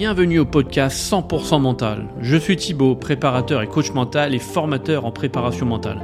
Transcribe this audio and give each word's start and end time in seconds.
Bienvenue 0.00 0.38
au 0.38 0.46
podcast 0.46 0.96
100% 1.12 1.60
mental. 1.60 2.06
Je 2.22 2.38
suis 2.38 2.56
Thibaut, 2.56 2.94
préparateur 2.94 3.60
et 3.60 3.66
coach 3.66 3.92
mental 3.92 4.34
et 4.34 4.38
formateur 4.38 5.04
en 5.04 5.12
préparation 5.12 5.66
mentale. 5.66 6.00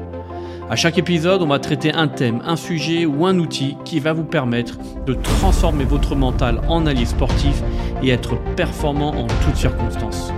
À 0.68 0.76
chaque 0.76 0.98
épisode, 0.98 1.40
on 1.40 1.46
va 1.46 1.58
traiter 1.58 1.94
un 1.94 2.06
thème, 2.06 2.42
un 2.44 2.56
sujet 2.56 3.06
ou 3.06 3.24
un 3.24 3.38
outil 3.38 3.74
qui 3.86 3.98
va 3.98 4.12
vous 4.12 4.24
permettre 4.24 4.76
de 5.06 5.14
transformer 5.14 5.84
votre 5.84 6.14
mental 6.14 6.60
en 6.68 6.84
allié 6.84 7.06
sportif 7.06 7.62
et 8.02 8.10
être 8.10 8.36
performant 8.54 9.14
en 9.14 9.28
toutes 9.28 9.56
circonstances. 9.56 10.30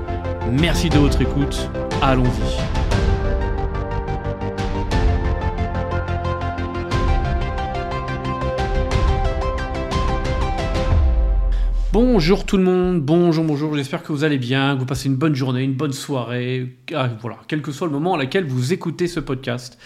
Merci 0.52 0.88
de 0.88 0.98
votre 0.98 1.20
écoute. 1.20 1.68
Allons-y. 2.00 2.77
Bonjour 11.90 12.44
tout 12.44 12.58
le 12.58 12.64
monde, 12.64 13.00
bonjour, 13.00 13.44
bonjour, 13.44 13.74
j'espère 13.74 14.02
que 14.02 14.12
vous 14.12 14.22
allez 14.22 14.36
bien, 14.36 14.74
que 14.74 14.80
vous 14.80 14.84
passez 14.84 15.08
une 15.08 15.16
bonne 15.16 15.34
journée, 15.34 15.62
une 15.62 15.72
bonne 15.72 15.94
soirée, 15.94 16.76
ah, 16.94 17.08
voilà, 17.22 17.38
quel 17.48 17.62
que 17.62 17.72
soit 17.72 17.86
le 17.86 17.94
moment 17.94 18.12
à 18.12 18.18
laquelle 18.18 18.44
vous 18.44 18.74
écoutez 18.74 19.06
ce 19.06 19.20
podcast. 19.20 19.78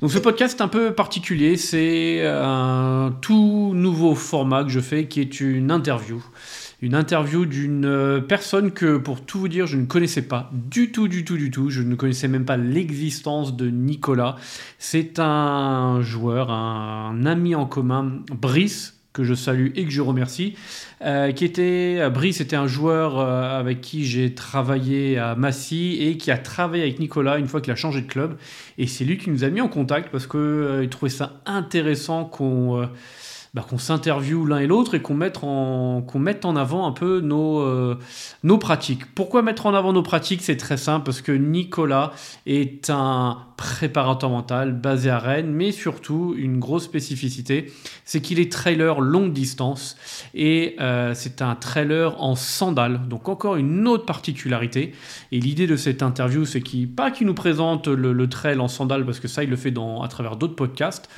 Donc 0.00 0.10
ce 0.10 0.18
podcast 0.18 0.58
est 0.58 0.62
un 0.64 0.68
peu 0.68 0.92
particulier, 0.92 1.56
c'est 1.56 2.26
un 2.26 3.14
tout 3.20 3.70
nouveau 3.72 4.16
format 4.16 4.64
que 4.64 4.70
je 4.70 4.80
fais 4.80 5.06
qui 5.06 5.20
est 5.20 5.40
une 5.40 5.70
interview. 5.70 6.24
Une 6.82 6.96
interview 6.96 7.46
d'une 7.46 8.20
personne 8.28 8.72
que, 8.72 8.96
pour 8.96 9.24
tout 9.24 9.38
vous 9.38 9.48
dire, 9.48 9.68
je 9.68 9.76
ne 9.76 9.86
connaissais 9.86 10.22
pas 10.22 10.50
du 10.52 10.90
tout, 10.90 11.06
du 11.06 11.24
tout, 11.24 11.36
du 11.36 11.52
tout. 11.52 11.70
Je 11.70 11.82
ne 11.82 11.94
connaissais 11.94 12.28
même 12.28 12.44
pas 12.44 12.56
l'existence 12.56 13.56
de 13.56 13.70
Nicolas. 13.70 14.36
C'est 14.78 15.20
un 15.20 16.02
joueur, 16.02 16.50
un 16.50 17.24
ami 17.24 17.54
en 17.54 17.64
commun, 17.64 18.18
Brice, 18.32 18.93
que 19.14 19.22
je 19.22 19.32
salue 19.32 19.68
et 19.76 19.84
que 19.84 19.90
je 19.90 20.02
remercie, 20.02 20.56
euh, 21.02 21.30
qui 21.30 21.44
était, 21.44 21.96
euh, 22.00 22.10
Brice 22.10 22.40
était 22.40 22.56
un 22.56 22.66
joueur 22.66 23.18
euh, 23.18 23.60
avec 23.60 23.80
qui 23.80 24.04
j'ai 24.04 24.34
travaillé 24.34 25.18
à 25.18 25.36
Massy 25.36 25.96
et 26.00 26.18
qui 26.18 26.32
a 26.32 26.36
travaillé 26.36 26.82
avec 26.82 26.98
Nicolas 26.98 27.38
une 27.38 27.46
fois 27.46 27.60
qu'il 27.60 27.72
a 27.72 27.76
changé 27.76 28.02
de 28.02 28.08
club. 28.08 28.36
Et 28.76 28.88
c'est 28.88 29.04
lui 29.04 29.16
qui 29.16 29.30
nous 29.30 29.44
a 29.44 29.48
mis 29.50 29.60
en 29.60 29.68
contact 29.68 30.10
parce 30.10 30.26
qu'il 30.26 30.88
trouvait 30.90 31.10
ça 31.10 31.40
intéressant 31.46 32.24
qu'on 32.24 32.88
bah, 33.54 33.64
qu'on 33.68 33.78
s'interviewe 33.78 34.46
l'un 34.46 34.58
et 34.58 34.66
l'autre 34.66 34.94
et 34.94 35.00
qu'on 35.00 35.14
mette, 35.14 35.38
qu'on 35.38 36.18
mette 36.18 36.44
en 36.44 36.56
avant 36.56 36.86
un 36.86 36.92
peu 36.92 37.20
nos, 37.20 37.60
euh, 37.60 37.96
nos 38.42 38.58
pratiques. 38.58 39.06
Pourquoi 39.14 39.42
mettre 39.42 39.66
en 39.66 39.74
avant 39.74 39.92
nos 39.92 40.02
pratiques? 40.02 40.42
C'est 40.42 40.56
très 40.56 40.76
simple, 40.76 41.04
parce 41.04 41.22
que 41.22 41.32
Nicolas 41.32 42.12
est 42.46 42.90
un 42.90 43.38
préparateur 43.56 44.30
mental 44.30 44.72
basé 44.72 45.10
à 45.10 45.20
Rennes, 45.20 45.52
mais 45.52 45.70
surtout 45.70 46.34
une 46.36 46.58
grosse 46.58 46.84
spécificité, 46.84 47.72
c'est 48.04 48.20
qu'il 48.20 48.40
est 48.40 48.50
trailer 48.50 49.00
longue 49.00 49.32
distance 49.32 49.96
et 50.34 50.74
euh, 50.80 51.12
c'est 51.14 51.40
un 51.40 51.54
trailer 51.54 52.20
en 52.20 52.34
sandales. 52.34 53.08
Donc 53.08 53.28
encore 53.28 53.54
une 53.54 53.86
autre 53.86 54.04
particularité. 54.04 54.92
Et 55.30 55.38
l'idée 55.38 55.68
de 55.68 55.76
cette 55.76 56.02
interview, 56.02 56.44
c'est 56.44 56.60
qu'il, 56.60 56.88
pas 56.88 57.12
qu'il 57.12 57.28
nous 57.28 57.34
présente 57.34 57.86
le, 57.86 58.12
le 58.12 58.28
trail 58.28 58.58
en 58.58 58.66
sandales, 58.66 59.04
parce 59.04 59.20
que 59.20 59.28
ça, 59.28 59.44
il 59.44 59.50
le 59.50 59.56
fait 59.56 59.70
dans, 59.70 60.02
à 60.02 60.08
travers 60.08 60.36
d'autres 60.36 60.56
podcasts, 60.56 61.08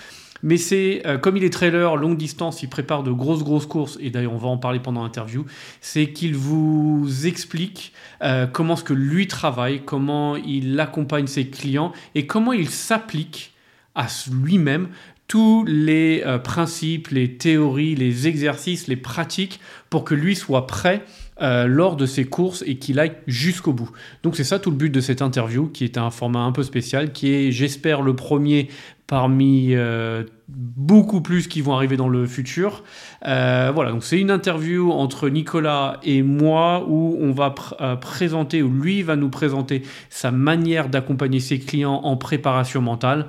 mais 0.42 0.56
c'est, 0.56 1.02
euh, 1.06 1.18
comme 1.18 1.36
il 1.36 1.44
est 1.44 1.52
trailer, 1.52 1.96
longue 1.96 2.16
distance, 2.16 2.62
il 2.62 2.68
prépare 2.68 3.02
de 3.02 3.10
grosses, 3.10 3.42
grosses 3.42 3.66
courses, 3.66 3.98
et 4.00 4.10
d'ailleurs 4.10 4.32
on 4.32 4.38
va 4.38 4.48
en 4.48 4.58
parler 4.58 4.80
pendant 4.80 5.02
l'interview, 5.02 5.44
c'est 5.80 6.12
qu'il 6.12 6.34
vous 6.34 7.08
explique 7.24 7.92
euh, 8.22 8.46
comment 8.46 8.76
ce 8.76 8.84
que 8.84 8.92
lui 8.92 9.26
travaille, 9.26 9.82
comment 9.84 10.36
il 10.36 10.78
accompagne 10.78 11.26
ses 11.26 11.48
clients, 11.48 11.92
et 12.14 12.26
comment 12.26 12.52
il 12.52 12.68
s'applique 12.68 13.54
à 13.94 14.06
lui-même 14.30 14.88
tous 15.28 15.64
les 15.66 16.22
euh, 16.24 16.38
principes, 16.38 17.08
les 17.08 17.32
théories, 17.32 17.96
les 17.96 18.28
exercices, 18.28 18.86
les 18.86 18.96
pratiques 18.96 19.60
pour 19.90 20.04
que 20.04 20.14
lui 20.14 20.36
soit 20.36 20.66
prêt 20.66 21.04
lors 21.38 21.96
de 21.96 22.06
ses 22.06 22.24
courses 22.24 22.64
et 22.66 22.78
qu'il 22.78 22.98
aille 22.98 23.12
jusqu'au 23.26 23.74
bout. 23.74 23.90
Donc 24.22 24.36
c'est 24.36 24.44
ça 24.44 24.58
tout 24.58 24.70
le 24.70 24.76
but 24.78 24.88
de 24.88 25.02
cette 25.02 25.20
interview 25.20 25.66
qui 25.66 25.84
est 25.84 25.98
un 25.98 26.08
format 26.08 26.38
un 26.38 26.50
peu 26.50 26.62
spécial 26.62 27.12
qui 27.12 27.30
est 27.30 27.52
j'espère 27.52 28.00
le 28.00 28.16
premier 28.16 28.68
parmi 29.06 29.74
euh, 29.74 30.24
beaucoup 30.48 31.20
plus 31.20 31.48
qui 31.48 31.60
vont 31.60 31.74
arriver 31.74 31.96
dans 31.96 32.08
le 32.08 32.26
futur. 32.26 32.82
voilà, 33.22 33.90
donc 33.90 34.04
c'est 34.04 34.20
une 34.20 34.30
interview 34.30 34.90
entre 34.90 35.28
Nicolas 35.28 36.00
et 36.02 36.22
moi 36.22 36.84
où 36.88 37.16
on 37.20 37.32
va 37.32 37.54
présenter, 38.00 38.62
ou 38.62 38.70
lui 38.70 39.02
va 39.02 39.16
nous 39.16 39.30
présenter 39.30 39.82
sa 40.10 40.30
manière 40.30 40.88
d'accompagner 40.88 41.40
ses 41.40 41.58
clients 41.58 42.00
en 42.04 42.16
préparation 42.16 42.80
mentale 42.80 43.26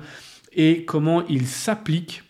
et 0.52 0.84
comment 0.84 1.24
il 1.28 1.46
s'applique 1.46 2.22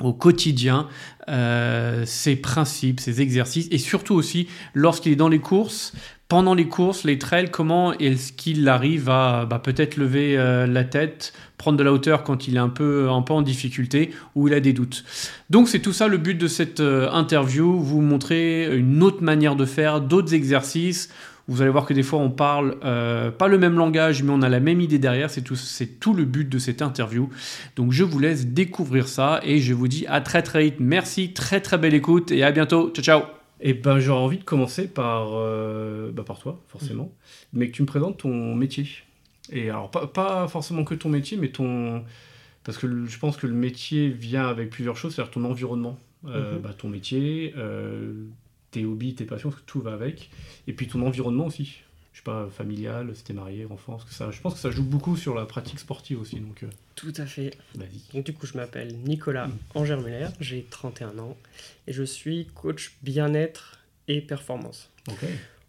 au 0.00 0.12
quotidien 0.12 0.88
euh, 1.28 2.04
ses 2.06 2.36
principes, 2.36 3.00
ses 3.00 3.20
exercices, 3.20 3.68
et 3.70 3.78
surtout 3.78 4.14
aussi 4.14 4.48
lorsqu'il 4.74 5.12
est 5.12 5.16
dans 5.16 5.28
les 5.28 5.38
courses, 5.38 5.92
pendant 6.32 6.54
les 6.54 6.66
courses, 6.66 7.04
les 7.04 7.18
trails, 7.18 7.50
comment 7.50 7.92
est-ce 7.98 8.32
qu'il 8.32 8.66
arrive 8.66 9.10
à 9.10 9.44
bah, 9.44 9.58
peut-être 9.58 9.98
lever 9.98 10.38
euh, 10.38 10.66
la 10.66 10.82
tête, 10.82 11.34
prendre 11.58 11.76
de 11.76 11.84
la 11.84 11.92
hauteur 11.92 12.24
quand 12.24 12.48
il 12.48 12.56
est 12.56 12.58
un 12.58 12.70
peu, 12.70 13.10
un 13.10 13.20
peu 13.20 13.34
en 13.34 13.42
difficulté 13.42 14.12
ou 14.34 14.48
il 14.48 14.54
a 14.54 14.60
des 14.60 14.72
doutes. 14.72 15.04
Donc 15.50 15.68
c'est 15.68 15.80
tout 15.80 15.92
ça 15.92 16.08
le 16.08 16.16
but 16.16 16.34
de 16.34 16.46
cette 16.48 16.80
euh, 16.80 17.10
interview, 17.10 17.78
vous 17.78 18.00
montrer 18.00 18.74
une 18.74 19.02
autre 19.02 19.22
manière 19.22 19.56
de 19.56 19.66
faire, 19.66 20.00
d'autres 20.00 20.32
exercices, 20.32 21.10
vous 21.52 21.60
allez 21.60 21.70
voir 21.70 21.84
que 21.84 21.92
des 21.92 22.02
fois 22.02 22.18
on 22.18 22.30
parle 22.30 22.78
euh, 22.82 23.30
pas 23.30 23.46
le 23.46 23.58
même 23.58 23.76
langage, 23.76 24.22
mais 24.22 24.32
on 24.32 24.40
a 24.40 24.48
la 24.48 24.60
même 24.60 24.80
idée 24.80 24.98
derrière. 24.98 25.30
C'est 25.30 25.42
tout, 25.42 25.54
c'est 25.54 26.00
tout 26.00 26.14
le 26.14 26.24
but 26.24 26.48
de 26.48 26.58
cette 26.58 26.80
interview. 26.80 27.28
Donc 27.76 27.92
je 27.92 28.04
vous 28.04 28.18
laisse 28.18 28.46
découvrir 28.46 29.06
ça 29.06 29.40
et 29.44 29.58
je 29.58 29.74
vous 29.74 29.86
dis 29.86 30.06
à 30.06 30.20
très 30.20 30.42
très 30.42 30.64
vite. 30.64 30.76
Merci, 30.80 31.34
très 31.34 31.60
très 31.60 31.76
belle 31.76 31.94
écoute 31.94 32.32
et 32.32 32.42
à 32.42 32.52
bientôt. 32.52 32.90
Ciao 32.90 33.04
ciao. 33.04 33.20
Et 33.64 33.70
eh 33.70 33.74
ben 33.74 34.00
j'aurais 34.00 34.22
envie 34.22 34.38
de 34.38 34.44
commencer 34.44 34.88
par, 34.88 35.34
euh, 35.34 36.10
bah, 36.10 36.24
par 36.26 36.40
toi 36.40 36.58
forcément, 36.66 37.04
mm. 37.04 37.58
mais 37.58 37.68
que 37.68 37.72
tu 37.72 37.82
me 37.82 37.86
présentes 37.86 38.18
ton 38.18 38.54
métier. 38.56 38.88
Et 39.52 39.70
alors 39.70 39.90
pas, 39.90 40.06
pas, 40.08 40.48
forcément 40.48 40.82
que 40.82 40.94
ton 40.94 41.10
métier, 41.10 41.36
mais 41.36 41.48
ton 41.48 42.02
parce 42.64 42.78
que 42.78 43.06
je 43.06 43.18
pense 43.18 43.36
que 43.36 43.46
le 43.46 43.54
métier 43.54 44.08
vient 44.08 44.48
avec 44.48 44.70
plusieurs 44.70 44.96
choses, 44.96 45.14
c'est-à-dire 45.14 45.32
ton 45.32 45.44
environnement. 45.44 45.98
Euh, 46.26 46.58
mm-hmm. 46.58 46.62
bah, 46.62 46.70
ton 46.76 46.88
métier, 46.88 47.52
tes 48.72 48.84
hobbies, 48.84 49.14
tes 49.14 49.24
passions, 49.24 49.52
tout 49.66 49.80
va 49.80 49.92
avec. 49.92 50.30
Et 50.66 50.72
puis 50.72 50.88
ton 50.88 51.06
environnement 51.06 51.46
aussi. 51.46 51.78
Je 52.12 52.18
sais 52.18 52.24
pas, 52.24 52.46
familial, 52.50 53.14
si 53.14 53.24
t'es 53.24 53.32
marié, 53.32 53.66
enfant, 53.70 53.92
parce 53.92 54.04
que 54.04 54.12
ça, 54.12 54.30
je 54.30 54.38
pense 54.40 54.54
que 54.54 54.60
ça 54.60 54.70
joue 54.70 54.84
beaucoup 54.84 55.16
sur 55.16 55.34
la 55.34 55.46
pratique 55.46 55.78
sportive 55.78 56.20
aussi. 56.20 56.40
Donc, 56.40 56.62
euh, 56.62 56.66
Tout 56.94 57.12
à 57.16 57.24
fait. 57.24 57.56
Donc 58.12 58.26
du 58.26 58.34
coup, 58.34 58.46
je 58.46 58.54
m'appelle 58.54 58.94
Nicolas 58.98 59.46
mmh. 59.46 60.32
j'ai 60.40 60.66
31 60.68 61.18
ans 61.18 61.36
et 61.86 61.92
je 61.94 62.02
suis 62.02 62.48
coach 62.54 62.96
bien-être 63.02 63.78
et 64.08 64.20
performance. 64.20 64.90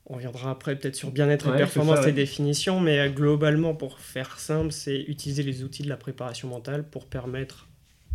On 0.05 0.15
reviendra 0.15 0.51
après 0.51 0.77
peut-être 0.77 0.97
sur 0.97 1.11
bien-être 1.11 1.47
et 1.53 1.57
performance 1.57 2.05
et 2.05 2.11
définitions, 2.11 2.81
mais 2.81 2.99
euh, 2.99 3.09
globalement, 3.09 3.73
pour 3.73 3.99
faire 3.99 4.37
simple, 4.37 4.73
c'est 4.73 4.99
utiliser 4.99 5.43
les 5.43 5.63
outils 5.63 5.83
de 5.83 5.89
la 5.89 5.95
préparation 5.95 6.49
mentale 6.49 6.83
pour 6.83 7.05
permettre 7.05 7.69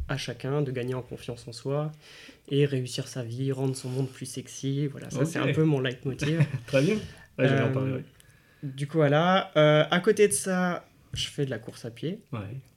à 0.08 0.16
chacun 0.16 0.62
de 0.62 0.70
gagner 0.70 0.94
en 0.94 1.02
confiance 1.02 1.46
en 1.48 1.52
soi 1.52 1.92
et 2.48 2.64
réussir 2.64 3.06
sa 3.08 3.22
vie, 3.22 3.52
rendre 3.52 3.76
son 3.76 3.88
monde 3.88 4.08
plus 4.08 4.26
sexy. 4.26 4.86
Voilà, 4.86 5.10
ça 5.10 5.24
c'est 5.24 5.38
un 5.38 5.52
peu 5.52 5.64
mon 5.64 5.80
leitmotiv. 5.80 6.44
Très 6.66 6.82
bien. 6.82 6.96
Ouais, 7.38 7.60
en 7.60 7.72
parler, 7.72 7.92
euh, 7.92 8.00
Du 8.62 8.86
coup, 8.88 8.96
voilà. 8.98 9.52
Euh, 9.56 9.84
à 9.90 10.00
côté 10.00 10.26
de 10.26 10.32
ça, 10.32 10.84
je 11.12 11.28
fais 11.28 11.44
de 11.44 11.50
la 11.50 11.58
course 11.58 11.84
à 11.84 11.90
pied. 11.90 12.20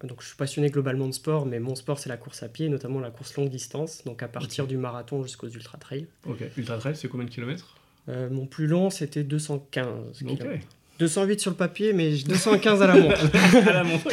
Donc 0.03 0.21
je 0.21 0.27
suis 0.27 0.35
passionné 0.37 0.69
globalement 0.69 1.07
de 1.07 1.13
sport, 1.13 1.45
mais 1.45 1.59
mon 1.59 1.75
sport 1.75 1.99
c'est 1.99 2.09
la 2.09 2.17
course 2.17 2.43
à 2.43 2.49
pied, 2.49 2.69
notamment 2.69 2.99
la 2.99 3.11
course 3.11 3.35
longue 3.35 3.49
distance, 3.49 4.03
donc 4.05 4.23
à 4.23 4.27
partir 4.27 4.67
du 4.67 4.77
marathon 4.77 5.23
jusqu'aux 5.23 5.49
ultra 5.49 5.77
trail. 5.77 6.07
Ok, 6.25 6.43
ultra 6.57 6.77
trail 6.77 6.95
c'est 6.95 7.07
combien 7.07 7.25
de 7.25 7.31
kilomètres? 7.31 7.75
Euh, 8.09 8.29
Mon 8.29 8.45
plus 8.45 8.67
long 8.67 8.89
c'était 8.89 9.23
215 9.23 10.17
kilomètres. 10.19 10.65
208 11.01 11.39
sur 11.39 11.51
le 11.51 11.57
papier, 11.57 11.93
mais 11.93 12.11
215 12.11 12.81
à 12.81 12.87
la 12.87 12.95
montre. 12.95 13.29
à 13.67 13.73
la 13.73 13.83
montre, 13.83 14.09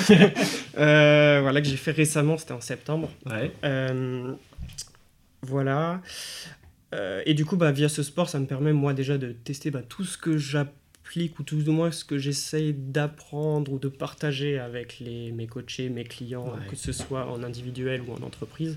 voilà, 1.42 1.60
que 1.60 1.68
j'ai 1.68 1.76
fait 1.76 1.92
récemment, 1.92 2.36
c'était 2.36 2.52
en 2.52 2.60
septembre. 2.60 3.10
Ouais. 3.26 3.52
Voilà. 5.42 6.02
Euh, 6.94 7.22
et 7.26 7.34
du 7.34 7.44
coup, 7.44 7.56
bah, 7.56 7.72
via 7.72 7.88
ce 7.88 8.02
sport, 8.02 8.28
ça 8.28 8.38
me 8.38 8.46
permet 8.46 8.72
moi 8.72 8.94
déjà 8.94 9.18
de 9.18 9.32
tester 9.32 9.70
bah, 9.70 9.82
tout 9.86 10.04
ce 10.04 10.16
que 10.16 10.38
j'applique 10.38 11.38
ou 11.38 11.42
tout 11.42 11.58
moins 11.66 11.90
ce 11.90 12.04
que 12.04 12.18
j'essaye 12.18 12.72
d'apprendre 12.72 13.72
ou 13.72 13.78
de 13.78 13.88
partager 13.88 14.58
avec 14.58 14.98
les, 15.00 15.32
mes 15.32 15.46
coachés, 15.46 15.88
mes 15.88 16.04
clients, 16.04 16.52
que 16.68 16.76
ce 16.76 16.92
soit 16.92 17.30
en 17.30 17.42
individuel 17.42 18.02
ou 18.06 18.12
en 18.12 18.22
entreprise. 18.26 18.76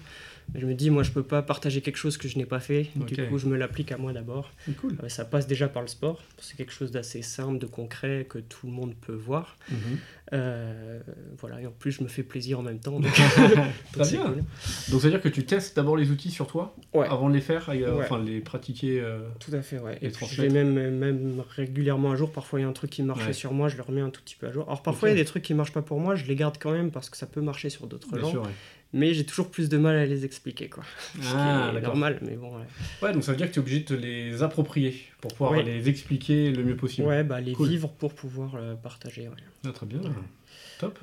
Je 0.53 0.65
me 0.65 0.73
dis, 0.73 0.89
moi, 0.89 1.03
je 1.03 1.11
peux 1.11 1.23
pas 1.23 1.41
partager 1.41 1.81
quelque 1.81 1.97
chose 1.97 2.17
que 2.17 2.27
je 2.27 2.37
n'ai 2.37 2.45
pas 2.45 2.59
fait. 2.59 2.89
Du 2.95 3.15
coup, 3.27 3.37
je 3.37 3.47
me 3.47 3.55
l'applique 3.55 3.91
à 3.91 3.97
moi 3.97 4.11
d'abord. 4.11 4.51
Cool. 4.81 4.97
Euh, 5.03 5.09
ça 5.09 5.23
passe 5.23 5.47
déjà 5.47 5.67
par 5.67 5.81
le 5.81 5.87
sport. 5.87 6.21
C'est 6.39 6.57
quelque 6.57 6.73
chose 6.73 6.91
d'assez 6.91 7.21
simple, 7.21 7.57
de 7.57 7.65
concret, 7.65 8.25
que 8.29 8.39
tout 8.39 8.67
le 8.67 8.73
monde 8.73 8.93
peut 8.95 9.13
voir. 9.13 9.57
Mhm. 9.69 9.77
Euh, 10.33 10.99
voilà, 11.39 11.61
et 11.61 11.67
en 11.67 11.71
plus, 11.71 11.91
je 11.91 12.03
me 12.03 12.07
fais 12.07 12.23
plaisir 12.23 12.59
en 12.59 12.63
même 12.63 12.79
temps. 12.79 12.99
Donc, 12.99 13.11
donc. 13.97 14.07
Cool. 14.07 14.43
Donc, 14.89 15.01
c'est-à-dire 15.01 15.21
que 15.21 15.29
tu 15.29 15.45
testes 15.45 15.75
d'abord 15.75 15.95
les 15.95 16.11
outils 16.11 16.31
sur 16.31 16.47
toi 16.47 16.75
avant 16.93 17.29
de 17.29 17.33
les 17.33 17.41
faire, 17.41 17.69
euh, 17.69 18.01
enfin, 18.01 18.21
les 18.21 18.41
pratiquer. 18.41 19.03
Tout 19.39 19.53
à 19.53 19.61
fait, 19.61 19.79
ouais. 19.79 19.97
Et, 20.01 20.09
puis, 20.09 20.25
je 20.25 20.41
les 20.41 20.49
même, 20.49 20.73
même 20.73 21.43
régulièrement 21.55 22.11
à 22.11 22.15
jour. 22.15 22.31
Parfois, 22.31 22.59
il 22.59 22.63
y 22.63 22.65
a 22.65 22.69
un 22.69 22.73
truc 22.73 22.89
qui 22.89 23.03
marchait 23.03 23.33
sur 23.33 23.53
moi, 23.53 23.69
je 23.69 23.77
le 23.77 23.83
remets 23.83 24.01
un 24.01 24.09
tout 24.09 24.21
petit 24.21 24.35
peu 24.35 24.47
à 24.47 24.51
jour. 24.51 24.65
Alors, 24.67 24.81
parfois, 24.81 25.09
il 25.09 25.13
y 25.13 25.15
a 25.15 25.21
des 25.21 25.25
trucs 25.25 25.43
qui 25.43 25.53
marchent 25.53 25.73
pas 25.73 25.81
pour 25.81 25.99
moi, 25.99 26.15
je 26.15 26.25
les 26.25 26.35
garde 26.35 26.57
quand 26.59 26.71
même 26.71 26.91
parce 26.91 27.09
que 27.09 27.17
ça 27.17 27.25
peut 27.25 27.41
marcher 27.41 27.69
sur 27.69 27.87
d'autres 27.87 28.19
gens. 28.19 28.43
Mais 28.93 29.13
j'ai 29.13 29.25
toujours 29.25 29.49
plus 29.49 29.69
de 29.69 29.77
mal 29.77 29.95
à 29.95 30.05
les 30.05 30.25
expliquer, 30.25 30.69
quoi. 30.69 30.83
Ce 31.21 31.27
Ah, 31.35 31.69
qui 31.71 31.77
est 31.77 31.81
d'accord. 31.81 31.89
normal, 31.95 32.19
mais 32.21 32.35
bon. 32.35 32.55
Ouais, 32.57 32.63
Ouais, 33.01 33.13
donc 33.13 33.23
ça 33.23 33.31
veut 33.31 33.37
dire 33.37 33.47
que 33.47 33.53
tu 33.53 33.59
es 33.59 33.61
obligé 33.61 33.79
de 33.79 33.85
te 33.85 33.93
les 33.93 34.43
approprier 34.43 34.95
pour 35.21 35.33
pouvoir 35.33 35.53
Ouais. 35.53 35.63
les 35.63 35.87
expliquer 35.89 36.51
le 36.51 36.63
mieux 36.63 36.75
possible. 36.75 37.07
Ouais, 37.07 37.23
bah 37.23 37.39
les 37.41 37.53
Cool. 37.53 37.69
vivre 37.69 37.89
pour 37.89 38.13
pouvoir 38.13 38.55
le 38.57 38.75
partager. 38.75 39.27
Ouais. 39.27 39.35
Ah, 39.65 39.69
très 39.71 39.85
bien. 39.85 39.99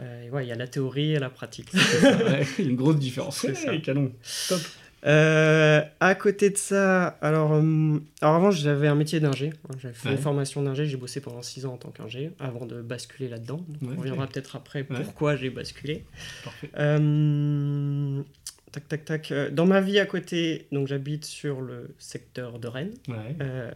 Euh, 0.01 0.27
et 0.27 0.31
ouais, 0.31 0.45
il 0.45 0.49
y 0.49 0.53
a 0.53 0.57
la 0.57 0.67
théorie 0.67 1.13
et 1.13 1.19
la 1.21 1.31
pratique. 1.31 1.73
Ouais, 1.73 1.81
il 2.59 2.65
y 2.65 2.69
a 2.69 2.71
une 2.71 2.77
grosse 2.77 2.99
différence. 2.99 3.39
C'est 3.39 3.55
ça. 3.55 3.71
Ouais, 3.71 3.81
canon. 3.81 4.13
Top. 4.49 4.61
Euh, 5.07 5.81
à 6.01 6.15
côté 6.17 6.51
de 6.51 6.57
ça, 6.57 7.07
alors, 7.23 7.53
hum, 7.53 8.03
alors 8.21 8.35
avant 8.35 8.51
j'avais 8.51 8.89
un 8.89 8.95
métier 8.97 9.21
d'ingé, 9.21 9.53
hein, 9.69 9.77
j'avais 9.81 9.95
fait 9.95 10.09
Ouais. 10.09 10.15
une 10.17 10.21
formation 10.21 10.63
d'ingé, 10.63 10.87
j'ai 10.87 10.97
bossé 10.97 11.21
pendant 11.21 11.41
6 11.43 11.67
ans 11.67 11.75
en 11.75 11.77
tant 11.77 11.91
qu'ingé 11.91 12.33
avant 12.41 12.67
de 12.67 12.83
basculer 12.83 13.29
là-dedans. 13.29 13.65
Ouais, 13.83 13.89
on 13.97 14.01
reviendra 14.01 14.27
peut-être 14.27 14.57
après 14.57 14.83
pourquoi 14.85 15.37
j'ai 15.37 15.51
basculé. 15.51 16.05
Parfait. 16.45 16.71
Euh, 16.79 18.23
tac 18.73 18.89
tac 18.89 19.05
tac. 19.05 19.31
euh, 19.33 19.51
Dans 19.51 19.67
ma 19.67 19.81
vie 19.81 19.99
à 19.99 20.07
côté, 20.07 20.67
donc 20.73 20.89
j'habite 20.89 21.25
sur 21.25 21.61
le 21.61 21.95
secteur 21.99 22.59
de 22.59 22.69
Rennes, 22.69 22.95
euh, 23.41 23.71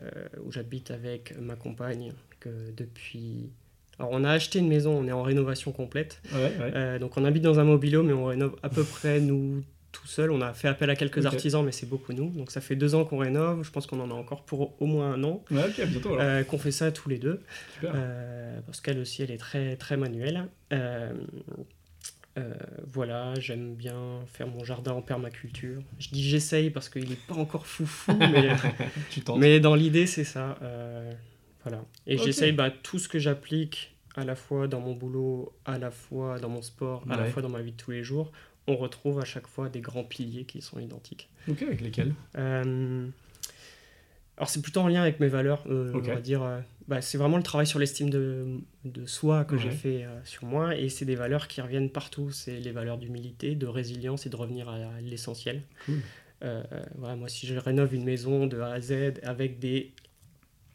où 0.45 0.51
j'habite 0.53 0.91
avec 0.91 1.35
ma 1.41 1.55
compagne 1.55 2.13
que 2.41 2.51
depuis. 2.77 3.51
Alors 3.99 4.11
on 4.13 4.25
a 4.25 4.31
acheté 4.31 4.59
une 4.59 4.69
maison, 4.69 4.99
on 4.99 5.07
est 5.07 5.13
en 5.13 5.23
rénovation 5.23 5.71
complète. 5.71 6.21
Ouais, 6.33 6.41
ouais. 6.41 6.73
Euh, 6.75 6.99
donc 6.99 7.17
on 7.17 7.25
habite 7.25 7.43
dans 7.43 7.61
un 7.61 7.65
mobilhome, 7.65 8.07
mais 8.09 8.13
on 8.13 8.25
rénove 8.25 8.57
à 8.63 8.69
peu 8.69 8.83
près 8.83 9.21
nous 9.21 9.63
tout 9.93 10.07
seul. 10.07 10.31
On 10.31 10.41
a 10.41 10.53
fait 10.53 10.69
appel 10.69 10.91
à 10.91 10.97
quelques 10.97 11.25
artisans, 11.27 11.65
mais 11.65 11.73
c'est 11.73 11.89
beaucoup 11.89 12.13
nous. 12.13 12.31
Donc 12.31 12.51
ça 12.51 12.61
fait 12.61 12.75
deux 12.75 12.95
ans 12.95 13.05
qu'on 13.05 13.19
rénove. 13.19 13.63
Je 13.63 13.71
pense 13.71 13.87
qu'on 13.87 14.01
en 14.01 14.11
a 14.11 14.15
encore 14.15 14.45
pour 14.45 14.75
au 14.81 14.87
moins 14.87 15.13
un 15.13 15.23
an. 15.23 15.45
Ouais, 15.51 15.69
bientôt. 15.87 16.19
Euh, 16.19 16.43
qu'on 16.43 16.59
fait 16.59 16.73
ça 16.73 16.91
tous 16.91 17.09
les 17.09 17.19
deux. 17.19 17.43
Euh, 17.85 18.59
parce 18.67 18.81
qu'elle 18.81 18.99
aussi, 18.99 19.23
elle 19.23 19.31
est 19.31 19.39
très, 19.39 19.77
très 19.77 19.97
manuelle. 19.97 20.49
Euh, 20.73 22.55
voilà, 22.91 23.35
j'aime 23.39 23.75
bien 23.75 24.21
faire 24.27 24.47
mon 24.47 24.65
jardin 24.65 24.93
en 24.93 25.03
permaculture. 25.03 25.83
Je 25.99 26.09
dis 26.09 26.27
j'essaye 26.27 26.71
parce 26.71 26.89
qu'il 26.89 27.09
n'est 27.11 27.17
pas 27.29 27.35
encore 27.35 27.67
foufou, 27.67 28.17
mais, 28.19 28.57
tu 29.11 29.21
mais 29.37 29.61
dans 29.61 29.75
l'idée, 29.75 30.07
c'est 30.07 30.25
ça. 30.25 30.59
Voilà. 31.63 31.85
Et 32.07 32.17
j'essaye 32.17 32.53
bah, 32.53 32.71
tout 32.71 32.99
ce 32.99 33.09
que 33.09 33.19
j'applique 33.19 33.95
à 34.17 34.25
la 34.25 34.35
fois 34.35 34.67
dans 34.67 34.81
mon 34.81 34.95
boulot, 34.95 35.55
à 35.65 35.79
la 35.79 35.91
fois 35.91 36.39
dans 36.39 36.49
mon 36.49 36.63
sport, 36.63 37.05
à 37.11 37.17
la 37.17 37.27
fois 37.27 37.43
dans 37.43 37.51
ma 37.51 37.61
vie 37.61 37.73
de 37.73 37.77
tous 37.77 37.91
les 37.91 38.03
jours. 38.03 38.33
On 38.67 38.77
retrouve 38.77 39.21
à 39.21 39.25
chaque 39.25 39.47
fois 39.47 39.69
des 39.69 39.81
grands 39.81 40.05
piliers 40.05 40.45
qui 40.45 40.61
sont 40.63 40.79
identiques. 40.79 41.29
Ok, 41.49 41.63
avec 41.63 41.81
lesquels? 41.81 42.15
Euh, 42.39 43.07
alors 44.37 44.49
c'est 44.49 44.63
plutôt 44.63 44.81
en 44.81 44.89
lien 44.89 45.03
avec 45.03 45.21
mes 45.21 45.29
valeurs, 45.29 45.65
euh, 45.69 45.93
on 45.95 45.99
va 46.01 46.21
dire. 46.21 46.43
euh, 46.43 46.61
bah, 46.89 47.01
c'est 47.01 47.19
vraiment 47.19 47.37
le 47.37 47.43
travail 47.43 47.67
sur 47.67 47.79
l'estime 47.79 48.11
de, 48.11 48.59
de 48.85 49.07
soi 49.07 49.45
que 49.45 49.57
j'ai 49.57 49.71
fait 49.71 50.05
euh, 50.05 50.25
sur 50.25 50.45
moi, 50.45 50.77
et 50.77 50.89
c'est 50.89 51.05
des 51.05 51.15
valeurs 51.17 51.49
qui 51.49 51.61
reviennent 51.61 51.91
partout. 51.91 52.31
C'est 52.31 52.59
les 52.59 52.73
valeurs 52.73 52.99
d'humilité, 52.99 53.55
de 53.55 53.67
résilience 53.67 54.27
et 54.27 54.31
de 54.31 54.37
revenir 54.37 54.69
à, 54.69 54.79
l'essentiel. 55.01 55.63
Cool. 55.87 56.01
Voilà, 56.97 57.15
moi, 57.15 57.29
si 57.29 57.47
je 57.47 57.55
rénove 57.55 57.95
une 57.95 58.05
maison 58.05 58.49
de 58.49 58.59
A 58.59 58.73
à 58.73 58.81
Z 58.81 59.21
avec 59.23 59.61
des 59.61 59.93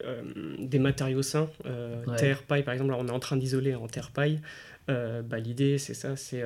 euh, 0.04 0.22
des 0.60 0.78
matériaux 0.78 1.22
sains, 1.22 1.50
euh, 1.66 2.04
Ouais. 2.06 2.16
terre, 2.16 2.44
paille 2.44 2.62
par 2.62 2.72
exemple, 2.72 2.90
là, 2.92 2.96
on 3.00 3.08
est 3.08 3.12
en 3.12 3.18
train 3.18 3.36
d'isoler 3.36 3.74
en 3.74 3.88
terre 3.88 4.10
paille. 4.12 4.40
euh, 4.88 5.22
bah, 5.22 5.38
L'idée 5.40 5.76
c'est 5.78 5.94
ça, 5.94 6.16
c'est 6.16 6.42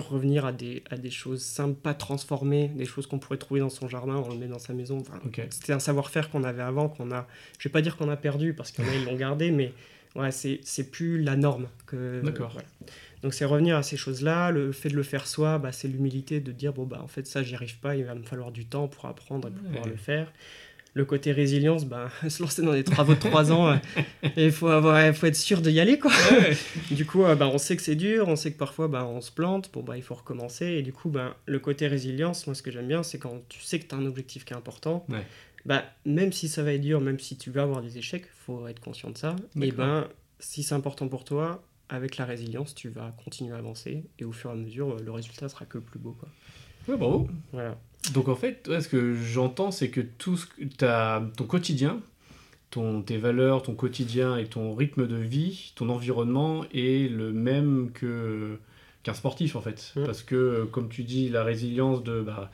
revenir 0.00 0.44
à 0.46 0.52
des, 0.52 0.82
à 0.90 0.96
des 0.96 1.10
choses 1.10 1.42
simples, 1.42 1.74
pas 1.80 1.94
transformées, 1.94 2.68
des 2.68 2.84
choses 2.84 3.06
qu'on 3.06 3.18
pourrait 3.18 3.38
trouver 3.38 3.60
dans 3.60 3.70
son 3.70 3.88
jardin, 3.88 4.16
on 4.16 4.28
le 4.28 4.36
met 4.38 4.46
dans 4.46 4.58
sa 4.58 4.72
maison. 4.72 4.98
Enfin. 5.00 5.20
C'était 5.50 5.72
un 5.72 5.78
savoir-faire 5.78 6.30
qu'on 6.30 6.44
avait 6.44 6.62
avant, 6.62 6.88
qu'on 6.88 7.10
a, 7.10 7.26
je 7.58 7.68
vais 7.68 7.72
pas 7.72 7.82
dire 7.82 7.96
qu'on 7.96 8.08
a 8.08 8.16
perdu 8.16 8.54
parce 8.54 8.70
qu'il 8.70 8.84
y 8.84 8.88
en 8.88 8.90
a 8.90 8.94
ils 8.94 9.04
l'ont 9.04 9.16
gardé, 9.26 9.50
mais 9.50 9.72
ouais, 10.16 10.30
c'est 10.30 10.60
c'est 10.62 10.90
plus 10.90 11.22
la 11.22 11.36
norme. 11.36 11.68
que 11.86 12.20
D'accord. 12.22 12.50
voilà. 12.52 12.66
Donc 13.22 13.34
c'est 13.34 13.44
revenir 13.44 13.76
à 13.76 13.82
ces 13.82 13.96
choses-là. 13.96 14.52
Le 14.52 14.70
fait 14.70 14.88
de 14.90 14.94
le 14.94 15.02
faire 15.02 15.26
soi, 15.26 15.58
bah, 15.58 15.72
c'est 15.72 15.88
l'humilité 15.88 16.38
de 16.40 16.52
dire 16.52 16.72
bon 16.72 16.84
bah 16.86 17.00
en 17.02 17.08
fait 17.08 17.26
ça 17.26 17.42
j'y 17.42 17.54
arrive 17.56 17.78
pas, 17.80 17.96
il 17.96 18.04
va 18.04 18.14
me 18.14 18.22
falloir 18.22 18.52
du 18.52 18.64
temps 18.66 18.86
pour 18.86 19.06
apprendre 19.06 19.48
et 19.48 19.50
pour 19.50 19.62
Ouais. 19.62 19.68
pouvoir 19.70 19.86
le 19.88 19.96
faire. 19.96 20.32
Le 20.94 21.04
côté 21.04 21.32
résilience, 21.32 21.84
bah, 21.84 22.10
se 22.28 22.42
lancer 22.42 22.62
dans 22.62 22.72
des 22.72 22.82
travaux 22.84 23.14
de 23.14 23.20
3 23.20 23.52
ans, 23.52 23.68
euh, 23.68 23.76
il 24.36 24.50
faut, 24.50 24.68
avoir, 24.68 25.14
faut 25.14 25.26
être 25.26 25.36
sûr 25.36 25.60
d'y 25.60 25.78
aller. 25.80 25.98
Quoi. 25.98 26.10
Ouais. 26.32 26.56
Du 26.90 27.04
coup, 27.06 27.22
bah, 27.22 27.48
on 27.52 27.58
sait 27.58 27.76
que 27.76 27.82
c'est 27.82 27.94
dur, 27.94 28.26
on 28.28 28.36
sait 28.36 28.52
que 28.52 28.58
parfois 28.58 28.88
bah, 28.88 29.04
on 29.06 29.20
se 29.20 29.30
plante, 29.30 29.70
bon, 29.72 29.82
bah, 29.82 29.96
il 29.96 30.02
faut 30.02 30.14
recommencer. 30.14 30.66
Et 30.66 30.82
du 30.82 30.92
coup, 30.92 31.08
bah, 31.10 31.36
le 31.46 31.58
côté 31.58 31.86
résilience, 31.86 32.46
moi 32.46 32.54
ce 32.54 32.62
que 32.62 32.70
j'aime 32.70 32.88
bien, 32.88 33.02
c'est 33.02 33.18
quand 33.18 33.42
tu 33.48 33.60
sais 33.60 33.78
que 33.78 33.86
tu 33.86 33.94
as 33.94 33.98
un 33.98 34.06
objectif 34.06 34.44
qui 34.44 34.54
est 34.54 34.56
important, 34.56 35.04
Ouais. 35.08 35.24
bah, 35.66 35.84
même 36.04 36.32
si 36.32 36.48
ça 36.48 36.62
va 36.62 36.72
être 36.72 36.80
dur, 36.80 37.00
même 37.00 37.18
si 37.20 37.36
tu 37.36 37.50
vas 37.50 37.62
avoir 37.62 37.82
des 37.82 37.98
échecs, 37.98 38.24
faut 38.46 38.66
être 38.66 38.80
conscient 38.80 39.10
de 39.10 39.18
ça. 39.18 39.36
Et 39.60 39.70
ben, 39.72 40.08
si 40.40 40.62
c'est 40.62 40.74
important 40.74 41.06
pour 41.08 41.24
toi, 41.24 41.62
avec 41.90 42.16
la 42.16 42.24
résilience, 42.24 42.74
tu 42.74 42.88
vas 42.88 43.14
continuer 43.24 43.54
à 43.54 43.58
avancer. 43.58 44.04
Et 44.18 44.24
au 44.24 44.32
fur 44.32 44.50
et 44.50 44.52
à 44.52 44.56
mesure, 44.56 44.90
euh, 44.96 45.02
le 45.04 45.10
résultat 45.10 45.48
sera 45.48 45.64
que 45.64 45.78
plus 45.78 45.98
beau. 45.98 46.16
Quoi. 46.18 46.28
Ouais, 46.88 46.96
bravo. 46.98 47.28
Voilà. 47.52 47.78
Donc 48.12 48.28
en 48.28 48.36
fait, 48.36 48.66
ouais, 48.68 48.80
ce 48.80 48.88
que 48.88 49.14
j'entends, 49.14 49.70
c'est 49.70 49.90
que 49.90 50.00
tout 50.00 50.36
ce 50.36 50.46
que 50.46 51.26
ton 51.36 51.44
quotidien, 51.44 52.00
ton, 52.70 53.02
tes 53.02 53.16
valeurs, 53.16 53.62
ton 53.62 53.74
quotidien 53.74 54.36
et 54.36 54.46
ton 54.46 54.74
rythme 54.74 55.06
de 55.06 55.16
vie, 55.16 55.72
ton 55.74 55.88
environnement 55.88 56.64
est 56.72 57.10
le 57.10 57.32
même 57.32 57.90
que 57.92 58.58
qu'un 59.02 59.14
sportif 59.14 59.56
en 59.56 59.60
fait. 59.60 59.92
Mm. 59.96 60.04
Parce 60.04 60.22
que 60.22 60.66
comme 60.70 60.88
tu 60.88 61.02
dis, 61.02 61.28
la 61.28 61.44
résilience 61.44 62.02
de 62.02 62.20
bah, 62.20 62.50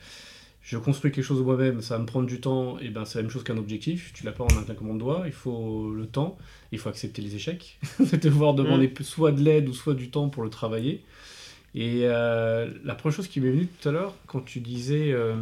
je 0.65 0.77
construis 0.77 1.11
quelque 1.11 1.23
chose 1.23 1.41
moi-même, 1.41 1.81
ça 1.81 1.95
va 1.95 2.01
me 2.01 2.07
prendre 2.07 2.25
du 2.25 2.41
temps, 2.41 2.79
et 2.79 2.89
ben 2.89 3.05
c'est 3.05 3.19
la 3.19 3.21
même 3.21 3.31
chose 3.31 3.43
qu'un 3.43 3.57
objectif. 3.57 4.11
Tu 4.13 4.25
l'as 4.25 4.31
pas 4.31 4.45
en 4.45 4.57
un 4.57 4.63
claquement 4.63 4.95
de 4.95 4.99
doigts, 4.99 5.23
il 5.27 5.31
faut 5.31 5.93
le 5.93 6.07
temps, 6.07 6.39
il 6.71 6.79
faut 6.79 6.89
accepter 6.89 7.21
les 7.21 7.35
échecs, 7.35 7.79
devoir 8.21 8.55
demander 8.55 8.91
soit 9.01 9.31
de 9.31 9.43
l'aide 9.43 9.69
ou 9.69 9.73
soit 9.73 9.93
du 9.93 10.09
temps 10.09 10.27
pour 10.29 10.43
le 10.43 10.49
travailler. 10.49 11.03
Et 11.75 12.01
euh, 12.05 12.71
la 12.85 12.95
première 12.95 13.15
chose 13.15 13.27
qui 13.27 13.41
m'est 13.41 13.51
venue 13.51 13.67
tout 13.67 13.89
à 13.89 13.91
l'heure, 13.91 14.15
quand 14.27 14.39
tu 14.41 14.59
disais 14.61 15.11
euh, 15.11 15.35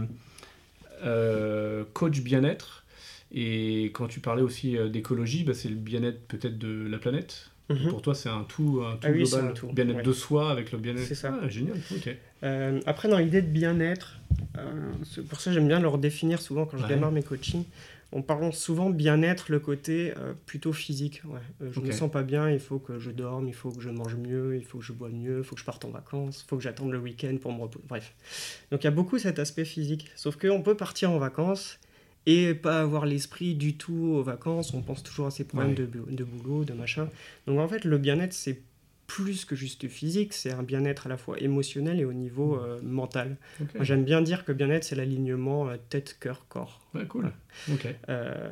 euh, 1.03 1.83
coach 1.93 2.19
bien-être, 2.21 2.83
et 3.31 3.85
quand 3.93 4.07
tu 4.07 4.19
parlais 4.19 4.41
aussi 4.41 4.75
d'écologie, 4.91 5.43
bah, 5.43 5.53
c'est 5.53 5.69
le 5.69 5.75
bien-être 5.75 6.27
peut-être 6.27 6.57
de 6.57 6.87
la 6.87 6.97
planète. 6.97 7.49
Mhm. 7.69 7.89
Pour 7.89 8.01
toi, 8.01 8.13
c'est 8.13 8.29
un 8.29 8.43
tout, 8.43 8.81
un 8.85 8.93
tout 8.97 8.99
Ah 9.07 9.11
oui, 9.11 9.23
global. 9.23 9.45
un 9.49 9.53
tout, 9.53 9.67
Bien-être 9.71 9.97
ouais. 9.97 10.03
de 10.03 10.11
soi 10.11 10.51
avec 10.51 10.71
le 10.71 10.77
bien-être. 10.77 11.05
C'est 11.07 11.15
ça. 11.15 11.37
Ah, 11.41 11.47
génial, 11.47 11.77
ok. 11.95 12.15
Euh, 12.43 12.81
après, 12.85 13.07
dans 13.07 13.17
l'idée 13.17 13.41
de 13.41 13.47
bien-être, 13.47 14.19
euh, 14.57 14.91
pour 15.29 15.39
ça 15.39 15.53
j'aime 15.53 15.67
bien 15.67 15.79
le 15.79 15.87
redéfinir 15.87 16.41
souvent 16.41 16.65
quand 16.65 16.77
je 16.77 16.83
Ouais. 16.83 16.89
démarre 16.89 17.11
mes 17.11 17.23
coachings. 17.23 17.63
On 18.15 18.21
parle 18.21 18.53
souvent 18.53 18.91
bien-être, 18.91 19.51
le 19.51 19.59
côté 19.59 20.13
euh, 20.17 20.33
plutôt 20.45 20.71
physique. 20.71 21.21
Ouais. 21.25 21.39
Euh, 21.61 21.71
je 21.71 21.79
Ok. 21.79 21.87
me 21.87 21.91
sens 21.91 22.11
pas 22.11 22.21
bien, 22.23 22.49
il 22.49 22.59
faut 22.59 22.77
que 22.79 22.99
je 22.99 23.09
dorme, 23.09 23.47
il 23.47 23.53
faut 23.55 23.71
que 23.71 23.81
je 23.81 23.89
mange 23.89 24.15
mieux, 24.15 24.55
il 24.55 24.63
faut 24.63 24.77
que 24.77 24.83
je 24.85 24.93
bois 24.93 25.09
mieux, 25.09 25.39
il 25.39 25.43
faut 25.43 25.55
que 25.55 25.61
je 25.61 25.65
parte 25.65 25.83
en 25.83 25.89
vacances, 25.89 26.43
il 26.45 26.47
faut 26.47 26.55
que 26.57 26.61
j'attende 26.63 26.91
le 26.91 26.99
week-end 26.99 27.35
pour 27.41 27.51
me 27.51 27.61
reposer. 27.61 27.83
Bref. 27.87 28.13
Donc 28.71 28.83
il 28.83 28.85
y 28.85 28.87
a 28.87 28.91
beaucoup 28.91 29.17
cet 29.17 29.39
aspect 29.39 29.65
physique. 29.65 30.11
Sauf 30.15 30.35
qu'on 30.37 30.61
peut 30.61 30.77
partir 30.77 31.09
en 31.11 31.17
vacances 31.17 31.79
et 32.25 32.53
pas 32.53 32.79
avoir 32.81 33.05
l'esprit 33.05 33.55
du 33.55 33.75
tout 33.77 34.13
aux 34.15 34.23
vacances. 34.23 34.73
On 34.73 34.81
pense 34.81 35.01
toujours 35.03 35.25
à 35.27 35.31
ses 35.31 35.43
problèmes 35.45 35.71
Ouais. 35.71 35.75
de, 35.75 35.87
de 36.15 36.23
boulot, 36.23 36.63
de 36.65 36.73
machin. 36.73 37.09
Donc 37.47 37.59
en 37.59 37.67
fait, 37.67 37.83
le 37.83 37.97
bien-être, 37.97 38.33
c'est 38.33 38.61
plus 39.07 39.45
que 39.45 39.55
juste 39.55 39.87
physique, 39.87 40.33
c'est 40.33 40.51
un 40.51 40.63
bien-être 40.63 41.07
à 41.07 41.09
la 41.09 41.17
fois 41.17 41.37
émotionnel 41.39 41.99
et 41.99 42.05
au 42.05 42.13
niveau 42.13 42.55
euh, 42.55 42.79
mental. 42.81 43.37
Moi, 43.59 43.83
J'aime 43.83 44.03
bien 44.03 44.21
dire 44.21 44.45
que 44.45 44.51
bien-être, 44.51 44.83
c'est 44.83 44.95
l'alignement 44.95 45.69
euh, 45.69 45.75
tête, 45.89 46.17
cœur, 46.19 46.45
corps. 46.47 46.81
Ouais, 46.93 47.05
cool. 47.05 47.31
Euh, 48.09 48.49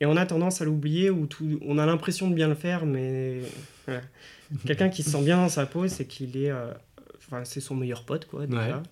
et 0.00 0.06
on 0.06 0.16
a 0.16 0.26
tendance 0.26 0.60
à 0.60 0.64
l'oublier, 0.64 1.10
ou 1.10 1.26
tout, 1.26 1.58
on 1.62 1.78
a 1.78 1.86
l'impression 1.86 2.28
de 2.28 2.34
bien 2.34 2.48
le 2.48 2.54
faire, 2.54 2.84
mais 2.84 3.40
quelqu'un 4.66 4.88
qui 4.88 5.02
se 5.02 5.10
sent 5.10 5.22
bien 5.22 5.38
dans 5.38 5.48
sa 5.48 5.66
peau, 5.66 5.88
c'est 5.88 6.06
qu'il 6.06 6.36
est, 6.36 6.52
enfin, 7.16 7.44
c'est 7.44 7.60
son 7.60 7.74
meilleur 7.74 8.04
pote, 8.04 8.26
quoi. 8.26 8.46
Déjà. 8.46 8.82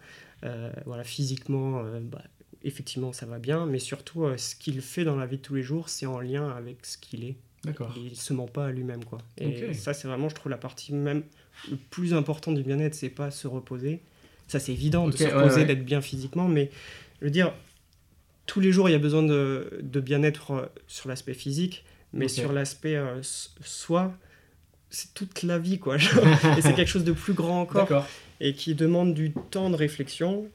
Voilà, 0.85 1.05
physiquement, 1.05 1.83
bah, 2.03 2.23
effectivement, 2.63 3.13
ça 3.13 3.27
va 3.27 3.39
bien, 3.39 3.67
mais 3.67 3.79
surtout, 3.79 4.27
ce 4.37 4.55
qu'il 4.55 4.81
fait 4.81 5.05
dans 5.05 5.17
la 5.17 5.27
vie 5.27 5.37
de 5.37 5.43
tous 5.43 5.55
les 5.55 5.63
jours, 5.63 5.89
c'est 5.89 6.07
en 6.07 6.21
lien 6.21 6.49
avec 6.51 6.85
ce 6.87 6.99
qu'il 6.99 7.25
est. 7.25 7.37
D'accord. 7.65 7.95
Il 7.97 8.17
se 8.17 8.33
ment 8.33 8.47
pas 8.47 8.67
à 8.67 8.71
lui-même, 8.73 9.05
quoi. 9.05 9.19
Et 9.39 9.73
ça, 9.75 9.95
c'est 9.95 10.09
vraiment, 10.09 10.29
je 10.29 10.35
trouve, 10.35 10.51
la 10.51 10.59
partie 10.59 10.93
même 10.93 11.23
le 11.71 11.77
plus 11.91 12.15
importante 12.15 12.55
du 12.57 12.63
bien-être, 12.63 12.95
c'est 12.95 13.09
pas 13.09 13.31
se 13.31 13.47
reposer. 13.47 14.01
Ça, 14.49 14.59
c'est 14.61 14.73
évident 14.73 15.07
de 15.09 15.17
se 15.17 15.25
reposer, 15.25 15.61
ouais. 15.61 15.67
d'être 15.67 15.85
bien 15.85 16.01
physiquement, 16.01 16.49
mais 16.49 16.71
je 17.21 17.27
veux 17.27 17.31
dire, 17.31 17.53
tous 18.47 18.61
les 18.61 18.73
jours, 18.73 18.89
il 18.89 18.93
y 18.93 18.97
a 18.97 18.99
besoin 18.99 19.23
de, 19.23 19.81
de 19.83 20.01
bien-être 20.01 20.51
euh, 20.51 20.67
sur 20.87 21.09
l'aspect 21.09 21.35
physique, 21.35 21.85
mais 22.13 22.29
sur 22.29 22.53
l'aspect 22.53 22.97
euh, 22.97 23.21
soi, 23.23 24.13
c'est 24.91 25.15
toute 25.15 25.43
la 25.43 25.59
vie, 25.59 25.79
quoi. 25.79 25.97
et 26.59 26.61
c'est 26.63 26.75
quelque 26.75 26.89
chose 26.89 27.05
de 27.05 27.13
plus 27.13 27.33
grand 27.33 27.63
encore, 27.63 28.07
et 28.41 28.53
qui 28.53 28.75
demande 28.75 29.15
du 29.15 29.33
temps 29.51 29.71
de 29.71 29.77
réflexion, 29.77 30.49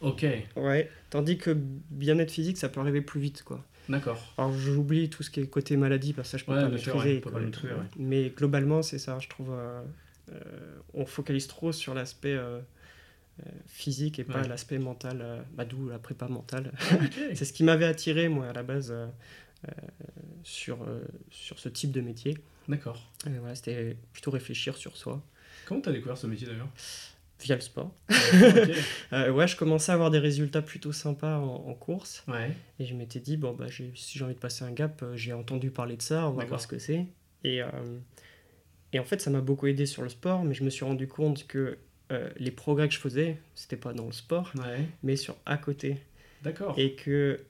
Ok. 0.00 0.26
ouais. 0.56 0.90
Tandis 1.10 1.38
que 1.38 1.56
bien-être 1.90 2.30
physique, 2.30 2.56
ça 2.56 2.68
peut 2.68 2.80
arriver 2.80 3.00
plus 3.00 3.20
vite, 3.20 3.42
quoi. 3.44 3.64
D'accord. 3.90 4.32
Alors 4.38 4.52
j'oublie 4.52 5.10
tout 5.10 5.22
ce 5.22 5.30
qui 5.30 5.40
est 5.40 5.46
côté 5.46 5.76
maladie, 5.76 6.12
parce 6.12 6.28
que 6.28 6.32
ça 6.32 6.38
je 6.38 6.44
peux 6.44 6.52
Ouais, 6.52 6.62
pas 6.62 6.68
maîtriser. 6.68 7.22
ouais. 7.74 7.74
Mais 7.96 8.30
globalement, 8.30 8.82
c'est 8.82 8.98
ça, 8.98 9.18
je 9.18 9.28
trouve. 9.28 9.50
euh, 9.52 9.82
euh, 10.32 10.38
on 10.94 11.04
focalise 11.06 11.48
trop 11.48 11.72
sur 11.72 11.92
l'aspect 11.92 12.34
euh, 12.34 12.60
euh, 13.40 13.42
physique 13.66 14.18
et 14.20 14.24
pas 14.24 14.46
l'aspect 14.46 14.78
mental, 14.78 15.44
bah, 15.54 15.64
d'où 15.64 15.88
la 15.88 15.98
prépa 15.98 16.28
mentale. 16.28 16.72
Ok. 16.92 17.18
c'est 17.34 17.44
ce 17.44 17.52
qui 17.52 17.64
m'avait 17.64 17.84
attiré, 17.86 18.28
moi, 18.28 18.46
à 18.48 18.52
la 18.52 18.62
base, 18.62 18.94
sur, 20.44 20.78
sur 21.30 21.58
ce 21.58 21.68
type 21.68 21.90
de 21.92 22.00
métier. 22.00 22.38
D'accord. 22.68 23.10
Voilà, 23.26 23.54
C'était 23.54 23.96
plutôt 24.12 24.30
réfléchir 24.30 24.76
sur 24.76 24.96
soi. 24.96 25.22
Comment 25.66 25.80
t'as 25.80 25.92
découvert 25.92 26.16
ce 26.16 26.26
métier 26.26 26.46
d'ailleurs? 26.46 26.68
Via 27.42 27.54
le 27.56 27.60
sport. 27.60 27.92
Euh, 29.12 29.30
ouais, 29.32 29.48
je 29.48 29.56
commençais 29.56 29.90
à 29.90 29.94
avoir 29.96 30.10
des 30.10 30.18
résultats 30.20 30.62
plutôt 30.62 30.92
sympas 30.92 31.38
en, 31.38 31.68
en 31.68 31.74
course. 31.74 32.22
Ouais. 32.28 32.52
Et 32.78 32.84
je 32.86 32.94
m'étais 32.94 33.18
dit, 33.18 33.36
bon, 33.36 33.52
bah, 33.54 33.66
si 33.68 34.18
j'ai 34.18 34.24
envie 34.24 34.34
de 34.34 34.38
passer 34.38 34.64
un 34.64 34.70
gap, 34.70 35.02
euh, 35.02 35.16
j'ai 35.16 35.32
entendu 35.32 35.70
parler 35.70 35.96
de 35.96 36.02
ça, 36.02 36.28
on 36.28 36.32
va 36.32 36.44
voir 36.44 36.60
ce 36.60 36.66
que 36.68 36.78
c'est. 36.78 37.06
Et, 37.42 37.60
euh, 37.62 37.68
et 38.92 38.98
en 39.00 39.04
fait, 39.04 39.20
ça 39.20 39.30
m'a 39.30 39.40
beaucoup 39.40 39.66
aidé 39.66 39.84
sur 39.86 40.02
le 40.02 40.08
sport, 40.08 40.44
mais 40.44 40.54
je 40.54 40.62
me 40.62 40.70
suis 40.70 40.84
rendu 40.84 41.08
compte 41.08 41.46
que 41.46 41.78
les 42.38 42.50
progrès 42.50 42.88
que 42.88 42.94
je 42.94 42.98
faisais, 42.98 43.36
c'était 43.54 43.76
pas 43.76 43.92
dans 43.92 44.06
le 44.06 44.12
sport, 44.12 44.50
Ouais. 44.56 44.80
mais 45.04 45.14
sur 45.14 45.36
à 45.46 45.56
côté. 45.56 45.96
D'accord. 46.42 46.74
Et 46.76 46.94
que. 46.94 47.40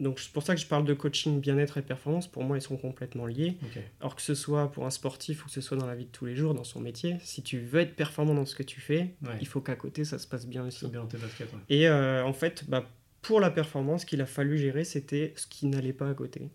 Donc, 0.00 0.18
c'est 0.18 0.32
pour 0.32 0.42
ça 0.42 0.54
que 0.54 0.60
je 0.60 0.66
parle 0.66 0.84
de 0.84 0.94
coaching, 0.94 1.40
bien-être 1.40 1.76
et 1.78 1.82
performance. 1.82 2.26
Pour 2.26 2.42
moi, 2.42 2.56
ils 2.58 2.62
sont 2.62 2.76
complètement 2.76 3.26
liés. 3.26 3.56
Alors 4.00 4.16
que 4.16 4.22
ce 4.22 4.34
soit 4.34 4.72
pour 4.72 4.86
un 4.86 4.90
sportif 4.90 5.44
ou 5.44 5.46
que 5.48 5.52
ce 5.52 5.60
soit 5.60 5.76
dans 5.76 5.86
la 5.86 5.94
vie 5.94 6.06
de 6.06 6.10
tous 6.10 6.24
les 6.26 6.34
jours, 6.34 6.54
dans 6.54 6.64
son 6.64 6.80
métier, 6.80 7.16
si 7.22 7.42
tu 7.42 7.60
veux 7.60 7.80
être 7.80 7.94
performant 7.94 8.34
dans 8.34 8.46
ce 8.46 8.54
que 8.54 8.62
tu 8.62 8.80
fais, 8.80 9.14
Ouais. 9.22 9.36
il 9.40 9.46
faut 9.46 9.60
qu'à 9.60 9.76
côté, 9.76 10.04
ça 10.04 10.18
se 10.18 10.26
passe 10.26 10.46
bien 10.46 10.64
aussi. 10.66 10.88
Bien 10.88 11.04
tes 11.06 11.18
baskets. 11.18 11.52
ouais. 11.52 11.58
Et 11.68 11.86
euh, 11.88 12.24
en 12.24 12.32
fait, 12.32 12.64
bah, 12.68 12.88
pour 13.22 13.38
la 13.40 13.50
performance, 13.50 14.00
ce 14.02 14.06
qu'il 14.06 14.20
a 14.22 14.26
fallu 14.26 14.56
gérer, 14.56 14.84
c'était 14.84 15.34
ce 15.36 15.46
qui 15.46 15.66
n'allait 15.66 15.92
pas 15.92 16.08
à 16.08 16.14
côté. 16.14 16.48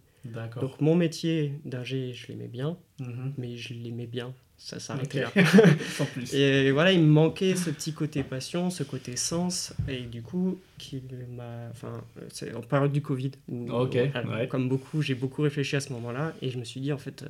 Donc 0.60 0.82
mon 0.82 0.96
métier 0.96 1.54
d'ingé, 1.66 2.12
je 2.14 2.28
l'aimais 2.30 2.48
bien, 2.48 2.78
Mhm. 3.00 3.34
mais 3.38 3.58
je 3.58 3.76
l'aimais 3.76 4.08
bien. 4.08 4.34
Ça 4.58 4.80
s'arrêtait 4.80 5.22
là. 5.22 5.32
Sans 5.96 6.06
plus. 6.06 6.34
Et 6.34 6.72
voilà, 6.72 6.92
il 6.92 7.02
me 7.02 7.08
manquait 7.08 7.56
ce 7.56 7.70
petit 7.70 7.94
côté 7.94 8.24
passion, 8.24 8.70
ce 8.70 8.84
côté 8.84 9.16
sens, 9.16 9.74
et 9.88 10.02
du 10.02 10.22
coup, 10.24 10.60
qui 10.78 11.04
m'a, 11.36 11.68
enfin, 11.72 12.04
c'est 12.30 12.54
en 12.56 12.62
période 12.62 12.92
du 12.92 13.02
Covid, 13.02 13.32
où, 13.48 13.70
ouais. 13.72 14.48
comme 14.50 14.68
beaucoup, 14.70 15.02
j'ai 15.02 15.14
beaucoup 15.14 15.42
réfléchi 15.44 15.76
à 15.76 15.80
ce 15.82 15.92
moment-là, 15.94 16.34
et 16.42 16.50
je 16.50 16.58
me 16.58 16.64
suis 16.64 16.80
dit 16.82 16.92
en 16.92 16.98
fait, 16.98 17.24
euh, 17.24 17.28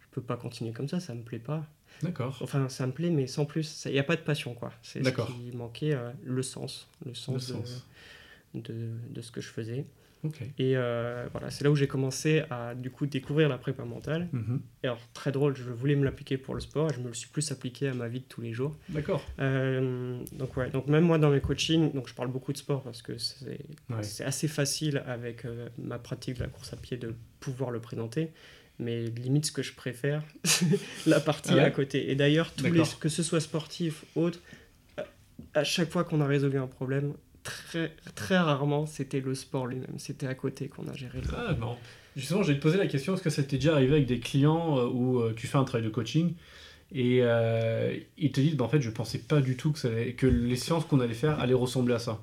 je 0.00 0.06
peux 0.10 0.20
pas 0.20 0.36
continuer 0.36 0.72
comme 0.72 0.88
ça, 0.88 1.00
ça 1.00 1.14
me 1.14 1.22
plaît 1.22 1.38
pas. 1.38 1.64
D'accord. 2.02 2.38
Enfin, 2.42 2.68
ça 2.68 2.86
me 2.86 2.92
plaît, 2.92 3.10
mais 3.10 3.26
sans 3.26 3.44
plus, 3.44 3.82
il 3.86 3.92
n'y 3.92 3.98
a 3.98 4.04
pas 4.04 4.16
de 4.16 4.20
passion 4.20 4.54
quoi. 4.54 4.72
C'est 4.82 4.98
ce 5.00 5.04
D'accord. 5.04 5.26
qui 5.28 5.56
manquait, 5.56 5.94
euh, 5.94 6.10
le 6.24 6.42
sens, 6.42 6.86
le 7.06 7.14
sens, 7.14 7.48
Le 7.48 7.54
de- 7.54 7.60
sens. 7.60 7.86
De, 8.54 8.90
de 9.10 9.20
ce 9.20 9.30
que 9.30 9.40
je 9.40 9.48
faisais. 9.48 9.84
Et 10.58 10.76
euh, 10.76 11.26
voilà, 11.32 11.50
c'est 11.50 11.64
là 11.64 11.70
où 11.70 11.76
j'ai 11.76 11.86
commencé 11.86 12.42
à 12.50 12.74
du 12.74 12.90
coup 12.90 13.06
découvrir 13.06 13.48
la 13.48 13.58
prépa 13.58 13.84
mentale. 13.84 14.28
Mhm. 14.32 14.60
Et 14.82 14.86
alors, 14.86 15.00
très 15.14 15.32
drôle, 15.32 15.56
je 15.56 15.70
voulais 15.70 15.96
me 15.96 16.04
l'appliquer 16.04 16.38
pour 16.38 16.54
le 16.54 16.60
sport 16.60 16.90
et 16.90 16.94
je 16.94 17.00
me 17.00 17.08
le 17.08 17.14
suis 17.14 17.28
plus 17.28 17.50
appliqué 17.52 17.88
à 17.88 17.94
ma 17.94 18.08
vie 18.08 18.20
de 18.20 18.24
tous 18.24 18.40
les 18.40 18.52
jours. 18.52 18.76
D'accord. 18.88 19.24
Euh, 19.40 20.18
donc, 20.32 20.56
ouais, 20.56 20.70
donc 20.70 20.86
même 20.88 21.04
moi 21.04 21.18
dans 21.18 21.30
mes 21.30 21.40
coachings, 21.40 21.92
donc 21.92 22.08
je 22.08 22.14
parle 22.14 22.30
beaucoup 22.30 22.52
de 22.52 22.58
sport 22.58 22.82
parce 22.82 23.02
que 23.02 23.16
c'est 23.18 23.60
Ouais. 23.90 24.02
c'est 24.02 24.24
assez 24.24 24.48
facile 24.48 25.02
avec 25.06 25.44
euh, 25.44 25.68
ma 25.78 25.98
pratique 25.98 26.34
de 26.36 26.40
la 26.42 26.48
course 26.48 26.72
à 26.72 26.76
pied 26.76 26.96
de 26.96 27.14
pouvoir 27.40 27.70
le 27.70 27.80
présenter. 27.80 28.30
Mais 28.80 29.06
limite, 29.06 29.46
ce 29.46 29.52
que 29.52 29.62
je 29.62 29.72
préfère, 29.72 30.22
c'est 30.44 30.66
la 31.06 31.18
partie 31.20 31.50
Ah 31.52 31.56
ouais 31.56 31.62
à 31.62 31.70
côté. 31.70 32.10
Et 32.10 32.14
d'ailleurs, 32.14 32.52
tous 32.52 32.66
les, 32.66 32.82
que 33.00 33.08
ce 33.08 33.22
soit 33.22 33.40
sportif, 33.40 34.04
autre, 34.14 34.40
à 35.54 35.64
chaque 35.64 35.90
fois 35.90 36.04
qu'on 36.04 36.20
a 36.20 36.26
résolu 36.26 36.58
un 36.58 36.66
problème, 36.66 37.14
très, 37.48 37.94
très 38.14 38.38
rarement, 38.38 38.86
c'était 38.86 39.20
le 39.20 39.34
sport 39.34 39.66
lui-même. 39.66 39.98
C'était 39.98 40.26
à 40.26 40.34
côté 40.34 40.68
qu'on 40.68 40.86
a 40.88 40.92
géré 40.94 41.20
le 41.20 41.28
Ah, 41.36 41.54
marrant. 41.54 41.78
Justement, 42.16 42.42
te 42.42 42.52
poser 42.52 42.78
la 42.78 42.86
question 42.86 43.14
est-ce 43.14 43.22
que 43.22 43.30
ça 43.30 43.42
t'est 43.42 43.56
déjà 43.56 43.74
arrivé 43.74 43.92
avec 43.94 44.06
des 44.06 44.18
clients 44.18 44.78
euh, 44.78 44.86
où 44.88 45.20
euh, 45.20 45.32
tu 45.36 45.46
fais 45.46 45.56
un 45.58 45.64
travail 45.64 45.84
de 45.86 45.90
coaching 45.92 46.34
et 46.92 47.20
euh, 47.22 47.96
ils 48.16 48.32
te 48.32 48.40
disent 48.40 48.56
bah, 48.56 48.64
en 48.64 48.68
fait, 48.68 48.80
je 48.80 48.90
pensais 48.90 49.18
pas 49.18 49.40
du 49.40 49.56
tout 49.56 49.72
que, 49.72 49.78
ça 49.78 49.88
allait- 49.88 50.12
que 50.14 50.26
les 50.26 50.56
séances 50.56 50.84
qu'on 50.84 51.00
allait 51.00 51.14
faire 51.14 51.38
allaient 51.40 51.54
ressembler 51.54 51.94
à 51.94 51.98
ça 51.98 52.22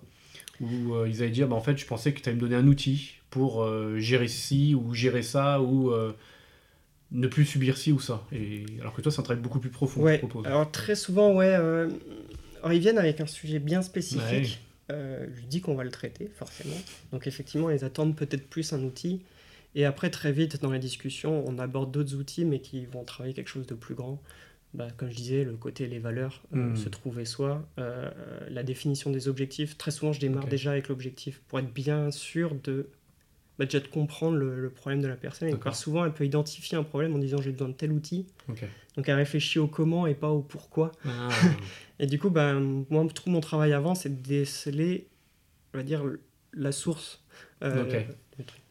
Ou 0.62 0.96
euh, 0.96 1.08
ils 1.08 1.22
allaient 1.22 1.32
dire 1.32 1.48
bah, 1.48 1.55
en 1.55 1.62
fait, 1.62 1.77
je 1.77 1.86
pensais 1.86 2.13
que 2.13 2.20
tu 2.22 2.29
allais 2.29 2.36
me 2.36 2.41
donner 2.41 2.55
un 2.55 2.67
outil 2.67 3.15
pour 3.29 3.63
euh, 3.63 3.98
gérer 4.00 4.27
ci 4.27 4.75
ou 4.75 4.94
gérer 4.94 5.22
ça 5.24 5.62
ou 5.62 5.91
ne 7.12 7.27
plus 7.27 7.46
subir 7.46 7.77
ci 7.77 7.91
ou 7.91 8.00
ça. 8.00 8.24
Et, 8.34 8.65
alors 8.82 8.94
que 8.94 9.01
toi, 9.01 9.12
c'est 9.12 9.20
un 9.20 9.24
travail 9.24 9.41
beaucoup 9.41 9.60
plus 9.60 9.70
profond 9.70 10.01
que 10.01 10.05
Ouais, 10.05 10.20
tu 10.20 10.27
proposes. 10.27 10.46
alors 10.48 10.70
très 10.72 10.96
souvent, 10.96 11.34
ouais. 11.34 11.53
alors 11.53 12.74
ils 12.74 12.79
viennent 12.79 12.98
avec 12.98 13.22
un 13.22 13.27
sujet 13.27 13.60
bien 13.60 13.82
spécifique. 13.82 14.60
Euh, 14.92 15.27
je 15.36 15.42
dis 15.46 15.62
qu'on 15.62 15.75
va 15.75 15.84
le 15.84 15.92
traiter, 15.92 16.30
forcément. 16.36 16.75
Donc 17.12 17.27
effectivement, 17.27 17.70
ils 17.70 17.84
attendent 17.84 18.15
peut-être 18.15 18.48
plus 18.48 18.74
un 18.74 18.84
outil. 18.84 19.22
Et 19.74 19.84
après, 19.86 20.10
très 20.10 20.32
vite, 20.32 20.62
dans 20.62 20.72
la 20.72 20.80
discussion, 20.80 21.44
on 21.48 21.58
aborde 21.60 21.92
d'autres 21.92 22.15
outils, 22.15 22.46
mais 22.46 22.60
qui 22.60 22.86
vont 22.86 23.04
travailler 23.04 23.34
quelque 23.34 23.50
chose 23.50 23.68
de 23.68 23.75
plus 23.75 23.96
grand. 23.96 24.22
Bah, 24.74 24.88
comme 24.98 25.10
je 25.10 25.15
disais, 25.15 25.44
le 25.44 25.54
côté 25.56 25.88
les 25.88 26.00
valeurs, 26.00 26.44
euh, 26.54 26.72
Mm. 26.72 26.75
se 26.75 26.89
trouver 26.89 27.25
soi, 27.25 27.68
euh, 27.80 28.10
la 28.50 28.62
définition 28.63 29.10
des 29.10 29.27
objectifs. 29.27 29.77
Très 29.77 29.92
souvent, 29.92 30.12
je 30.13 30.20
démarre 30.20 30.48
déjà 30.48 30.72
avec 30.72 30.89
l'objectif 30.89 31.42
pour 31.48 31.60
être 31.60 31.72
bien 31.74 32.12
sûr 32.12 32.56
de, 32.63 32.89
bah, 33.58 33.66
déjà 33.66 33.80
de 33.80 33.88
comprendre 33.88 34.38
le, 34.38 34.60
le 34.60 34.70
problème 34.70 35.02
de 35.02 35.08
la 35.08 35.16
personne. 35.16 35.48
Et 35.50 35.52
souvent, 35.74 36.04
elle 36.06 36.14
peut 36.14 36.26
identifier 36.26 36.78
un 36.78 36.84
problème 36.84 37.16
en 37.16 37.20
disant 37.20 37.42
j'ai 37.42 37.52
besoin 37.52 37.70
de 37.70 37.74
tel 37.74 37.92
outil. 37.92 38.26
Donc 38.96 39.08
elle 39.10 39.16
réfléchit 39.16 39.60
au 39.60 39.68
comment 39.68 40.08
et 40.08 40.14
pas 40.16 40.30
au 40.30 40.42
pourquoi. 40.42 40.92
Ah, 41.06 41.30
Et 42.00 42.08
du 42.08 42.20
coup, 42.20 42.30
ben, 42.30 42.86
moi, 42.90 43.06
tout 43.14 43.30
mon 43.30 43.40
travail 43.40 43.72
avant, 43.74 43.96
c'est 43.96 44.10
de 44.10 44.28
déceler, 44.28 45.08
on 45.74 45.78
va 45.78 45.84
dire, 45.84 46.04
la 46.54 46.72
source. 46.74 47.24
euh, 47.64 47.84
truc. 48.46 48.62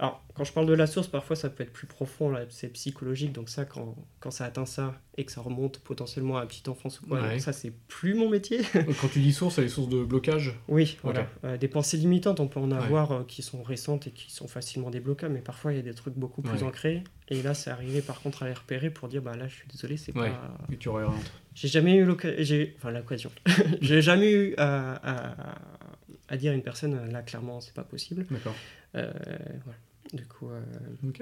Alors, 0.00 0.24
quand 0.34 0.44
je 0.44 0.52
parle 0.52 0.66
de 0.66 0.74
la 0.74 0.86
source, 0.86 1.08
parfois 1.08 1.34
ça 1.34 1.50
peut 1.50 1.64
être 1.64 1.72
plus 1.72 1.88
profond, 1.88 2.30
là, 2.30 2.42
c'est 2.50 2.68
psychologique, 2.68 3.32
donc 3.32 3.48
ça, 3.48 3.64
quand, 3.64 3.96
quand 4.20 4.30
ça 4.30 4.44
atteint 4.44 4.64
ça 4.64 4.94
et 5.16 5.24
que 5.24 5.32
ça 5.32 5.40
remonte 5.40 5.80
potentiellement 5.80 6.36
à 6.36 6.40
la 6.42 6.46
petite 6.46 6.68
enfance 6.68 7.00
ou 7.00 7.06
quoi, 7.08 7.20
Ouais. 7.20 7.30
donc 7.32 7.40
ça, 7.40 7.52
c'est 7.52 7.72
plus 7.88 8.14
mon 8.14 8.28
métier. 8.28 8.60
Quand 9.00 9.08
tu 9.08 9.18
dis 9.18 9.32
source, 9.32 9.56
c'est 9.56 9.62
les 9.62 9.68
sources 9.68 9.88
de 9.88 10.04
blocage? 10.04 10.54
Oui, 10.68 10.96
voilà. 11.02 11.26
Euh, 11.42 11.56
des 11.56 11.66
pensées 11.66 11.96
limitantes, 11.96 12.38
on 12.38 12.46
peut 12.46 12.60
en 12.60 12.70
Ouais. 12.70 12.76
avoir 12.76 13.10
euh, 13.10 13.24
qui 13.24 13.42
sont 13.42 13.60
récentes 13.64 14.06
et 14.06 14.12
qui 14.12 14.30
sont 14.30 14.46
facilement 14.46 14.90
débloquables, 14.90 15.34
mais 15.34 15.40
parfois 15.40 15.72
il 15.72 15.76
y 15.76 15.80
a 15.80 15.82
des 15.82 15.94
trucs 15.94 16.14
beaucoup 16.14 16.42
plus 16.42 16.58
Ouais. 16.58 16.62
ancrés. 16.62 17.02
Et 17.30 17.42
là, 17.42 17.52
c'est 17.54 17.70
arrivé 17.70 18.00
par 18.00 18.20
contre 18.20 18.44
à 18.44 18.46
les 18.46 18.54
repérer 18.54 18.90
pour 18.90 19.08
dire, 19.08 19.20
bah 19.20 19.34
là, 19.36 19.48
je 19.48 19.54
suis 19.56 19.66
désolé, 19.68 19.96
c'est 19.96 20.12
pas. 20.12 20.56
et 20.70 20.76
tu 20.76 20.88
réorientes. 20.90 21.32
J'ai 21.56 21.66
jamais 21.66 21.96
eu 21.96 22.04
l'occasion, 22.04 22.36
j'ai, 22.44 22.76
enfin 22.78 22.92
l'occasion, 22.92 23.32
j'ai 23.80 24.00
jamais 24.00 24.30
eu 24.30 24.54
à, 24.58 24.92
à- 25.02 25.58
à 26.28 26.36
dire 26.36 26.52
à 26.52 26.54
une 26.54 26.62
personne, 26.62 27.10
là 27.10 27.22
clairement 27.22 27.60
c'est 27.60 27.74
pas 27.74 27.82
possible. 27.82 28.26
D'accord. 28.30 28.54
Euh, 28.94 29.10
voilà. 29.64 29.78
Du 30.14 30.24
coup, 30.26 30.48
euh, 30.48 30.60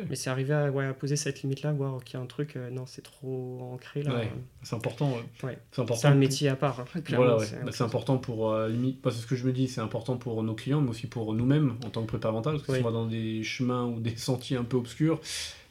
mais 0.08 0.14
c'est 0.14 0.30
arrivé 0.30 0.54
à, 0.54 0.70
ouais, 0.70 0.86
à 0.86 0.94
poser 0.94 1.16
cette 1.16 1.42
limite-là, 1.42 1.72
voir 1.72 2.04
qu'il 2.04 2.18
y 2.18 2.20
a 2.20 2.22
un 2.22 2.26
truc, 2.26 2.54
euh, 2.54 2.70
non 2.70 2.86
c'est 2.86 3.02
trop 3.02 3.58
ancré 3.72 4.02
là. 4.04 4.14
Ouais. 4.14 4.32
C'est 4.62 4.76
important. 4.76 5.12
ouais. 5.42 5.58
C'est 5.72 6.06
un 6.06 6.14
métier 6.14 6.48
à 6.48 6.54
part. 6.54 6.78
hein, 6.80 7.00
Voilà, 7.10 7.38
c'est 7.40 7.64
Bah, 7.64 7.72
c'est 7.72 7.82
important 7.82 8.16
pour 8.18 8.52
euh, 8.52 8.68
limite, 8.68 9.02
parce 9.02 9.16
que 9.16 9.22
ce 9.22 9.26
que 9.26 9.34
je 9.34 9.44
me 9.44 9.52
dis, 9.52 9.66
c'est 9.66 9.80
important 9.80 10.16
pour 10.16 10.40
nos 10.44 10.54
clients, 10.54 10.80
mais 10.80 10.90
aussi 10.90 11.08
pour 11.08 11.34
nous-mêmes 11.34 11.74
en 11.84 11.90
tant 11.90 12.02
que 12.02 12.06
prépa 12.06 12.30
mental, 12.30 12.54
parce 12.54 12.66
que 12.66 12.74
si 12.74 12.80
on 12.80 12.84
va 12.84 12.92
dans 12.92 13.06
des 13.06 13.42
chemins 13.42 13.86
ou 13.86 13.98
des 13.98 14.16
sentiers 14.16 14.56
un 14.56 14.64
peu 14.64 14.76
obscurs 14.76 15.20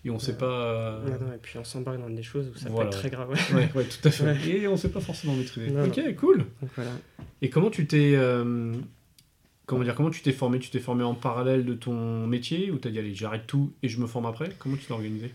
et 0.04 0.10
on 0.10 0.20
sait 0.20 0.38
pas. 0.38 1.00
non, 1.06 1.34
et 1.34 1.38
puis 1.42 1.58
on 1.58 1.64
s'embarque 1.64 2.00
dans 2.00 2.10
des 2.10 2.22
choses 2.22 2.52
où 2.54 2.58
ça 2.58 2.70
Voilà, 2.70 2.90
peut 2.90 2.96
être 2.96 3.00
très 3.00 3.10
grave. 3.10 3.30
ouais, 3.56 3.86
tout 3.86 4.08
à 4.08 4.12
fait. 4.12 4.50
Et 4.50 4.68
on 4.68 4.76
sait 4.78 4.90
pas 4.90 5.00
forcément 5.00 5.34
maîtriser. 5.36 5.72
Non, 5.72 5.86
ok, 5.86 6.16
cool. 6.18 6.40
Donc 6.62 6.70
voilà. 6.76 6.92
Et 7.42 7.50
comment 7.50 7.70
tu 7.70 7.88
t'es, 7.88 8.16
comment 9.66 9.84
dire, 9.84 9.96
comment 9.96 10.10
tu 10.10 10.22
t'es 10.22 10.32
formé? 10.32 10.60
Tu 10.60 10.70
t'es 10.70 10.80
formé 10.80 11.04
en 11.04 11.14
parallèle 11.16 11.66
de 11.66 11.74
ton 11.74 12.28
métier 12.28 12.72
ou 12.72 12.78
t'as 12.78 12.90
dit 12.90 13.00
allez, 13.00 13.14
j'arrête 13.16 13.48
tout 13.48 13.74
et 13.84 13.90
je 13.90 14.00
me 14.00 14.08
forme 14.08 14.26
après? 14.26 14.50
Comment 14.60 14.76
tu 14.78 14.86
t'es 14.86 14.92
organisé? 14.94 15.32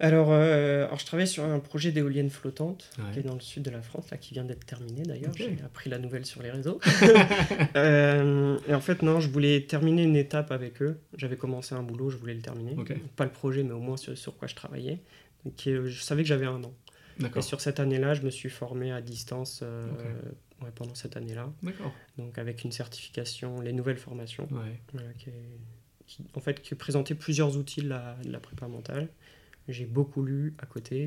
Alors, 0.00 0.32
euh, 0.32 0.86
alors, 0.86 0.98
je 0.98 1.06
travaille 1.06 1.28
sur 1.28 1.44
un 1.44 1.60
projet 1.60 1.92
d'éolienne 1.92 2.28
flottante 2.28 2.90
Ouais. 2.98 3.04
qui 3.12 3.18
est 3.20 3.22
dans 3.22 3.34
le 3.34 3.40
sud 3.40 3.62
de 3.62 3.70
la 3.70 3.80
France, 3.80 4.10
là, 4.10 4.16
qui 4.16 4.34
vient 4.34 4.42
d'être 4.44 4.66
terminé 4.66 5.02
d'ailleurs. 5.02 5.30
J'ai 5.36 5.56
appris 5.64 5.88
la 5.88 5.98
nouvelle 5.98 6.26
sur 6.26 6.42
les 6.42 6.50
réseaux. 6.50 6.80
Euh, 7.76 8.58
et 8.68 8.74
en 8.74 8.80
fait, 8.80 9.02
non, 9.02 9.20
je 9.20 9.28
voulais 9.28 9.62
terminer 9.62 10.02
une 10.04 10.16
étape 10.16 10.50
avec 10.52 10.80
eux. 10.82 10.98
J'avais 11.16 11.36
commencé 11.36 11.74
un 11.74 11.82
boulot, 11.82 12.10
je 12.10 12.16
voulais 12.16 12.34
le 12.34 12.40
terminer. 12.40 12.76
Pas 13.16 13.24
le 13.24 13.30
projet, 13.30 13.62
mais 13.62 13.72
au 13.72 13.80
moins 13.80 13.96
sur, 13.96 14.16
sur 14.16 14.36
quoi 14.36 14.46
je 14.48 14.54
travaillais. 14.54 15.00
Donc, 15.44 15.54
euh, 15.66 15.86
je 15.86 16.02
savais 16.02 16.22
que 16.22 16.28
j'avais 16.28 16.46
un 16.46 16.62
an. 16.64 16.72
Et 17.36 17.42
sur 17.42 17.60
cette 17.60 17.78
année-là, 17.80 18.14
je 18.14 18.22
me 18.22 18.30
suis 18.30 18.50
formé 18.50 18.90
à 18.92 19.00
distance 19.00 19.60
euh, 19.62 19.86
ouais, 20.64 20.70
pendant 20.74 20.94
cette 20.94 21.16
année-là. 21.16 21.52
D'accord. 21.62 21.92
Donc, 22.18 22.38
avec 22.38 22.64
une 22.64 22.72
certification, 22.72 23.60
les 23.60 23.72
nouvelles 23.72 23.98
formations. 23.98 24.48
Ouais. 24.50 24.80
Voilà, 24.92 25.12
qui, 25.14 25.28
est- 25.30 25.60
qui- 26.06 26.24
en 26.34 26.40
fait, 26.40 26.60
qui 26.60 26.74
présentait 26.74 27.14
plusieurs 27.14 27.56
outils 27.56 27.82
de 27.82 27.88
la, 27.88 28.16
de 28.24 28.30
la 28.30 28.40
prépa 28.40 28.66
mentale. 28.66 29.08
J'ai 29.66 29.86
beaucoup 29.86 30.22
lu 30.22 30.54
à 30.58 30.66
côté. 30.66 31.06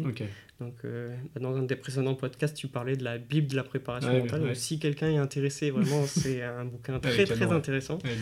Donc, 0.60 0.74
euh, 0.84 1.16
dans 1.40 1.56
un 1.56 1.62
des 1.62 1.76
précédents 1.76 2.16
podcasts, 2.16 2.58
tu 2.58 2.68
parlais 2.68 2.96
de 2.96 3.04
la 3.04 3.20
Bible 3.20 3.46
de 3.48 3.56
la 3.56 3.64
préparation 3.64 4.10
Ouais, 4.12 4.22
mentale. 4.22 4.42
ouais. 4.42 4.48
Donc, 4.48 4.56
si 4.56 4.80
quelqu'un 4.80 5.12
est 5.12 5.18
intéressé, 5.18 5.70
vraiment, 5.72 6.06
c'est 6.08 6.42
un 6.42 6.66
bouquin 6.66 7.00
très, 7.00 7.26
très 7.26 7.52
intéressant. 7.52 7.98
Bien. 8.04 8.14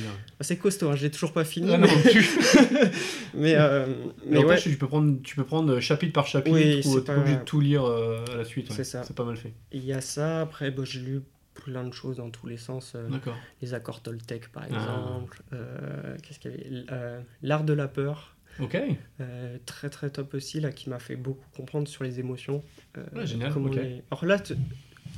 C'est 0.42 0.58
costaud, 0.58 0.90
hein, 0.90 0.96
je 0.98 1.04
l'ai 1.04 1.12
toujours 1.12 1.32
pas 1.32 1.46
fini. 1.46 1.72
Ah 1.74 1.78
non, 1.78 1.88
mais 1.88 2.12
tu- 2.12 2.20
mais, 3.34 3.56
euh, 3.56 3.86
Mais 4.26 4.44
mais 4.44 4.58
tu 4.58 4.76
peux 4.76 4.88
prendre, 4.88 5.22
tu 5.22 5.36
peux 5.38 5.46
prendre 5.46 5.80
chapitre 5.80 6.12
par 6.14 6.28
chapitre 6.28 6.56
Oui, 6.58 6.82
ou 6.86 7.00
t'es 7.00 7.06
pas 7.06 7.18
obligé 7.18 7.38
de 7.38 7.44
tout 7.44 7.62
lire 7.62 7.86
euh, 7.86 8.26
à 8.34 8.36
la 8.38 8.44
suite. 8.46 8.72
C'est 8.72 8.84
ça. 8.84 9.04
C'est 9.04 9.16
pas 9.16 9.24
mal 9.24 9.38
fait. 9.38 9.54
il 9.72 9.86
y 9.86 9.94
a 9.94 10.02
ça. 10.02 10.42
Après, 10.42 10.70
bah, 10.72 10.84
j'ai 10.86 11.00
lu 11.00 11.22
plein 11.54 11.86
de 11.86 11.94
choses 11.94 12.18
dans 12.18 12.30
tous 12.30 12.48
les 12.48 12.58
sens. 12.58 12.92
euh, 12.96 13.08
les 13.62 13.74
accords 13.74 14.02
Toltec, 14.02 14.52
par 14.52 14.64
Ah. 14.64 14.68
exemple. 14.68 15.42
Euh, 15.54 16.18
Qu'est-ce 16.22 16.40
qu'il 16.40 16.52
y 16.52 16.54
avait? 16.54 16.86
Euh, 16.92 17.22
L'art 17.42 17.64
de 17.64 17.72
la 17.72 17.88
peur. 17.88 18.35
Ok. 18.60 18.78
Euh, 19.20 19.58
très 19.66 19.90
très 19.90 20.10
top 20.10 20.34
aussi 20.34 20.60
là 20.60 20.72
qui 20.72 20.90
m'a 20.90 21.00
fait 21.00 21.16
beaucoup 21.16 21.46
comprendre 21.56 21.88
sur 21.88 22.04
les 22.04 22.20
émotions. 22.20 22.64
Euh, 22.98 23.04
Ouais, 23.14 23.28
génial, 23.28 23.54
les- 23.74 24.02
Alors 24.12 24.26
là, 24.26 24.42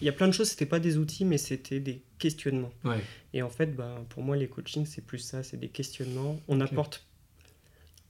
il 0.01 0.05
y 0.05 0.09
a 0.09 0.11
plein 0.13 0.27
de 0.27 0.31
choses. 0.33 0.49
C'était 0.49 0.65
pas 0.65 0.79
des 0.79 0.97
outils, 0.97 1.25
mais 1.25 1.37
c'était 1.37 1.79
des 1.79 2.01
questionnements. 2.19 2.71
Ouais. 2.83 2.97
Et 3.33 3.41
en 3.41 3.49
fait, 3.49 3.75
bah, 3.75 3.95
pour 4.09 4.23
moi, 4.23 4.35
les 4.37 4.47
coachings, 4.47 4.85
c'est 4.85 5.05
plus 5.05 5.19
ça, 5.19 5.43
c'est 5.43 5.57
des 5.57 5.69
questionnements. 5.69 6.39
On 6.47 6.59
apporte 6.61 7.03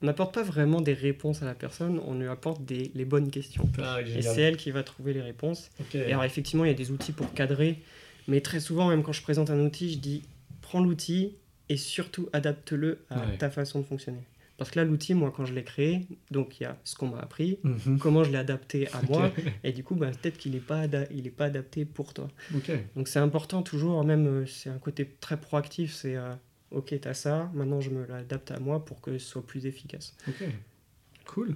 on 0.04 0.06
n'apporte 0.06 0.36
pas 0.36 0.44
vraiment 0.44 0.80
des 0.80 0.94
réponses 0.94 1.42
à 1.42 1.46
la 1.46 1.56
personne, 1.56 2.00
on 2.06 2.14
lui 2.20 2.28
apporte 2.28 2.64
des, 2.64 2.92
les 2.94 3.04
bonnes 3.04 3.32
questions. 3.32 3.68
Ah, 3.82 4.00
Et 4.02 4.22
c'est 4.22 4.42
elle 4.42 4.56
qui 4.56 4.70
va 4.70 4.84
trouver 4.84 5.12
les 5.12 5.24
réponses. 5.24 5.72
Ok. 5.80 5.96
Et 5.96 6.12
alors 6.12 6.24
effectivement, 6.24 6.66
il 6.66 6.68
y 6.68 6.72
a 6.72 6.76
des 6.76 6.92
outils 6.92 7.14
pour 7.14 7.34
cadrer, 7.34 7.80
mais 8.28 8.42
très 8.42 8.60
souvent, 8.60 8.90
même 8.90 9.02
quand 9.02 9.12
je 9.12 9.24
présente 9.24 9.50
un 9.50 9.60
outil, 9.60 9.92
je 9.94 9.98
dis 9.98 10.22
prends 10.62 10.82
l'outil 10.84 11.34
et 11.70 11.78
surtout 11.78 12.30
adapte-le 12.32 13.00
à 13.10 13.22
Ouais. 13.26 13.38
ta 13.40 13.50
façon 13.50 13.80
de 13.80 13.86
fonctionner. 13.86 14.20
Parce 14.58 14.72
que 14.72 14.80
là, 14.80 14.86
l'outil, 14.86 15.14
moi, 15.14 15.32
quand 15.36 15.46
je 15.46 15.54
l'ai 15.54 15.64
créé, 15.64 16.08
donc 16.32 16.60
il 16.60 16.64
y 16.64 16.66
a 16.66 16.78
ce 16.84 16.96
qu'on 16.96 17.10
m'a 17.10 17.20
appris, 17.20 17.60
Mhm. 17.64 18.00
comment 18.00 18.24
je 18.24 18.32
l'ai 18.32 18.38
adapté 18.40 18.88
à 18.92 19.02
moi, 19.10 19.32
et 19.64 19.72
du 19.72 19.84
coup, 19.84 19.96
bah, 19.96 20.10
peut-être 20.12 20.38
qu'il 20.38 20.54
n'est 20.54 20.60
pas, 20.60 20.82
ada- 20.82 21.06
il 21.12 21.28
est 21.28 21.32
pas 21.32 21.46
adapté 21.46 21.86
pour 21.86 22.14
toi. 22.14 22.28
Donc 22.96 23.08
c'est 23.08 23.20
important 23.20 23.62
toujours, 23.62 24.04
même 24.04 24.26
euh, 24.28 24.46
c'est 24.48 24.70
un 24.70 24.80
côté 24.80 25.06
très 25.20 25.38
proactif, 25.40 25.94
c'est 25.94 26.16
euh, 26.16 26.34
ok, 26.72 26.96
t'as 27.00 27.14
ça, 27.14 27.52
maintenant 27.54 27.82
je 27.82 27.92
me 27.92 28.06
l'adapte 28.08 28.50
à 28.52 28.60
moi 28.60 28.84
pour 28.84 29.00
que 29.02 29.18
ce 29.20 29.26
soit 29.28 29.46
plus 29.46 29.66
efficace. 29.68 30.16
Ok. 30.28 30.44
Cool. 31.26 31.56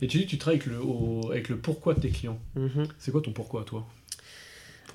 Et 0.00 0.06
tu 0.06 0.18
dis 0.18 0.24
que 0.24 0.30
tu 0.30 0.38
travailles 0.38 0.60
avec 0.60 0.70
le, 0.72 0.80
au- 0.82 1.30
avec 1.30 1.48
le 1.48 1.58
pourquoi 1.58 1.94
de 1.94 2.00
tes 2.00 2.10
clients. 2.10 2.40
Mhm. 2.56 2.86
C'est 2.98 3.10
quoi 3.12 3.20
ton 3.20 3.32
pourquoi, 3.32 3.64
toi? 3.64 3.86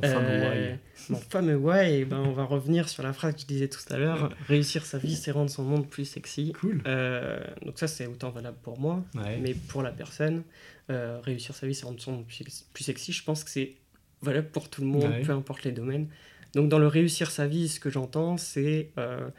Ton 0.01 0.07
fameux 0.07 0.27
Euh, 0.29 0.71
why. 0.73 0.79
Mon 1.09 1.17
fameux 1.17 1.55
why, 1.57 2.05
ben, 2.05 2.19
on 2.19 2.31
va 2.31 2.43
revenir 2.43 2.87
sur 2.89 3.03
la 3.03 3.13
phrase 3.13 3.35
que 3.35 3.41
je 3.41 3.45
disais 3.45 3.67
tout 3.67 3.79
à 3.89 3.97
l'heure, 3.97 4.31
réussir 4.47 4.85
sa 4.85 4.97
vie, 4.97 5.15
c'est 5.15 5.31
rendre 5.31 5.49
son 5.49 5.63
monde 5.63 5.87
plus 5.89 6.05
sexy. 6.05 6.53
Cool. 6.59 6.81
Euh, 6.87 7.39
donc 7.65 7.79
ça, 7.79 7.87
c'est 7.87 8.05
autant 8.07 8.29
valable 8.29 8.57
pour 8.63 8.79
moi, 8.79 9.03
Ouais. 9.15 9.37
mais 9.41 9.53
pour 9.53 9.81
la 9.83 9.91
personne, 9.91 10.43
euh, 10.89 11.19
réussir 11.23 11.55
sa 11.55 11.67
vie, 11.67 11.75
c'est 11.75 11.85
rendre 11.85 11.99
son 11.99 12.13
monde 12.13 12.25
plus, 12.25 12.83
sexy. 12.83 13.11
Je 13.11 13.23
pense 13.23 13.43
que 13.43 13.49
c'est 13.49 13.75
valable 14.21 14.49
pour 14.49 14.69
tout 14.69 14.81
le 14.81 14.87
monde, 14.87 15.03
Ouais. 15.11 15.21
peu 15.21 15.31
importe 15.31 15.63
les 15.63 15.71
domaines. 15.71 16.07
Donc 16.55 16.69
dans 16.69 16.79
le 16.79 16.87
réussir 16.87 17.29
sa 17.31 17.47
vie, 17.47 17.67
ce 17.69 17.79
que 17.79 17.89
j'entends, 17.89 18.37
c'est, 18.37 18.89
euh, 18.97 19.29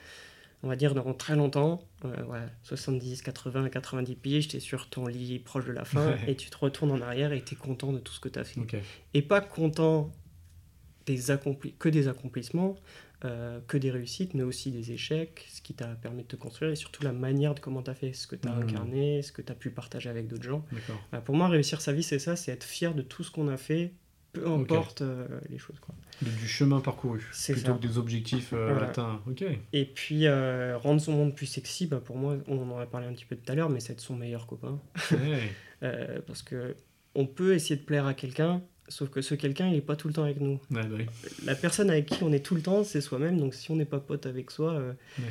on 0.62 0.69
va 0.69 0.76
dire, 0.76 0.95
dans 0.95 1.12
très 1.14 1.35
longtemps, 1.37 1.83
euh, 2.05 2.23
ouais, 2.26 2.38
70, 2.62 3.23
80, 3.23 3.69
90 3.69 4.14
pieds, 4.14 4.40
j'étais 4.43 4.61
sur 4.61 4.88
ton 4.88 5.07
lit 5.07 5.38
proche 5.38 5.64
de 5.67 5.73
la 5.73 5.85
fin, 5.85 6.12
Ouais. 6.12 6.19
et 6.29 6.37
tu 6.37 6.50
te 6.50 6.57
retournes 6.59 6.93
en 6.93 7.00
arrière 7.00 7.33
et 7.33 7.43
tu 7.43 7.55
es 7.55 7.57
content 7.57 7.93
de 7.93 7.99
tout 7.99 8.12
ce 8.12 8.21
que 8.21 8.29
tu 8.29 8.38
as 8.38 8.45
fait 8.45 8.61
et 9.14 9.23
pas 9.23 9.40
content 9.40 10.11
des 11.07 11.19
que 11.78 11.88
des 11.88 12.09
accomplissements, 12.09 12.76
euh, 13.25 13.61
que 13.66 13.76
des 13.76 13.90
réussites, 13.90 14.35
mais 14.35 14.42
aussi 14.42 14.71
des 14.71 14.92
échecs, 14.92 15.47
ce 15.52 15.61
qui 15.61 15.75
t'a 15.75 15.88
permis 15.88 16.23
de 16.23 16.28
te 16.28 16.37
construire 16.37 16.71
et 16.73 16.76
surtout 16.76 17.02
la 17.02 17.12
manière 17.12 17.54
de 17.54 17.61
comment 17.61 17.83
tu 17.83 17.90
as 17.90 17.95
fait, 17.95 18.12
ce 18.12 18.26
que 18.26 18.37
tu 18.37 18.49
as 18.49 18.52
Mhm. 18.54 18.62
incarné, 18.62 19.23
ce 19.23 19.33
que 19.33 19.42
tu 19.42 19.52
as 19.52 19.54
pu 19.54 19.71
partager 19.71 20.09
avec 20.09 20.26
d'autres 20.28 20.42
gens. 20.45 20.64
Bah, 21.12 21.21
pour 21.21 21.35
moi, 21.35 21.49
réussir 21.49 21.80
sa 21.80 21.92
vie, 21.92 22.02
c'est 22.02 22.19
ça, 22.19 22.37
c'est 22.37 22.52
être 22.52 22.64
fier 22.64 22.95
de 22.95 23.02
tout 23.02 23.23
ce 23.23 23.30
qu'on 23.30 23.49
a 23.49 23.57
fait, 23.57 23.92
peu 24.33 24.47
importe 24.49 25.02
euh, 25.02 25.26
les 25.50 25.59
choses. 25.59 25.78
Quoi. 25.80 25.95
De- 26.23 26.30
Du 26.30 26.47
chemin 26.49 26.80
parcouru. 26.80 27.19
Plutôt 27.19 27.61
ça. 27.61 27.73
que 27.73 27.87
des 27.87 27.99
objectifs 27.99 28.52
euh, 28.52 28.73
Voilà. 28.73 28.88
atteints. 28.88 29.21
Et 29.73 29.85
puis, 29.85 30.26
euh, 30.26 30.78
rendre 30.78 31.00
son 31.00 31.12
monde 31.12 31.35
plus 31.35 31.47
sexy, 31.47 31.87
bah, 31.88 32.00
pour 32.02 32.16
moi, 32.16 32.37
on 32.47 32.71
en 32.71 32.78
a 32.78 32.87
parlé 32.87 33.07
un 33.07 33.12
petit 33.12 33.25
peu 33.25 33.37
tout 33.37 33.50
à 33.50 33.54
l'heure, 33.54 33.69
mais 33.71 33.80
c'est 33.80 33.92
être 33.95 34.00
son 34.00 34.16
meilleur 34.16 34.47
copain. 34.47 34.80
Euh, 35.83 36.21
parce 36.26 36.42
que 36.42 36.76
on 37.14 37.25
peut 37.26 37.54
essayer 37.54 37.76
de 37.76 37.85
plaire 37.85 38.04
à 38.07 38.12
quelqu'un, 38.12 38.62
sauf 38.91 39.09
que 39.09 39.23
ce 39.23 39.35
quelqu'un, 39.35 39.67
il 39.69 39.73
n'est 39.73 39.81
pas 39.81 39.97
tout 39.97 40.09
le 40.09 40.13
temps 40.15 40.25
avec 40.25 40.41
nous. 40.41 40.61
Ouais, 40.71 40.83
bah 40.87 40.99
la 41.47 41.55
personne 41.55 41.89
avec 41.89 42.07
qui 42.07 42.23
on 42.23 42.33
est 42.33 42.45
tout 42.45 42.55
le 42.55 42.61
temps, 42.61 42.85
c'est 42.85 43.01
soi-même. 43.01 43.39
Donc 43.39 43.55
si 43.55 43.71
on 43.71 43.77
n'est 43.77 43.87
pas 43.87 44.01
pote 44.01 44.27
avec 44.27 44.51
soi, 44.51 44.73
euh, 44.75 44.93
Ouais. 45.19 45.25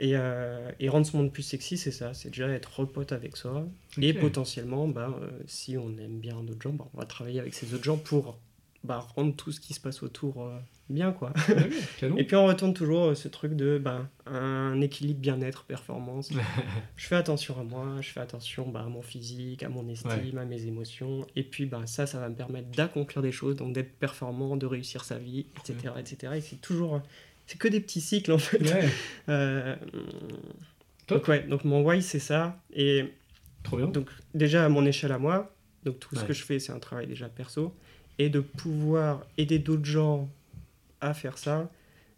et, 0.00 0.16
euh, 0.16 0.70
et 0.78 0.88
rendre 0.90 1.06
son 1.06 1.16
monde 1.18 1.32
plus 1.32 1.42
sexy, 1.42 1.78
c'est 1.78 1.90
ça. 1.92 2.12
C'est 2.12 2.28
déjà 2.28 2.48
être 2.48 2.84
pote 2.84 3.12
avec 3.12 3.36
soi. 3.36 3.66
Et 4.02 4.12
potentiellement, 4.12 4.86
bah, 4.88 5.18
euh, 5.22 5.30
si 5.46 5.78
on 5.78 5.96
aime 5.98 6.18
bien 6.20 6.42
d'autres 6.42 6.60
gens, 6.62 6.72
bah, 6.74 6.86
on 6.92 6.98
va 6.98 7.06
travailler 7.06 7.40
avec 7.40 7.54
ces 7.54 7.72
autres 7.72 7.84
gens 7.84 7.96
pour 7.96 8.38
bah, 8.84 8.98
rendre 9.16 9.34
tout 9.34 9.50
ce 9.52 9.60
qui 9.60 9.72
se 9.72 9.80
passe 9.80 10.02
autour 10.02 10.50
bien. 10.88 11.12
quoi. 11.12 11.32
Ouais, 11.48 11.70
canon. 12.00 12.16
Et 12.16 12.24
puis 12.24 12.36
on 12.36 12.46
retourne 12.46 12.74
toujours 12.74 13.06
euh, 13.06 13.14
ce 13.14 13.28
truc 13.28 13.54
de 13.54 13.78
bah, 13.78 14.08
un 14.26 14.80
équilibre 14.80 15.20
bien-être, 15.20 15.64
performance. 15.64 16.30
je 16.96 17.06
fais 17.06 17.16
attention 17.16 17.58
à 17.58 17.62
moi, 17.62 17.96
je 18.00 18.10
fais 18.10 18.20
attention 18.20 18.68
bah, 18.68 18.82
à 18.84 18.88
mon 18.88 19.02
physique, 19.02 19.62
à 19.62 19.68
mon 19.68 19.88
estime, 19.88 20.38
à 20.38 20.44
mes 20.44 20.66
émotions. 20.66 21.26
Et 21.36 21.42
puis 21.42 21.66
bah, 21.66 21.82
ça, 21.86 22.06
ça 22.06 22.18
va 22.20 22.28
me 22.28 22.34
permettre 22.34 22.68
d'accomplir 22.70 23.22
des 23.22 23.32
choses, 23.32 23.56
donc 23.56 23.72
d'être 23.72 23.92
performant, 23.98 24.56
de 24.56 24.66
réussir 24.66 25.04
sa 25.04 25.18
vie, 25.18 25.46
etc. 25.58 25.94
etc. 25.98 26.32
Et 26.36 26.40
c'est 26.40 26.60
toujours... 26.60 27.02
C'est 27.46 27.58
que 27.58 27.68
des 27.68 27.80
petits 27.80 28.00
cycles 28.00 28.32
en 28.32 28.38
fait. 28.38 28.58
Euh, 29.28 29.76
donc 31.08 31.28
ouais, 31.28 31.42
donc 31.46 31.64
mon 31.64 31.82
why 31.82 32.02
c'est 32.02 32.18
ça. 32.18 32.60
Et 32.72 33.12
Trop 33.62 33.76
bien. 33.76 33.86
donc 33.86 34.08
déjà 34.34 34.64
à 34.64 34.68
mon 34.68 34.84
échelle 34.84 35.12
à 35.12 35.18
moi, 35.18 35.52
donc 35.84 35.98
tout 36.00 36.14
ce 36.16 36.24
que 36.24 36.32
je 36.32 36.44
fais 36.44 36.58
c'est 36.58 36.72
un 36.72 36.78
travail 36.78 37.06
déjà 37.06 37.28
perso. 37.28 37.74
Et 38.18 38.30
de 38.30 38.40
pouvoir 38.40 39.24
aider 39.36 39.58
d'autres 39.58 39.84
gens 39.84 40.28
à 41.06 41.14
faire 41.14 41.38
ça, 41.38 41.70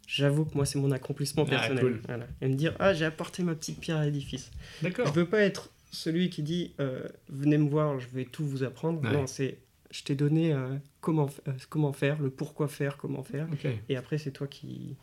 j'avoue 0.07 0.45
que 0.45 0.55
moi 0.55 0.65
c'est 0.67 0.79
mon 0.79 0.91
accomplissement 0.91 1.45
Ah, 1.47 1.51
personnel. 1.51 1.85
cool. 1.85 2.01
Voilà. 2.07 2.27
Et 2.41 2.49
me 2.49 2.55
dire, 2.55 2.75
ah 2.79 2.93
j'ai 2.95 3.05
apporté 3.05 3.43
ma 3.43 3.55
petite 3.55 3.81
pierre 3.81 3.99
à 3.99 4.05
l'édifice. 4.05 4.51
D'accord. 4.83 5.07
Je 5.07 5.13
veux 5.13 5.27
pas 5.29 5.41
être 5.41 5.71
celui 5.91 6.29
qui 6.31 6.43
dit, 6.43 6.73
euh, 6.81 7.07
venez 7.29 7.59
me 7.59 7.69
voir, 7.69 7.99
je 8.01 8.09
vais 8.09 8.25
tout 8.25 8.45
vous 8.47 8.63
apprendre. 8.63 9.03
Ouais. 9.03 9.13
Non, 9.13 9.27
c'est, 9.27 9.59
je 9.91 10.03
t'ai 10.03 10.15
donné 10.15 10.53
euh, 10.53 10.77
comment, 11.01 11.31
euh, 11.49 11.53
comment 11.71 11.93
faire, 11.93 12.21
le 12.21 12.31
pourquoi 12.31 12.69
faire, 12.69 12.97
comment 12.97 13.23
faire. 13.23 13.47
Et 13.89 13.97
après 13.97 14.19
c'est 14.19 14.31
toi 14.33 14.47
qui... 14.47 14.97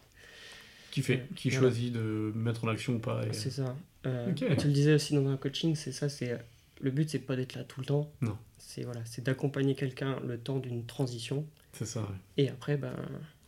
Qui 0.92 1.02
fait 1.02 1.28
Qui 1.36 1.50
voilà. 1.50 1.68
choisit 1.68 1.92
de 1.94 2.32
mettre 2.36 2.64
en 2.64 2.70
action 2.70 2.94
ou 2.94 3.00
pas 3.00 3.22
et- 3.28 3.34
C'est 3.34 3.50
ça. 3.52 3.76
Tu 4.04 4.46
le 4.48 4.72
disais 4.74 4.94
aussi 4.94 5.14
dans 5.16 5.28
un 5.28 5.36
coaching, 5.38 5.76
c'est 5.76 5.92
ça, 5.92 6.08
c'est... 6.10 6.40
Le 6.82 6.92
but 6.92 7.10
c'est 7.10 7.20
pas 7.20 7.36
d'être 7.36 7.56
là 7.56 7.64
tout 7.64 7.80
le 7.80 7.86
temps. 7.86 8.12
Non. 8.22 8.38
C'est 8.58 8.84
voilà, 8.84 9.00
c'est 9.06 9.24
d'accompagner 9.24 9.76
quelqu'un 9.76 10.20
le 10.28 10.38
temps 10.38 10.60
d'une 10.60 10.86
transition. 10.86 11.46
C'est 11.74 11.86
ça. 11.86 12.02
ouais. 12.02 12.08
Et 12.44 12.50
après, 12.50 12.76
ben, 12.78 12.94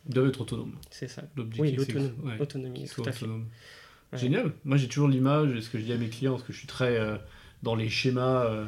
Ils 0.06 0.14
doivent 0.14 0.28
être 0.28 0.40
autonomes. 0.40 0.74
c'est 0.90 1.08
ça. 1.08 1.22
L'objectif, 1.36 1.94
Oui, 1.94 2.10
ouais, 2.24 2.40
Autonomie, 2.40 2.88
tout 2.88 3.02
à 3.04 3.12
fait. 3.12 3.26
Ouais. 3.26 4.18
Génial. 4.18 4.52
Moi, 4.64 4.76
j'ai 4.76 4.88
toujours 4.88 5.08
l'image, 5.08 5.54
et 5.54 5.60
ce 5.60 5.68
que 5.68 5.78
je 5.78 5.84
dis 5.84 5.92
à 5.92 5.96
mes 5.98 6.08
clients, 6.08 6.32
parce 6.32 6.44
que 6.44 6.52
je 6.52 6.58
suis 6.58 6.66
très 6.66 6.98
euh, 6.98 7.16
dans 7.62 7.74
les 7.74 7.90
schémas, 7.90 8.44
euh, 8.46 8.64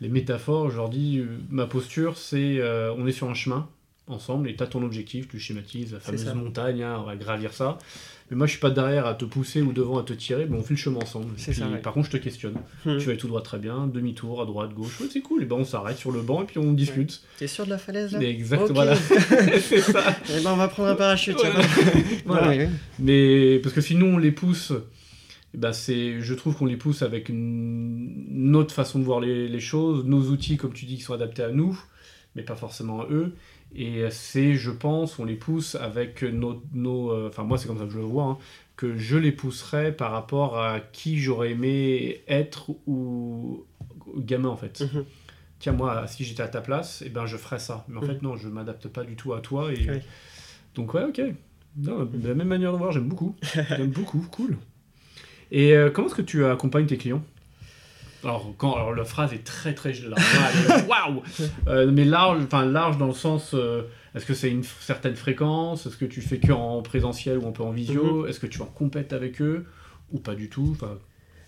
les 0.00 0.08
métaphores, 0.08 0.70
je 0.70 0.76
leur 0.76 0.88
dis, 0.88 1.18
euh, 1.18 1.38
ma 1.50 1.66
posture, 1.66 2.16
c'est 2.16 2.60
on 2.96 3.06
est 3.06 3.12
sur 3.12 3.28
un 3.28 3.34
chemin 3.34 3.68
ensemble, 4.06 4.48
et 4.48 4.56
tu 4.56 4.62
as 4.62 4.66
ton 4.66 4.82
objectif, 4.82 5.28
tu 5.28 5.38
schématises 5.38 5.92
la 5.92 6.00
fameuse 6.00 6.34
montagne, 6.34 6.82
hein, 6.82 6.98
on 7.00 7.04
va 7.04 7.16
gravir 7.16 7.52
ça. 7.52 7.78
Mais 8.30 8.36
moi, 8.36 8.46
je 8.46 8.52
suis 8.52 8.60
pas 8.60 8.70
derrière 8.70 9.06
à 9.06 9.14
te 9.14 9.24
pousser 9.24 9.62
ou 9.62 9.72
devant 9.72 9.98
à 9.98 10.02
te 10.02 10.12
tirer, 10.12 10.46
mais 10.48 10.56
on 10.58 10.62
fait 10.62 10.74
le 10.74 10.78
chemin 10.78 10.98
ensemble. 11.00 11.32
C'est 11.38 11.52
Puis, 11.52 11.60
ça, 11.60 11.68
ouais. 11.68 11.78
Par 11.78 11.94
contre, 11.94 12.06
je 12.06 12.12
te 12.12 12.16
questionne. 12.18 12.56
Hmm. 12.84 12.98
Tu 12.98 13.06
vas 13.06 13.16
tout 13.16 13.26
droit 13.26 13.40
très 13.40 13.58
bien, 13.58 13.86
demi-tour, 13.86 14.42
à 14.42 14.44
droite, 14.44 14.74
gauche. 14.74 15.00
Ouais, 15.00 15.06
c'est 15.10 15.20
cool. 15.22 15.42
Et 15.42 15.46
ben, 15.46 15.56
on 15.56 15.64
s'arrête 15.64 15.96
sur 15.96 16.12
le 16.12 16.20
banc 16.20 16.42
et 16.42 16.44
puis 16.44 16.58
on 16.58 16.72
discute. 16.74 17.22
T'es 17.38 17.46
sûr 17.46 17.64
de 17.64 17.70
la 17.70 17.78
falaise 17.78 18.12
là 18.12 18.18
Mais 18.18 18.28
exact, 18.30 18.62
Ok. 18.62 18.72
voilà. 18.72 18.94
c'est 19.60 19.80
ça. 19.80 20.04
Eh 20.36 20.42
ben, 20.42 20.52
on 20.52 20.56
va 20.56 20.68
prendre 20.68 20.90
un 20.90 20.94
parachute. 20.94 21.36
Voilà. 21.38 21.60
tiens. 21.60 21.92
Voilà. 22.26 22.48
Ouais, 22.48 22.58
ouais. 22.58 22.68
Mais 22.98 23.58
parce 23.60 23.74
que 23.74 23.80
sinon 23.80 24.14
on 24.14 24.18
les 24.18 24.32
pousse, 24.32 24.72
eh 25.54 25.58
ben 25.58 25.72
c'est, 25.72 26.20
je 26.20 26.34
trouve 26.34 26.54
qu'on 26.54 26.66
les 26.66 26.76
pousse 26.76 27.00
avec 27.02 27.28
une, 27.30 28.26
une 28.30 28.56
autre 28.56 28.74
façon 28.74 28.98
de 28.98 29.04
voir 29.04 29.20
les, 29.20 29.48
les 29.48 29.60
choses, 29.60 30.04
nos 30.04 30.20
outils 30.28 30.56
comme 30.58 30.72
tu 30.74 30.84
dis 30.84 30.96
qui 30.96 31.02
sont 31.02 31.14
adaptés 31.14 31.42
à 31.42 31.50
nous, 31.50 31.78
mais 32.36 32.42
pas 32.42 32.56
forcément 32.56 33.00
à 33.00 33.06
eux. 33.10 33.32
Et 33.74 34.04
c'est, 34.10 34.54
je 34.54 34.70
pense, 34.70 35.18
on 35.18 35.24
les 35.24 35.34
pousse 35.36 35.74
avec 35.74 36.22
nos, 36.22 36.62
nos 36.72 37.10
euh, 37.12 37.28
enfin 37.28 37.44
moi 37.44 37.58
c'est 37.58 37.66
comme 37.68 37.78
ça 37.78 37.84
que 37.84 37.90
je 37.90 37.98
le 37.98 38.04
vois, 38.04 38.24
hein, 38.24 38.38
que 38.76 38.96
je 38.96 39.16
les 39.16 39.32
pousserais 39.32 39.92
par 39.92 40.10
rapport 40.12 40.58
à 40.58 40.80
qui 40.80 41.18
j'aurais 41.18 41.50
aimé 41.50 42.22
être 42.28 42.70
ou 42.86 43.64
gamin 44.16 44.48
en 44.48 44.56
fait. 44.56 44.80
Mhm. 44.80 45.04
Tiens 45.58 45.72
moi 45.72 46.06
si 46.06 46.24
j'étais 46.24 46.42
à 46.42 46.48
ta 46.48 46.60
place, 46.60 47.02
eh 47.04 47.10
ben 47.10 47.26
je 47.26 47.36
ferais 47.36 47.58
ça. 47.58 47.84
Mais 47.88 47.98
en 47.98 48.00
Mhm. 48.02 48.06
fait 48.06 48.22
non, 48.22 48.36
je 48.36 48.48
m'adapte 48.48 48.88
pas 48.88 49.04
du 49.04 49.16
tout 49.16 49.34
à 49.34 49.40
toi 49.40 49.72
et 49.72 49.86
Ouais. 49.88 50.02
donc 50.74 50.94
ouais 50.94 51.04
ok. 51.04 51.20
Non, 51.76 52.04
de 52.04 52.26
la 52.28 52.34
même 52.34 52.48
manière 52.48 52.72
de 52.72 52.78
voir, 52.78 52.90
j'aime 52.92 53.08
beaucoup. 53.08 53.36
J'aime 53.68 53.90
beaucoup, 53.90 54.24
cool. 54.32 54.56
Et 55.52 55.74
euh, 55.76 55.90
comment 55.90 56.08
est-ce 56.08 56.16
que 56.16 56.22
tu 56.22 56.44
accompagnes 56.44 56.86
tes 56.86 56.96
clients? 56.96 57.22
Alors, 58.24 58.52
quand, 58.56 58.74
alors, 58.74 58.94
la 58.94 59.04
phrase 59.04 59.32
est 59.32 59.44
très 59.44 59.74
très 59.74 59.92
large. 59.92 60.86
Waouh 60.88 61.22
Euh, 61.66 61.90
Mais 61.90 62.04
large, 62.04 62.42
enfin 62.44 62.64
large 62.64 62.98
dans 62.98 63.06
le 63.06 63.12
sens, 63.14 63.52
euh, 63.54 63.82
est-ce 64.14 64.26
que 64.26 64.34
c'est 64.34 64.50
une 64.50 64.64
certaine 64.64 65.16
fréquence? 65.16 65.86
Est-ce 65.86 65.96
que 65.96 66.04
tu 66.04 66.20
fais 66.20 66.38
que 66.38 66.52
en 66.52 66.82
présentiel 66.82 67.38
ou 67.38 67.46
un 67.46 67.52
peu 67.52 67.62
en 67.62 67.70
visio? 67.70 68.26
Est-ce 68.26 68.40
que 68.40 68.46
tu 68.46 68.60
en 68.62 68.66
compètes 68.66 69.12
avec 69.12 69.40
eux? 69.40 69.66
Ou 70.12 70.18
pas 70.18 70.34
du 70.34 70.48
tout? 70.48 70.70
Enfin. 70.72 70.98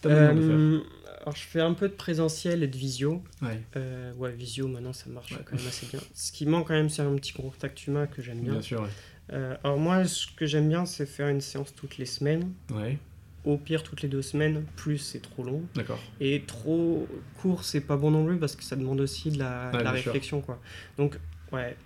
Euh, 0.07 0.81
alors 1.23 1.37
je 1.37 1.43
fais 1.43 1.61
un 1.61 1.75
peu 1.75 1.89
de 1.89 1.93
présentiel 1.95 2.63
et 2.63 2.67
de 2.69 2.77
visio. 2.77 3.23
Ouais, 3.43 3.61
Euh, 3.77 4.13
ouais, 4.15 4.33
visio 4.33 4.67
maintenant 4.69 4.95
ça 4.95 5.11
marche 5.11 5.33
Ouais. 5.33 5.39
quand 5.45 5.57
même 5.57 5.67
assez 5.67 5.87
bien. 5.87 6.01
Ce 6.15 6.33
qui 6.33 6.47
manque 6.47 6.69
quand 6.69 6.75
même 6.75 6.89
c'est 6.89 7.03
un 7.03 7.15
petit 7.17 7.33
contact 7.35 7.87
humain 7.87 8.07
que 8.07 8.23
j'aime 8.23 8.41
bien. 8.41 8.53
bien 8.53 8.63
sûr. 8.63 8.81
Ouais. 8.83 9.39
Alors 9.63 9.79
moi 9.79 10.05
ce 10.07 10.27
que 10.35 10.47
j'aime 10.47 10.69
bien 10.71 10.87
c'est 10.87 11.05
faire 11.07 11.29
une 11.29 11.43
séance 11.43 11.75
toutes 11.75 11.99
les 11.99 12.07
semaines. 12.07 12.51
Ouais, 12.75 12.99
Au 13.45 13.57
pire 13.57 13.83
toutes 13.83 14.03
les 14.03 14.09
deux 14.09 14.21
semaines, 14.23 14.65
plus 14.77 14.99
c'est 14.99 15.21
trop 15.21 15.43
long. 15.43 15.63
d'accord. 15.75 15.99
Et 16.21 16.43
trop 16.47 17.09
court, 17.41 17.65
c'est 17.65 17.81
pas 17.81 17.97
bon 17.97 18.11
non 18.11 18.27
plus 18.27 18.37
parce 18.39 18.55
que 18.55 18.63
ça 18.63 18.77
demande 18.77 19.01
aussi 19.01 19.31
de 19.31 19.39
la, 19.39 19.71
Ouais, 19.73 19.79
de 19.79 19.85
la 19.85 19.93
bien 19.93 20.01
sûr. 20.03 20.13
réflexion. 20.13 20.41
Quoi. 20.43 20.61
Donc, 20.99 21.19
ouais, 21.53 21.77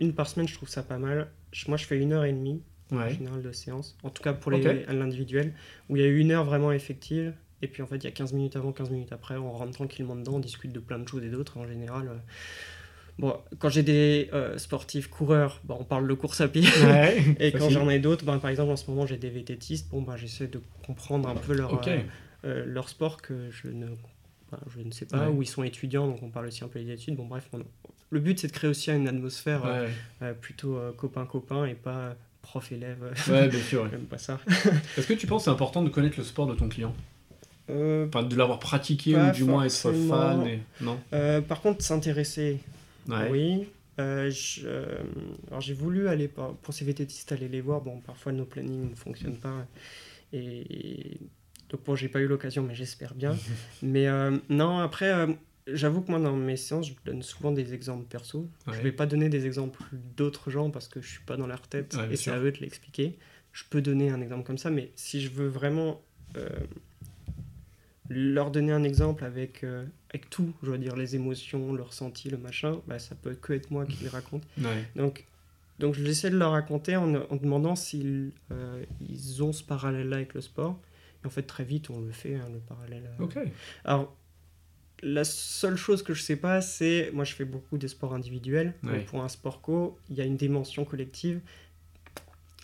une 0.00 0.12
par 0.12 0.26
semaine, 0.28 0.48
je 0.48 0.54
trouve 0.54 0.68
ça 0.68 0.82
pas 0.82 0.98
mal. 0.98 1.28
Je- 1.52 1.68
Moi, 1.68 1.76
je 1.76 1.84
fais 1.84 1.96
une 1.98 2.12
heure 2.12 2.24
et 2.24 2.32
demie 2.32 2.62
en 2.90 3.08
général 3.08 3.42
de 3.42 3.52
séance. 3.52 3.96
En 4.02 4.10
tout 4.10 4.22
cas 4.24 4.32
pour 4.32 4.50
les- 4.50 4.66
Ok. 4.66 4.86
l'individuel, 4.88 5.54
où 5.88 5.96
il 5.96 6.02
y 6.02 6.04
a 6.04 6.08
une 6.08 6.32
heure 6.32 6.44
vraiment 6.44 6.72
effective. 6.72 7.32
Et 7.62 7.68
puis 7.68 7.80
en 7.82 7.86
fait, 7.86 7.96
il 7.96 8.04
y 8.04 8.08
a 8.08 8.10
15 8.10 8.32
minutes 8.32 8.56
avant, 8.56 8.72
15 8.72 8.90
minutes 8.90 9.12
après, 9.12 9.36
on 9.36 9.52
rentre 9.52 9.70
tranquillement 9.72 10.16
dedans, 10.16 10.34
on 10.34 10.38
discute 10.40 10.72
de 10.72 10.80
plein 10.80 10.98
de 10.98 11.08
choses 11.08 11.22
et 11.24 11.30
d'autres. 11.30 11.56
En 11.58 11.66
général, 11.66 12.08
euh, 12.08 12.16
bon, 13.18 13.36
quand 13.58 13.68
j'ai 13.68 13.82
des 13.82 14.28
euh, 14.32 14.58
sportifs 14.58 15.08
coureurs, 15.08 15.60
bah, 15.64 15.76
on 15.78 15.84
parle 15.84 16.06
de 16.08 16.14
course 16.14 16.40
à 16.40 16.48
pied. 16.48 16.62
ouais. 16.86 17.22
Et 17.40 17.52
quand 17.52 17.70
j'en 17.70 17.88
ai 17.90 17.98
d'autres, 17.98 18.24
ben, 18.24 18.38
par 18.38 18.50
exemple 18.50 18.70
en 18.72 18.76
ce 18.76 18.90
moment 18.90 19.06
j'ai 19.06 19.16
des 19.16 19.30
vététistes, 19.30 19.88
bon, 19.90 20.02
ben, 20.02 20.16
j'essaie 20.16 20.46
de 20.48 20.60
comprendre 20.86 21.28
un 21.28 21.34
peu 21.36 21.54
leur, 21.54 21.74
euh, 21.88 21.98
euh, 22.44 22.64
leur 22.66 22.88
sport 22.88 23.20
que 23.22 23.50
je 23.50 23.68
ne, 23.68 23.86
je 24.74 24.80
ne 24.80 24.90
sais 24.90 25.06
pas, 25.06 25.28
Ouais. 25.28 25.34
où 25.34 25.42
ils 25.42 25.46
sont 25.48 25.62
étudiants, 25.64 26.06
donc 26.06 26.22
on 26.22 26.28
parle 26.30 26.46
aussi 26.46 26.62
un 26.64 26.68
peu 26.68 26.80
des 26.80 26.92
études. 26.92 27.16
Bon, 27.16 27.26
bref, 27.26 27.48
on- 27.52 27.60
le 28.10 28.20
but 28.20 28.38
c'est 28.38 28.46
de 28.48 28.52
créer 28.52 28.70
aussi 28.70 28.90
une 28.92 29.08
atmosphère 29.08 29.64
Ouais, 29.64 29.88
euh, 30.22 30.32
plutôt 30.34 30.76
euh, 30.76 30.92
copain-copain 30.92 31.64
et 31.66 31.74
pas 31.74 32.14
prof-élève. 32.42 32.98
ouais, 33.30 33.48
bien 33.48 33.58
sûr. 33.60 33.88
J'aime 33.90 34.02
pas 34.04 34.18
ça. 34.18 34.38
Est-ce 34.96 35.06
que 35.06 35.14
tu 35.14 35.26
penses 35.26 35.42
que 35.42 35.44
c'est 35.46 35.50
important 35.50 35.82
de 35.82 35.88
connaître 35.88 36.16
le 36.18 36.24
sport 36.24 36.46
de 36.46 36.54
ton 36.54 36.68
client? 36.68 36.94
Euh, 37.70 38.06
Enfin, 38.06 38.22
de 38.22 38.36
l'avoir 38.36 38.58
pratiqué 38.58 39.16
ou 39.16 39.30
du 39.32 39.44
moins 39.44 39.64
être 39.64 39.72
fan 39.72 40.46
et... 40.46 40.60
Non? 40.82 41.00
Euh, 41.14 41.40
par 41.40 41.62
contre, 41.62 41.82
s'intéresser, 41.82 42.60
Ouais. 43.08 43.28
oui. 43.30 43.68
Euh, 44.00 44.28
je- 44.30 44.62
euh, 44.66 45.02
alors 45.48 45.60
j'ai 45.60 45.74
voulu 45.74 46.08
aller 46.08 46.26
par- 46.26 46.54
pour 46.56 46.74
ces 46.74 46.84
vététistes 46.84 47.30
aller 47.30 47.48
les 47.48 47.60
voir. 47.60 47.80
Bon, 47.80 48.00
parfois 48.00 48.32
nos 48.32 48.44
plannings 48.44 48.90
ne 48.90 48.94
fonctionnent 48.96 49.38
pas. 49.38 49.66
Et 50.32 51.18
donc 51.70 51.84
bon, 51.84 51.94
j'ai 51.94 52.08
pas 52.08 52.20
eu 52.20 52.26
l'occasion, 52.26 52.62
mais 52.62 52.74
j'espère 52.74 53.14
bien. 53.14 53.36
mais 53.82 54.08
euh, 54.08 54.36
non, 54.48 54.78
après, 54.78 55.28
j'avoue 55.68 56.00
que 56.02 56.10
moi 56.10 56.18
dans 56.20 56.34
mes 56.36 56.56
séances, 56.56 56.88
je 56.88 56.94
donne 57.04 57.22
souvent 57.22 57.52
des 57.52 57.72
exemples 57.74 58.04
perso. 58.06 58.48
Ouais. 58.66 58.74
Je 58.74 58.80
vais 58.82 58.92
pas 58.92 59.06
donner 59.06 59.28
des 59.28 59.46
exemples 59.46 59.82
d'autres 60.16 60.50
gens 60.50 60.70
parce 60.70 60.88
que 60.88 61.00
je 61.00 61.08
suis 61.08 61.22
pas 61.24 61.36
dans 61.36 61.46
leur 61.46 61.62
tête 61.68 61.94
Ouais, 61.94 62.12
et 62.12 62.16
c'est 62.16 62.30
à 62.30 62.38
eux 62.40 62.50
de 62.52 62.58
l'expliquer. 62.58 63.16
Je 63.52 63.62
peux 63.70 63.80
donner 63.80 64.10
un 64.10 64.20
exemple 64.20 64.44
comme 64.44 64.58
ça, 64.58 64.70
mais 64.70 64.90
si 64.96 65.20
je 65.20 65.30
veux 65.30 65.46
vraiment 65.46 66.02
leur 68.10 68.50
donner 68.50 68.72
un 68.72 68.84
exemple 68.84 69.24
avec, 69.24 69.64
euh, 69.64 69.84
avec 70.10 70.28
tout, 70.30 70.52
je 70.62 70.70
veux 70.70 70.78
dire 70.78 70.94
les 70.96 71.16
émotions, 71.16 71.72
le 71.72 71.82
ressenti, 71.82 72.28
le 72.28 72.36
machin, 72.36 72.80
bah, 72.86 72.98
ça 72.98 73.14
peut 73.14 73.34
que 73.34 73.52
être 73.52 73.70
moi 73.70 73.86
qui 73.86 74.04
le 74.04 74.10
raconte. 74.10 74.42
Ouais. 74.58 74.84
Donc, 74.94 75.24
donc 75.78 75.94
j'essaie 75.94 76.30
de 76.30 76.36
leur 76.36 76.52
raconter 76.52 76.96
en, 76.96 77.14
en 77.14 77.36
demandant 77.36 77.76
s'ils 77.76 78.32
euh, 78.52 78.84
ils 79.00 79.42
ont 79.42 79.52
ce 79.52 79.64
parallèle-là 79.64 80.16
avec 80.16 80.34
le 80.34 80.40
sport. 80.40 80.78
Et 81.22 81.26
en 81.26 81.30
fait, 81.30 81.42
très 81.42 81.64
vite, 81.64 81.88
on 81.90 82.00
le 82.00 82.12
fait, 82.12 82.34
hein, 82.34 82.48
le 82.52 82.58
parallèle. 82.58 83.10
euh. 83.18 83.24
Ok. 83.24 83.38
Alors, 83.84 84.14
la 85.02 85.24
seule 85.24 85.76
chose 85.76 86.02
que 86.02 86.14
je 86.14 86.22
sais 86.22 86.36
pas, 86.36 86.60
c'est. 86.60 87.10
Moi, 87.12 87.24
je 87.24 87.34
fais 87.34 87.44
beaucoup 87.44 87.78
des 87.78 87.88
sports 87.88 88.14
individuels. 88.14 88.74
Ouais. 88.82 88.98
Donc, 88.98 89.06
pour 89.06 89.22
un 89.22 89.28
sport 89.28 89.60
co, 89.60 89.98
il 90.10 90.16
y 90.16 90.20
a 90.20 90.24
une 90.24 90.36
dimension 90.36 90.84
collective. 90.84 91.40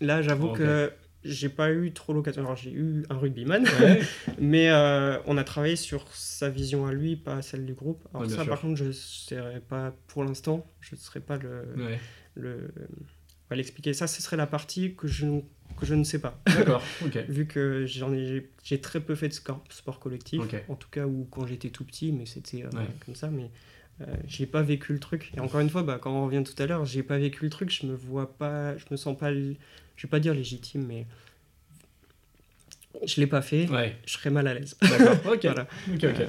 Là, 0.01 0.23
j'avoue 0.23 0.53
que 0.53 0.93
j'ai 1.25 1.49
pas 1.49 1.71
eu 1.73 1.93
trop 1.93 2.13
l'occasion. 2.13 2.43
Alors, 2.43 2.57
j'ai 2.57 2.73
eu 2.73 3.05
un 3.11 3.19
rugbyman, 3.19 3.65
Ouais. 3.81 4.01
mais 4.41 4.71
euh, 4.71 5.19
on 5.27 5.37
a 5.37 5.45
travaillé 5.45 5.77
sur 5.77 6.07
sa 6.15 6.49
vision 6.49 6.87
à 6.87 6.93
lui, 6.93 7.17
pas 7.17 7.43
celle 7.43 7.67
du 7.67 7.75
groupe. 7.75 8.07
Alors, 8.15 8.23
Ouais, 8.23 8.29
ça, 8.35 8.43
sûr. 8.43 8.49
par 8.49 8.61
contre, 8.61 8.77
je 8.77 8.85
ne 8.85 8.93
serais 8.93 9.61
pas, 9.61 9.95
pour 10.07 10.25
l'instant, 10.25 10.67
je 10.81 10.95
ne 10.95 11.01
serais 11.01 11.21
pas 11.21 11.37
le. 11.37 11.65
ouais. 11.77 11.99
le 12.35 12.71
on 13.49 13.55
va 13.55 13.57
l'expliquer. 13.57 13.93
Ça, 13.95 14.07
ce 14.07 14.23
serait 14.23 14.37
la 14.37 14.47
partie 14.47 14.95
que 14.95 15.09
je, 15.09 15.27
que 15.77 15.85
je 15.85 15.95
ne 15.97 16.05
sais 16.05 16.21
pas. 16.21 16.41
D'accord. 16.47 16.83
Ok. 17.05 17.19
Vu 17.29 17.47
que 17.47 17.85
j'en 17.85 18.13
ai, 18.15 18.49
j'ai- 18.63 18.81
très 18.81 19.01
peu 19.01 19.17
fait 19.17 19.29
de 19.29 19.33
sport, 19.33 19.65
sport 19.71 19.99
collectif, 19.99 20.41
en 20.69 20.77
tout 20.77 20.89
cas 20.89 21.05
ou 21.05 21.27
quand 21.31 21.47
j'étais 21.47 21.71
tout 21.71 21.85
petit, 21.85 22.13
mais 22.13 22.27
c'était 22.27 22.63
euh, 22.65 22.69
comme 23.05 23.17
ça. 23.17 23.29
Mais 23.29 23.51
euh, 24.03 24.07
j'ai 24.29 24.47
pas 24.47 24.63
vécu 24.63 24.93
le 24.93 25.01
truc. 25.01 25.33
Et 25.37 25.41
encore 25.41 25.61
une 25.61 25.69
fois, 25.69 25.83
bah, 25.83 25.99
quand 26.01 26.13
on 26.13 26.27
revient 26.27 26.45
tout 26.45 26.55
à 26.63 26.67
l'heure, 26.67 26.85
j'ai 26.85 27.03
pas 27.03 27.19
vécu 27.19 27.43
le 27.43 27.51
truc. 27.51 27.71
Je 27.73 27.87
me 27.87 27.95
vois 27.95 28.39
pas, 28.39 28.77
je 28.79 28.85
me 28.93 28.97
sens 28.97 29.19
pas, 29.19 29.33
je 30.01 30.07
vais 30.07 30.11
pas 30.11 30.19
dire 30.19 30.33
légitime, 30.33 30.87
mais 30.87 31.07
je 33.05 33.21
l'ai 33.21 33.27
pas 33.27 33.43
fait. 33.43 33.69
Ouais. 33.69 33.99
Je 34.07 34.15
serais 34.15 34.31
mal 34.31 34.47
à 34.49 34.55
l'aise. 34.55 34.77
D'accord. 34.81 35.17
Ok. 35.35 35.43
Voilà. 35.45 35.67
Ok. 35.93 36.05
Ok. 36.05 36.21
Euh, 36.21 36.27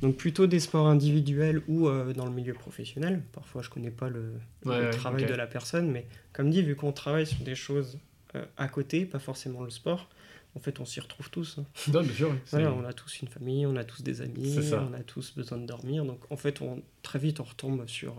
donc 0.00 0.16
plutôt 0.16 0.46
des 0.46 0.58
sports 0.58 0.86
individuels 0.88 1.60
ou 1.68 1.86
euh, 1.88 2.14
dans 2.14 2.24
le 2.24 2.32
milieu 2.32 2.54
professionnel. 2.54 3.22
Parfois, 3.32 3.60
je 3.60 3.68
connais 3.68 3.90
pas 3.90 4.08
le, 4.08 4.32
Ouais, 4.64 4.78
le 4.78 4.84
ouais, 4.86 4.90
travail 4.90 5.26
de 5.26 5.34
la 5.34 5.46
personne, 5.46 5.90
mais 5.90 6.06
comme 6.32 6.48
dit, 6.50 6.62
vu 6.62 6.76
qu'on 6.76 6.92
travaille 6.92 7.26
sur 7.26 7.44
des 7.44 7.54
choses 7.54 7.98
euh, 8.36 8.44
à 8.56 8.68
côté, 8.68 9.04
pas 9.04 9.18
forcément 9.18 9.62
le 9.64 9.70
sport, 9.70 10.08
en 10.54 10.60
fait, 10.60 10.80
on 10.80 10.86
s'y 10.86 10.98
retrouve 11.00 11.28
tous. 11.28 11.58
hein. 11.58 11.66
Non, 11.92 12.00
bien 12.02 12.14
sûr. 12.14 12.34
Voilà, 12.52 12.72
on 12.72 12.84
a 12.86 12.94
tous 12.94 13.20
une 13.20 13.28
famille, 13.28 13.66
on 13.66 13.76
a 13.76 13.84
tous 13.84 14.02
des 14.02 14.22
amis, 14.22 14.58
on 14.72 14.94
a 14.94 15.00
tous 15.02 15.34
besoin 15.36 15.58
de 15.58 15.66
dormir. 15.66 16.06
Donc 16.06 16.20
en 16.30 16.36
fait, 16.38 16.62
on, 16.62 16.82
très 17.02 17.18
vite, 17.18 17.38
on 17.40 17.44
retombe 17.44 17.86
sur, 17.86 18.16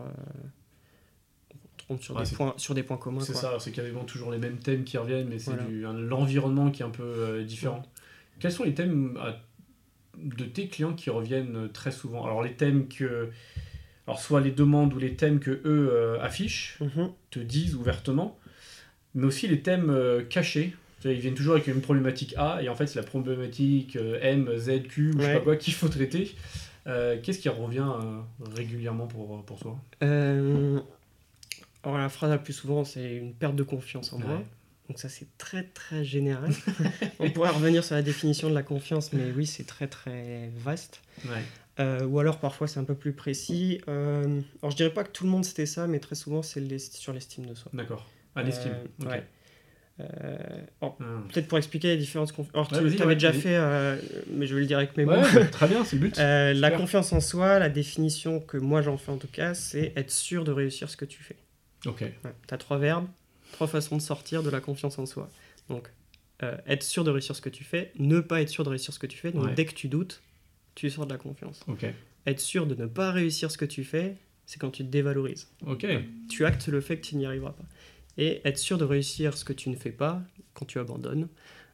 sur, 1.99 2.15
Ouais, 2.15 2.23
des, 2.23 2.35
points, 2.35 2.53
sur 2.57 2.73
des 2.75 2.83
points 2.83 2.97
communs. 2.97 3.21
C'est 3.21 3.33
ça, 3.33 3.57
c'est 3.59 3.71
quasiment 3.71 4.03
toujours 4.03 4.31
les 4.31 4.37
mêmes 4.37 4.57
thèmes 4.57 4.83
qui 4.83 4.97
reviennent, 4.97 5.27
mais 5.27 5.39
c'est 5.39 5.51
Voilà. 5.51 5.91
l'environnement 5.99 6.71
qui 6.71 6.81
est 6.81 6.85
un 6.85 6.89
peu 6.89 7.03
euh, 7.03 7.43
différent. 7.43 7.83
Quels 8.39 8.51
sont 8.51 8.63
les 8.63 8.73
thèmes 8.73 9.17
à- 9.21 9.39
de 10.17 10.45
tes 10.45 10.67
clients 10.67 10.93
qui 10.93 11.09
reviennent 11.09 11.55
euh, 11.55 11.67
très 11.67 11.91
souvent? 11.91 12.25
Alors 12.25 12.41
les 12.43 12.53
thèmes 12.53 12.87
que... 12.87 13.29
Alors 14.07 14.19
soit 14.19 14.41
les 14.41 14.51
demandes 14.51 14.93
ou 14.93 14.99
les 14.99 15.15
thèmes 15.15 15.39
que 15.39 15.51
eux 15.51 15.89
euh, 15.91 16.19
affichent, 16.21 16.77
Mhm. 16.81 17.11
te 17.29 17.39
disent 17.39 17.75
ouvertement, 17.75 18.37
mais 19.13 19.25
aussi 19.25 19.47
les 19.47 19.61
thèmes 19.61 19.89
euh, 19.89 20.23
cachés. 20.23 20.75
Ils 21.05 21.13
viennent 21.13 21.33
toujours 21.35 21.53
avec 21.55 21.67
une 21.67 21.81
problématique 21.81 22.35
A, 22.37 22.61
et 22.61 22.69
en 22.69 22.75
fait 22.75 22.87
c'est 22.87 22.99
la 22.99 23.05
problématique 23.05 23.97
M, 24.21 24.49
Z, 24.57 24.83
Q, 24.87 25.11
ou 25.11 25.19
je 25.19 25.25
sais 25.25 25.33
pas 25.33 25.39
quoi, 25.39 25.55
qu'il 25.55 25.73
faut 25.73 25.87
traiter. 25.87 26.35
Euh, 26.87 27.17
Qu'est-ce 27.21 27.39
qui 27.39 27.49
revient 27.49 27.85
régulièrement 28.55 29.07
pour, 29.07 29.43
pour 29.45 29.59
toi? 29.59 29.79
Alors 31.83 31.97
la 31.97 32.09
phrase 32.09 32.29
la 32.29 32.37
plus 32.37 32.53
souvent, 32.53 32.83
c'est 32.83 33.15
une 33.15 33.33
perte 33.33 33.55
de 33.55 33.63
confiance 33.63 34.13
en 34.13 34.19
moi. 34.19 34.35
Ouais. 34.37 34.45
Donc 34.87 34.99
ça, 34.99 35.09
c'est 35.09 35.37
très 35.37 35.63
très 35.63 36.03
général. 36.03 36.51
on 37.19 37.29
pourrait 37.29 37.51
revenir 37.51 37.83
sur 37.83 37.95
la 37.95 38.01
définition 38.01 38.49
de 38.49 38.53
la 38.53 38.63
confiance, 38.63 39.13
mais 39.13 39.31
oui, 39.31 39.45
c'est 39.45 39.65
très 39.65 39.87
très 39.87 40.51
vaste. 40.57 41.01
Ouais. 41.25 41.43
Euh, 41.79 42.05
ou 42.05 42.19
alors 42.19 42.39
parfois 42.39 42.67
c'est 42.67 42.79
un 42.79 42.83
peu 42.83 42.95
plus 42.95 43.13
précis. 43.13 43.81
Euh, 43.87 44.41
alors 44.61 44.71
je 44.71 44.75
dirais 44.75 44.93
pas 44.93 45.03
que 45.03 45.11
tout 45.11 45.23
le 45.23 45.29
monde 45.29 45.45
c'était 45.45 45.65
ça, 45.65 45.87
mais 45.87 45.99
très 45.99 46.15
souvent 46.15 46.41
c'est 46.41 46.77
sur 46.79 47.13
l'estime 47.13 47.45
de 47.45 47.55
soi. 47.55 47.71
D'accord. 47.73 48.07
À 48.35 48.43
l'estime. 48.43 48.73
Euh, 49.03 49.09
ouais. 49.09 49.23
Euh, 49.99 50.37
alors, 50.81 50.97
Hmm. 50.99 51.27
Peut-être 51.31 51.47
pour 51.47 51.57
expliquer 51.57 51.89
les 51.89 51.97
différentes 51.97 52.31
confiances. 52.31 52.53
Alors 52.53 52.83
Ouais, 52.83 52.95
tu 52.95 53.01
avais 53.01 53.15
déjà 53.15 53.33
fait, 53.33 53.57
mais 54.29 54.45
je 54.45 54.55
vais 54.55 54.61
le 54.61 54.67
dire 54.67 54.77
avec 54.77 54.97
mes 54.97 55.05
mots. 55.05 55.21
Très 55.51 55.67
bien, 55.67 55.85
c'est 55.85 55.95
le 55.95 56.01
but. 56.01 56.17
La 56.59 56.71
confiance 56.71 57.13
en 57.13 57.21
soi, 57.21 57.59
la 57.59 57.69
définition 57.69 58.39
que 58.39 58.57
moi 58.57 58.81
j'en 58.81 58.97
fais 58.97 59.11
en 59.11 59.17
tout 59.17 59.27
cas, 59.31 59.53
c'est 59.53 59.93
être 59.95 60.11
sûr 60.11 60.43
de 60.43 60.51
réussir 60.51 60.89
ce 60.89 60.97
que 60.97 61.05
tu 61.05 61.23
fais. 61.23 61.37
Ok. 61.85 62.03
tu 62.47 62.53
as 62.53 62.57
trois 62.57 62.77
verbes, 62.77 63.07
trois 63.53 63.67
façons 63.67 63.97
de 63.97 64.01
sortir 64.01 64.43
de 64.43 64.49
la 64.49 64.61
confiance 64.61 64.97
en 64.99 65.05
soi. 65.05 65.29
Donc, 65.69 65.91
euh, 66.43 66.57
être 66.67 66.83
sûr 66.83 67.03
de 67.03 67.11
réussir 67.11 67.35
ce 67.35 67.41
que 67.41 67.49
tu 67.49 67.63
fais, 67.63 67.91
ne 67.99 68.19
pas 68.19 68.41
être 68.41 68.49
sûr 68.49 68.63
de 68.63 68.69
réussir 68.69 68.93
ce 68.93 68.99
que 68.99 69.07
tu 69.07 69.17
fais. 69.17 69.31
Donc, 69.31 69.45
Ouais. 69.45 69.53
dès 69.53 69.65
que 69.65 69.73
tu 69.73 69.87
doutes, 69.87 70.21
tu 70.75 70.89
sors 70.89 71.05
de 71.05 71.11
la 71.11 71.17
confiance. 71.17 71.61
Ok. 71.67 71.85
Être 72.25 72.39
sûr 72.39 72.65
de 72.67 72.75
ne 72.75 72.85
pas 72.87 73.11
réussir 73.11 73.51
ce 73.51 73.57
que 73.57 73.65
tu 73.65 73.83
fais, 73.83 74.17
c'est 74.45 74.59
quand 74.59 74.71
tu 74.71 74.83
te 74.83 74.89
dévalorises. 74.89 75.49
Ok. 75.65 75.85
Tu 76.29 76.45
actes 76.45 76.67
le 76.67 76.81
fait 76.81 76.97
que 76.97 77.05
tu 77.05 77.15
n'y 77.15 77.25
arriveras 77.25 77.51
pas. 77.53 77.65
Et 78.17 78.41
être 78.45 78.57
sûr 78.57 78.77
de 78.77 78.83
réussir 78.83 79.37
ce 79.37 79.45
que 79.45 79.53
tu 79.53 79.69
ne 79.69 79.75
fais 79.75 79.91
pas, 79.91 80.21
quand 80.53 80.65
tu 80.65 80.79
abandonnes, 80.79 81.29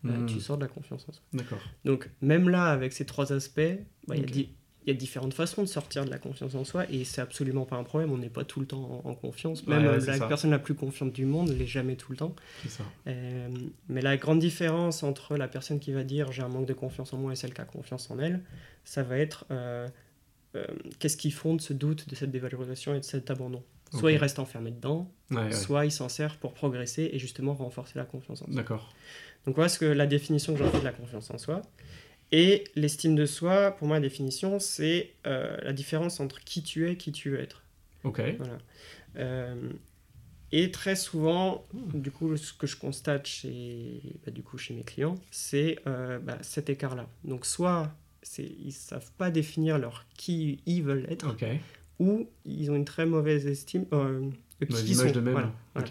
euh, 0.06 0.10
Hmm. 0.10 0.26
tu 0.28 0.40
sors 0.40 0.58
de 0.58 0.62
la 0.64 0.68
confiance 0.70 1.06
en 1.10 1.12
soi. 1.12 1.24
D'accord. 1.34 1.60
Donc, 1.86 2.10
même 2.22 2.48
là, 2.50 2.66
avec 2.66 2.94
ces 2.94 3.06
trois 3.06 3.34
aspects, 3.34 3.60
bah, 4.08 4.16
il 4.16 4.22
y 4.38 4.44
a 4.44 4.46
il 4.88 4.94
y, 4.94 4.96
a 4.96 4.98
différentes 4.98 5.34
façons 5.34 5.62
de 5.62 5.68
sortir 5.68 6.06
de 6.06 6.10
la 6.10 6.18
confiance 6.18 6.56
en 6.56 6.64
soi 6.64 6.86
et 6.90 7.04
c'est 7.04 7.20
absolument 7.22 7.66
pas 7.66 7.76
un 7.76 7.84
problème. 7.84 8.12
On 8.12 8.18
n'est 8.18 8.30
pas 8.30 8.46
tout 8.46 8.62
le 8.62 8.66
temps 8.66 9.02
en, 9.06 9.10
en 9.10 9.14
confiance. 9.16 9.68
Même 9.68 9.84
Ouais, 9.84 9.88
euh, 9.90 10.06
la 10.06 10.18
ça. 10.18 10.28
personne 10.28 10.52
la 10.52 10.60
plus 10.60 10.76
confiante 10.76 11.12
du 11.12 11.26
monde 11.26 11.50
l'est 11.50 11.66
jamais 11.68 11.96
tout 11.96 12.12
le 12.12 12.18
temps. 12.18 12.36
Ça. 12.68 12.84
Euh, 13.08 13.50
mais 13.90 14.02
la 14.02 14.18
grande 14.18 14.40
différence 14.40 15.04
entre 15.04 15.36
la 15.36 15.48
personne 15.48 15.80
qui 15.80 15.92
va 15.92 16.04
dire 16.04 16.32
j'ai 16.32 16.42
un 16.42 16.48
manque 16.48 16.68
de 16.68 16.74
confiance 16.74 17.14
en 17.14 17.18
moi 17.18 17.34
et 17.34 17.36
celle 17.36 17.54
qui 17.54 17.62
a 17.62 17.66
confiance 17.66 18.10
en 18.10 18.20
elle, 18.20 18.42
ça 18.86 19.04
va 19.04 19.18
être 19.18 19.46
euh, 19.52 19.88
euh, 20.56 20.66
qu'est-ce 21.00 21.18
qui 21.18 21.32
fonde 21.32 21.62
ce 21.62 21.74
doute, 21.74 22.08
de 22.10 22.16
cette 22.16 22.32
dévalorisation 22.32 22.96
et 22.96 23.00
de 23.00 23.06
cet 23.06 23.30
abandon? 23.30 23.64
Soit 23.92 24.10
Ok. 24.10 24.16
il 24.16 24.18
reste 24.18 24.40
enfermé 24.40 24.72
dedans, 24.72 25.10
ouais. 25.32 25.52
soit 25.52 25.86
il 25.86 25.92
s'en 25.92 26.10
sert 26.10 26.38
pour 26.38 26.54
progresser 26.54 27.10
et 27.14 27.20
justement 27.20 27.54
renforcer 27.54 27.94
la 27.98 28.04
confiance 28.04 28.42
en 28.42 28.46
soi. 28.46 28.56
D'accord. 28.56 28.94
Donc 29.46 29.56
voilà 29.56 29.70
ce 29.70 29.80
que 29.80 29.86
la 29.86 30.08
définition 30.08 30.54
que 30.54 30.60
j'en 30.60 30.70
fais 30.70 30.80
de 30.80 30.84
la 30.84 30.92
confiance 30.92 31.30
en 31.32 31.38
soi. 31.38 31.62
Et 32.32 32.66
l'estime 32.76 33.16
de 33.16 33.26
soi, 33.26 33.72
pour 33.72 33.88
moi, 33.88 33.98
la 33.98 34.02
définition, 34.02 34.60
c'est 34.60 35.14
euh, 35.26 35.58
la 35.62 35.72
différence 35.74 36.20
entre 36.20 36.40
qui 36.44 36.62
tu 36.62 36.90
es, 36.90 36.98
qui 36.98 37.12
tu 37.12 37.30
veux 37.30 37.40
être. 37.40 37.64
Ok. 38.04 38.22
Voilà. 38.38 38.58
Euh, 39.18 39.70
et 40.52 40.72
très 40.72 40.96
souvent, 40.96 41.66
du 41.74 42.12
coup, 42.12 42.36
ce 42.38 42.54
que 42.54 42.68
je 42.68 42.76
constate 42.78 43.26
chez, 43.28 44.02
bah, 44.26 44.32
du 44.32 44.44
coup, 44.44 44.58
chez 44.58 44.74
mes 44.74 44.84
clients, 44.84 45.16
c'est 45.32 45.80
euh, 45.88 46.20
bah, 46.20 46.38
cet 46.42 46.70
écart-là. 46.70 47.08
Donc, 47.24 47.46
soit 47.46 47.92
ils 48.38 48.74
savent 48.74 49.12
pas 49.18 49.32
définir 49.32 49.78
leur 49.78 50.06
qui 50.18 50.60
ils 50.66 50.84
veulent 50.84 51.06
être, 51.10 51.28
ou 52.00 52.28
ils 52.46 52.70
ont 52.72 52.76
une 52.76 52.84
très 52.86 53.06
mauvaise 53.06 53.48
estime 53.48 53.86
euh, 53.94 54.30
qui 54.86 54.94
sont. 54.96 55.12
de 55.12 55.20
même. 55.22 55.34
Voilà, 55.34 55.54
voilà. 55.74 55.88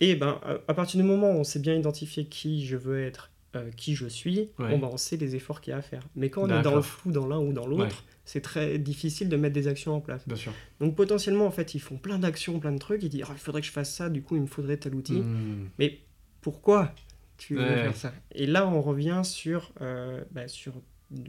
Et 0.00 0.14
ben, 0.14 0.38
à- 0.44 0.58
à 0.68 0.74
partir 0.74 1.00
du 1.00 1.06
moment 1.06 1.30
où 1.32 1.34
on 1.36 1.44
sait 1.44 1.58
bien 1.58 1.74
identifier 1.74 2.24
qui 2.26 2.64
je 2.66 2.76
veux 2.76 3.02
être, 3.02 3.29
euh, 3.56 3.70
qui 3.76 3.94
je 3.94 4.06
suis, 4.06 4.50
Ouais. 4.58 4.78
bon, 4.78 4.90
on 4.92 4.96
sait 4.96 5.16
les 5.16 5.34
efforts 5.36 5.60
qu'il 5.60 5.72
y 5.72 5.74
a 5.74 5.78
à 5.78 5.82
faire. 5.82 6.06
Mais 6.14 6.30
quand 6.30 6.42
on 6.42 6.48
est 6.58 6.62
dans 6.62 6.76
le 6.76 6.82
flou, 6.82 7.10
dans 7.12 7.26
l'un 7.26 7.38
ou 7.38 7.52
dans 7.52 7.66
l'autre, 7.66 7.82
Ouais. 8.04 8.12
c'est 8.24 8.40
très 8.40 8.78
difficile 8.78 9.28
de 9.28 9.36
mettre 9.36 9.54
des 9.54 9.66
actions 9.68 9.92
en 9.94 10.00
place. 10.00 10.26
Bien 10.26 10.36
sûr. 10.36 10.52
Donc 10.80 10.94
potentiellement, 10.96 11.46
en 11.46 11.50
fait, 11.50 11.74
ils 11.74 11.80
font 11.80 11.96
plein 11.96 12.18
d'actions, 12.18 12.60
plein 12.60 12.72
de 12.72 12.78
trucs, 12.78 13.02
ils 13.02 13.08
disent 13.08 13.24
Ah, 13.26 13.32
il 13.32 13.38
faudrait 13.40 13.60
que 13.60 13.66
je 13.66 13.72
fasse 13.72 13.92
ça, 13.94 14.08
du 14.08 14.22
coup, 14.22 14.36
il 14.36 14.42
me 14.42 14.46
faudrait 14.46 14.76
tel 14.76 14.94
outil. 14.94 15.20
Hmm. 15.20 15.68
Mais 15.78 15.98
pourquoi 16.40 16.94
tu 17.38 17.54
veux 17.56 17.64
faire 17.66 17.96
ça? 17.96 18.12
Et 18.34 18.46
là, 18.46 18.68
on 18.68 18.80
revient 18.82 19.22
sur, 19.24 19.72
euh, 19.80 20.22
bah, 20.30 20.46
sur 20.46 20.74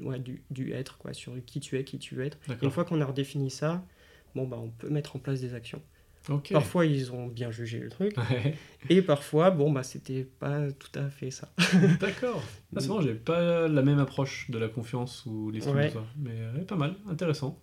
ouais, 0.03 0.19
du, 0.19 0.43
du 0.51 0.73
être, 0.73 0.97
quoi, 0.97 1.13
sur 1.13 1.33
qui 1.45 1.59
tu 1.59 1.77
es, 1.77 1.83
qui 1.83 1.97
tu 1.97 2.15
veux 2.15 2.25
être. 2.25 2.37
Une 2.61 2.69
fois 2.71 2.85
qu'on 2.85 3.01
a 3.01 3.05
redéfini 3.05 3.49
ça, 3.49 3.83
bon, 4.35 4.47
bah, 4.47 4.57
on 4.61 4.69
peut 4.69 4.89
mettre 4.89 5.15
en 5.15 5.19
place 5.19 5.41
des 5.41 5.53
actions. 5.55 5.81
Parfois, 6.51 6.85
ils 6.85 7.11
ont 7.11 7.27
bien 7.27 7.49
jugé 7.51 7.79
le 7.79 7.89
truc. 7.89 8.15
Ouais. 8.17 8.55
Et 8.89 9.01
parfois, 9.01 9.49
bon, 9.51 9.71
bah, 9.71 9.83
c'était 9.83 10.23
pas 10.23 10.71
tout 10.71 10.91
à 10.99 11.09
fait 11.09 11.31
ça. 11.31 11.51
D'accord. 11.99 12.41
Ah, 12.75 12.79
c'est 12.79 12.87
marrant, 12.87 13.01
j'ai 13.01 13.15
pas 13.15 13.67
la 13.67 13.81
même 13.81 13.99
approche 13.99 14.49
de 14.51 14.57
la 14.57 14.67
confiance 14.67 15.25
ou 15.25 15.49
l'estime 15.51 15.75
Ouais. 15.75 15.87
de 15.87 15.91
soi. 15.91 16.05
Mais 16.17 16.61
pas 16.67 16.75
mal, 16.75 16.95
intéressant. 17.09 17.59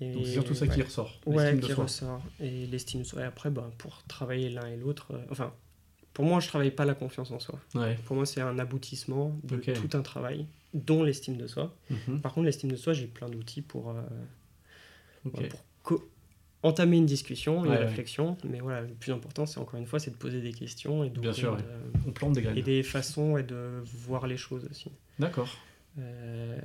Et, 0.00 0.12
Donc 0.12 0.24
c'est 0.26 0.32
surtout 0.32 0.54
ça 0.54 0.66
qui 0.66 0.82
ressort. 0.82 1.20
Ouais, 1.26 1.36
l'estime 1.52 1.60
de 1.60 1.66
qui 1.66 1.72
soi. 1.72 1.84
ressort. 1.84 2.22
Et 2.40 2.66
l'estime 2.66 3.00
de 3.02 3.06
soi. 3.06 3.20
Et 3.20 3.24
après, 3.24 3.50
bah, 3.50 3.70
pour 3.78 4.02
travailler 4.04 4.48
l'un 4.50 4.66
et 4.66 4.76
l'autre, 4.76 5.12
euh, 5.12 5.18
enfin, 5.30 5.52
pour 6.14 6.24
moi, 6.24 6.40
je 6.40 6.48
travaille 6.48 6.70
pas 6.70 6.84
la 6.84 6.94
confiance 6.94 7.30
en 7.30 7.38
soi. 7.38 7.60
Pour 8.06 8.16
moi, 8.16 8.24
c'est 8.26 8.40
un 8.40 8.58
aboutissement 8.58 9.38
de 9.44 9.56
tout 9.56 9.90
un 9.96 10.02
travail, 10.02 10.46
dont 10.72 11.02
l'estime 11.02 11.36
de 11.36 11.46
soi. 11.46 11.76
Mhm. 11.90 12.20
Par 12.22 12.32
contre, 12.32 12.46
l'estime 12.46 12.70
de 12.70 12.76
soi, 12.76 12.92
j'ai 12.92 13.06
plein 13.06 13.28
d'outils 13.28 13.62
pour, 13.62 13.90
euh, 13.90 14.02
Ok. 15.26 15.38
ouais, 15.40 15.48
pour 15.48 15.60
co- 15.82 16.08
entamer 16.64 16.96
une 16.96 17.06
discussion, 17.06 17.64
une 17.64 17.70
Ouais, 17.70 17.76
ouais. 17.78 17.84
réflexion. 17.84 18.36
Mais 18.48 18.58
voilà, 18.58 18.80
le 18.80 18.88
plus 18.94 19.12
important, 19.12 19.46
c'est 19.46 19.60
encore 19.60 19.78
une 19.78 19.86
fois, 19.86 20.00
c'est 20.00 20.10
de 20.10 20.16
poser 20.16 20.40
des 20.40 20.52
questions 20.52 21.04
et, 21.04 21.10
Bien 21.10 21.32
sûr, 21.32 21.52
ouais. 21.52 21.58
de- 21.58 22.08
On 22.08 22.10
plante 22.12 22.32
des 22.32 22.42
graines. 22.42 22.58
et 22.58 22.62
des 22.62 22.82
façons 22.82 23.32
ouais, 23.32 23.42
de 23.44 23.82
voir 23.84 24.26
les 24.26 24.36
choses 24.36 24.66
aussi. 24.70 24.90
D'accord. 25.20 25.48
Euh, 25.98 26.58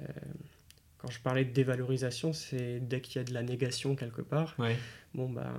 quand 0.97 1.11
je 1.11 1.19
parlais 1.19 1.45
de 1.45 1.51
dévalorisation, 1.53 2.33
c'est 2.33 2.79
dès 2.79 2.99
qu'il 3.01 3.17
y 3.17 3.19
a 3.19 3.23
de 3.23 3.33
la 3.33 3.43
négation 3.43 3.95
quelque 3.95 4.21
part, 4.21 4.55
Ouais. 4.57 4.75
bon 5.13 5.29
ben 5.29 5.53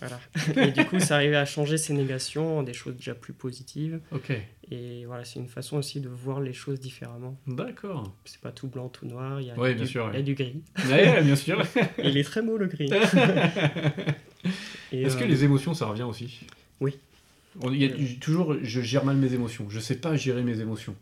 voilà. 0.00 0.20
Et 0.68 0.72
du 0.72 0.84
coup, 0.84 1.00
ça 1.00 1.16
arrivait 1.16 1.36
à 1.36 1.44
changer 1.44 1.76
ces 1.78 1.92
négations 1.92 2.58
en 2.58 2.62
des 2.62 2.72
choses 2.74 2.96
déjà 2.96 3.14
plus 3.14 3.32
positives. 3.32 4.00
Ok. 4.12 4.32
Et 4.70 5.04
voilà, 5.06 5.24
c'est 5.24 5.38
une 5.40 5.48
façon 5.48 5.78
aussi 5.78 6.00
de 6.00 6.08
voir 6.08 6.40
les 6.40 6.52
choses 6.52 6.78
différemment. 6.80 7.36
D'accord. 7.46 8.12
C'est 8.26 8.40
pas 8.40 8.52
tout 8.52 8.66
blanc, 8.68 8.88
tout 8.88 9.06
noir. 9.06 9.40
Il 9.40 9.46
y 9.46 9.50
a, 9.50 9.54
Ouais, 9.58 9.70
du, 9.70 9.76
bien 9.76 9.86
sûr, 9.86 10.04
ouais. 10.04 10.10
il 10.12 10.16
y 10.16 10.18
a 10.18 10.22
du 10.22 10.34
gris. 10.34 10.62
Ouais, 10.90 11.22
bien 11.22 11.36
sûr. 11.36 11.62
Il 12.04 12.16
est 12.16 12.24
très 12.24 12.42
beau 12.42 12.56
le 12.58 12.66
gris. 12.66 12.90
Et, 14.92 15.02
Est-ce 15.02 15.16
que 15.16 15.24
euh, 15.24 15.26
les 15.26 15.44
émotions, 15.44 15.74
ça 15.74 15.86
revient 15.86 16.02
aussi? 16.04 16.40
Oui. 16.80 16.96
On- 17.60 17.72
Il 17.72 17.82
y 17.82 17.86
a 17.86 18.18
toujours, 18.20 18.56
je 18.62 18.80
gère 18.80 19.04
mal 19.04 19.16
mes 19.16 19.32
émotions. 19.34 19.66
Je 19.68 19.80
sais 19.80 19.96
pas 19.96 20.16
gérer 20.16 20.42
mes 20.42 20.60
émotions. 20.60 20.94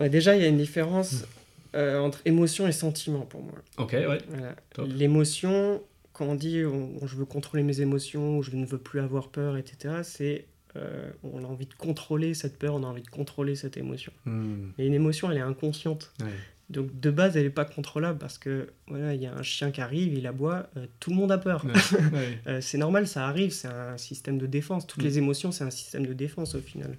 ouais, 0.00 0.08
déjà, 0.10 0.36
il 0.36 0.42
y 0.42 0.44
a 0.44 0.48
une 0.48 0.58
différence 0.58 1.24
euh, 1.74 1.98
entre 1.98 2.20
émotion 2.24 2.66
et 2.68 2.72
sentiment 2.72 3.20
pour 3.20 3.42
moi. 3.42 3.54
Ok, 3.78 3.92
ouais. 3.92 4.18
L'émotion, 4.86 5.80
quand 6.12 6.26
on 6.26 6.34
dit 6.34 6.64
on- 6.64 7.06
je 7.06 7.16
veux 7.16 7.24
contrôler 7.24 7.62
mes 7.62 7.80
émotions, 7.80 8.38
ou 8.38 8.42
je 8.42 8.50
ne 8.56 8.64
veux 8.66 8.78
plus 8.78 9.00
avoir 9.00 9.28
peur, 9.28 9.56
etc., 9.56 9.96
c'est 10.02 10.46
euh, 10.76 11.10
on 11.22 11.44
a 11.44 11.46
envie 11.46 11.66
de 11.66 11.74
contrôler 11.74 12.32
cette 12.32 12.58
peur, 12.58 12.74
on 12.74 12.82
a 12.82 12.86
envie 12.86 13.02
de 13.02 13.08
contrôler 13.10 13.54
cette 13.56 13.76
émotion. 13.76 14.10
Hmm. 14.24 14.70
Et 14.78 14.86
une 14.86 14.94
émotion, 14.94 15.30
elle 15.30 15.36
est 15.36 15.40
inconsciente. 15.42 16.12
Ouais. 16.22 16.28
Donc 16.70 16.98
de 16.98 17.10
base, 17.10 17.36
elle 17.36 17.42
n'est 17.44 17.50
pas 17.50 17.66
contrôlable 17.66 18.18
parce 18.18 18.38
que 18.38 18.70
voilà, 18.86 19.14
il 19.14 19.20
y 19.20 19.26
a 19.26 19.34
un 19.34 19.42
chien 19.42 19.70
qui 19.70 19.82
arrive, 19.82 20.14
il 20.14 20.26
aboie, 20.26 20.70
euh, 20.78 20.86
tout 20.98 21.10
le 21.10 21.16
monde 21.16 21.30
a 21.30 21.36
peur. 21.36 21.66
Ouais. 21.66 21.72
Ouais. 22.14 22.38
Euh, 22.46 22.60
c'est 22.62 22.78
normal, 22.78 23.06
ça 23.06 23.26
arrive, 23.28 23.50
c'est 23.50 23.68
un 23.68 23.98
système 23.98 24.38
de 24.38 24.46
défense. 24.46 24.86
Toutes 24.86 25.02
Mm. 25.02 25.06
les 25.06 25.18
émotions, 25.18 25.52
c'est 25.52 25.64
un 25.64 25.70
système 25.70 26.06
de 26.06 26.14
défense 26.14 26.54
au 26.54 26.60
final. 26.60 26.96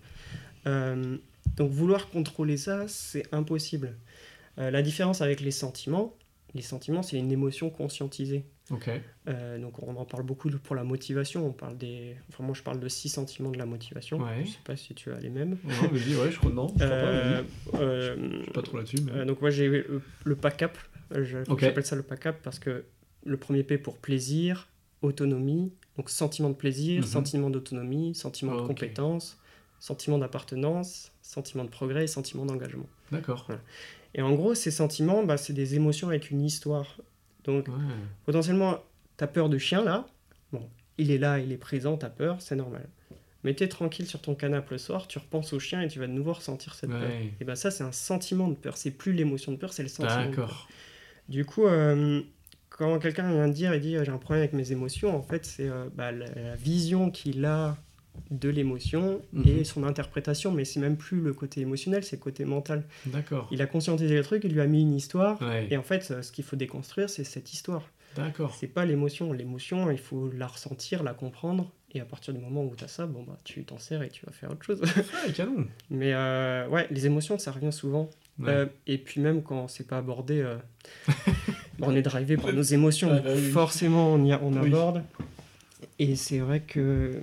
Donc 0.66 1.72
vouloir 1.72 2.10
contrôler 2.10 2.58
ça, 2.58 2.88
c'est 2.88 3.24
impossible. 3.34 3.96
La 4.58 4.82
différence 4.84 5.22
avec 5.22 5.42
les 5.42 5.52
sentiments, 5.52 6.16
les 6.54 6.62
sentiments, 6.62 7.02
c'est 7.04 7.18
une 7.18 7.32
émotion 7.32 7.70
conscientisée. 7.72 8.46
Ok. 8.72 8.90
Euh, 9.28 9.60
donc 9.60 9.82
on 9.84 9.96
en 9.98 10.06
parle 10.06 10.24
beaucoup 10.24 10.50
pour 10.50 10.76
la 10.76 10.84
motivation. 10.84 11.46
On 11.46 11.52
parle 11.52 11.78
des, 11.78 12.16
enfin 12.30 12.44
moi 12.44 12.56
je 12.56 12.64
parle 12.64 12.80
de 12.80 12.88
six 12.88 13.10
sentiments 13.10 13.52
de 13.52 13.58
la 13.58 13.66
motivation. 13.66 14.20
Ouais. 14.22 14.46
Je 14.46 14.52
sais 14.52 14.58
pas 14.64 14.76
si 14.78 14.94
tu 14.96 15.12
as 15.12 15.20
les 15.20 15.30
mêmes. 15.30 15.58
Ouais, 15.66 15.88
vas-y, 15.92 16.16
ouais, 16.16 16.32
je 16.32 16.38
crois 16.40 16.52
non. 16.52 16.68
Je 16.70 16.80
pas, 16.80 16.86
Euh, 16.86 17.44
euh, 17.76 18.16
Je 18.38 18.44
suis 18.44 18.52
pas 18.52 18.62
trop 18.62 18.78
là-dessus. 18.78 18.98
mais- 19.06 19.12
euh, 19.12 19.26
donc 19.26 19.42
moi 19.42 19.50
j'ai 19.50 19.68
le, 19.68 20.02
le 20.24 20.36
Ok. 21.50 21.60
J'appelle 21.60 21.86
ça 21.86 21.96
le 21.96 22.04
PACAP 22.04 22.42
parce 22.42 22.60
que 22.60 22.86
le 23.26 23.38
premier 23.38 23.64
P 23.64 23.78
pour 23.78 23.98
plaisir, 23.98 24.70
autonomie, 25.02 25.74
donc 25.98 26.10
sentiment 26.10 26.50
de 26.50 26.56
plaisir, 26.56 27.02
Mhm. 27.02 27.08
sentiment 27.08 27.50
d'autonomie, 27.50 28.16
sentiment 28.16 28.56
de 28.56 28.62
compétence, 28.68 29.38
sentiment 29.80 30.18
d'appartenance, 30.18 31.12
sentiment 31.22 31.66
de 31.66 31.70
progrès 31.70 32.06
et 32.06 32.08
sentiment 32.08 32.46
d'engagement. 32.46 32.88
D'accord. 33.12 33.46
Et 34.16 34.22
en 34.22 34.34
gros, 34.34 34.56
ces 34.56 34.72
sentiments, 34.72 35.24
bah, 35.24 35.36
c'est 35.38 35.54
des 35.54 35.76
émotions 35.76 36.08
avec 36.08 36.32
une 36.32 36.42
histoire. 36.42 36.98
Donc 37.44 37.68
Ouais. 37.68 37.74
potentiellement, 38.26 38.80
t'as 39.18 39.28
peur 39.28 39.50
de 39.50 39.58
chien 39.58 39.84
là, 39.84 40.06
bon, 40.52 40.68
il 40.98 41.12
est 41.12 41.18
là, 41.18 41.40
il 41.40 41.52
est 41.52 41.58
présent, 41.58 41.98
t'as 41.98 42.10
peur, 42.10 42.42
c'est 42.42 42.56
normal. 42.56 42.88
Mais 43.44 43.54
t'es 43.54 43.68
tranquille 43.68 44.06
sur 44.06 44.22
ton 44.22 44.36
canapé 44.36 44.70
le 44.72 44.78
soir, 44.78 45.08
tu 45.08 45.18
repenses 45.20 45.52
au 45.52 45.60
chien 45.60 45.82
et 45.82 45.88
tu 45.90 46.00
vas 46.00 46.08
de 46.08 46.14
nouveau 46.14 46.32
ressentir 46.34 46.76
cette 46.76 46.92
peur. 46.92 47.10
Et 47.42 47.44
ben 47.44 47.56
ça, 47.56 47.72
c'est 47.72 47.84
un 47.84 47.92
sentiment 47.92 48.48
de 48.48 48.54
peur. 48.56 48.78
C'est 48.78 48.92
plus 48.92 49.12
l'émotion 49.12 49.52
de 49.52 49.58
peur, 49.58 49.74
c'est 49.74 49.84
le 49.84 49.90
sentiment. 49.90 50.26
D'accord. 50.28 50.70
Du 51.28 51.44
coup, 51.44 51.66
euh, 51.66 52.22
quand 52.70 53.00
quelqu'un 53.00 53.30
vient 53.32 53.48
de 53.50 53.54
dire, 53.54 53.74
il 53.76 53.82
dit 53.82 53.98
euh, 53.98 54.06
j'ai 54.06 54.12
un 54.12 54.18
problème 54.18 54.44
avec 54.44 54.54
mes 54.54 54.72
émotions, 54.72 55.14
en 55.16 55.22
fait, 55.22 55.46
c'est 55.46 55.68
euh, 55.68 55.90
bah, 55.94 56.12
la, 56.14 56.28
la 56.28 56.56
vision 56.56 57.12
qu'il 57.12 57.44
a 57.46 57.76
de 58.32 58.50
l'émotion 58.50 59.22
Mhm. 59.34 59.44
et 59.48 59.64
son 59.64 59.84
interprétation, 59.84 60.52
mais 60.52 60.66
c'est 60.66 60.80
même 60.80 60.98
plus 60.98 61.20
le 61.22 61.34
côté 61.34 61.62
émotionnel, 61.62 62.04
c'est 62.04 62.16
le 62.18 62.22
côté 62.22 62.46
mental. 62.46 62.84
D'accord. 63.08 63.48
Il 63.52 63.62
a 63.62 63.66
conscientisé 63.68 64.16
le 64.16 64.24
truc, 64.24 64.44
il 64.44 64.54
lui 64.54 64.62
a 64.62 64.68
mis 64.68 64.82
une 64.82 64.94
histoire, 64.96 65.42
Ouais. 65.42 65.68
et 65.70 65.78
en 65.78 65.84
fait, 65.84 66.22
ce 66.22 66.32
qu'il 66.32 66.44
faut 66.44 66.56
déconstruire, 66.56 67.10
c'est 67.10 67.24
cette 67.24 67.52
histoire. 67.54 67.84
D'accord. 68.16 68.56
C'est 68.60 68.68
pas 68.68 68.86
l'émotion. 68.86 69.34
L'émotion, 69.34 69.90
il 69.90 69.98
faut 69.98 70.30
la 70.38 70.46
ressentir, 70.46 71.02
la 71.02 71.14
comprendre, 71.16 71.72
et 71.96 72.00
à 72.00 72.06
partir 72.06 72.32
du 72.34 72.40
moment 72.40 72.64
où 72.64 72.76
tu 72.76 72.84
as 72.84 72.88
ça, 72.88 73.08
bon, 73.08 73.24
bah, 73.24 73.38
tu 73.44 73.64
t'en 73.64 73.80
sers 73.80 74.04
et 74.04 74.10
tu 74.10 74.24
vas 74.26 74.32
faire 74.32 74.52
autre 74.52 74.64
chose. 74.64 74.82
Canon. 75.36 75.66
mais 75.90 76.14
euh, 76.14 76.68
ouais, 76.70 76.88
les 76.92 77.08
émotions, 77.08 77.40
ça 77.40 77.52
revient 77.52 77.74
souvent. 77.74 78.10
Ouais. 78.40 78.50
Euh, 78.50 78.66
et 78.88 78.98
puis 79.00 79.22
même 79.22 79.42
quand 79.44 79.68
c'est 79.68 79.88
pas 79.88 79.98
abordé, 79.98 80.40
euh, 80.42 80.58
bah, 81.08 81.14
on 81.82 81.96
est 81.96 82.02
drivé 82.04 82.38
par 82.38 82.54
nos 82.54 82.62
émotions, 82.62 83.10
Ah, 83.12 83.20
bah 83.20 83.32
oui. 83.36 83.50
forcément 83.50 84.14
on, 84.14 84.24
y 84.24 84.32
a- 84.32 84.42
on 84.44 84.54
Oui. 84.54 84.68
aborde. 84.68 85.04
Et 86.00 86.16
c'est 86.16 86.40
vrai 86.40 86.60
que 86.62 87.20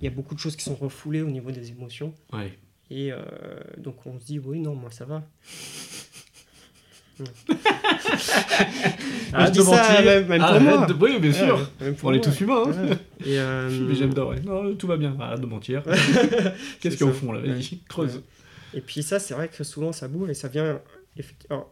il 0.00 0.04
y 0.04 0.06
a 0.06 0.10
beaucoup 0.10 0.34
de 0.34 0.40
choses 0.40 0.56
qui 0.56 0.64
sont 0.64 0.74
refoulées 0.74 1.22
au 1.22 1.28
niveau 1.30 1.50
des 1.50 1.70
émotions. 1.70 2.12
Ouais. 2.32 2.52
Et 2.90 3.12
euh, 3.12 3.18
donc 3.78 4.04
on 4.06 4.18
se 4.20 4.24
dit 4.26 4.38
oui 4.38 4.60
non 4.60 4.74
moi 4.74 4.90
ça 4.90 5.04
va. 5.04 5.22
Ah, 9.32 9.46
je 9.46 9.50
dis 9.52 9.62
ça, 9.62 10.02
même, 10.02 10.26
même 10.26 10.40
pour 10.40 10.60
moi. 10.60 10.86
de- 10.86 10.94
Oui, 10.94 11.18
bien 11.18 11.32
sûr. 11.32 11.56
Ouais, 11.80 11.86
même 11.86 11.94
pour 11.96 12.10
On 12.10 12.12
est 12.12 12.20
tous 12.22 12.40
humains. 12.40 12.64
hein. 12.66 12.86
Ouais. 12.88 12.96
Et, 13.24 13.38
euh, 13.38 13.68
Mais 13.88 13.94
j'aime 13.94 14.12
ouais. 14.12 14.40
Non, 14.40 14.74
tout 14.76 14.86
va 14.86 14.96
bien. 14.96 15.16
Arrête 15.20 15.40
de 15.40 15.46
mentir. 15.46 15.82
Qu'est-ce 16.80 16.96
qu'il 16.96 17.06
y 17.06 17.08
a 17.08 17.12
au 17.12 17.14
ça. 17.14 17.20
fond 17.20 17.32
là 17.32 17.40
Vas-y, 17.40 17.78
creuse. 17.88 18.22
Et 18.74 18.80
puis 18.80 19.02
ça, 19.02 19.18
c'est 19.18 19.34
vrai 19.34 19.48
que 19.48 19.62
souvent 19.64 19.92
ça 19.92 20.08
boue 20.08 20.26
et 20.26 20.34
ça 20.34 20.48
vient 20.48 20.80
effectivement. 21.16 21.68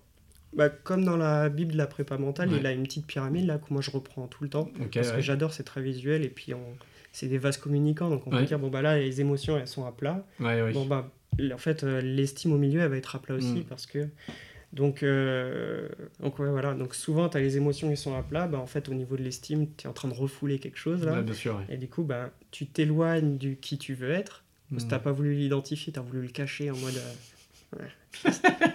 bah, 0.56 0.68
comme 0.68 1.04
dans 1.04 1.16
la 1.16 1.48
Bible 1.48 1.72
de 1.72 1.78
la 1.78 1.87
prépa 1.87 2.18
mentale, 2.18 2.48
Ouais. 2.50 2.58
il 2.61 2.66
a 2.66 2.72
une 2.72 2.85
petite 2.85 3.06
pyramide 3.06 3.46
là 3.46 3.58
que 3.58 3.72
moi 3.72 3.82
je 3.82 3.90
reprends 3.90 4.26
tout 4.28 4.42
le 4.44 4.50
temps 4.50 4.68
parce 4.94 5.11
que 5.12 5.20
j'adore, 5.20 5.52
c'est 5.52 5.64
très 5.64 5.82
visuel 5.82 6.24
et 6.24 6.28
puis 6.28 6.54
on... 6.54 6.61
c'est 7.12 7.29
des 7.29 7.38
vases 7.38 7.57
communicants 7.59 8.09
donc 8.11 8.27
on 8.27 8.31
Ouais. 8.33 8.40
peut 8.40 8.46
dire 8.46 8.59
bon 8.59 8.68
bah 8.68 8.83
là 8.83 8.98
les 8.98 9.20
émotions 9.20 9.57
elles 9.59 9.68
sont 9.68 9.87
à 9.87 9.92
plat. 9.92 10.27
Ouais. 10.40 10.72
Bon 10.72 10.85
bah 10.87 11.11
en 11.53 11.59
fait 11.59 11.85
euh, 11.85 12.01
l'estime 12.01 12.53
au 12.53 12.59
milieu 12.59 12.81
elle 12.81 12.88
va 12.90 12.96
être 12.96 13.14
à 13.16 13.18
plat 13.20 13.35
aussi 13.35 13.61
Mm. 13.61 13.64
parce 13.64 13.87
que 13.87 14.09
donc 14.72 15.03
euh, 15.03 15.88
donc 16.20 16.38
ouais, 16.38 16.48
voilà 16.48 16.72
donc 16.75 16.94
souvent 16.94 17.29
tu 17.29 17.37
as 17.37 17.40
les 17.40 17.57
émotions 17.59 17.90
qui 17.90 17.96
sont 17.96 18.16
à 18.16 18.22
plat 18.22 18.46
bah 18.48 18.59
en 18.59 18.66
fait 18.66 18.88
au 18.88 18.94
niveau 18.94 19.16
de 19.16 19.22
l'estime 19.22 19.66
tu 19.77 19.87
es 19.87 19.88
en 19.90 19.92
train 19.92 20.09
de 20.09 20.14
refouler 20.14 20.59
quelque 20.59 20.79
chose 20.79 21.05
là 21.05 21.12
Ouais, 21.14 21.22
bien 21.22 21.35
sûr. 21.35 21.57
ouais. 21.57 21.75
et 21.75 21.77
du 21.77 21.88
coup 21.88 22.03
bah 22.05 22.31
tu 22.51 22.66
t'éloignes 22.66 23.37
du 23.38 23.57
qui 23.57 23.77
tu 23.79 23.94
veux 23.94 24.11
être 24.11 24.44
parce 24.70 24.85
que 24.85 24.88
Hmm. 24.88 24.90
t'as 24.92 24.98
pas 25.01 25.12
voulu 25.12 25.35
l'identifier, 25.35 25.92
t'as 25.92 26.01
voulu 26.01 26.22
le 26.22 26.29
cacher 26.29 26.70
en 26.70 26.77
mode. 26.79 26.94
euh, 27.77 27.85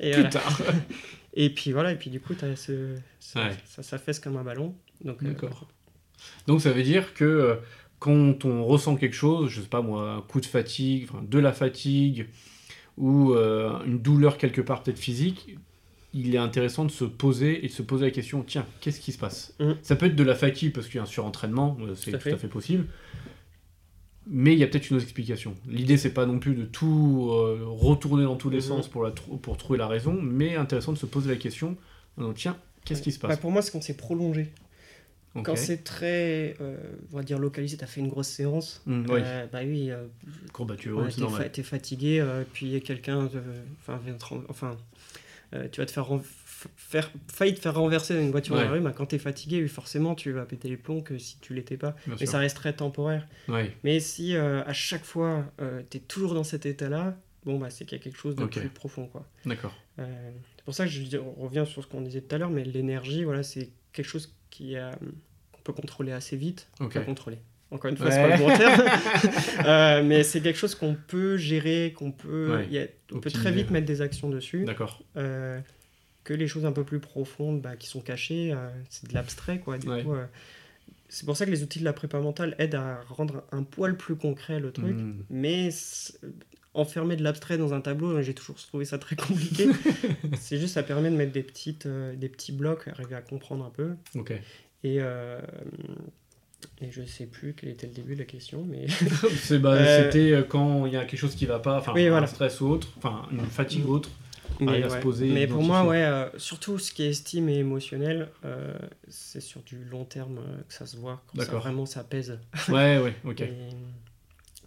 Et, 0.00 0.12
voilà. 0.12 0.28
tard. 0.28 0.60
et 1.34 1.50
puis 1.50 1.72
voilà, 1.72 1.92
et 1.92 1.96
puis 1.96 2.10
du 2.10 2.20
coup, 2.20 2.34
t'as 2.34 2.54
ce, 2.56 2.94
ça, 3.20 3.44
Ouais. 3.44 3.56
ça 3.66 3.82
s'affaisse 3.82 4.18
comme 4.20 4.36
un 4.36 4.42
ballon. 4.44 4.74
Donc, 5.04 5.22
euh, 5.22 5.28
D'accord. 5.28 5.66
Donc 6.46 6.60
ça 6.60 6.72
veut 6.72 6.82
dire 6.82 7.14
que 7.14 7.24
euh, 7.24 7.54
quand 7.98 8.44
on 8.44 8.64
ressent 8.64 8.96
quelque 8.96 9.14
chose, 9.16 9.50
je 9.50 9.60
sais 9.60 9.66
pas 9.68 9.82
moi, 9.82 10.12
un 10.12 10.20
coup 10.22 10.40
de 10.40 10.46
fatigue, 10.46 11.08
enfin, 11.10 11.22
de 11.28 11.38
la 11.38 11.52
fatigue 11.52 12.26
ou 12.96 13.32
euh, 13.32 13.78
une 13.86 13.98
douleur 14.00 14.38
quelque 14.38 14.60
part 14.60 14.82
peut-être 14.82 14.98
physique, 14.98 15.56
il 16.14 16.34
est 16.34 16.38
intéressant 16.38 16.84
de 16.84 16.90
se 16.90 17.04
poser 17.04 17.64
et 17.64 17.68
de 17.68 17.72
se 17.72 17.82
poser 17.82 18.06
la 18.06 18.10
question 18.10 18.42
tiens, 18.46 18.66
qu'est-ce 18.80 19.00
qui 19.00 19.12
se 19.12 19.18
passe? 19.18 19.54
Mhm. 19.60 19.76
Ça 19.82 19.94
peut 19.96 20.06
être 20.06 20.16
de 20.16 20.24
la 20.24 20.34
fatigue 20.34 20.72
parce 20.72 20.86
qu'il 20.86 20.96
y 20.96 20.98
a 20.98 21.02
un 21.02 21.06
surentraînement, 21.06 21.76
euh, 21.80 21.94
c'est 21.94 22.10
Tout 22.10 22.16
à 22.16 22.18
tout 22.20 22.28
à 22.30 22.36
fait. 22.36 22.48
possible. 22.48 22.86
Mais 24.30 24.52
il 24.52 24.58
y 24.58 24.62
a 24.64 24.66
peut-être 24.66 24.90
une 24.90 24.96
autre 24.96 25.04
explication. 25.04 25.54
L'idée, 25.66 25.96
c'est 25.96 26.12
pas 26.12 26.26
non 26.26 26.38
plus 26.38 26.54
de 26.54 26.64
tout 26.64 27.30
euh, 27.32 27.60
retourner 27.64 28.24
dans 28.24 28.36
tous 28.36 28.50
les 28.50 28.58
Mhm. 28.58 28.62
sens 28.62 28.88
pour, 28.88 29.02
la 29.02 29.10
pour 29.10 29.56
trouver 29.56 29.78
la 29.78 29.86
raison, 29.86 30.12
mais 30.20 30.54
intéressant 30.56 30.92
de 30.92 30.98
se 30.98 31.06
poser 31.06 31.30
la 31.30 31.36
question 31.36 31.76
tiens, 32.34 32.56
qu'est-ce 32.84 33.00
qui 33.00 33.12
se 33.12 33.18
bah, 33.20 33.28
passe? 33.28 33.38
Pour 33.38 33.50
moi, 33.52 33.62
c'est 33.62 33.70
quand 33.70 33.82
c'est 33.82 33.96
prolongé. 33.96 34.48
Quand 35.42 35.56
c'est 35.56 35.84
très, 35.84 36.56
euh, 36.60 36.76
on 37.12 37.16
va 37.16 37.22
dire, 37.22 37.38
localisé, 37.38 37.76
t'as 37.76 37.86
fait 37.86 38.00
une 38.00 38.08
grosse 38.08 38.28
séance. 38.28 38.82
Oui. 38.86 39.04
euh, 39.10 39.46
bah 39.52 39.60
oui, 39.64 39.90
euh, 39.90 40.06
Courbature, 40.52 40.98
ouais, 40.98 41.10
fa- 41.10 41.48
t'es 41.48 41.62
fatigué, 41.62 42.24
puis 42.52 42.80
quelqu'un 42.82 43.28
enfin, 43.80 44.00
vient 44.04 44.16
enfin, 44.48 44.76
euh, 45.54 45.66
tu 45.70 45.80
vas 45.80 45.86
te 45.86 45.92
faire, 45.92 46.08
faire 46.76 47.10
failli 47.32 47.54
te 47.54 47.60
faire 47.60 47.74
renverser 47.74 48.14
dans 48.14 48.20
une 48.20 48.30
voiture 48.30 48.54
dans 48.56 48.62
la 48.62 48.70
rue, 48.70 48.80
bah, 48.80 48.92
quand 48.94 49.06
t'es 49.06 49.18
fatigué, 49.18 49.62
oui, 49.62 49.68
forcément, 49.68 50.14
tu 50.14 50.32
vas 50.32 50.44
péter 50.44 50.68
les 50.68 50.76
plombs 50.76 51.00
que 51.02 51.16
si 51.18 51.38
tu 51.40 51.54
l'étais 51.54 51.76
pas. 51.76 51.92
Bien 52.06 52.14
Mais 52.20 52.26
sûr. 52.26 52.28
ça 52.28 52.38
reste 52.38 52.56
très 52.56 52.72
temporaire. 52.72 53.26
Ouais. 53.48 53.74
Mais 53.84 54.00
si 54.00 54.36
à 54.36 54.72
chaque 54.72 55.04
fois 55.04 55.44
tu 55.90 55.96
es 55.96 56.00
toujours 56.00 56.34
dans 56.34 56.44
cet 56.44 56.66
état-là, 56.66 57.16
bon 57.44 57.58
bah 57.58 57.70
c'est 57.70 57.84
qu'il 57.86 57.96
y 57.96 58.00
a 58.00 58.04
quelque 58.04 58.18
chose 58.18 58.34
de 58.36 58.44
plus 58.44 58.68
profond 58.68 59.06
quoi. 59.06 59.26
D'accord. 59.46 59.74
C'est 59.96 60.64
pour 60.64 60.74
ça 60.74 60.84
que 60.84 60.90
je 60.90 61.16
revient 61.16 61.64
sur 61.66 61.82
ce 61.82 61.88
qu'on 61.88 62.02
disait 62.02 62.20
tout 62.20 62.34
à 62.34 62.38
l'heure, 62.38 62.50
mais 62.50 62.62
l'énergie, 62.62 63.24
voilà, 63.24 63.42
c'est 63.42 63.70
quelque 63.92 64.06
chose 64.06 64.34
qui 64.50 64.76
a 64.76 64.90
peut 65.72 65.80
contrôler 65.80 66.12
assez 66.12 66.36
vite. 66.36 66.68
Enfin, 66.80 67.00
contrôler. 67.00 67.38
Encore 67.70 67.90
une 67.90 67.96
fois, 67.98 68.06
Ouais. 68.06 68.12
c'est 68.12 68.22
pas 68.28 68.36
le 68.36 68.42
bon 68.42 68.56
terme. 68.56 68.82
Euh, 69.66 70.02
mais 70.02 70.22
c'est 70.22 70.40
quelque 70.40 70.58
chose 70.58 70.74
qu'on 70.74 70.94
peut 70.94 71.36
gérer, 71.36 71.92
qu'on 71.96 72.12
peut. 72.12 72.56
Ouais. 72.56 72.66
il 72.68 72.72
y 72.74 72.78
a- 72.78 72.86
on 73.12 73.20
peut 73.20 73.30
très 73.30 73.52
vite 73.52 73.70
mettre 73.70 73.86
des 73.86 74.00
actions 74.00 74.30
dessus. 74.30 74.64
D'accord. 74.64 75.02
Euh, 75.16 75.60
que 76.24 76.32
les 76.32 76.46
choses 76.48 76.64
un 76.64 76.72
peu 76.72 76.84
plus 76.84 77.00
profondes 77.00 77.60
bah, 77.60 77.76
qui 77.76 77.86
sont 77.88 78.00
cachées, 78.00 78.52
euh, 78.52 78.68
c'est 78.88 79.08
de 79.08 79.14
l'abstrait. 79.14 79.58
quoi. 79.58 79.76
Du 79.78 79.88
Ouais. 79.88 80.02
coup, 80.02 80.14
c'est 81.10 81.26
pour 81.26 81.36
ça 81.36 81.44
que 81.46 81.50
les 81.50 81.62
outils 81.62 81.80
de 81.80 81.84
la 81.84 81.92
prépa 81.92 82.18
mentale 82.20 82.54
aident 82.58 82.76
à 82.76 83.00
rendre 83.08 83.44
un 83.52 83.62
poil 83.64 83.96
plus 83.96 84.16
concret 84.16 84.60
le 84.60 84.72
truc. 84.72 84.96
Hmm. 84.96 85.22
Mais 85.28 85.68
enfermer 86.74 87.16
de 87.16 87.24
l'abstrait 87.24 87.58
dans 87.58 87.74
un 87.74 87.80
tableau, 87.80 88.22
j'ai 88.22 88.34
toujours 88.34 88.56
trouvé 88.56 88.84
ça 88.84 88.98
très 88.98 89.16
compliqué. 89.16 89.66
c'est 90.38 90.58
juste, 90.58 90.74
ça 90.74 90.82
permet 90.82 91.10
de 91.10 91.16
mettre 91.16 91.32
des, 91.32 91.42
petites, 91.42 91.86
euh, 91.86 92.14
des 92.14 92.28
petits 92.28 92.52
blocs, 92.52 92.86
arriver 92.88 93.14
à 93.16 93.20
comprendre 93.22 93.64
un 93.64 93.70
peu. 93.70 93.94
Ok. 94.14 94.32
Et, 94.84 94.98
euh, 95.00 95.40
et 96.80 96.90
je 96.90 97.02
sais 97.04 97.26
plus 97.26 97.54
quel 97.54 97.70
était 97.70 97.86
le 97.86 97.92
début 97.92 98.14
de 98.14 98.20
la 98.20 98.24
question, 98.24 98.64
mais 98.64 98.86
bah, 99.58 99.72
Euh, 99.74 100.04
C'était 100.04 100.32
euh, 100.32 100.42
quand 100.42 100.86
il 100.86 100.92
y 100.92 100.96
a 100.96 101.04
quelque 101.04 101.18
chose 101.18 101.34
qui 101.34 101.46
va 101.46 101.58
pas, 101.58 101.78
enfin 101.78 101.92
Oui, 101.94 102.06
un 102.06 102.10
voilà. 102.10 102.26
stress 102.26 102.60
ou 102.60 102.68
autre, 102.68 102.88
enfin 102.98 103.26
une 103.32 103.44
fatigue 103.46 103.84
Mm. 103.84 103.88
ou 103.88 103.92
autre. 103.94 104.10
mais, 104.60 104.82
à 104.82 104.88
se 104.88 104.94
ouais. 104.94 105.00
poser, 105.00 105.28
mais 105.28 105.46
pour 105.46 105.62
moi, 105.62 105.84
ouais, 105.84 106.02
euh, 106.04 106.28
surtout 106.38 106.78
ce 106.78 106.90
qui 106.92 107.02
est 107.04 107.10
estime 107.10 107.48
et 107.48 107.58
émotionnel, 107.58 108.28
euh, 108.44 108.76
c'est 109.08 109.40
sur 109.40 109.62
du 109.62 109.84
long 109.84 110.04
terme 110.04 110.38
euh, 110.38 110.62
que 110.68 110.74
ça 110.74 110.86
se 110.86 110.96
voit, 110.96 111.22
quand 111.28 111.42
ça, 111.44 111.52
vraiment 111.58 111.86
ça 111.86 112.02
pèse. 112.04 112.38
Ouais, 112.68 112.98
ouais, 112.98 113.14
ok. 113.24 113.40
Et 113.40 113.54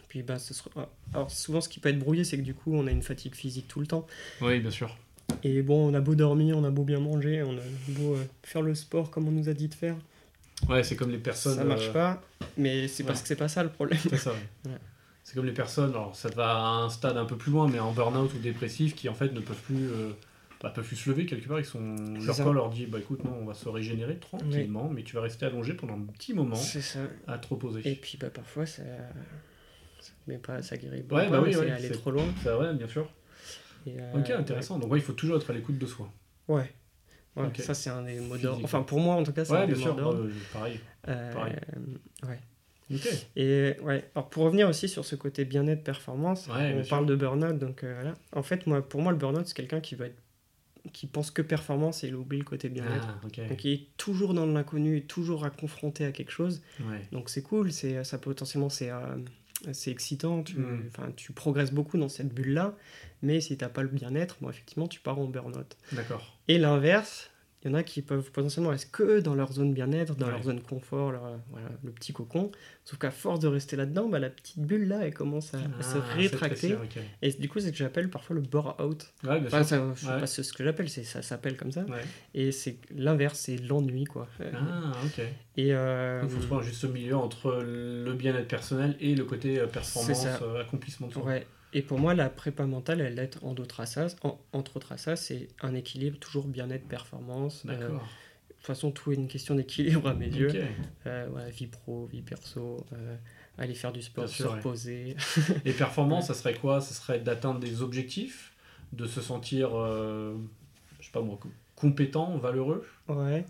puis 0.07 0.23
bah, 0.23 0.39
ce 0.39 0.53
sera... 0.53 0.89
Alors 1.13 1.31
souvent 1.31 1.61
ce 1.61 1.69
qui 1.69 1.79
peut 1.79 1.89
être 1.89 1.99
brouillé, 1.99 2.23
c'est 2.25 2.37
que 2.37 2.41
du 2.41 2.53
coup 2.53 2.73
on 2.73 2.87
a 2.87 2.91
une 2.91 3.01
fatigue 3.03 3.35
physique 3.35 3.67
tout 3.67 3.79
le 3.79 3.87
temps. 3.87 4.05
Oui, 4.41 4.59
bien 4.59 4.71
sûr. 4.71 4.95
Et 5.43 5.61
bon, 5.61 5.91
on 5.91 5.93
a 5.93 6.01
beau 6.01 6.15
dormir, 6.15 6.57
on 6.57 6.63
a 6.63 6.69
beau 6.69 6.83
bien 6.83 6.99
manger, 6.99 7.43
on 7.43 7.53
a 7.53 7.61
beau 7.89 8.15
euh, 8.15 8.23
faire 8.43 8.61
le 8.61 8.75
sport 8.75 9.09
comme 9.11 9.27
on 9.27 9.31
nous 9.31 9.49
a 9.49 9.53
dit 9.53 9.67
de 9.67 9.73
faire, 9.73 9.95
Ouais, 10.69 10.83
c'est 10.83 10.95
comme 10.95 11.11
les 11.11 11.17
personnes. 11.17 11.55
ça 11.55 11.63
marche 11.63 11.89
euh, 11.89 11.93
pas. 11.93 12.21
Mais 12.57 12.87
c'est 12.87 13.03
parce 13.03 13.19
ouais. 13.19 13.23
que 13.23 13.27
c'est 13.29 13.35
pas 13.35 13.47
ça 13.47 13.63
le 13.63 13.69
problème. 13.69 13.99
C'est 14.09 14.17
ça, 14.17 14.31
ouais. 14.31 14.37
Ouais. 14.71 14.77
C'est 15.23 15.35
comme 15.35 15.45
les 15.45 15.53
personnes, 15.53 15.91
alors 15.91 16.15
ça 16.15 16.29
va 16.29 16.57
à 16.57 16.69
un 16.83 16.89
stade 16.89 17.15
un 17.15 17.25
peu 17.25 17.37
plus 17.37 17.51
loin, 17.51 17.67
mais 17.67 17.79
en 17.79 17.93
burn-out 17.93 18.33
ou 18.33 18.37
dépressif, 18.39 18.95
qui 18.95 19.07
en 19.07 19.13
fait 19.13 19.31
ne 19.31 19.39
peuvent 19.39 19.61
plus, 19.61 19.87
euh, 19.87 20.11
bah, 20.61 20.71
peuvent 20.71 20.85
plus 20.85 20.95
se 20.95 21.09
lever 21.09 21.25
quelque 21.25 21.47
part. 21.47 21.59
Ils 21.59 21.65
sont... 21.65 21.95
Leur 22.25 22.35
ça. 22.35 22.43
corps 22.43 22.53
leur 22.53 22.69
dit 22.69 22.85
bah 22.85 22.99
écoute, 22.99 23.23
non, 23.23 23.37
on 23.41 23.45
va 23.45 23.53
se 23.53 23.69
régénérer 23.69 24.17
tranquillement, 24.17 24.89
mais 24.93 25.03
tu 25.03 25.15
vas 25.15 25.21
rester 25.21 25.45
allongé 25.45 25.73
pendant 25.73 25.93
un 25.93 26.05
petit 26.17 26.33
moment 26.33 26.55
ça. 26.55 26.99
à 27.27 27.37
te 27.37 27.47
reposer. 27.47 27.81
Et 27.89 27.95
puis 27.95 28.17
bah, 28.19 28.29
parfois 28.29 28.65
ça, 28.65 28.83
mais 30.27 30.37
pas, 30.37 30.61
ça 30.61 30.77
guérit 30.77 31.03
pas, 31.03 31.15
Ouais, 31.15 31.29
bah 31.29 31.41
oui, 31.41 31.55
ouais, 31.55 31.71
aller 31.71 31.91
trop 31.91 32.11
loin. 32.11 32.25
Ça, 32.43 32.57
ouais, 32.57 32.73
bien 32.73 32.87
sûr. 32.87 33.07
Et, 33.85 33.99
euh, 33.99 34.13
Ok, 34.19 34.29
intéressant. 34.31 34.77
Donc, 34.79 34.91
ouais, 34.91 34.99
il 34.99 35.01
faut 35.03 35.13
toujours 35.13 35.37
être 35.37 35.49
à 35.49 35.53
l'écoute 35.53 35.77
de 35.77 35.85
soi. 35.85 36.09
Ouais. 36.47 36.69
Ouais, 37.37 37.47
ça 37.59 37.73
c'est 37.73 37.89
un 37.89 38.01
des 38.03 38.19
mots 38.19 38.37
d'ordre. 38.37 38.59
Enfin 38.65 38.81
pour 38.83 38.99
moi 38.99 39.15
en 39.15 39.23
tout 39.23 39.31
cas 39.31 39.45
c'est 39.45 39.53
Ouais, 39.53 39.59
un 39.59 39.67
des 39.67 39.75
mots 39.75 39.93
d'ordre. 39.93 40.25
euh, 40.25 40.31
pareil. 40.51 40.79
Euh, 41.07 41.31
pareil. 41.33 41.55
ouais. 42.27 42.39
Ok. 42.93 43.07
Et 43.37 43.77
ouais, 43.83 44.09
alors 44.15 44.29
pour 44.29 44.43
revenir 44.43 44.67
aussi 44.67 44.89
sur 44.89 45.05
ce 45.05 45.15
côté 45.15 45.45
bien-être 45.45 45.81
performance, 45.81 46.47
Ouais, 46.47 46.75
on 46.77 46.83
sûr. 46.83 46.89
parle 46.89 47.05
de 47.05 47.15
burn-out, 47.15 47.57
donc 47.57 47.85
euh, 47.85 47.93
voilà. 47.93 48.15
En 48.35 48.43
fait, 48.43 48.67
moi, 48.67 48.81
pour 48.81 49.01
moi, 49.01 49.13
le 49.13 49.17
burn-out, 49.17 49.47
c'est 49.47 49.53
quelqu'un 49.53 49.79
qui 49.79 49.95
va 49.95 50.07
être, 50.07 50.17
qui 50.91 51.07
pense 51.07 51.31
que 51.31 51.41
performance 51.41 52.03
et 52.03 52.09
il 52.09 52.15
oublie 52.15 52.39
le 52.39 52.43
côté 52.43 52.67
bien-être. 52.67 53.07
Ah. 53.23 53.47
Donc 53.47 53.63
il 53.63 53.71
est 53.71 53.87
toujours 53.95 54.33
dans 54.33 54.45
l'inconnu, 54.45 55.05
toujours 55.05 55.45
à 55.45 55.51
confronter 55.51 56.03
à 56.03 56.11
quelque 56.11 56.31
chose. 56.33 56.61
Donc 57.13 57.29
c'est 57.29 57.43
cool, 57.43 57.71
c'est 57.71 58.03
ça 58.03 58.17
potentiellement 58.17 58.67
c'est 58.69 58.91
euh, 58.91 58.97
c'est 59.73 59.91
excitant, 59.91 60.43
tu, 60.43 60.57
Mm. 60.57 60.89
tu 61.15 61.31
progresses 61.33 61.71
beaucoup 61.71 61.97
dans 61.97 62.09
cette 62.09 62.33
bulle-là, 62.33 62.75
mais 63.21 63.41
si 63.41 63.57
t'as 63.57 63.69
pas 63.69 63.81
le 63.81 63.89
bien-être, 63.89 64.37
bon, 64.41 64.49
effectivement, 64.49 64.87
tu 64.87 64.99
pars 64.99 65.19
en 65.19 65.25
burn-out. 65.25 65.77
D'accord. 65.93 66.37
Et 66.47 66.57
l'inverse, 66.57 67.30
il 67.63 67.69
y 67.69 67.73
en 67.73 67.75
a 67.75 67.83
qui 67.83 68.01
peuvent 68.01 68.31
potentiellement 68.31 68.71
rester 68.71 68.89
que 68.91 69.19
dans 69.19 69.35
leur 69.35 69.51
zone 69.53 69.73
bien-être, 69.73 70.15
dans 70.15 70.25
Ouais. 70.25 70.31
leur 70.31 70.43
zone 70.43 70.61
confort, 70.61 71.11
leur, 71.11 71.25
euh, 71.25 71.37
voilà, 71.51 71.67
le 71.83 71.91
petit 71.91 72.11
cocon. 72.13 72.51
Sauf 72.85 72.97
qu'à 72.97 73.11
force 73.11 73.39
de 73.39 73.47
rester 73.47 73.75
là-dedans, 73.75 74.09
bah, 74.09 74.17
la 74.19 74.29
petite 74.31 74.59
bulle 74.59 74.87
là, 74.87 74.99
elle 75.05 75.13
commence 75.13 75.53
à, 75.53 75.59
à 75.79 75.83
se 75.83 75.97
Ah, 75.99 76.13
rétracter. 76.15 76.75
Et 77.21 77.31
du 77.33 77.47
coup, 77.49 77.59
c'est 77.59 77.67
ce 77.67 77.71
que 77.71 77.77
j'appelle 77.77 78.09
parfois 78.09 78.35
le 78.35 78.41
bore-out. 78.41 79.13
Ouais, 79.23 79.39
bien 79.39 79.47
Enfin, 79.47 79.63
sûr. 79.63 79.77
ça, 79.77 79.91
je 79.95 79.99
sais 80.05 80.11
Ouais. 80.11 80.19
pas 80.19 80.27
ce 80.27 80.53
que 80.53 80.63
j'appelle, 80.63 80.89
ça 80.89 81.21
s'appelle 81.21 81.55
comme 81.57 81.71
ça. 81.71 81.85
Et 82.33 82.51
c'est 82.51 82.77
l'inverse, 82.95 83.37
c'est 83.39 83.57
l'ennui, 83.57 84.05
quoi. 84.05 84.27
Euh, 84.41 84.51
Ah, 84.55 84.91
ok. 85.05 85.21
Et 85.57 85.73
euh, 85.75 86.21
Il 86.23 86.29
faut 86.29 86.39
trouver 86.41 86.61
un 86.61 86.63
juste 86.65 86.83
milieu 86.85 87.15
entre 87.17 87.61
le 87.63 88.13
bien-être 88.13 88.47
personnel 88.47 88.95
et 88.99 89.13
le 89.15 89.23
côté 89.25 89.59
euh, 89.59 89.67
performance, 89.67 90.25
accomplissement 90.59 91.07
de 91.07 91.13
soi. 91.13 91.23
ouais. 91.25 91.45
Et 91.73 91.81
pour 91.81 91.99
moi, 91.99 92.13
la 92.13 92.29
prépa 92.29 92.65
mentale, 92.65 92.99
elle 93.01 93.17
est 93.19 93.37
en 93.43 93.53
d'autres 93.53 93.79
assas, 93.79 94.15
en- 94.23 94.39
entre 94.51 94.77
autres 94.77 94.91
assas, 94.91 95.15
c'est 95.15 95.47
un 95.61 95.73
équilibre 95.73 96.19
toujours 96.19 96.45
bien-être, 96.45 96.85
performance. 96.87 97.63
Euh, 97.65 97.69
D'accord. 97.79 98.07
de 98.49 98.53
toute 98.55 98.65
façon, 98.65 98.91
tout 98.91 99.11
est 99.11 99.15
une 99.15 99.27
question 99.29 99.55
d'équilibre 99.55 100.07
à 100.09 100.13
mes 100.13 100.27
yeux. 100.27 100.51
Euh, 101.07 101.29
vie 101.49 101.67
pro, 101.67 102.05
vie 102.07 102.21
perso, 102.21 102.85
euh, 102.93 103.15
aller 103.57 103.73
faire 103.73 103.93
du 103.93 104.01
sport, 104.01 104.27
se 104.27 104.43
reposer. 104.57 105.15
Et 105.65 105.71
performance, 105.71 106.27
ça 106.27 106.33
serait 106.33 106.55
quoi? 106.55 106.81
Ça 106.81 106.93
serait 106.93 107.19
d'atteindre 107.19 107.59
des 107.59 107.81
objectifs, 107.81 108.53
de 108.91 109.05
se 109.07 109.21
sentir, 109.21 109.69
euh, 109.73 110.35
je 110.99 111.05
sais 111.05 111.11
pas 111.11 111.21
moi, 111.21 111.37
co- 111.41 111.49
compétent, 111.75 112.37
valeureux? 112.37 112.85
Ouais. 113.07 113.45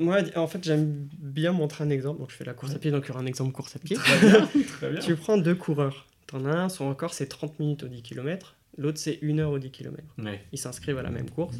Moi, 0.00 0.18
en 0.36 0.46
fait, 0.46 0.62
j'aime 0.62 1.08
bien 1.18 1.52
montrer 1.52 1.82
un 1.82 1.90
exemple. 1.90 2.20
Donc, 2.20 2.30
je 2.30 2.36
fais 2.36 2.44
la 2.44 2.54
course 2.54 2.72
à 2.74 2.78
pied, 2.78 2.90
donc 2.92 3.04
il 3.06 3.08
y 3.08 3.10
aura 3.10 3.20
un 3.20 3.26
exemple 3.26 3.50
course 3.52 3.74
à 3.74 3.78
pied. 3.80 3.96
Très 3.96 4.18
bien. 4.20 4.48
Très 4.78 4.90
bien. 4.90 5.00
tu 5.04 5.16
prends 5.16 5.36
deux 5.38 5.56
coureurs. 5.56 6.06
T'en 6.28 6.44
as 6.44 6.50
un, 6.56 6.68
son 6.68 6.88
record 6.88 7.12
c'est 7.12 7.26
30 7.26 7.58
minutes 7.58 7.82
au 7.82 7.88
10 7.88 8.02
km. 8.02 8.54
L'autre 8.76 8.98
c'est 8.98 9.18
1 9.24 9.38
heure 9.40 9.50
au 9.50 9.58
10 9.58 9.70
km. 9.72 10.04
Ouais. 10.18 10.40
Ils 10.52 10.58
s'inscrivent 10.58 10.98
à 10.98 11.02
la 11.02 11.10
même 11.10 11.28
course. 11.28 11.56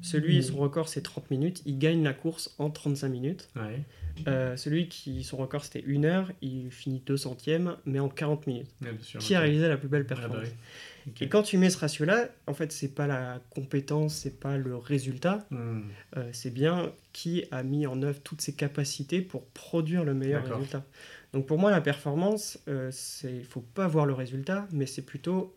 Celui, 0.00 0.42
son 0.44 0.58
record 0.58 0.88
c'est 0.88 1.00
30 1.02 1.30
minutes. 1.30 1.62
Il 1.66 1.78
gagne 1.78 2.04
la 2.04 2.12
course 2.12 2.54
en 2.58 2.70
35 2.70 3.08
minutes. 3.08 3.48
Ouais. 3.56 3.80
Euh, 4.28 4.56
celui 4.56 4.88
qui, 4.88 5.24
son 5.24 5.38
record 5.38 5.64
c'était 5.64 5.82
1 5.88 6.04
heure, 6.04 6.30
il 6.40 6.70
finit 6.70 7.02
200ème, 7.04 7.76
mais 7.86 7.98
en 7.98 8.08
40 8.08 8.46
minutes. 8.46 8.68
Ouais, 8.82 8.92
bien 8.92 9.02
sûr. 9.02 9.18
Qui 9.18 9.34
a 9.34 9.40
réalisé 9.40 9.66
la 9.66 9.76
plus 9.76 9.88
belle 9.88 10.06
Ah 10.10 10.14
bah 10.14 10.20
performance 10.20 10.48
oui. 10.48 11.12
Et 11.20 11.28
quand 11.28 11.42
tu 11.42 11.58
mets 11.58 11.70
ce 11.70 11.78
ratio-là, 11.78 12.28
en 12.46 12.54
fait, 12.54 12.70
c'est 12.70 12.94
pas 12.94 13.08
la 13.08 13.40
compétence, 13.50 14.14
c'est 14.14 14.38
pas 14.38 14.56
le 14.56 14.76
résultat, 14.76 15.44
Hmm. 15.50 15.80
euh, 16.16 16.28
c'est 16.32 16.52
bien 16.54 16.92
qui 17.12 17.44
a 17.50 17.64
mis 17.64 17.88
en 17.88 18.00
œuvre 18.02 18.20
toutes 18.22 18.40
ses 18.40 18.52
capacités 18.52 19.20
pour 19.20 19.44
produire 19.46 20.04
le 20.04 20.14
meilleur 20.14 20.44
résultat. 20.46 20.84
Donc 21.32 21.46
pour 21.46 21.58
moi, 21.58 21.70
la 21.70 21.80
performance, 21.80 22.58
euh, 22.68 22.90
c'est, 22.92 23.42
faut 23.42 23.60
pas 23.62 23.86
voir 23.88 24.04
le 24.06 24.12
résultat, 24.12 24.66
mais 24.72 24.86
c'est 24.86 25.02
plutôt 25.02 25.56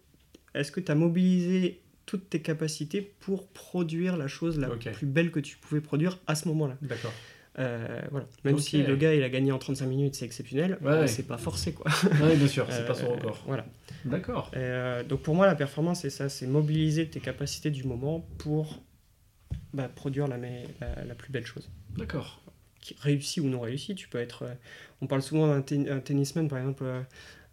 est-ce 0.54 0.72
que 0.72 0.80
tu 0.80 0.92
as 0.92 0.96
mobilisé 0.96 1.82
toutes 2.06 2.30
tes 2.30 2.42
capacités 2.42 3.02
pour 3.02 3.48
produire 3.48 4.16
la 4.16 4.28
chose 4.28 4.58
la 4.60 4.70
plus 4.70 5.06
belle 5.08 5.32
que 5.32 5.40
tu 5.40 5.58
pouvais 5.58 5.82
produire 5.82 6.20
à 6.28 6.36
ce 6.36 6.48
moment-là? 6.48 6.78
D'accord. 6.82 7.12
Euh, 7.58 8.02
voilà. 8.12 8.26
Même 8.44 8.60
si 8.60 8.84
le 8.84 8.96
gars 8.98 9.14
il 9.16 9.24
a 9.24 9.30
gagné 9.30 9.52
en 9.52 9.58
35 9.60 9.86
minutes, 9.88 10.16
c'est 10.16 10.26
exceptionnel, 10.26 10.74
Ouais, 10.82 10.92
mais 10.92 11.00
ouais. 11.02 11.08
c'est 11.08 11.24
pas 11.24 11.38
forcé 11.38 11.74
quoi. 11.74 11.90
Ouais, 12.22 12.36
bien 12.36 12.48
sûr, 12.48 12.68
c'est 12.70 12.86
pas 12.86 12.94
son 12.94 13.06
Euh, 13.06 13.16
record. 13.16 13.44
Voilà. 13.48 13.66
D'accord. 14.04 14.52
Euh, 14.56 15.04
donc 15.04 15.22
pour 15.22 15.36
moi, 15.36 15.46
la 15.46 15.56
performance, 15.56 16.02
c'est 16.02 16.10
ça, 16.10 16.30
c'est 16.30 16.48
mobiliser 16.48 17.08
tes 17.10 17.20
capacités 17.22 17.72
du 17.72 17.84
moment 17.86 18.26
pour 18.38 18.82
bah, 19.74 19.90
produire 19.94 20.28
la, 20.28 20.38
la, 20.38 21.06
la 21.06 21.16
plus 21.16 21.32
belle 21.32 21.46
chose. 21.46 21.70
D'accord. 21.98 22.42
Qui 22.86 22.96
réussit 23.02 23.42
ou 23.44 23.48
non 23.48 23.62
réussit, 23.62 23.98
tu 23.98 24.08
peux 24.08 24.20
être... 24.20 24.44
euh, 24.44 24.54
on 25.02 25.08
parle 25.08 25.24
souvent 25.24 25.48
d'un 25.48 25.62
ten- 25.64 25.90
un 25.90 26.00
tennisman, 26.00 26.48
par 26.48 26.60
exemple, 26.60 26.84
euh, 26.86 27.02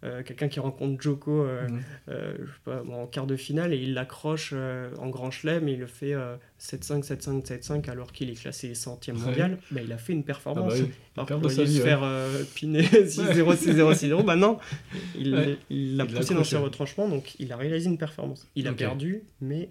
euh, 0.03 0.21
quelqu'un 0.21 0.47
qui 0.47 0.59
rencontre 0.59 1.01
Joko 1.01 1.43
Mhm. 1.47 1.81
je 2.07 2.13
sais 2.13 2.59
pas, 2.65 2.83
bon, 2.83 3.01
en 3.01 3.07
quart 3.07 3.25
de 3.25 3.35
finale 3.35 3.73
et 3.73 3.77
il 3.77 3.95
l'accroche 3.95 4.53
en 4.53 5.09
grand 5.09 5.31
chelem 5.31 5.67
et 5.67 5.71
il 5.73 5.79
le 5.79 5.87
fait 5.87 6.13
euh, 6.13 6.35
7-5, 6.59 7.03
7-5, 7.03 7.41
7-5 7.47 7.89
alors 7.89 8.11
qu'il 8.11 8.29
est 8.29 8.33
classé 8.39 8.73
100e 8.75 9.13
Ouais. 9.15 9.25
mondial. 9.25 9.57
Bah, 9.71 9.81
il 9.83 9.91
a 9.91 9.97
fait 9.97 10.13
une 10.13 10.19
Ah 10.19 10.23
performance. 10.27 10.73
bah 10.73 10.79
oui. 10.85 10.91
Alors 11.17 11.41
qu'il 11.41 11.51
se 11.51 11.61
ouais. 11.61 11.83
faire 11.83 12.03
piner 12.53 12.83
6-0, 12.83 13.55
6-0, 13.55 13.95
6-0, 13.95 14.23
bah 14.23 14.35
non, 14.35 14.59
il 15.17 15.33
Ouais. 15.33 15.57
l'a 15.71 16.05
poussé 16.05 16.35
dans 16.35 16.43
ses 16.43 16.57
retranchements, 16.57 17.07
donc 17.09 17.33
il 17.39 17.51
a 17.51 17.57
réalisé 17.57 17.89
une 17.89 17.97
performance. 17.97 18.47
Il 18.55 18.67
a 18.67 18.73
perdu, 18.73 19.23
mais... 19.41 19.69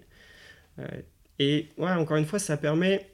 et 1.39 1.67
ouais, 1.77 1.91
encore 1.91 2.17
une 2.17 2.25
fois, 2.25 2.39
ça 2.39 2.57
permet, 2.57 3.07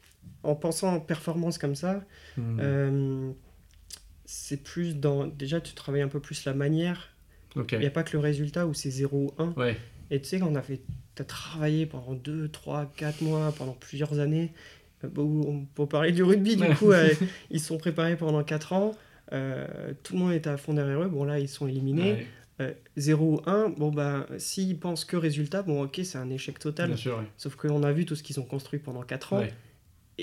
en 0.43 0.55
pensant 0.55 0.95
en 0.95 0.99
performance 0.99 1.57
comme 1.57 1.75
ça, 1.75 2.03
Hmm. 2.37 2.57
euh, 2.61 3.31
c'est 4.25 4.61
plus 4.63 4.95
dans... 4.95 5.25
Déjà, 5.27 5.59
tu 5.61 5.73
travailles 5.73 6.01
un 6.03 6.07
peu 6.07 6.19
plus 6.19 6.45
la 6.45 6.53
manière. 6.53 7.09
Il 7.55 7.79
n'y 7.79 7.85
a 7.85 7.89
pas 7.91 8.03
que 8.03 8.13
le 8.13 8.19
résultat 8.19 8.67
où 8.67 8.73
c'est 8.73 8.91
0 8.91 9.17
ou 9.17 9.31
1. 9.41 9.53
Ouais. 9.57 9.75
Et 10.11 10.21
tu 10.21 10.27
sais, 10.27 10.39
quand 10.39 10.47
on 10.47 10.55
a 10.55 10.61
fait... 10.61 10.81
T'as 11.15 11.23
travaillé 11.25 11.85
pendant 11.85 12.13
2, 12.13 12.47
3, 12.49 12.91
4 12.95 13.21
mois, 13.21 13.51
pendant 13.57 13.73
plusieurs 13.73 14.19
années, 14.19 14.53
euh, 15.03 15.09
bon, 15.09 15.41
on 15.47 15.65
peut 15.65 15.85
parler 15.87 16.11
du 16.13 16.23
rugby, 16.23 16.55
du 16.55 16.63
Ouais. 16.63 16.75
coup, 16.75 16.91
euh, 16.91 17.09
ils 17.51 17.59
sont 17.59 17.77
préparés 17.77 18.15
pendant 18.15 18.43
4 18.43 18.71
ans, 18.73 18.91
euh, 19.33 19.67
tout 20.03 20.13
le 20.13 20.19
monde 20.19 20.31
était 20.31 20.49
à 20.49 20.55
fond 20.57 20.73
derrière 20.73 21.01
eux, 21.01 21.09
bon 21.09 21.25
là, 21.25 21.39
ils 21.39 21.49
sont 21.49 21.67
éliminés. 21.67 22.13
Ouais, 22.13 22.27
Euh, 22.61 22.73
0 22.97 23.25
ou 23.35 23.41
1, 23.49 23.69
bon 23.69 23.89
bah, 23.91 24.27
s'ils 24.37 24.77
pensent 24.77 25.05
que 25.05 25.15
résultat, 25.17 25.61
bon 25.63 25.83
ok, 25.83 26.01
c'est 26.03 26.17
un 26.17 26.29
échec 26.29 26.59
total. 26.59 26.87
Bien 26.89 26.97
sûr, 26.97 27.17
ouais. 27.17 27.23
Sauf 27.37 27.55
qu'on 27.55 27.83
a 27.83 27.91
vu 27.93 28.05
tout 28.05 28.15
ce 28.15 28.23
qu'ils 28.23 28.37
ont 28.39 28.43
construit 28.45 28.79
pendant 28.79 29.01
4 29.01 29.33
ans, 29.33 29.39
Ouais. 29.39 29.53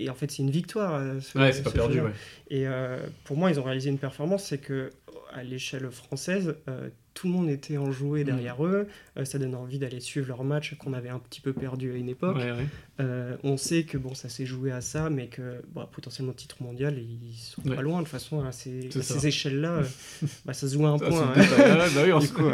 Et 0.04 0.10
en 0.10 0.14
fait, 0.14 0.30
c'est 0.30 0.42
une 0.42 0.50
victoire. 0.50 0.94
euh, 0.94 1.20
ce- 1.20 1.38
Ouais, 1.38 1.52
c'est 1.52 1.62
pas 1.62 1.70
perdu, 1.70 2.00
ouais. 2.00 2.12
Et 2.50 2.66
euh, 2.66 2.98
pour 3.24 3.36
moi, 3.36 3.50
ils 3.50 3.58
ont 3.60 3.64
réalisé 3.64 3.90
une 3.90 3.98
performance, 3.98 4.44
c'est 4.44 4.58
que 4.58 4.90
à 5.32 5.42
l'échelle 5.42 5.90
française, 5.90 6.54
euh, 6.68 6.88
tout 7.12 7.26
le 7.26 7.32
monde 7.34 7.50
était 7.50 7.76
enjoué 7.78 8.22
Mm. 8.22 8.24
derrière 8.26 8.64
eux. 8.64 8.86
Euh, 9.18 9.24
ça 9.24 9.38
donne 9.38 9.54
envie 9.54 9.78
d'aller 9.78 10.00
suivre 10.00 10.28
leur 10.28 10.44
match 10.44 10.76
qu'on 10.78 10.92
avait 10.94 11.08
un 11.08 11.18
petit 11.18 11.40
peu 11.40 11.52
perdu 11.52 11.92
à 11.92 11.96
une 11.96 12.08
époque. 12.08 12.36
Ouais, 12.36 12.52
ouais. 12.52 13.36
On 13.42 13.56
sait 13.56 13.82
que 13.84 13.98
bon, 13.98 14.14
ça 14.14 14.28
s'est 14.28 14.46
joué 14.46 14.70
à 14.72 14.80
ça, 14.80 15.10
mais 15.10 15.26
que 15.26 15.62
bah, 15.74 15.88
potentiellement 15.90 16.32
titre 16.32 16.62
mondial, 16.62 16.96
ils 16.98 17.34
sont 17.36 17.62
Ouais. 17.68 17.74
pas 17.76 17.82
loin 17.82 17.98
de 17.98 18.04
toute 18.04 18.12
façon 18.12 18.44
à 18.44 18.52
ces, 18.52 18.88
échelles-là. 19.26 19.80
bah, 20.46 20.52
ça 20.54 20.68
se 20.68 20.74
joue 20.74 20.86
à 20.86 20.90
un 20.90 20.96
Ah, 21.02 21.08
point. 21.08 21.32
hein. 21.36 21.42
Ah, 21.58 21.86
bah 21.94 22.00
oui, 22.04 22.12
on 22.12 22.18
du, 22.20 22.28
coup, 22.28 22.44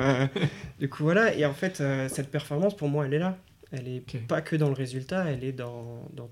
du 0.81 0.89
coup, 0.89 1.03
voilà. 1.05 1.35
Et 1.37 1.45
en 1.45 1.55
fait, 1.55 1.83
cette 2.09 2.31
performance, 2.31 2.77
pour 2.77 2.89
moi, 2.89 3.07
elle 3.07 3.15
est 3.15 3.19
là. 3.21 3.37
Elle 3.71 3.89
est 3.89 4.19
pas 4.27 4.43
que 4.43 4.55
dans 4.57 4.69
le 4.69 4.75
résultat, 4.75 5.25
elle 5.31 5.45
est 5.45 5.53
dans, 5.53 6.09
dans- 6.15 6.31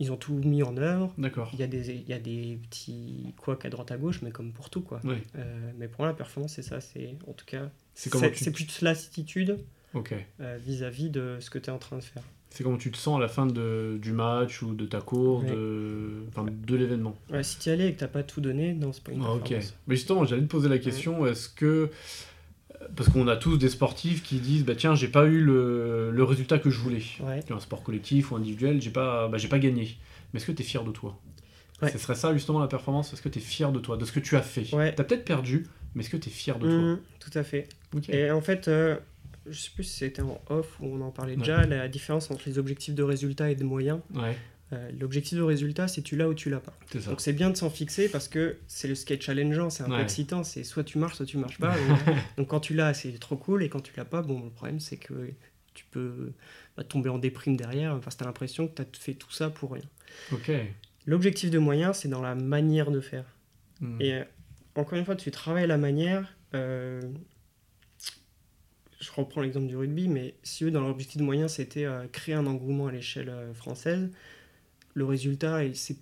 Ils 0.00 0.10
ont 0.10 0.16
tout 0.16 0.34
mis 0.34 0.62
en 0.62 0.76
œuvre. 0.78 1.12
D'accord. 1.18 1.50
Il 1.52 1.60
y, 1.60 1.62
a 1.62 1.66
des, 1.66 1.90
il 1.90 2.08
y 2.08 2.12
a 2.12 2.18
des 2.18 2.58
petits 2.68 3.34
couacs 3.36 3.64
à 3.64 3.70
droite 3.70 3.90
à 3.92 3.96
gauche, 3.98 4.20
mais 4.22 4.30
comme 4.30 4.52
pour 4.52 4.68
tout, 4.70 4.80
quoi. 4.80 5.00
Ouais. 5.04 5.22
Euh, 5.36 5.70
mais 5.78 5.86
pour 5.86 6.00
moi, 6.00 6.08
la 6.08 6.14
performance, 6.14 6.54
c'est 6.54 6.62
ça. 6.62 6.80
C'est 6.80 7.14
en 7.28 7.32
tout 7.32 7.44
cas, 7.44 7.70
C'est 7.94 8.10
tu- 8.10 8.50
plus 8.52 8.64
de 8.80 8.84
lassitude 8.84 9.58
Ok. 9.94 10.14
euh, 10.40 10.58
vis-à-vis 10.64 11.10
de 11.10 11.36
ce 11.40 11.50
que 11.50 11.58
tu 11.58 11.68
es 11.68 11.72
en 11.72 11.78
train 11.78 11.98
de 11.98 12.02
faire. 12.02 12.22
C'est 12.50 12.64
comment 12.64 12.76
tu 12.78 12.90
te 12.90 12.96
sens 12.98 13.16
à 13.16 13.20
la 13.20 13.28
fin 13.28 13.46
de, 13.46 13.98
du 14.02 14.12
match 14.12 14.60
ou 14.62 14.74
de 14.74 14.84
ta 14.86 15.00
course, 15.00 15.44
Ouais. 15.44 15.50
de, 15.52 16.24
enfin, 16.28 16.44
de 16.50 16.76
l'événement? 16.76 17.14
Ouais, 17.30 17.42
si 17.42 17.58
tu 17.58 17.68
y 17.68 17.72
allais 17.72 17.88
et 17.88 17.94
que 17.94 18.00
t'as 18.00 18.08
pas 18.08 18.22
tout 18.22 18.40
donné, 18.40 18.74
non, 18.74 18.92
c'est 18.92 19.02
pas 19.04 19.12
une 19.12 19.22
Ah, 19.24 19.32
ok. 19.34 19.54
Mais 19.86 19.96
justement, 19.96 20.24
j'allais 20.24 20.42
te 20.42 20.48
poser 20.48 20.68
la 20.68 20.78
question, 20.78 21.24
est-ce 21.26 21.48
que... 21.48 21.90
Parce 22.96 23.08
qu'on 23.08 23.28
a 23.28 23.36
tous 23.36 23.56
des 23.56 23.68
sportifs 23.68 24.22
qui 24.22 24.36
disent, 24.36 24.64
bah 24.64 24.74
tiens, 24.74 24.94
j'ai 24.94 25.08
pas 25.08 25.24
eu 25.24 25.40
le, 25.40 26.10
le 26.10 26.24
résultat 26.24 26.58
que 26.58 26.70
je 26.70 26.78
voulais. 26.78 27.02
Ouais. 27.20 27.40
Un 27.50 27.60
sport 27.60 27.82
collectif 27.82 28.32
ou 28.32 28.36
individuel, 28.36 28.80
j'ai 28.82 28.90
pas, 28.90 29.28
bah, 29.28 29.38
j'ai 29.38 29.48
pas 29.48 29.58
gagné. 29.58 29.96
Mais 30.32 30.38
est-ce 30.38 30.46
que 30.46 30.52
tu 30.52 30.62
es 30.62 30.64
fier 30.64 30.84
de 30.84 30.90
toi? 30.90 31.18
Ouais. 31.80 31.90
Ce 31.90 31.98
serait 31.98 32.14
ça 32.14 32.32
justement 32.32 32.60
la 32.60 32.68
performance? 32.68 33.12
Est-ce 33.12 33.22
que 33.22 33.28
tu 33.28 33.38
es 33.38 33.42
fier 33.42 33.72
de 33.72 33.80
toi, 33.80 33.96
de 33.96 34.04
ce 34.04 34.12
que 34.12 34.20
tu 34.20 34.36
as 34.36 34.42
fait? 34.42 34.72
Ouais. 34.74 34.94
Tu 34.94 35.00
as 35.00 35.04
peut-être 35.04 35.24
perdu, 35.24 35.66
mais 35.94 36.02
est-ce 36.02 36.10
que 36.10 36.16
tu 36.16 36.28
es 36.28 36.32
fier 36.32 36.58
de 36.58 36.66
toi? 36.66 36.76
Mhm, 36.76 36.98
tout 37.18 37.38
à 37.38 37.42
fait. 37.42 37.68
Et 38.08 38.30
en 38.30 38.40
fait, 38.40 38.68
euh, 38.68 38.96
je 39.46 39.58
sais 39.58 39.70
plus 39.74 39.84
si 39.84 39.98
c'était 39.98 40.22
en 40.22 40.40
off 40.48 40.78
ou 40.80 40.86
on 40.86 41.00
en 41.00 41.10
parlait 41.10 41.36
déjà, 41.36 41.66
la 41.66 41.88
différence 41.88 42.30
entre 42.30 42.42
les 42.46 42.58
objectifs 42.58 42.94
de 42.94 43.02
résultat 43.02 43.50
et 43.50 43.56
de 43.56 43.64
moyens. 43.64 44.00
Euh, 44.72 44.90
L'objectif 44.98 45.36
de 45.36 45.42
résultat, 45.42 45.86
c'est 45.86 46.00
tu 46.02 46.16
l'as 46.16 46.28
ou 46.28 46.34
tu 46.34 46.48
l'as 46.48 46.60
pas. 46.60 46.72
Donc 47.06 47.20
c'est 47.20 47.32
bien 47.34 47.50
de 47.50 47.56
s'en 47.56 47.68
fixer 47.68 48.08
parce 48.08 48.26
que 48.28 48.56
c'est 48.68 48.88
le 48.88 48.94
skate 48.94 49.20
challengeant, 49.22 49.68
c'est 49.70 49.82
un 49.82 49.86
peu 49.86 49.92
Ouais. 49.96 50.02
excitant, 50.02 50.44
c'est 50.44 50.64
soit 50.64 50.82
tu 50.84 50.96
marches, 50.98 51.16
soit 51.16 51.26
tu 51.26 51.36
marches 51.36 51.58
pas. 51.58 51.74
donc, 51.88 51.98
donc 52.38 52.48
quand 52.48 52.60
tu 52.60 52.72
l'as, 52.74 52.94
c'est 52.94 53.12
trop 53.18 53.36
cool, 53.36 53.62
et 53.62 53.68
quand 53.68 53.80
tu 53.80 53.92
l'as 53.96 54.06
pas, 54.06 54.22
bon, 54.22 54.42
le 54.42 54.50
problème 54.50 54.80
c'est 54.80 54.96
que 54.96 55.28
tu 55.74 55.84
peux 55.90 56.32
bah, 56.76 56.84
tomber 56.84 57.10
en 57.10 57.18
déprime 57.18 57.56
derrière, 57.56 57.98
parce 58.00 58.14
que 58.16 58.20
tu 58.20 58.24
as 58.24 58.26
l'impression 58.26 58.66
que 58.68 58.74
tu 58.76 58.82
as 58.82 58.86
fait 58.98 59.14
tout 59.14 59.30
ça 59.30 59.50
pour 59.50 59.72
rien. 59.72 59.84
L'objectif 61.06 61.50
de 61.50 61.58
moyen, 61.58 61.92
c'est 61.92 62.08
dans 62.08 62.22
la 62.22 62.34
manière 62.34 62.90
de 62.90 63.00
faire. 63.00 63.24
Hmm. 63.80 64.00
Et 64.00 64.14
euh, 64.14 64.24
encore 64.76 64.96
une 64.98 65.04
fois, 65.04 65.16
tu 65.16 65.30
travailles 65.30 65.66
la 65.66 65.76
manière. 65.78 66.34
euh, 66.54 67.00
je 69.00 69.10
reprends 69.16 69.40
l'exemple 69.40 69.66
du 69.66 69.76
rugby, 69.76 70.06
mais 70.08 70.34
si 70.44 70.64
eux, 70.64 70.70
dans 70.70 70.80
leur 70.80 70.90
objectif 70.90 71.16
de 71.18 71.24
moyen, 71.24 71.48
c'était 71.48 71.84
euh, 71.84 72.06
créer 72.12 72.36
un 72.36 72.46
engouement 72.46 72.86
à 72.86 72.92
l'échelle 72.92 73.32
française, 73.52 74.10
le 74.94 75.04
résultat, 75.04 75.64
et 75.64 75.74
c'est 75.74 75.96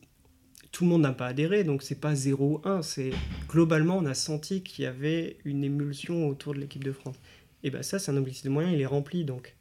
tout 0.72 0.84
le 0.84 0.91
monde 0.91 1.03
n'a 1.03 1.12
pas 1.12 1.26
adhéré, 1.26 1.64
donc 1.64 1.82
c'est 1.82 2.01
pas 2.01 2.14
0-1. 2.14 2.82
C'est 2.82 3.11
globalement, 3.49 3.99
on 3.99 4.07
a 4.07 4.14
senti 4.14 4.62
qu'il 4.62 4.84
y 4.84 4.86
avait 4.86 5.36
une 5.45 5.64
émulsion 5.64 6.28
autour 6.28 6.55
de 6.55 6.61
l'équipe 6.61 6.84
de 6.84 6.93
France. 6.93 7.16
Et 7.64 7.70
ben 7.70 7.82
ça, 7.82 7.99
c'est 7.99 8.11
un 8.12 8.16
objectif 8.16 8.45
de 8.45 8.51
moyen, 8.51 8.70
il 8.70 8.80
est 8.80 8.86
rempli, 8.86 9.24
donc 9.24 9.55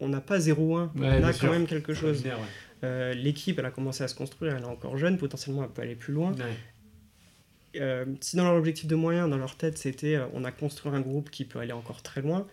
on 0.00 0.08
n'a 0.08 0.20
pas 0.20 0.38
0-1. 0.38 0.48
Ouais, 0.48 0.88
on 0.94 0.98
bien 0.98 1.22
a 1.24 1.32
sûr. 1.32 1.46
quand 1.48 1.52
même 1.54 1.66
quelque 1.66 1.94
chose. 1.94 2.22
Ouais. 2.24 2.32
Euh, 2.82 3.14
L'équipe, 3.14 3.58
elle 3.58 3.66
a 3.66 3.70
commencé 3.70 4.02
à 4.02 4.08
se 4.08 4.14
construire, 4.14 4.56
elle 4.56 4.62
est 4.62 4.66
encore 4.66 4.96
jeune, 4.98 5.18
potentiellement 5.18 5.62
elle 5.64 5.70
peut 5.70 5.82
aller 5.82 5.94
plus 5.94 6.12
loin. 6.12 6.32
Ouais. 6.32 6.44
Euh, 7.80 8.04
si 8.20 8.36
dans 8.36 8.44
leur 8.44 8.54
objectif 8.56 8.86
de 8.88 8.96
moyens, 8.96 9.30
dans 9.30 9.38
leur 9.38 9.56
tête, 9.56 9.78
c'était 9.78 10.16
euh, 10.16 10.26
on 10.32 10.42
a 10.44 10.50
construit 10.50 10.90
un 10.92 11.00
groupe 11.00 11.30
qui 11.30 11.44
peut 11.44 11.60
aller 11.60 11.72
encore 11.72 12.02
très 12.02 12.20
loin, 12.20 12.46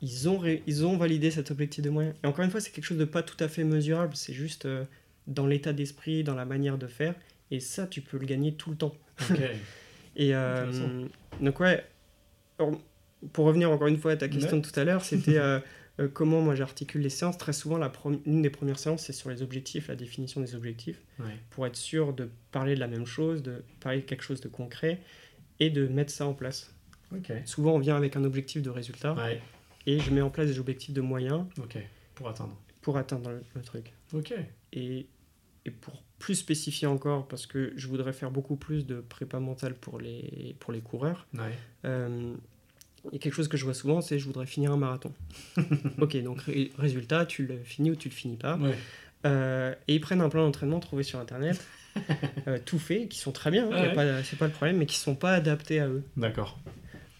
ils 0.00 0.28
ont, 0.28 0.38
ré- 0.38 0.62
ils 0.66 0.86
ont 0.86 0.96
validé 0.96 1.30
cet 1.32 1.50
objectif 1.50 1.82
de 1.82 1.90
moyens. 1.90 2.14
Et 2.22 2.26
encore 2.28 2.44
une 2.44 2.50
fois, 2.52 2.60
c'est 2.60 2.70
quelque 2.70 2.84
chose 2.84 2.98
de 2.98 3.04
pas 3.04 3.22
tout 3.24 3.42
à 3.42 3.48
fait 3.48 3.64
mesurable, 3.64 4.14
c'est 4.14 4.32
juste 4.32 4.66
euh, 4.66 4.84
dans 5.30 5.46
l'état 5.46 5.72
d'esprit, 5.72 6.22
dans 6.24 6.34
la 6.34 6.44
manière 6.44 6.76
de 6.76 6.86
faire. 6.86 7.14
Et 7.50 7.58
ça, 7.60 7.86
tu 7.86 8.02
peux 8.02 8.18
le 8.18 8.26
gagner 8.26 8.54
tout 8.54 8.70
le 8.70 8.76
temps. 8.76 8.94
Ok. 9.30 9.40
Et 10.16 10.34
euh, 10.34 11.06
donc, 11.40 11.60
ouais, 11.60 11.84
pour 13.32 13.44
revenir 13.46 13.70
encore 13.70 13.86
une 13.88 13.96
fois 13.96 14.12
à 14.12 14.16
ta 14.16 14.28
question 14.28 14.58
de 14.58 14.62
tout 14.68 14.78
à 14.78 14.84
l'heure, 14.84 15.02
c'était 15.04 15.38
euh, 15.38 15.60
euh, 16.00 16.08
comment 16.12 16.40
moi 16.42 16.54
j'articule 16.54 17.00
les 17.00 17.10
séances. 17.10 17.38
Très 17.38 17.52
souvent, 17.52 17.78
la 17.78 17.92
l'une 18.26 18.42
des 18.42 18.50
premières 18.50 18.78
séances, 18.78 19.04
c'est 19.04 19.12
sur 19.12 19.30
les 19.30 19.40
objectifs, 19.42 19.88
la 19.88 19.96
définition 19.96 20.40
des 20.40 20.54
objectifs 20.54 21.00
Ouais. 21.20 21.36
pour 21.50 21.66
être 21.66 21.76
sûr 21.76 22.12
de 22.12 22.28
parler 22.50 22.74
de 22.74 22.80
la 22.80 22.88
même 22.88 23.06
chose, 23.06 23.42
de 23.42 23.62
parler 23.80 24.00
de 24.00 24.04
quelque 24.04 24.22
chose 24.24 24.40
de 24.40 24.48
concret 24.48 25.00
et 25.60 25.70
de 25.70 25.86
mettre 25.86 26.12
ça 26.12 26.26
en 26.26 26.34
place. 26.34 26.74
Ok. 27.14 27.32
Souvent, 27.44 27.74
on 27.74 27.78
vient 27.78 27.96
avec 27.96 28.16
un 28.16 28.24
objectif 28.24 28.62
de 28.62 28.70
résultat 28.70 29.14
Ouais. 29.14 29.40
et 29.86 29.98
je 30.00 30.10
mets 30.10 30.22
en 30.22 30.30
place 30.30 30.46
des 30.48 30.58
objectifs 30.58 30.94
de 30.94 31.00
moyens 31.00 31.44
Ok. 31.58 31.78
Pour 32.14 32.28
atteindre. 32.28 32.56
pour 32.82 32.96
atteindre 32.98 33.30
le, 33.30 33.42
le 33.54 33.62
truc. 33.62 33.92
Ok. 34.12 34.34
Et, 34.72 35.06
et 35.70 35.72
pour 35.80 36.02
plus 36.18 36.34
spécifier 36.34 36.86
encore, 36.86 37.26
parce 37.28 37.46
que 37.46 37.72
je 37.76 37.86
voudrais 37.88 38.12
faire 38.12 38.30
beaucoup 38.30 38.56
plus 38.56 38.86
de 38.86 39.00
prépa 39.00 39.40
mentale 39.40 39.74
pour 39.74 39.98
les, 39.98 40.54
pour 40.60 40.72
les 40.72 40.80
coureurs, 40.80 41.26
Ouais. 41.34 41.56
euh, 41.86 42.34
il 43.06 43.12
y 43.12 43.16
a 43.16 43.18
quelque 43.18 43.32
chose 43.34 43.48
que 43.48 43.56
je 43.56 43.64
vois 43.64 43.72
souvent, 43.72 44.02
c'est 44.02 44.18
je 44.18 44.26
voudrais 44.26 44.44
finir 44.46 44.70
un 44.72 44.76
marathon. 44.76 45.12
ok, 45.98 46.22
donc 46.22 46.42
ré- 46.42 46.70
résultat, 46.76 47.24
tu 47.24 47.46
le 47.46 47.56
finis 47.64 47.90
ou 47.90 47.96
tu 47.96 48.08
le 48.10 48.14
finis 48.14 48.36
pas. 48.36 48.56
Ouais. 48.58 48.74
Euh, 49.26 49.74
et 49.88 49.94
ils 49.94 50.00
prennent 50.00 50.20
un 50.20 50.28
plan 50.28 50.44
d'entraînement 50.44 50.80
trouvé 50.80 51.02
sur 51.02 51.18
internet, 51.18 51.62
euh, 52.46 52.58
tout 52.64 52.78
fait, 52.78 53.08
qui 53.08 53.18
sont 53.18 53.32
très 53.32 53.50
bien, 53.50 53.66
hein, 53.72 53.94
Ouais. 53.96 54.22
c'est 54.24 54.38
pas 54.38 54.46
le 54.46 54.52
problème, 54.52 54.76
mais 54.76 54.86
qui 54.86 54.96
sont 54.96 55.14
pas 55.14 55.32
adaptés 55.32 55.80
à 55.80 55.88
eux. 55.88 56.02
D'accord. 56.16 56.58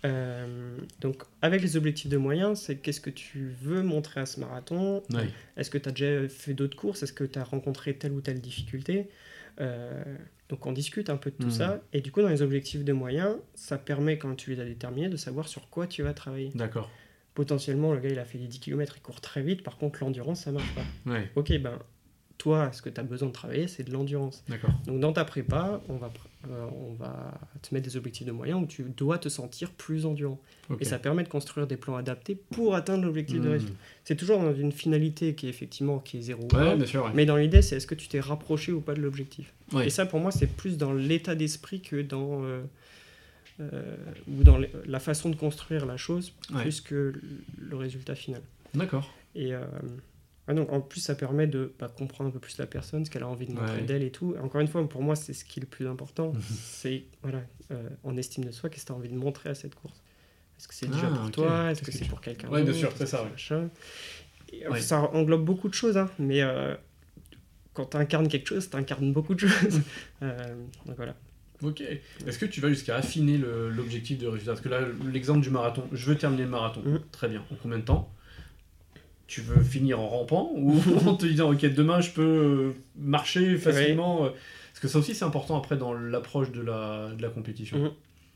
Euh, 0.05 0.77
donc, 1.01 1.23
avec 1.43 1.61
les 1.63 1.77
objectifs 1.77 2.09
de 2.11 2.17
moyens, 2.17 2.61
c'est 2.61 2.77
qu'est-ce 2.77 3.01
que 3.01 3.11
tu 3.11 3.53
veux 3.63 3.83
montrer 3.83 4.21
à 4.21 4.27
ce 4.27 4.41
marathon? 4.41 5.03
Est-ce 5.57 5.71
que 5.71 5.79
tu 5.79 5.89
as 5.89 5.93
déjà 5.93 6.29
fait 6.29 6.55
d'autres 6.55 6.77
courses? 6.77 7.03
Est-ce 7.03 7.13
que 7.13 7.25
tu 7.25 7.39
as 7.39 7.45
rencontré 7.45 7.95
telle 7.95 8.13
ou 8.13 8.21
telle 8.21 8.41
difficulté? 8.41 9.09
Euh, 9.61 10.03
Donc, 10.49 10.67
on 10.67 10.73
discute 10.73 11.11
un 11.11 11.17
peu 11.17 11.31
de 11.31 11.37
tout 11.37 11.45
Mhm. 11.47 11.51
ça. 11.53 11.81
Et 11.93 12.01
du 12.01 12.11
coup, 12.11 12.23
dans 12.23 12.29
les 12.29 12.43
objectifs 12.43 12.83
de 12.85 12.93
moyens, 12.93 13.37
ça 13.55 13.79
permet, 13.79 14.19
quand 14.19 14.35
tu 14.35 14.51
les 14.51 14.59
as 14.61 14.65
déterminés, 14.65 15.09
de 15.09 15.17
savoir 15.17 15.47
sur 15.47 15.71
quoi 15.71 15.87
tu 15.87 16.03
vas 16.03 16.13
travailler. 16.13 16.51
D'accord. 16.57 16.91
Potentiellement, 17.35 17.93
le 17.95 18.01
gars, 18.01 18.09
il 18.09 18.19
a 18.19 18.25
fait 18.25 18.39
les 18.39 18.49
10 18.49 18.59
km, 18.59 18.95
il 18.97 19.01
court 19.03 19.21
très 19.21 19.43
vite. 19.43 19.63
Par 19.63 19.77
contre, 19.79 20.01
l'endurance, 20.03 20.43
ça 20.43 20.51
marche 20.51 20.75
pas. 20.75 21.13
Ouais. 21.13 21.31
Ok, 21.37 21.57
ben, 21.59 21.79
toi, 22.37 22.73
ce 22.73 22.83
que 22.83 22.89
tu 22.89 22.99
as 23.01 23.05
besoin 23.05 23.29
de 23.29 23.33
travailler, 23.33 23.69
c'est 23.69 23.85
de 23.85 23.93
l'endurance. 23.93 24.43
D'accord. 24.49 24.71
Donc 24.87 24.99
dans 24.99 25.13
ta 25.13 25.25
prépa, 25.25 25.81
on 25.89 25.97
va, 25.99 26.11
euh, 26.49 26.67
on 26.73 26.95
va 26.95 27.39
te 27.61 27.75
mettre 27.75 27.87
des 27.89 27.97
objectifs 27.97 28.27
de 28.27 28.33
moyens 28.33 28.63
où 28.63 28.67
tu 28.67 28.83
dois 28.85 29.19
te 29.19 29.29
sentir 29.29 29.71
plus 29.73 30.07
endurant. 30.07 30.41
Et 30.79 30.85
ça 30.85 30.99
permet 30.99 31.23
de 31.25 31.29
construire 31.29 31.67
des 31.67 31.77
plans 31.77 31.97
adaptés 31.97 32.35
pour 32.51 32.75
atteindre 32.75 33.05
l'objectif 33.05 33.41
de 33.41 33.49
Hmm. 33.49 33.53
résultat. 33.53 33.75
C'est 34.05 34.17
toujours 34.17 34.39
dans 34.39 34.55
une 34.55 34.73
finalité 34.73 35.35
qui 35.35 35.47
est 35.47 35.51
effectivement 35.51 35.99
qui 35.99 36.19
est 36.19 36.23
zéro. 36.23 36.43
Ouais, 36.55 36.77
bien 36.77 36.87
sûr. 36.87 37.05
Ouais. 37.05 37.11
mais 37.15 37.27
dans 37.27 37.37
l'idée, 37.37 37.61
c'est 37.63 37.77
est-ce 37.77 37.87
que 37.87 37.95
tu 37.95 38.09
t'es 38.09 38.21
rapproché 38.21 38.73
ou 38.73 38.81
pas 38.81 38.95
de 38.95 39.01
l'objectif? 39.01 39.53
Ouais. 39.73 39.87
Et 39.87 39.91
ça, 39.91 40.07
pour 40.07 40.21
moi, 40.21 40.31
c'est 40.31 40.47
plus 40.47 40.79
dans 40.79 40.93
l'état 40.93 41.35
d'esprit 41.35 41.81
que 41.83 42.01
dans 42.03 42.43
euh, 42.45 42.63
euh, 43.61 43.97
ou 44.29 44.43
dans 44.43 44.59
la 44.87 45.01
façon 45.01 45.29
de 45.29 45.37
construire 45.37 45.85
la 45.85 45.97
chose, 45.99 46.33
plus 46.55 46.81
que 46.81 47.13
le- 47.59 47.77
résultat 47.77 48.15
final. 48.15 48.41
D'accord. 48.75 49.13
Et 49.35 49.53
ah 50.59 50.61
en 50.73 50.81
plus, 50.81 51.01
ça 51.01 51.15
permet 51.15 51.47
de 51.47 51.73
bah, 51.79 51.89
comprendre 51.89 52.29
un 52.31 52.33
peu 52.33 52.39
plus 52.41 52.59
la 52.59 52.67
personne, 52.67 53.05
ce 53.05 53.11
qu'elle 53.11 53.23
a 53.23 53.29
envie 53.29 53.47
de 53.47 53.53
montrer 53.53 53.77
Ouais. 53.81 53.83
d'elle 53.83 54.03
et 54.03 54.11
tout. 54.11 54.35
Encore 54.43 54.61
une 54.61 54.69
fois, 54.69 54.87
pour 54.89 55.03
moi, 55.03 55.15
c'est 55.17 55.33
ce 55.33 55.45
qui 55.45 55.61
est 55.61 55.63
le 55.63 55.67
plus 55.69 55.87
important. 55.87 56.33
C'est 56.61 57.05
voilà, 57.23 57.41
euh, 57.71 57.89
en 58.05 58.17
estime 58.17 58.45
de 58.45 58.51
soi, 58.51 58.69
qu'est-ce 58.71 58.83
que 58.83 58.87
tu 58.89 58.93
as 58.93 58.97
envie 58.97 59.09
de 59.09 59.17
montrer 59.17 59.51
à 59.51 59.55
cette 59.55 59.75
course? 59.75 60.03
Est-ce 60.59 60.69
que 60.69 60.75
c'est 60.75 60.87
Ah, 60.91 60.95
déjà 60.95 61.07
pour 61.09 61.31
toi? 61.31 61.71
Est-ce 61.71 61.83
que 61.83 61.91
c'est 61.93 62.05
pour 62.07 62.21
quelqu'un 62.21 62.49
Ouais, 62.49 62.63
bien 62.63 62.73
sûr, 62.75 62.93
c'est 62.97 63.07
ça, 63.07 63.23
ouais. 63.25 63.31
machin? 63.31 63.71
Et, 64.53 64.67
euh, 64.67 64.71
Ouais. 64.71 64.81
Ça 64.81 65.01
englobe 65.15 65.45
beaucoup 65.45 65.69
de 65.69 65.75
choses, 65.75 65.97
hein, 65.97 66.11
mais 66.19 66.43
euh, 66.43 66.75
quand 67.73 67.87
tu 67.87 67.97
incarnes 67.97 68.29
quelque 68.29 68.47
chose, 68.49 68.69
tu 68.69 68.77
incarnes 68.77 69.13
beaucoup 69.13 69.35
de 69.35 69.41
choses. 69.41 69.81
Euh, 70.23 70.55
donc 70.85 70.97
voilà. 70.97 71.15
Ok. 71.63 71.81
Est-ce 72.27 72.39
que 72.39 72.45
tu 72.47 72.61
vas 72.61 72.69
jusqu'à 72.69 72.97
affiner 72.97 73.39
l'objectif 73.39 74.19
de 74.19 74.27
résultat? 74.27 74.53
Parce 74.53 74.61
que 74.63 74.69
là, 74.69 74.81
l'exemple 75.11 75.41
du 75.41 75.49
marathon, 75.51 75.85
je 75.93 76.07
veux 76.07 76.17
terminer 76.17 76.43
le 76.45 76.49
marathon. 76.51 76.83
Mhm. 76.85 77.01
Très 77.13 77.29
bien. 77.29 77.43
En 77.51 77.55
combien 77.63 77.79
de 77.79 77.85
temps? 77.85 78.13
Tu 79.31 79.43
veux 79.43 79.63
finir 79.63 80.01
en 80.01 80.09
rampant 80.09 80.51
ou 80.57 80.75
en 81.07 81.15
te 81.15 81.25
disant, 81.25 81.53
ok, 81.53 81.65
demain 81.67 82.01
je 82.01 82.11
peux 82.11 82.23
euh, 82.23 82.73
marcher 82.99 83.57
facilement 83.59 84.25
euh, 84.25 84.31
Parce 84.73 84.81
que 84.81 84.89
ça 84.89 84.99
aussi, 84.99 85.15
c'est 85.15 85.25
important 85.25 85.57
après 85.57 85.77
dans 85.77 85.93
l'approche 85.93 86.51
de 86.51 86.61
la, 86.61 87.11
de 87.17 87.23
la 87.23 87.29
compétition. 87.29 87.79
Mhm. 87.79 87.91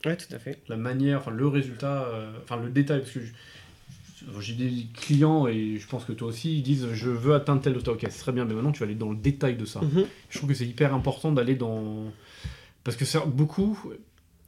Ouais, 0.05 0.15
tout 0.15 0.33
à 0.33 0.39
fait. 0.39 0.57
La 0.69 0.77
manière, 0.77 1.19
enfin 1.19 1.31
le 1.31 1.47
résultat, 1.49 2.03
euh, 2.03 2.31
enfin 2.41 2.55
le 2.55 2.69
détail. 2.69 2.99
Parce 2.99 3.11
que 3.11 3.19
j'ai 4.39 4.53
des 4.53 4.87
clients 4.93 5.47
et 5.47 5.77
je 5.77 5.85
pense 5.85 6.05
que 6.05 6.13
toi 6.13 6.29
aussi, 6.29 6.59
ils 6.59 6.63
disent, 6.63 6.87
je 6.93 7.09
veux 7.09 7.35
atteindre 7.35 7.61
tel 7.61 7.73
résultat. 7.73 7.91
Ok, 7.91 7.99
c'est 8.03 8.19
très 8.19 8.31
bien, 8.31 8.45
mais 8.45 8.53
maintenant 8.53 8.71
tu 8.71 8.79
vas 8.79 8.85
aller 8.85 8.95
dans 8.95 9.11
le 9.11 9.17
détail 9.17 9.57
de 9.57 9.65
ça. 9.65 9.81
Mhm. 9.81 10.05
Je 10.29 10.37
trouve 10.37 10.49
que 10.49 10.55
c'est 10.55 10.65
hyper 10.65 10.93
important 10.93 11.33
d'aller 11.33 11.55
dans. 11.55 12.05
Parce 12.85 12.95
que 12.95 13.03
ça, 13.03 13.25
beaucoup, 13.25 13.77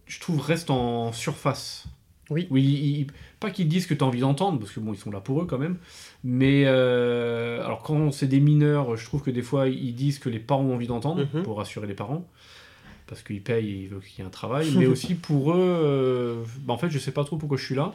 je 0.06 0.22
trouve, 0.22 0.40
restent 0.40 0.70
en 0.70 1.12
surface 1.12 1.88
Oui. 2.30 2.48
Oui, 2.50 2.64
ils- 2.64 3.08
pas 3.40 3.52
qu'ils 3.52 3.68
disent 3.68 3.88
que 3.88 3.94
tu 3.94 4.04
as 4.04 4.08
envie 4.08 4.20
d'entendre, 4.20 4.60
parce 4.60 4.72
que 4.72 4.80
bon, 4.80 4.94
ils 4.94 4.98
sont 5.00 5.12
là 5.12 5.20
pour 5.22 5.42
eux 5.42 5.46
quand 5.46 5.58
même. 5.58 5.78
Mais 6.24 6.64
euh, 6.66 7.64
alors 7.64 7.84
quand 7.84 8.12
c'est 8.12 8.28
des 8.28 8.40
mineurs, 8.40 8.96
je 8.98 9.06
trouve 9.06 9.22
que 9.22 9.32
des 9.32 9.42
fois 9.42 9.68
ils 9.70 9.96
disent 9.96 10.20
que 10.20 10.30
les 10.30 10.40
parents 10.40 10.64
ont 10.64 10.74
envie 10.76 10.88
d'entendre 10.88 11.26
Mhm. 11.34 11.44
pour 11.44 11.58
rassurer 11.58 11.88
les 11.88 11.94
parents. 11.94 12.28
Parce 13.08 13.22
qu'ils 13.24 13.42
payent 13.42 13.70
et 13.70 13.84
ils 13.84 13.88
veulent 13.88 14.02
qu'il 14.02 14.20
y 14.20 14.22
ait 14.24 14.28
un 14.28 14.32
travail. 14.32 14.70
mais 14.78 14.86
aussi 14.88 15.16
pour 15.16 15.54
eux, 15.54 15.56
euh, 15.58 16.44
bah, 16.66 16.74
en 16.74 16.78
fait, 16.78 16.90
je 16.90 17.00
sais 17.00 17.12
pas 17.14 17.24
trop 17.24 17.38
pourquoi 17.38 17.58
je 17.58 17.64
suis 17.66 17.76
là, 17.76 17.94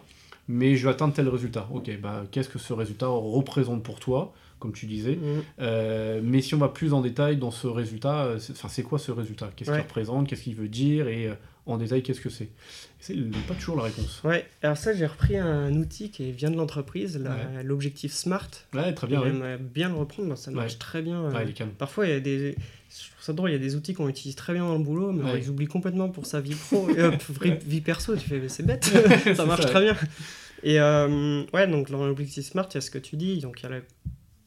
mais 0.49 0.75
je 0.77 0.87
vais 0.87 0.93
atteindre 0.93 1.13
tel 1.13 1.29
résultat. 1.29 1.69
Ok, 1.73 1.91
bah, 2.01 2.25
qu'est-ce 2.31 2.49
que 2.49 2.59
ce 2.59 2.73
résultat 2.73 3.09
représente 3.09 3.83
pour 3.83 4.01
toi, 4.01 4.33
comme 4.59 4.73
tu 4.73 4.87
disais 4.87 5.17
Mhm. 5.17 5.43
Euh, 5.61 6.21
mais 6.25 6.41
si 6.41 6.55
on 6.55 6.59
va 6.59 6.69
plus 6.69 6.95
en 6.95 7.03
détail 7.03 7.37
dans 7.37 7.51
ce 7.51 7.67
résultat, 7.67 8.25
euh, 8.25 8.39
c'est- 8.39 8.83
quoi 8.83 8.99
ce 8.99 9.13
résultat? 9.13 9.51
Qu'est-ce 9.55 9.71
Ouais. 9.71 9.77
qu'il 9.77 9.87
représente? 9.87 10.27
Qu'est-ce 10.29 10.45
qu'il 10.45 10.55
veut 10.55 10.69
dire? 10.69 11.09
Et 11.09 11.29
en 11.67 11.79
détail, 11.79 12.03
qu'est-ce 12.03 12.21
que 12.21 12.29
c'est 12.31 12.49
C'est 12.99 13.15
pas 13.47 13.55
toujours 13.55 13.77
la 13.77 13.85
réponse. 13.85 14.21
Ouais, 14.25 14.47
alors 14.63 14.77
ça, 14.77 14.93
j'ai 14.95 15.07
repris 15.07 15.37
un 15.37 15.73
outil 15.75 16.11
qui 16.11 16.33
vient 16.33 16.51
de 16.51 16.57
l'entreprise, 16.57 17.23
l'objectif 17.65 18.13
SMART. 18.13 18.49
Ouais, 18.75 18.93
très 18.95 19.07
Et 19.07 19.11
bien. 19.11 19.21
ouais. 19.23 19.29
J'aimerais 19.31 19.59
bien 19.59 19.89
le 19.89 19.95
reprendre, 19.95 20.37
ça 20.37 20.51
marche 20.51 20.73
Ouais. 20.73 20.79
très 20.79 21.03
bien. 21.03 21.25
euh, 21.27 21.45
il. 21.47 21.67
Parfois, 21.79 22.07
il 22.07 22.11
y 22.11 22.17
a 22.17 22.21
des. 22.21 22.57
Je 22.91 23.11
trouve 23.11 23.23
ça 23.23 23.33
drôle, 23.33 23.51
il 23.51 23.55
y 23.55 23.57
a 23.57 23.59
des 23.61 23.75
outils 23.77 23.95
qu'on 23.95 24.09
utilise 24.09 24.35
très 24.37 24.53
bien 24.53 24.65
dans 24.65 24.77
le 24.77 24.83
boulot, 24.85 25.13
mais 25.13 25.31
Ouais. 25.33 25.39
ils 25.41 25.49
oublient 25.51 25.67
complètement 25.67 26.09
pour 26.11 26.27
sa 26.27 26.41
vie 26.41 26.55
pro, 26.55 26.89
euh, 26.91 27.13
vraie 27.31 27.59
vie 27.65 27.81
perso. 27.81 28.17
Tu 28.17 28.29
fais, 28.29 28.39
mais 28.41 28.49
c'est 28.49 28.65
bête, 28.67 28.85
ça 29.35 29.47
marche 29.47 29.63
ça, 29.63 29.69
très 29.69 29.83
bien. 29.83 29.97
Et 30.65 30.79
euh, 30.81 31.45
ouais, 31.55 31.67
donc 31.69 31.91
dans 31.91 32.07
l'objectif 32.07 32.45
SMART, 32.45 32.69
il 32.73 32.75
y 32.75 32.79
a 32.79 32.81
ce 32.81 32.91
que 32.91 32.99
tu 32.99 33.17
dis, 33.17 33.39
donc 33.41 33.61
il 33.61 33.63
y 33.63 33.67
a 33.67 33.71
le, 33.71 33.83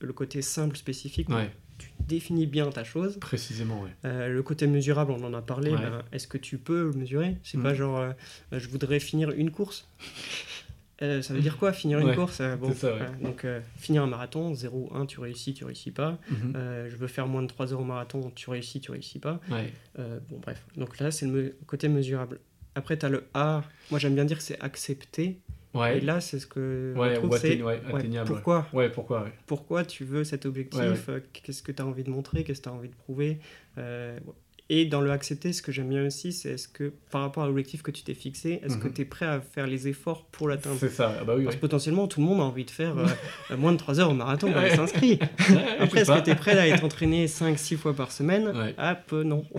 le 0.02 0.14
côté 0.14 0.42
simple, 0.42 0.78
spécifique, 0.78 1.30
Ouais, 1.30 1.50
tu 1.78 1.90
définis 2.08 2.46
bien 2.48 2.70
ta 2.70 2.84
chose. 2.84 3.18
précisément, 3.20 3.82
ouais. 3.82 3.90
Euh, 4.06 4.30
le 4.30 4.44
côté 4.44 4.68
mesurable, 4.68 5.12
on 5.12 5.24
en 5.24 5.34
a 5.34 5.42
parlé. 5.42 5.72
Ouais. 5.72 5.78
ben, 5.78 6.04
Est-ce 6.12 6.28
que 6.28 6.38
tu 6.38 6.58
peux 6.58 6.84
le 6.86 6.94
mesurer? 6.94 7.38
C'est 7.44 7.58
Mm. 7.58 7.64
pas 7.64 7.74
genre, 7.74 7.98
euh, 8.00 8.12
euh, 8.54 8.60
je 8.60 8.68
voudrais 8.70 9.00
finir 9.00 9.32
une 9.32 9.52
course. 9.52 9.88
Euh, 11.02 11.22
ça 11.22 11.34
veut 11.34 11.42
dire 11.42 11.58
quoi, 11.58 11.74
finir 11.74 12.00
une 12.00 12.08
Ouais, 12.08 12.16
course? 12.16 12.40
Euh, 12.40 12.56
bon, 12.56 12.74
ça, 12.74 12.94
ouais. 12.94 13.00
Donc, 13.22 13.46
finir 13.76 14.04
un 14.04 14.08
marathon, 14.08 14.54
0, 14.54 14.90
1, 14.96 15.06
tu 15.06 15.20
réussis, 15.20 15.54
tu 15.54 15.66
réussis 15.66 15.92
pas. 15.92 16.18
Mhm. 16.30 16.54
Euh, 16.56 16.90
je 16.90 16.96
veux 16.96 17.08
faire 17.08 17.28
moins 17.28 17.42
de 17.42 17.48
3 17.48 17.74
heures 17.74 17.82
au 17.82 17.86
marathon, 17.86 18.32
tu 18.34 18.50
réussis, 18.50 18.80
tu 18.80 18.92
réussis 18.92 19.20
pas. 19.20 19.42
Ouais, 19.52 19.74
bon, 19.98 20.40
bref. 20.42 20.64
Donc 20.78 21.00
là, 21.00 21.12
c'est 21.12 21.26
le 21.26 21.32
me- 21.32 21.56
côté 21.68 21.90
mesurable. 21.90 22.40
Après, 22.76 22.98
tu 22.98 23.06
as 23.06 23.10
le 23.10 23.26
A. 23.34 23.64
Moi, 23.92 24.00
j'aime 24.00 24.16
bien 24.16 24.24
dire 24.26 24.38
que 24.38 24.44
c'est 24.44 24.60
accepté. 24.62 25.40
Ouais. 25.76 25.98
Et 25.98 26.02
là, 26.02 26.20
c'est 26.22 26.40
ce 26.40 26.48
que. 26.48 26.94
on 26.96 27.00
ouais, 27.02 27.14
trouve, 27.14 27.30
atteign- 27.36 27.64
ouais, 27.64 27.82
atteignable. 27.94 28.28
pourquoi 28.28 28.68
pourquoi 28.90 29.28
pourquoi 29.46 29.86
tu 29.86 30.04
veux 30.06 30.24
cet 30.24 30.46
objectif, 30.46 30.82
qu'est-ce 31.34 31.62
que 31.62 31.72
tu 31.72 31.82
as 31.82 31.86
envie 31.86 32.04
de 32.04 32.10
montrer, 32.10 32.44
qu'est-ce 32.44 32.60
que 32.62 32.64
tu 32.64 32.70
as 32.70 32.74
envie 32.74 32.90
de 32.90 32.96
prouver? 32.96 33.40
euh, 33.78 34.18
et 34.70 34.86
dans 34.86 35.00
le 35.02 35.12
accepter, 35.12 35.54
ce 35.54 35.62
que 35.62 35.72
j'aime 35.72 35.90
bien 35.90 36.04
aussi, 36.06 36.34
c'est 36.34 36.50
est-ce 36.50 36.68
que 36.68 36.92
par 37.12 37.22
rapport 37.22 37.44
à 37.44 37.48
l'objectif 37.48 37.84
que 37.84 37.92
tu 37.92 38.02
t'es 38.04 38.16
fixé, 38.16 38.60
est-ce 38.64 38.78
que 38.78 38.88
Mhm. 38.88 38.94
tu 38.94 39.02
es 39.04 39.06
prêt 39.06 39.26
à 39.28 39.40
faire 39.40 39.68
les 39.68 39.88
efforts 39.88 40.26
pour 40.32 40.48
l'atteindre? 40.50 40.78
C'est 40.80 40.90
ça, 40.90 41.16
ah 41.20 41.24
bah 41.24 41.36
oui, 41.38 41.44
Parce 41.44 41.56
que 41.58 41.62
potentiellement, 41.62 42.08
tout 42.08 42.20
le 42.20 42.26
monde 42.26 42.40
a 42.40 42.44
envie 42.44 42.66
de 42.66 42.72
faire 42.72 42.98
euh, 42.98 43.06
euh, 43.52 43.58
moins 43.58 43.72
de 43.74 43.78
3 43.78 44.00
heures 44.00 44.10
au 44.10 44.16
marathon 44.16 44.52
quand 44.52 44.64
il 44.64 44.72
s'inscrit. 44.76 45.20
Après, 45.80 46.02
est-ce 46.02 46.12
que 46.12 46.24
tu 46.24 46.30
es 46.32 46.36
prêt 46.36 46.58
à 46.58 46.68
être 46.68 46.84
entraîné 46.84 47.28
5-6 47.28 47.78
fois 47.78 47.94
par 47.94 48.12
semaine? 48.12 48.48
Ouais. 48.58 48.74
Ah, 48.78 48.96
peu, 48.96 49.22
non. 49.24 49.46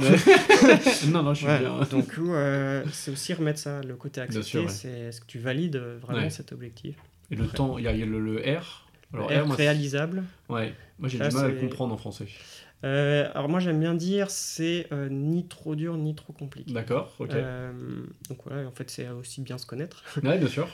non, 1.09 1.23
non, 1.23 1.35
je 1.35 1.39
suis 1.39 1.47
Ouais, 1.47 1.59
bien. 1.61 1.79
Donc, 1.91 2.09
euh, 2.19 2.83
c'est 2.93 3.11
aussi 3.13 3.33
remettre 3.33 3.59
ça, 3.61 3.81
le 3.83 3.95
côté 3.95 4.21
ouais. 4.21 4.69
c'est 4.69 4.89
est-ce 4.91 5.21
que 5.21 5.27
tu 5.27 5.39
valides 5.39 5.77
vraiment 6.03 6.29
cet 6.31 6.53
objectif? 6.53 6.97
Et 7.31 7.37
le 7.37 7.47
temps, 7.47 7.79
il 7.79 7.85
y 7.85 7.89
a, 7.89 7.93
il 7.93 8.01
y 8.01 8.03
a 8.03 8.07
le, 8.07 8.21
le 8.21 8.39
R. 8.39 8.83
Alors, 9.15 9.31
R, 9.31 9.47
moi, 9.47 9.57
réalisable. 9.57 10.25
ouais. 10.49 10.75
moi 10.99 11.09
j'ai 11.09 11.19
du 11.19 11.25
mal 11.35 11.45
à 11.45 11.49
le 11.49 11.61
comprendre 11.61 11.95
en 11.95 11.97
français. 11.97 12.27
Euh, 12.85 13.31
alors 13.35 13.49
moi 13.49 13.59
j'aime 13.59 13.81
bien 13.81 13.95
dire 13.95 14.31
c'est 14.31 14.87
euh, 14.93 15.09
ni 15.09 15.49
trop 15.49 15.75
dur 15.75 15.97
ni 15.97 16.15
trop 16.15 16.33
compliqué. 16.33 16.73
D'accord, 16.73 17.15
ok. 17.19 17.31
Euh, 17.33 17.73
donc 18.29 18.39
voilà, 18.45 18.69
en 18.69 18.73
fait 18.73 18.91
c'est 18.91 19.09
aussi 19.09 19.41
bien 19.41 19.57
se 19.59 19.67
connaître. 19.67 20.05
Ouais, 20.23 20.39
bien 20.39 20.47
sûr. 20.49 20.69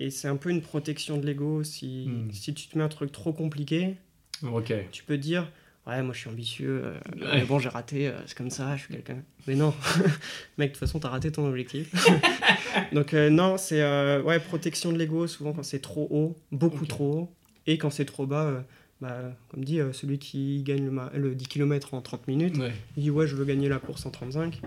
Et 0.00 0.10
c'est 0.10 0.28
un 0.28 0.36
peu 0.36 0.50
une 0.50 0.62
protection 0.62 1.18
de 1.18 1.26
l'ego. 1.26 1.64
Si, 1.64 2.06
Hmm. 2.08 2.30
si 2.32 2.54
tu 2.54 2.68
te 2.68 2.78
mets 2.78 2.84
un 2.84 2.88
truc 2.88 3.10
trop 3.12 3.32
compliqué, 3.32 3.96
Ok. 4.42 4.72
tu 4.92 5.02
peux 5.04 5.18
dire 5.18 5.50
ouais 5.86 6.02
moi 6.02 6.12
je 6.14 6.20
suis 6.20 6.28
ambitieux, 6.30 6.82
Ouais. 7.16 7.20
mais 7.40 7.44
bon 7.44 7.58
j'ai 7.58 7.68
raté, 7.70 8.12
c'est 8.26 8.36
comme 8.36 8.50
ça, 8.50 8.76
je 8.76 8.84
suis 8.84 8.94
quelqu'un. 8.94 9.22
Mais 9.46 9.54
non, 9.54 9.74
mec 10.58 10.70
de 10.70 10.74
toute 10.74 10.80
façon 10.80 10.98
t'as 11.00 11.08
raté 11.08 11.32
ton 11.32 11.46
objectif. 11.48 11.92
donc 12.92 13.12
non 13.12 13.56
c'est 13.58 13.82
ouais 14.20 14.38
protection 14.38 14.92
de 14.92 14.98
l'ego 14.98 15.26
souvent 15.26 15.52
quand 15.52 15.62
c'est 15.62 15.80
trop 15.80 16.06
haut, 16.10 16.36
beaucoup 16.52 16.86
trop 16.86 17.12
haut, 17.14 17.34
et 17.66 17.76
quand 17.78 17.90
c'est 17.90 18.04
trop 18.06 18.26
bas. 18.26 18.64
Euh, 19.02 19.06
bah, 19.30 19.36
comme 19.48 19.64
dit, 19.64 19.80
euh, 19.80 19.92
celui 19.92 20.18
qui 20.18 20.62
gagne 20.62 20.84
le, 20.84 20.90
ma- 20.90 21.10
le 21.14 21.34
10 21.34 21.46
km 21.46 21.94
en 21.94 22.00
30 22.02 22.26
minutes, 22.28 22.56
Ouais. 22.58 22.72
il 22.96 23.04
dit 23.04 23.10
ouais 23.10 23.26
je 23.26 23.36
veux 23.36 23.44
gagner 23.44 23.68
la 23.68 23.78
course 23.78 24.06
en 24.06 24.10
35. 24.10 24.60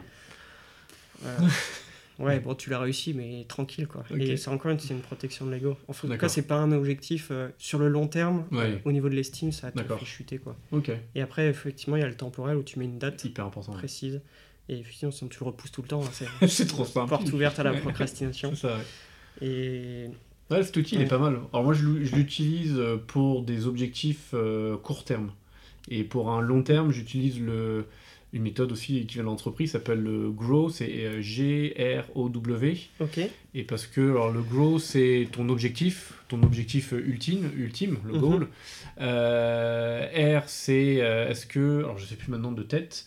Euh, 1.25 1.38
ouais 2.19 2.39
bon 2.39 2.55
tu 2.55 2.69
l'as 2.69 2.79
réussi 2.79 3.13
mais 3.13 3.45
tranquille 3.47 3.88
quoi. 3.88 4.03
Et 4.17 4.38
c'est 4.38 4.49
encore 4.49 4.71
une, 4.71 4.79
c'est 4.79 4.93
une 4.93 5.01
protection 5.01 5.45
de 5.45 5.51
l'ego. 5.51 5.77
En 5.88 5.93
tout 5.93 6.07
cas 6.07 6.29
c'est 6.29 6.41
pas 6.47 6.55
un 6.57 6.71
objectif 6.71 7.27
euh, 7.32 7.49
sur 7.57 7.79
le 7.79 7.89
long 7.89 8.07
terme. 8.07 8.45
Ouais. 8.51 8.59
euh, 8.63 8.77
au 8.86 8.91
niveau 8.91 9.09
de 9.09 9.15
l'estime 9.15 9.51
ça 9.51 9.71
te 9.71 9.82
fait 9.84 10.05
chuter 10.05 10.38
quoi. 10.39 10.55
Et 11.15 11.21
après 11.21 11.47
effectivement 11.47 11.95
il 11.97 12.01
y 12.01 12.03
a 12.03 12.07
le 12.07 12.15
temporel 12.15 12.57
où 12.57 12.63
tu 12.63 12.79
mets 12.79 12.86
une 12.86 12.99
date 12.99 13.23
Hyper 13.23 13.45
important. 13.45 13.73
ouais. 13.73 13.77
précise. 13.79 14.21
Et 14.69 14.77
effectivement 14.79 15.11
sinon 15.11 15.29
tu 15.29 15.39
le 15.41 15.45
repousses 15.47 15.71
tout 15.71 15.82
le 15.82 15.88
temps. 15.88 16.03
hein, 16.03 16.47
c'est 16.47 16.65
trop 16.67 16.86
simple. 16.86 17.09
porte 17.09 17.32
ouverte 17.34 17.59
à 17.59 17.63
la 17.63 17.73
procrastination. 17.79 18.55
Ça, 18.55 18.77
ouais. 18.77 19.47
Et 19.47 20.09
Ouais, 20.52 20.64
cet 20.64 20.76
outil 20.78 20.95
il 20.95 21.02
est 21.02 21.06
pas 21.06 21.18
mal. 21.18 21.39
Alors 21.54 21.64
moi 21.64 21.74
je 21.74 21.86
l'u- 21.88 22.06
je 22.06 22.16
l'utilise 22.16 22.76
euh, 22.78 22.97
pour 22.97 23.41
des 23.43 23.66
objectifs 23.68 24.32
euh, 24.34 24.76
court 24.78 25.04
terme. 25.06 25.32
Et 25.89 26.04
pour 26.04 26.30
un 26.30 26.41
long 26.41 26.62
terme, 26.62 26.91
j'utilise 26.91 27.39
le, 27.39 27.86
une 28.34 28.43
méthode 28.43 28.72
aussi 28.72 29.06
qui 29.08 29.16
vient 29.16 29.24
de 29.24 29.28
l'entreprise, 29.28 29.72
s'appelle 29.72 29.99
le 30.02 30.30
GROW, 30.30 30.70
c'est 30.70 31.06
euh, 31.06 31.22
G-R-O-W. 31.22 32.78
ok. 32.99 33.20
Et 33.56 33.64
parce 33.64 33.88
que 33.88 34.02
alors, 34.12 34.32
le 34.32 34.41
GROW, 34.41 34.78
c'est 34.80 35.28
ton 35.32 35.49
objectif, 35.49 36.14
ton 36.30 36.41
objectif 36.43 36.91
ultime, 36.93 37.49
ultime 37.58 37.97
le 38.06 38.14
Mhm. 38.14 38.20
goal. 38.20 38.47
Euh, 38.99 40.39
R, 40.39 40.43
c'est 40.47 40.95
est-ce 41.30 41.45
que, 41.45 41.80
alors 41.80 41.97
je 41.97 42.06
sais 42.06 42.16
plus 42.16 42.32
maintenant 42.32 42.52
de 42.52 42.64
tête, 42.64 43.06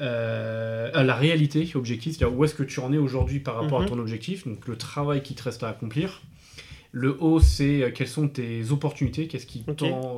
euh, 0.00 0.90
la 1.02 1.14
réalité, 1.14 1.68
objectif, 1.74 2.16
c'est-à-dire 2.16 2.36
où 2.38 2.44
est-ce 2.44 2.54
que 2.54 2.62
tu 2.62 2.80
en 2.80 2.92
es 2.92 2.98
aujourd'hui 2.98 3.40
par 3.40 3.56
rapport 3.56 3.80
Mhm. 3.80 3.86
à 3.86 3.88
ton 3.88 3.98
objectif, 3.98 4.46
donc 4.46 4.66
le 4.68 4.76
travail 4.76 5.22
qui 5.22 5.34
te 5.34 5.42
reste 5.42 5.62
à 5.64 5.68
accomplir. 5.68 6.22
Le 6.94 7.16
O, 7.20 7.40
c'est 7.40 7.82
euh, 7.82 7.90
quelles 7.90 8.06
sont 8.08 8.28
tes 8.28 8.70
opportunités, 8.70 9.26
qu'est-ce 9.26 9.46
qui 9.46 9.64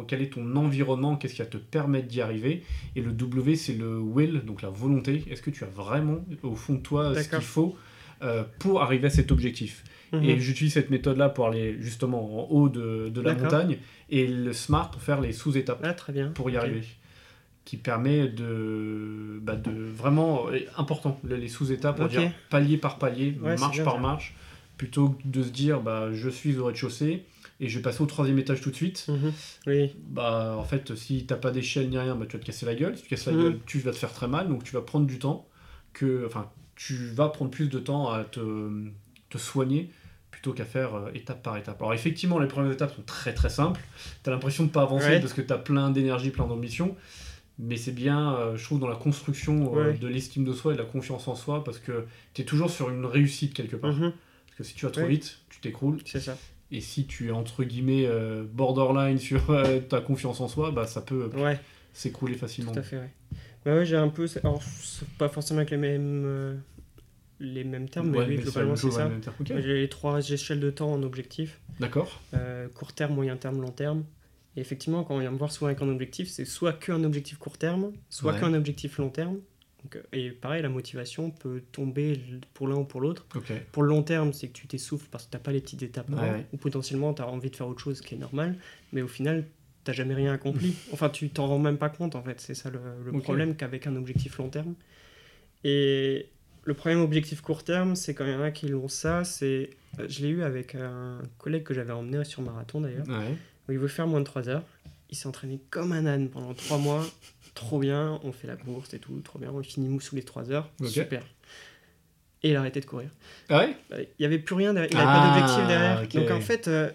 quel 0.09 0.22
est 0.22 0.33
ton 0.33 0.57
environnement, 0.57 1.14
qu'est-ce 1.16 1.35
qui 1.35 1.43
va 1.43 1.47
te 1.47 1.57
permettre 1.57 2.09
d'y 2.09 2.20
arriver? 2.20 2.64
Et 2.97 3.01
le 3.01 3.12
W, 3.12 3.55
c'est 3.55 3.75
le 3.75 3.99
will, 4.01 4.43
donc 4.45 4.61
la 4.61 4.70
volonté. 4.70 5.22
Est-ce 5.31 5.41
que 5.41 5.51
tu 5.51 5.62
as 5.62 5.68
vraiment, 5.68 6.18
au 6.43 6.57
fond 6.57 6.75
de 6.75 6.81
toi, 6.81 7.14
ce 7.14 7.29
qu'il 7.29 7.39
faut 7.43 7.77
euh, 8.22 8.43
pour 8.59 8.83
arriver 8.83 9.07
à 9.07 9.11
cet 9.11 9.31
objectif? 9.31 9.85
Mhm. 10.12 10.25
Et 10.25 10.39
j'utilise 10.41 10.72
cette 10.72 10.91
méthode-là 10.91 11.29
pour 11.29 11.47
aller 11.47 11.77
justement 11.81 12.41
en 12.45 12.51
haut 12.51 12.68
de, 12.68 13.09
de 13.09 13.20
la 13.20 13.35
montagne 13.35 13.79
et 14.11 14.27
le 14.27 14.53
SMART 14.53 14.91
pour 14.91 15.01
faire 15.01 15.20
les 15.20 15.33
sous-étapes 15.33 15.81
Ah 15.85 15.95
pour 16.35 16.51
y 16.51 16.57
arriver. 16.57 16.83
Qui 17.64 17.77
permet 17.79 18.29
de, 18.29 19.39
bah, 19.41 19.57
de 19.57 19.70
vraiment 19.70 20.49
euh, 20.51 20.59
important 20.77 21.18
les 21.25 21.49
sous-étapes 21.49 21.97
pour 21.97 22.07
Ok. 22.07 22.11
dire 22.11 22.31
palier 22.51 22.77
par 22.77 22.99
palier, 22.99 23.35
Ouais, 23.41 23.57
marche 23.57 23.83
par 23.83 23.99
marche, 24.01 24.35
plutôt 24.77 25.11
que 25.11 25.22
de 25.27 25.43
se 25.43 25.51
dire 25.51 25.81
bah, 25.81 26.09
je 26.12 26.29
suis 26.29 26.57
au 26.59 26.64
rez-de-chaussée 26.66 27.25
et 27.61 27.68
je 27.68 27.79
vais 27.79 27.83
passer 27.83 28.03
au 28.03 28.07
troisième 28.07 28.39
étage 28.39 28.61
tout 28.61 28.70
de 28.70 28.77
suite. 28.77 29.07
Mhm. 29.09 29.33
Oui. 29.66 29.95
Bah, 30.09 30.57
en 30.59 30.64
fait, 30.64 30.95
si 30.97 31.25
t'as 31.27 31.37
pas 31.37 31.51
d'échelle 31.51 31.89
ni 31.89 31.99
rien, 31.99 32.16
bah, 32.16 32.27
tu 32.29 32.37
vas 32.37 32.41
te 32.43 32.47
casser 32.47 32.66
la 32.66 32.75
gueule. 32.75 32.97
Si 32.97 33.05
tu 33.05 33.09
casses 33.09 33.27
la 33.27 33.33
Mhm. 33.33 33.43
gueule, 33.43 33.59
tu 33.66 33.79
vas 33.79 33.93
te 33.93 33.97
faire 33.97 34.12
très 34.12 34.27
mal. 34.29 34.49
Donc, 34.49 34.64
tu 34.64 34.72
vas 34.72 34.83
prendre 34.83 35.07
du 35.07 35.18
temps. 35.18 35.49
Que, 35.93 36.25
enfin, 36.27 36.51
tu 36.75 36.97
vas 37.11 37.29
prendre 37.29 37.51
plus 37.53 37.68
de 37.68 37.79
temps 37.79 38.11
à 38.11 38.25
te, 38.25 38.41
te 39.31 39.39
soigner 39.39 39.91
plutôt 40.33 40.53
qu'à 40.53 40.64
faire 40.64 40.97
euh, 40.97 41.11
étape 41.14 41.45
par 41.45 41.57
étape. 41.57 41.81
Alors, 41.81 41.95
effectivement, 41.95 42.41
les 42.41 42.49
premières 42.49 42.72
étapes 42.72 42.93
sont 42.97 43.03
très 43.07 43.33
très 43.33 43.49
simples. 43.51 43.81
T'as 44.25 44.33
l'impression 44.33 44.64
de 44.64 44.70
pas 44.70 44.83
avancer 44.83 45.07
Ouais. 45.07 45.20
parce 45.20 45.33
que 45.33 45.41
t'as 45.41 45.59
plein 45.59 45.91
d'énergie, 45.91 46.31
plein 46.31 46.47
d'ambition. 46.49 46.97
Mais 47.61 47.77
c'est 47.77 47.93
bien, 47.93 48.35
euh, 48.35 48.57
je 48.57 48.64
trouve, 48.64 48.81
dans 48.81 48.89
la 48.89 48.97
construction 48.97 49.72
euh, 49.79 49.93
Ouais. 49.93 49.99
de 49.99 50.09
l'estime 50.09 50.45
de 50.45 50.53
soi 50.53 50.72
et 50.72 50.77
de 50.77 50.81
la 50.83 50.87
confiance 50.89 51.29
en 51.29 51.37
soi 51.37 51.62
parce 51.62 51.79
que 51.79 52.05
tu 52.35 52.43
es 52.43 52.45
toujours 52.45 52.68
sur 52.68 52.91
une 52.91 53.07
réussite 53.07 53.55
quelque 53.55 53.77
part. 53.77 53.93
Mhm. 53.93 54.12
Parce 54.57 54.68
que 54.68 54.72
si 54.72 54.74
tu 54.74 54.86
vas 54.86 54.92
trop 54.92 55.07
vite, 55.07 55.38
tu 55.48 55.61
t'écroules. 55.61 55.98
C'est 56.05 56.20
ça. 56.20 56.38
Et 56.70 56.80
si 56.80 57.07
tu 57.07 57.28
es 57.28 57.30
entre 57.30 57.64
guillemets 57.64 58.07
euh, 58.07 58.44
borderline 58.44 59.18
sur 59.18 59.50
euh, 59.50 59.80
ta 59.80 60.00
confiance 60.00 60.40
en 60.40 60.48
soi, 60.48 60.70
bah 60.70 60.86
ça 60.86 61.00
peut 61.02 61.30
Ouais. 61.36 61.59
s'écrouler 61.92 62.34
facilement. 62.34 62.72
Tout 62.72 62.78
à 62.78 62.82
fait, 62.82 62.96
ouais. 62.98 63.11
Bah 63.64 63.74
ouais, 63.74 63.84
j'ai 63.86 63.96
un 63.96 64.09
peu. 64.09 64.26
Alors, 64.42 64.62
c'est 64.62 65.09
pas 65.18 65.28
forcément 65.28 65.59
avec 65.59 65.70
les 65.70 65.76
mêmes, 65.76 66.22
euh, 66.24 66.55
les 67.40 67.64
mêmes 67.64 67.88
termes, 67.88 68.11
mais 68.11 68.18
Ouais, 68.18 68.24
oui, 68.28 68.36
mais 68.36 68.42
globalement, 68.42 68.76
c'est 68.76 68.90
ça. 68.90 69.11
J'ai 69.44 69.80
les 69.80 69.88
trois 69.88 70.20
échelles 70.30 70.61
de 70.61 70.70
temps 70.70 70.92
en 70.92 71.02
objectif 71.02 71.61
D'accord. 71.80 72.20
euh, 72.34 72.68
court 72.68 72.92
terme, 72.92 73.14
moyen 73.14 73.36
terme, 73.36 73.61
long 73.61 73.72
terme. 73.72 74.05
Et 74.57 74.61
effectivement, 74.61 75.02
quand 75.02 75.16
on 75.16 75.18
vient 75.18 75.32
me 75.32 75.36
voir 75.38 75.50
souvent 75.50 75.66
avec 75.66 75.82
un 75.82 75.88
objectif, 75.88 76.28
c'est 76.28 76.44
soit 76.44 76.72
qu'un 76.72 77.02
objectif 77.02 77.38
court 77.38 77.59
terme, 77.59 77.92
soit 78.09 78.32
Ouais. 78.34 78.40
qu'un 78.40 78.55
objectif 78.55 78.98
long 78.98 79.11
terme. 79.11 79.38
Donc, 79.85 79.97
euh, 79.97 80.03
et 80.12 80.30
pareil, 80.30 80.62
la 80.62 80.68
motivation 80.68 81.30
peut 81.30 81.62
tomber 81.72 82.18
pour 82.55 82.66
l'un 82.68 82.76
ou 82.76 82.85
pour 82.85 83.01
l'autre. 83.01 83.26
Pour 83.72 83.82
le 83.82 83.89
long 83.91 84.03
terme, 84.03 84.32
c'est 84.32 84.49
que 84.49 84.53
tu 84.55 84.66
t'essouffles 84.66 85.07
parce 85.11 85.26
que 85.26 85.30
tu 85.30 85.37
n'as 85.37 85.43
pas 85.43 85.53
les 85.53 85.61
petites 85.61 85.82
étapes 85.82 86.09
Ouais, 86.11 86.18
avant, 86.18 86.32
ouais. 86.32 86.47
ou 86.53 86.57
potentiellement 86.57 87.12
tu 87.14 87.22
as 87.22 87.28
envie 87.28 87.51
de 87.51 87.57
faire 87.57 87.68
autre 87.68 87.80
chose, 87.80 87.99
ce 87.99 88.03
qui 88.03 88.14
est 88.14 88.18
normal, 88.18 88.57
mais 88.93 89.03
au 89.03 89.09
final, 89.09 89.45
tu 89.85 89.93
jamais 89.93 90.14
rien 90.14 90.32
accompli. 90.32 90.74
Enfin, 90.93 91.11
tu 91.11 91.28
t'en 91.28 91.47
rends 91.47 91.59
même 91.59 91.76
pas 91.78 91.91
compte, 91.91 92.14
en 92.16 92.22
fait. 92.22 92.41
C'est 92.41 92.55
ça 92.55 92.70
le, 92.70 93.18
problème 93.20 93.55
qu'avec 93.57 93.87
un 93.87 93.95
objectif 93.97 94.39
long 94.39 94.49
terme. 94.49 94.74
Et 95.64 96.26
le 96.64 96.74
problème 96.74 97.01
objectif 97.01 97.41
court 97.41 97.64
terme, 97.64 97.95
c'est 97.97 98.14
quand 98.14 98.24
il 98.24 98.32
y 98.32 98.35
en 98.35 98.43
a 98.43 98.51
qui 98.51 98.68
l'ont 98.68 98.89
ça, 98.89 99.24
c'est. 99.24 99.70
euh, 99.99 100.07
Je 100.09 100.22
l'ai 100.22 100.28
eu 100.28 100.43
avec 100.43 100.74
un 100.74 101.18
collègue 101.39 101.62
que 101.64 101.74
j'avais 101.74 101.93
emmené 101.93 102.24
sur 102.24 102.43
marathon 102.43 102.80
d'ailleurs, 102.80 103.07
Ouais. 103.09 103.35
où 103.68 103.72
il 103.72 103.78
veut 103.78 103.89
faire 103.89 104.07
moins 104.07 104.20
de 104.20 104.24
3 104.24 104.49
heures. 104.49 104.62
Il 105.11 105.16
s'est 105.16 105.28
entraîné 105.28 105.61
comme 105.70 105.93
un 105.93 106.07
âne 106.07 106.28
pendant 106.30 106.55
3 106.55 106.78
mois. 106.78 107.05
Trop 107.55 107.78
bien, 107.78 108.20
on 108.24 108.32
fait 108.32 108.46
la 108.48 108.57
course 108.57 108.94
et 108.94 108.98
tout, 108.98 109.20
trop 109.20 109.38
bien. 109.38 109.50
On 109.52 109.62
finit 109.62 109.88
mou 109.88 110.00
sous 110.00 110.16
les 110.16 110.22
3 110.22 110.50
heures. 110.50 110.70
Super. 110.86 111.22
Et 112.42 112.50
il 112.50 112.57
a 112.57 112.61
arrêté 112.61 112.80
de 112.80 112.84
courir. 112.86 113.09
Ah 113.48 113.61
ouais? 113.61 113.76
Euh, 113.92 114.02
Il 114.18 114.22
n'y 114.22 114.26
avait 114.26 114.38
plus 114.38 114.55
rien 114.55 114.74
derrière, 114.74 114.90
il 114.90 114.96
n'avait 114.96 115.09
Ah, 115.11 115.28
pas 115.34 115.40
d'objectif 115.40 115.66
derrière. 115.66 116.09
Donc 116.09 116.30
en 116.36 116.40
fait, 116.40 116.68
euh, 116.68 116.90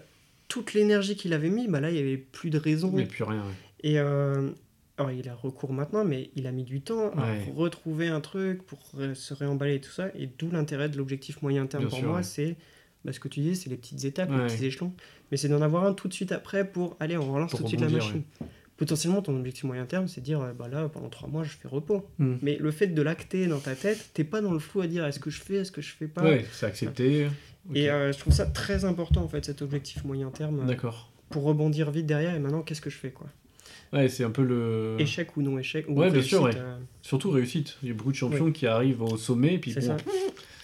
toute 0.48 0.74
l'énergie 0.74 1.16
qu'il 1.16 1.32
avait 1.32 1.50
mis, 1.50 1.66
bah 1.66 1.80
là, 1.80 1.90
il 1.90 1.94
n'y 1.94 1.98
avait 2.00 2.16
plus 2.18 2.50
de 2.50 2.58
raison. 2.58 2.92
Mais 2.94 3.06
plus 3.06 3.24
rien. 3.24 3.40
ouais. 3.40 3.54
Et 3.82 3.98
euh, 3.98 4.50
alors, 4.98 5.10
il 5.10 5.28
a 5.28 5.34
recours 5.34 5.72
maintenant, 5.72 6.04
mais 6.04 6.30
il 6.36 6.46
a 6.46 6.52
mis 6.52 6.62
du 6.64 6.82
temps 6.82 7.10
à 7.16 7.22
Ouais. 7.32 7.52
retrouver 7.56 8.08
un 8.08 8.20
truc 8.20 8.62
pour 8.64 8.78
se 9.14 9.34
réemballer 9.34 9.76
et 9.76 9.80
tout 9.80 9.90
ça. 9.90 10.08
Et 10.14 10.28
d'où 10.38 10.50
l'intérêt 10.50 10.88
de 10.88 10.98
l'objectif 10.98 11.40
moyen 11.42 11.66
terme 11.66 11.84
Bien 11.84 11.88
pour 11.90 11.98
sûr, 11.98 12.08
moi, 12.08 12.16
ouais. 12.18 12.22
c'est 12.22 12.56
bah, 13.04 13.12
ce 13.12 13.18
que 13.18 13.28
tu 13.28 13.40
dis, 13.40 13.56
c'est 13.56 13.70
les 13.70 13.76
petites 13.76 14.04
étapes, 14.04 14.30
les 14.30 14.46
petits 14.46 14.66
échelons. 14.66 14.92
Mais 15.30 15.36
c'est 15.38 15.48
d'en 15.48 15.62
avoir 15.62 15.84
un 15.84 15.94
tout 15.94 16.06
de 16.06 16.12
suite 16.12 16.32
après 16.32 16.64
pour 16.70 16.96
aller, 17.00 17.16
on 17.16 17.32
relance 17.32 17.50
Pour 17.50 17.60
tout 17.60 17.64
de 17.64 17.68
suite 17.70 17.80
la 17.80 17.88
machine. 17.88 18.22
Potentiellement, 18.80 19.20
ton 19.20 19.36
objectif 19.36 19.64
moyen 19.64 19.84
terme, 19.84 20.08
c'est 20.08 20.22
de 20.22 20.24
dire, 20.24 20.40
euh, 20.40 20.54
bah 20.58 20.66
là, 20.66 20.88
pendant 20.88 21.10
trois 21.10 21.28
mois, 21.28 21.44
je 21.44 21.50
fais 21.50 21.68
repos. 21.68 22.08
Hmm. 22.18 22.36
Mais 22.40 22.56
le 22.58 22.70
fait 22.70 22.86
de 22.86 23.02
l'acter 23.02 23.46
dans 23.46 23.58
ta 23.58 23.74
tête, 23.74 24.08
t'es 24.14 24.24
pas 24.24 24.40
dans 24.40 24.54
le 24.54 24.58
flou 24.58 24.80
à 24.80 24.86
dire, 24.86 25.04
est-ce 25.04 25.20
que 25.20 25.28
je 25.28 25.38
fais, 25.38 25.56
est-ce 25.56 25.70
que 25.70 25.82
je 25.82 25.90
fais 25.92 26.06
pas. 26.06 26.22
Ouais, 26.22 26.46
c'est 26.50 26.64
accepté. 26.64 27.28
Et 27.74 27.90
euh, 27.90 28.10
je 28.10 28.18
trouve 28.18 28.32
ça 28.32 28.46
très 28.46 28.86
important, 28.86 29.22
en 29.22 29.28
fait, 29.28 29.44
cet 29.44 29.60
objectif 29.60 30.02
moyen 30.04 30.30
terme, 30.30 30.60
euh, 30.60 30.64
D'accord. 30.64 31.12
pour 31.28 31.42
rebondir 31.42 31.90
vite 31.90 32.06
derrière. 32.06 32.34
Et 32.34 32.38
maintenant, 32.38 32.62
qu'est-ce 32.62 32.80
que 32.80 32.88
je 32.88 32.96
fais, 32.96 33.10
quoi? 33.10 33.26
Ouais, 33.92 34.08
c'est 34.08 34.24
un 34.24 34.30
peu 34.30 34.42
le. 34.44 34.96
Échec 34.98 35.36
ou 35.36 35.42
non 35.42 35.58
échec 35.58 35.84
ou 35.86 36.00
Ouais, 36.00 36.10
bien 36.10 36.22
sûr, 36.22 36.40
ouais. 36.42 36.56
euh, 36.56 36.78
Surtout 37.02 37.30
réussite. 37.30 37.76
Il 37.82 37.88
y 37.88 37.92
a 37.92 37.94
beaucoup 37.94 38.12
de 38.12 38.16
champions 38.16 38.50
qui 38.50 38.66
arrivent 38.66 39.02
au 39.02 39.18
sommet, 39.18 39.54
et 39.54 39.58
puis 39.58 39.74
bon, 39.74 39.80
ça. 39.82 39.96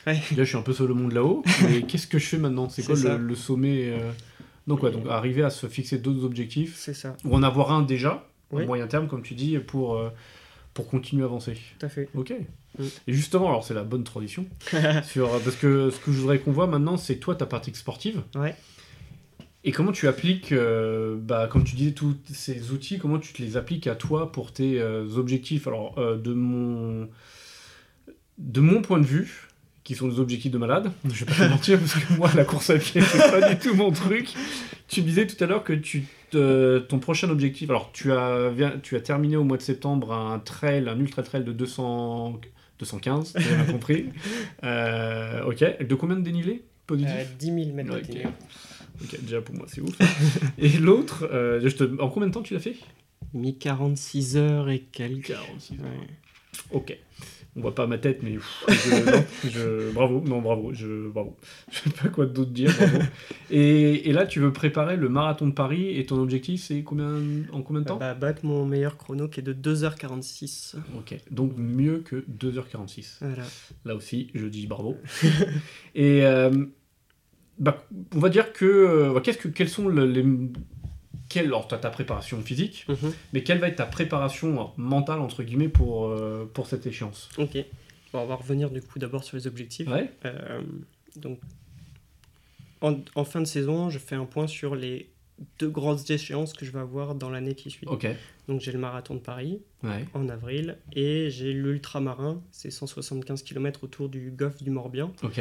Ouais. 0.07 0.15
là 0.15 0.23
je 0.39 0.45
suis 0.45 0.57
un 0.57 0.63
peu 0.63 0.73
seul 0.73 0.91
au 0.91 0.95
monde 0.95 1.13
là-haut, 1.13 1.43
mais 1.69 1.83
qu'est-ce 1.89 2.07
que 2.07 2.19
je 2.19 2.25
fais 2.27 2.39
maintenant? 2.39 2.71
C'est 2.71 2.83
quoi 2.83 2.95
le, 2.95 3.19
le 3.19 3.35
sommet 3.35 3.91
euh, 3.91 4.11
Donc, 4.67 4.83
ouais, 4.83 4.91
donc 4.91 5.07
arriver 5.09 5.43
à 5.45 5.51
se 5.51 5.67
fixer 5.69 5.99
d'autres 5.99 6.25
objectifs, 6.25 6.77
C'est 6.77 6.95
ça, 6.95 7.17
ou 7.25 7.35
en 7.35 7.43
avoir 7.43 7.73
un 7.73 7.83
déjà, 7.83 8.29
Oui. 8.53 8.63
à 8.63 8.67
moyen 8.67 8.87
terme, 8.87 9.07
comme 9.09 9.23
tu 9.23 9.35
dis, 9.35 9.59
pour, 9.59 9.97
euh, 9.97 10.11
pour 10.75 10.89
continuer 10.89 11.23
à 11.23 11.27
avancer. 11.27 11.57
tout 11.79 11.87
à 11.87 11.89
fait. 11.89 12.09
Ok. 12.15 12.35
Mm. 12.79 12.85
Et 13.07 13.13
justement, 13.13 13.49
alors 13.49 13.65
c'est 13.65 13.75
la 13.75 13.85
bonne 13.85 14.05
tradition, 14.05 14.45
sur, 15.05 15.31
parce 15.43 15.57
que 15.57 15.91
ce 15.91 15.99
que 16.01 16.13
je 16.13 16.19
voudrais 16.21 16.39
qu'on 16.41 16.53
voit 16.53 16.67
maintenant, 16.67 16.97
c'est 16.97 17.17
toi, 17.17 17.35
ta 17.35 17.47
pratique 17.47 17.77
sportive. 17.77 18.23
Ouais. 18.35 18.55
Et 19.65 19.73
comment 19.73 19.91
tu 19.93 20.07
appliques, 20.07 20.53
euh, 20.53 21.17
bah, 21.19 21.49
comme 21.51 21.65
tu 21.65 21.75
disais, 21.75 21.91
tous 21.93 22.17
ces 22.33 22.71
outils, 22.71 22.99
comment 22.99 23.19
tu 23.19 23.33
te 23.33 23.43
les 23.43 23.57
appliques 23.57 23.87
à 23.89 23.97
toi 23.97 24.31
pour 24.31 24.53
tes 24.53 24.81
euh, 24.81 25.07
objectifs? 25.17 25.67
Alors, 25.67 25.95
euh, 25.99 26.17
de, 26.17 26.33
mon... 26.35 27.09
de 28.39 28.61
mon 28.61 28.81
point 28.83 29.01
de 29.01 29.05
vue, 29.07 29.49
qui 29.87 29.95
sont 29.95 30.09
des 30.09 30.19
objectifs 30.19 30.51
de 30.51 30.59
malade, 30.59 30.91
je 31.05 31.25
vais 31.25 31.33
pas 31.33 31.47
te 31.47 31.51
mentir, 31.51 31.79
parce 31.79 31.95
que 31.95 32.13
moi, 32.15 32.29
la 32.35 32.45
course 32.45 32.71
à 32.71 32.77
pied, 32.79 33.01
c'est 33.01 33.19
pas 33.41 33.49
du 33.55 33.57
tout 33.59 33.75
mon 33.75 33.93
truc. 33.93 34.29
Tu 34.89 35.01
me 35.01 35.07
disais 35.07 35.27
tout 35.29 35.43
à 35.43 35.47
l'heure 35.47 35.63
que 35.63 35.73
tu 35.73 36.05
te- 36.31 36.79
ton 36.81 36.99
prochain 36.99 37.31
objectif, 37.31 37.71
alors 37.71 37.91
tu 37.93 38.11
as, 38.13 38.51
tu 38.83 38.97
as 38.97 39.01
terminé 39.01 39.37
au 39.37 39.45
mois 39.45 39.57
de 39.57 39.63
septembre 39.63 40.13
un 40.13 40.41
trail, 40.41 40.89
un 40.89 40.99
ultra 40.99 41.23
trail 41.23 41.45
de 41.45 41.53
200, 41.53 42.41
215, 42.81 43.35
tu 43.35 43.39
as 43.49 43.73
compris. 43.73 44.07
Euh, 44.65 45.45
ok, 45.45 45.87
de 45.87 45.95
combien 45.95 46.17
de 46.17 46.23
dénivelé 46.23 46.65
positif 46.87 47.15
Euh, 47.17 47.25
10 47.39 47.47
000 47.47 47.57
mètres 47.73 47.95
de 47.95 48.01
dénivelé. 48.01 48.25
Ok, 49.03 49.21
déjà 49.23 49.41
pour 49.41 49.55
moi 49.55 49.67
c'est 49.69 49.81
ouf. 49.83 49.95
et 50.59 50.69
l'autre, 50.79 51.29
euh, 51.33 51.61
te- 51.71 52.01
en 52.03 52.09
combien 52.09 52.29
de 52.29 52.33
temps 52.35 52.43
tu 52.43 52.55
l'as 52.55 52.61
fait? 52.61 52.75
Mis 53.35 53.57
46 53.57 54.37
heures 54.37 54.69
et 54.71 54.81
quelques. 54.81 55.27
46 55.29 55.75
Ouais. 55.75 55.87
Ok. 56.73 56.97
On 57.57 57.63
voit 57.63 57.75
pas 57.75 57.87
ma 57.87 57.97
tête, 57.97 58.23
mais 58.23 58.33
pff, 58.35 58.65
je- 58.69 59.11
non, 59.11 59.25
je- 59.45 59.91
bravo, 59.93 60.21
non 60.27 60.43
bravo, 60.43 60.75
je, 60.75 61.09
bravo. 61.09 61.37
Je 61.73 61.79
sais 61.79 61.91
pas 61.91 62.09
quoi 62.11 62.27
d'autre 62.27 62.51
dire. 62.51 62.71
bravo. 62.77 62.99
Et, 63.51 64.11
et 64.11 64.13
là, 64.13 64.27
tu 64.27 64.41
veux 64.41 64.53
préparer 64.53 64.97
le 64.99 65.09
marathon 65.09 65.47
de 65.47 65.53
Paris 65.53 65.99
et 65.99 66.05
ton 66.05 66.21
objectif, 66.21 66.63
c'est 66.63 66.83
combien 66.83 67.15
en 67.53 67.63
combien 67.63 67.81
de 67.81 67.87
temps? 67.87 67.97
Bah, 67.97 68.13
battre 68.15 68.45
mon 68.45 68.67
meilleur 68.67 68.99
chrono 68.99 69.27
qui 69.29 69.41
est 69.41 69.43
de 69.43 69.55
2h46. 69.55 70.75
Ok, 70.99 71.17
donc 71.31 71.53
mieux 71.57 72.01
que 72.01 72.25
2h46. 72.31 73.17
Voilà. 73.23 73.43
Là 73.87 73.95
aussi, 73.95 74.31
je 74.35 74.47
dis 74.47 74.67
bravo. 74.67 74.97
et 75.95 76.27
euh, 76.27 76.51
bah, 77.59 77.87
on 78.15 78.19
va 78.19 78.29
dire 78.29 78.53
que, 78.53 78.65
euh, 78.67 79.21
que 79.21 79.49
quels 79.49 79.71
sont 79.71 79.89
le- 79.89 80.05
les 80.07 80.25
quelle, 81.29 81.47
alors, 81.47 81.67
t'as 81.69 81.79
ta 81.79 81.91
préparation 81.91 82.41
physique, 82.43 82.85
Mhm. 82.89 83.13
mais 83.33 83.43
quelle 83.43 83.59
va 83.59 83.69
être 83.69 83.77
ta 83.77 83.87
préparation 83.87 84.73
mentale, 84.77 85.21
entre 85.21 85.43
guillemets, 85.43 85.69
pour, 85.69 86.07
euh, 86.09 86.51
pour 86.53 86.67
cette 86.67 86.87
échéance? 86.87 87.29
Ok. 87.39 87.57
Bon, 88.13 88.21
on 88.21 88.27
va 88.27 88.37
revenir 88.37 88.71
du 88.71 88.81
coup 88.81 88.99
d'abord 88.99 89.25
sur 89.25 89.37
les 89.37 89.47
objectifs. 89.47 89.89
Ouais 89.89 90.11
Euh, 90.25 90.63
donc, 91.17 91.39
en, 92.81 92.97
en 93.15 93.25
fin 93.25 93.41
de 93.41 93.47
saison, 93.47 93.91
je 93.91 93.99
fais 93.99 94.15
un 94.15 94.25
point 94.27 94.47
sur 94.47 94.75
les 94.75 95.09
deux 95.59 95.69
grosses 95.69 96.09
échéances 96.09 96.55
que 96.55 96.65
je 96.65 96.71
vais 96.71 96.79
avoir 96.79 97.15
dans 97.15 97.29
l'année 97.29 97.55
qui 97.55 97.71
suit. 97.71 97.87
Ok. 97.89 98.07
Donc, 98.49 98.61
j'ai 98.61 98.73
le 98.73 98.79
marathon 98.79 99.15
de 99.15 99.21
Paris 99.21 99.61
Ouais. 99.83 100.05
en 100.15 100.29
avril 100.29 100.79
et 100.95 101.29
j'ai 101.31 101.53
l'ultramarin, 101.53 102.41
c'est 102.53 102.71
175 102.71 103.43
km 103.43 103.85
autour 103.85 104.09
du 104.09 104.31
golfe 104.31 104.63
du 104.63 104.71
Morbihan. 104.71 105.13
Ok. 105.23 105.41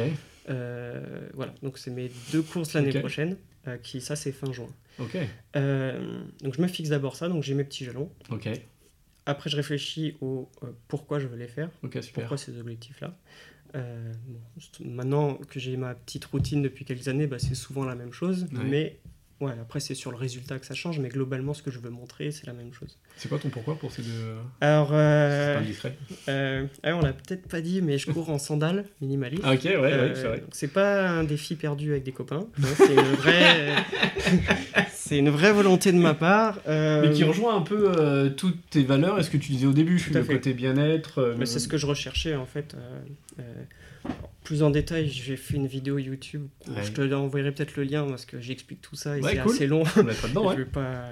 Euh, 0.50 1.28
voilà, 1.34 1.54
donc 1.62 1.78
c'est 1.78 1.90
mes 1.90 2.10
deux 2.32 2.42
courses 2.42 2.74
l'année 2.74 2.98
prochaine, 2.98 3.36
euh, 3.68 3.76
qui 3.78 4.00
ça 4.00 4.16
c'est 4.16 4.32
fin 4.32 4.52
juin. 4.52 4.68
Ok. 4.98 5.16
Euh, 5.56 6.22
donc 6.42 6.54
je 6.54 6.62
me 6.62 6.66
fixe 6.68 6.88
d'abord 6.88 7.16
ça, 7.16 7.28
donc 7.28 7.42
j'ai 7.42 7.54
mes 7.54 7.64
petits 7.64 7.84
jalons. 7.84 8.10
Ok. 8.30 8.48
Après 9.26 9.50
je 9.50 9.56
réfléchis 9.56 10.16
au 10.20 10.48
euh, 10.62 10.68
pourquoi 10.88 11.18
je 11.18 11.26
veux 11.26 11.36
les 11.36 11.48
faire, 11.48 11.70
Ok, 11.82 11.98
super. 12.02 12.12
pourquoi 12.24 12.36
ces 12.38 12.58
objectifs-là. 12.58 13.16
Euh, 13.74 14.12
bon, 14.28 14.40
maintenant 14.84 15.34
que 15.34 15.58
j'ai 15.60 15.76
ma 15.76 15.94
petite 15.94 16.24
routine 16.26 16.62
depuis 16.62 16.84
quelques 16.84 17.08
années, 17.08 17.26
bah, 17.26 17.38
c'est 17.38 17.54
souvent 17.56 17.84
la 17.84 17.94
même 17.96 18.12
chose, 18.12 18.44
Ouais. 18.52 18.64
mais 18.64 18.98
ouais, 19.40 19.52
après 19.60 19.80
c'est 19.80 19.94
sur 19.94 20.10
le 20.10 20.16
résultat 20.16 20.58
que 20.58 20.66
ça 20.66 20.74
change, 20.74 20.98
mais 20.98 21.08
globalement 21.08 21.54
ce 21.54 21.62
que 21.62 21.70
je 21.70 21.78
veux 21.78 21.90
montrer 21.90 22.30
c'est 22.30 22.46
la 22.46 22.52
même 22.52 22.72
chose. 22.72 22.98
C'est 23.16 23.28
quoi 23.28 23.38
ton 23.38 23.48
pourquoi 23.48 23.76
pour 23.78 23.90
ces 23.92 24.02
deux. 24.02 24.10
Alors, 24.60 24.88
C'est 24.88 24.94
euh, 24.96 25.60
pas 25.82 25.88
euh, 26.28 26.66
ah, 26.82 26.96
on 26.96 27.00
l'a 27.00 27.12
peut-être 27.12 27.46
pas 27.48 27.60
dit, 27.60 27.80
mais 27.82 27.98
je 27.98 28.10
cours 28.10 28.28
en 28.30 28.38
sandales 28.38 28.84
minimalistes. 29.00 29.42
Ah, 29.44 29.54
ok, 29.54 29.64
ouais, 29.64 29.76
ouais, 29.76 29.84
Euh, 29.92 30.14
c'est 30.14 30.26
vrai. 30.28 30.40
donc 30.40 30.48
c'est 30.52 30.68
pas 30.72 31.08
un 31.08 31.24
défi 31.24 31.54
perdu 31.56 31.92
avec 31.92 32.02
des 32.04 32.12
copains. 32.12 32.46
non, 32.58 32.68
c'est 32.76 32.92
une 32.94 33.00
vraie, 33.16 33.74
c'est 34.92 35.18
une 35.18 35.30
vraie 35.30 35.52
volonté 35.52 35.92
de 35.92 35.98
ma 35.98 36.14
part. 36.14 36.58
euh, 36.68 37.02
Mais 37.08 37.14
qui 37.14 37.24
rejoint 37.24 37.56
un 37.56 37.62
peu 37.62 37.92
euh, 37.98 38.30
toutes 38.30 38.68
tes 38.70 38.82
valeurs 38.84 39.18
et 39.18 39.22
ce 39.22 39.30
que 39.30 39.36
tu 39.36 39.52
disais 39.52 39.66
au 39.66 39.72
début, 39.72 40.00
Tout 40.00 40.14
à 40.14 40.18
le 40.18 40.24
fait. 40.24 40.34
côté 40.34 40.52
bien-être. 40.54 41.18
euh, 41.20 41.34
mais 41.38 41.46
c'est 41.46 41.58
ce 41.58 41.68
que 41.68 41.76
je 41.78 41.86
recherchais 41.86 42.34
en 42.36 42.46
fait. 42.46 42.76
Plus 44.44 44.62
en 44.62 44.70
détail, 44.70 45.08
j'ai 45.08 45.36
fait 45.36 45.54
une 45.56 45.66
vidéo 45.66 45.98
YouTube. 45.98 46.46
où 46.68 46.70
Ouais. 46.72 46.84
Je 46.84 46.92
te 46.92 47.12
enverrai 47.14 47.52
peut-être 47.52 47.76
le 47.76 47.82
lien 47.82 48.06
parce 48.06 48.24
que 48.24 48.40
j'explique 48.40 48.80
tout 48.80 48.94
ça 48.94 49.18
et 49.18 49.20
Ouais, 49.20 49.32
c'est 49.34 49.42
cool. 49.42 49.52
assez 49.52 49.66
long. 49.66 49.82
On 49.96 50.02
dedans, 50.28 50.42
Je 50.44 50.48
ouais. 50.48 50.56
vais 50.58 50.64
pas, 50.64 51.02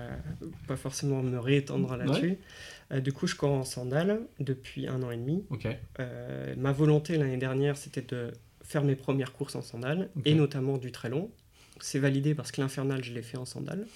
pas 0.68 0.76
forcément 0.76 1.22
me 1.22 1.38
réétendre 1.38 1.97
là-dessus. 1.97 2.38
Euh, 2.92 3.01
du 3.01 3.12
coup, 3.12 3.26
je 3.26 3.34
cours 3.34 3.51
en 3.51 3.64
sandales 3.64 4.20
depuis 4.38 4.86
un 4.86 5.03
an 5.03 5.11
et 5.11 5.16
demi. 5.16 5.45
Euh, 5.99 6.55
ma 6.57 6.70
volonté 6.72 7.16
l'année 7.16 7.36
dernière, 7.38 7.76
c'était 7.76 8.03
de 8.03 8.30
faire 8.62 8.84
mes 8.84 8.95
premières 8.95 9.32
courses 9.32 9.57
en 9.57 9.62
sandales, 9.62 10.11
et 10.24 10.34
notamment 10.34 10.78
du 10.78 10.92
très 10.92 11.09
long. 11.11 11.30
C'est 11.80 11.99
validé 11.99 12.34
parce 12.34 12.53
que 12.53 12.61
l'infernal, 12.61 13.03
je 13.03 13.12
l'ai 13.12 13.22
fait 13.22 13.36
en 13.36 13.45
sandales. 13.45 13.86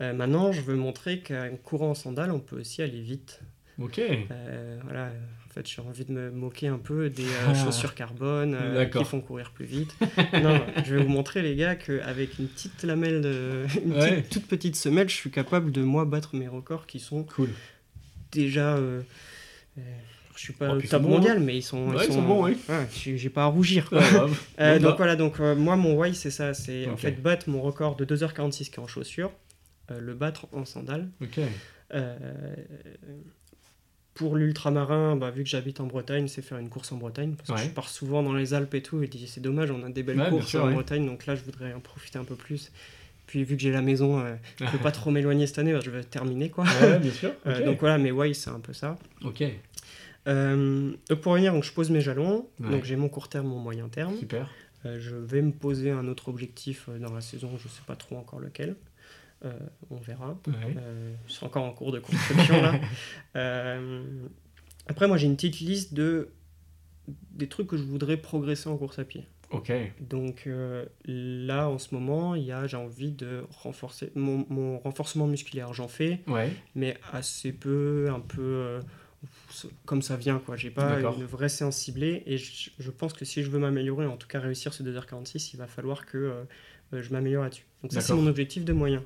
Euh, 0.00 0.12
maintenant, 0.14 0.52
je 0.52 0.60
veux 0.60 0.76
montrer 0.76 1.20
qu'en 1.22 1.56
courant 1.62 1.90
en 1.90 1.94
sandales, 1.94 2.30
on 2.30 2.40
peut 2.40 2.60
aussi 2.60 2.82
aller 2.82 3.00
vite. 3.00 3.40
Ok. 3.80 3.98
Euh, 3.98 4.78
voilà, 4.84 5.06
en 5.46 5.52
fait, 5.52 5.66
j'ai 5.66 5.80
envie 5.82 6.04
de 6.04 6.12
me 6.12 6.30
moquer 6.30 6.68
un 6.68 6.78
peu 6.78 7.08
des 7.10 7.24
euh, 7.24 7.48
Ah. 7.48 7.54
chaussures 7.54 7.94
carbone 7.94 8.54
euh, 8.60 8.84
qui 8.84 9.04
font 9.04 9.20
courir 9.20 9.50
plus 9.52 9.64
vite. 9.64 9.94
non, 10.42 10.60
je 10.84 10.94
vais 10.96 11.02
vous 11.02 11.08
montrer, 11.08 11.42
les 11.42 11.56
gars, 11.56 11.74
qu'avec 11.76 12.38
une 12.38 12.46
petite 12.48 12.82
lamelle, 12.84 13.20
de, 13.22 13.64
une 13.84 13.92
Ouais. 13.94 14.20
petite- 14.22 14.30
toute 14.30 14.46
petite 14.46 14.76
semelle, 14.76 15.08
je 15.08 15.14
suis 15.16 15.30
capable 15.30 15.72
de, 15.72 15.82
moi, 15.82 16.04
battre 16.04 16.36
mes 16.36 16.46
records 16.48 16.86
qui 16.86 17.00
sont 17.00 17.24
Cool. 17.24 17.48
déjà. 18.32 18.78
je 19.76 20.40
suis 20.46 20.52
pas 20.52 20.72
Oh, 20.74 20.78
ils 20.82 20.88
top 20.88 21.02
mondial, 21.02 21.40
mais 21.40 21.56
ils 21.56 21.62
sont. 21.62 21.88
Ouais, 21.90 22.06
ils 22.06 22.12
sont 22.12 22.22
bons, 22.22 22.44
oui. 22.44 22.56
Ouais, 22.68 22.86
j'ai 23.16 23.28
pas 23.30 23.42
à 23.44 23.46
rougir. 23.46 23.88
Ouais. 23.92 23.98
Euh, 24.60 24.76
Bon, 24.78 24.82
donc 24.82 24.90
bah. 24.92 24.94
voilà, 24.98 25.16
donc 25.16 25.40
euh, 25.40 25.54
moi 25.54 25.76
mon 25.76 25.94
why 25.98 26.14
c'est 26.14 26.30
ça, 26.30 26.54
c'est 26.54 26.86
en 26.88 26.96
fait 26.96 27.20
battre 27.20 27.48
mon 27.50 27.60
record 27.60 27.96
de 27.96 28.04
2h46 28.06 28.70
qui 28.70 28.76
est 28.76 28.78
en 28.78 28.86
chaussures, 28.86 29.32
euh, 29.90 30.00
le 30.00 30.14
battre 30.14 30.46
en 30.52 30.64
sandales. 30.64 31.08
Ok. 31.22 31.40
Pour 34.14 34.36
l'ultramarin, 34.36 35.16
bah, 35.16 35.30
vu 35.30 35.44
que 35.44 35.48
j'habite 35.48 35.80
en 35.80 35.86
Bretagne, 35.86 36.26
c'est 36.28 36.42
faire 36.42 36.58
une 36.58 36.68
course 36.68 36.92
en 36.92 36.96
Bretagne, 36.96 37.34
parce 37.36 37.48
Ouais. 37.50 37.56
que 37.56 37.62
je 37.70 37.74
pars 37.74 37.88
souvent 37.88 38.22
dans 38.22 38.34
les 38.34 38.54
Alpes 38.54 38.74
et 38.74 38.82
tout, 38.82 39.02
et 39.02 39.06
dis 39.06 39.26
c'est 39.28 39.40
dommage, 39.40 39.70
on 39.70 39.82
a 39.84 39.88
des 39.88 40.02
belles 40.02 40.20
Ouais, 40.20 40.28
courses 40.28 40.46
sûr, 40.48 40.64
en 40.64 40.66
ouais. 40.68 40.74
Bretagne, 40.74 41.06
donc 41.06 41.26
là 41.26 41.34
je 41.36 41.42
voudrais 41.42 41.72
en 41.72 41.80
profiter 41.80 42.18
un 42.18 42.24
peu 42.24 42.34
plus. 42.34 42.72
Puis 43.26 43.44
vu 43.44 43.56
que 43.56 43.62
j'ai 43.62 43.70
la 43.70 43.80
maison, 43.82 44.18
euh, 44.18 44.34
je 44.58 44.66
peux 44.66 44.78
pas 44.78 44.90
trop 44.92 45.10
m'éloigner 45.12 45.46
cette 45.46 45.60
année, 45.60 45.72
bah, 45.72 45.78
je 45.82 45.90
vais 45.90 46.02
terminer 46.02 46.50
quoi. 46.50 46.64
Bien 47.00 47.12
sûr. 47.12 47.32
Euh, 47.46 47.64
donc 47.64 47.78
voilà, 47.80 47.96
mes 47.98 48.10
why 48.10 48.34
c'est 48.34 48.50
un 48.50 48.60
peu 48.60 48.72
ça. 48.72 48.98
Ok. 49.24 49.44
Euh, 50.28 50.92
pour 51.22 51.32
revenir, 51.32 51.52
donc 51.52 51.64
je 51.64 51.72
pose 51.72 51.90
mes 51.90 52.00
jalons, 52.00 52.46
donc 52.58 52.84
j'ai 52.84 52.96
mon 52.96 53.08
court 53.08 53.28
terme, 53.28 53.46
mon 53.46 53.58
moyen 53.58 53.88
terme. 53.88 54.16
Super. 54.18 54.50
Je 54.84 55.14
vais 55.14 55.42
me 55.42 55.52
poser 55.52 55.90
un 55.90 56.08
autre 56.08 56.28
objectif 56.28 56.88
dans 57.00 57.12
la 57.12 57.20
saison, 57.20 57.50
je 57.62 57.68
sais 57.68 57.82
pas 57.86 57.96
trop 57.96 58.16
encore 58.16 58.40
lequel. 58.40 58.76
Euh, 59.44 59.52
on 59.90 59.96
verra. 59.96 60.38
Ouais. 60.46 60.76
Euh, 60.76 61.14
encore 61.40 61.64
en 61.64 61.72
cours 61.72 61.92
de 61.92 61.98
construction 62.00 62.60
là. 62.60 62.74
Euh, 63.36 64.02
après, 64.86 65.06
moi 65.08 65.16
j'ai 65.16 65.26
une 65.26 65.36
petite 65.36 65.60
liste 65.60 65.94
de 65.94 66.28
des 67.32 67.48
trucs 67.48 67.66
que 67.68 67.76
je 67.76 67.82
voudrais 67.82 68.16
progresser 68.16 68.68
en 68.68 68.76
course 68.76 68.98
à 68.98 69.04
pied. 69.04 69.24
Ok. 69.50 69.72
Donc 70.00 70.48
là, 71.06 71.68
en 71.68 71.78
ce 71.78 71.92
moment, 71.94 72.34
il 72.36 72.44
y 72.44 72.52
a, 72.52 72.66
j'ai 72.68 72.76
envie 72.76 73.10
de 73.10 73.44
renforcer 73.62 74.12
mon, 74.14 74.46
mon 74.48 74.78
renforcement 74.78 75.26
musculaire. 75.26 75.72
J'en 75.74 75.88
fais, 75.88 76.20
Ouais. 76.28 76.52
mais 76.76 76.96
assez 77.12 77.52
peu, 77.52 78.08
un 78.14 78.20
peu 78.20 78.78
comme 79.86 80.02
ça 80.02 80.16
vient. 80.16 80.38
quoi. 80.38 80.56
J'ai 80.56 80.70
pas 80.70 81.00
une 81.00 81.24
vraie 81.24 81.48
séance 81.48 81.76
ciblée 81.78 82.22
et 82.26 82.38
je, 82.38 82.70
je 82.78 82.90
pense 82.90 83.12
que 83.12 83.24
si 83.24 83.42
je 83.42 83.50
veux 83.50 83.58
m'améliorer, 83.58 84.06
en 84.06 84.16
tout 84.16 84.28
cas 84.28 84.38
réussir 84.38 84.72
ce 84.72 84.82
2h46, 84.84 85.50
il 85.54 85.56
va 85.56 85.66
falloir 85.66 86.06
que 86.06 86.44
je 86.92 87.10
m'améliore 87.12 87.42
là-dessus. 87.44 87.66
Donc 87.82 87.92
ça, 87.92 88.00
c'est 88.00 88.14
mon 88.14 88.26
objectif 88.26 88.64
de 88.64 88.72
moyen. 88.72 89.02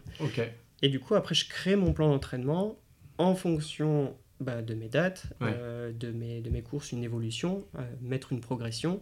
Et 0.82 0.89
du 0.89 1.01
coup, 1.01 1.14
après, 1.14 1.35
je 1.35 1.49
crée 1.49 1.76
mon 1.76 1.93
plan 1.93 2.09
d'entraînement 2.11 2.76
en 3.18 3.35
fonction 3.35 4.14
bah, 4.41 4.61
de 4.62 4.74
mes 4.74 4.89
dates, 4.89 5.26
Ouais. 5.41 5.53
euh, 5.55 5.93
de, 5.93 6.11
mes, 6.11 6.41
de 6.41 6.51
mes 6.51 6.62
courses, 6.62 6.93
une 6.93 7.05
évolution, 7.05 7.64
euh, 7.78 7.82
mettre 8.03 8.32
une 8.32 8.41
progression. 8.41 9.01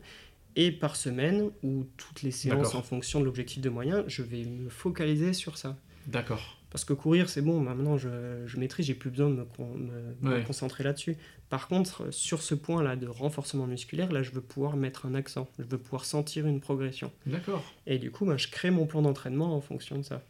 Et 0.55 0.70
par 0.70 0.97
semaine, 0.97 1.51
ou 1.62 1.85
toutes 1.97 2.22
les 2.22 2.30
séances 2.30 2.74
en 2.74 2.83
fonction 2.83 3.20
de 3.20 3.24
l'objectif 3.24 3.62
de 3.62 3.70
moyen, 3.70 4.05
je 4.07 4.22
vais 4.22 4.45
me 4.45 4.68
focaliser 4.68 5.33
sur 5.33 5.57
ça. 5.57 5.78
D'accord. 6.07 6.59
Parce 6.72 6.84
que 6.86 6.94
courir, 6.94 7.28
c'est 7.28 7.42
bon, 7.42 7.60
maintenant 7.60 7.98
je, 7.98 8.08
je 8.46 8.56
maîtrise, 8.58 8.86
j'ai 8.86 8.94
plus 8.94 9.10
besoin 9.10 9.28
de 9.30 9.34
me, 9.34 9.44
con- 9.44 9.74
me- 9.76 10.28
me 10.30 10.36
Ouais. 10.38 10.42
concentrer 10.42 10.82
là-dessus. 10.82 11.16
Par 11.50 11.68
contre, 11.68 12.10
sur 12.10 12.40
ce 12.42 12.54
point-là 12.54 12.96
de 12.96 13.06
renforcement 13.06 13.66
musculaire, 13.66 14.10
là, 14.10 14.22
je 14.22 14.30
veux 14.30 14.40
pouvoir 14.40 14.76
mettre 14.76 15.04
un 15.04 15.14
accent, 15.14 15.50
je 15.58 15.64
veux 15.64 15.76
pouvoir 15.76 16.06
sentir 16.06 16.46
une 16.46 16.60
progression. 16.60 17.12
D'accord. 17.26 17.62
Et 17.86 17.98
du 17.98 18.10
coup, 18.10 18.24
bah, 18.24 18.38
je 18.38 18.48
crée 18.48 18.70
mon 18.70 18.86
plan 18.86 19.02
d'entraînement 19.02 19.54
en 19.54 19.60
fonction 19.60 19.98
de 19.98 20.02
ça. 20.02 20.22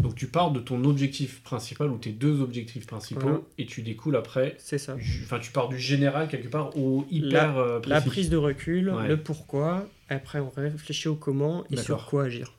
Donc 0.00 0.14
tu 0.16 0.26
pars 0.26 0.50
de 0.50 0.58
ton 0.60 0.84
objectif 0.84 1.42
principal 1.42 1.90
ou 1.90 1.96
tes 1.98 2.10
deux 2.10 2.40
objectifs 2.40 2.86
principaux 2.86 3.46
et 3.56 3.66
tu 3.66 3.82
découles 3.82 4.16
après. 4.16 4.54
C'est 4.58 4.78
ça. 4.78 4.96
Enfin, 5.22 5.38
tu 5.38 5.50
pars 5.52 5.68
du 5.68 5.78
général 5.78 6.28
quelque 6.28 6.48
part 6.48 6.76
au 6.76 7.06
hyper 7.10 7.56
euh, 7.58 7.80
La 7.86 8.00
prise 8.00 8.28
de 8.30 8.36
recul, 8.36 8.90
Ouais. 8.90 9.06
le 9.08 9.16
pourquoi, 9.18 9.86
après 10.08 10.40
on 10.40 10.50
réfléchit 10.50 11.08
au 11.08 11.14
comment 11.14 11.64
et 11.70 11.76
sur 11.76 12.06
quoi 12.06 12.24
agir. 12.24 12.52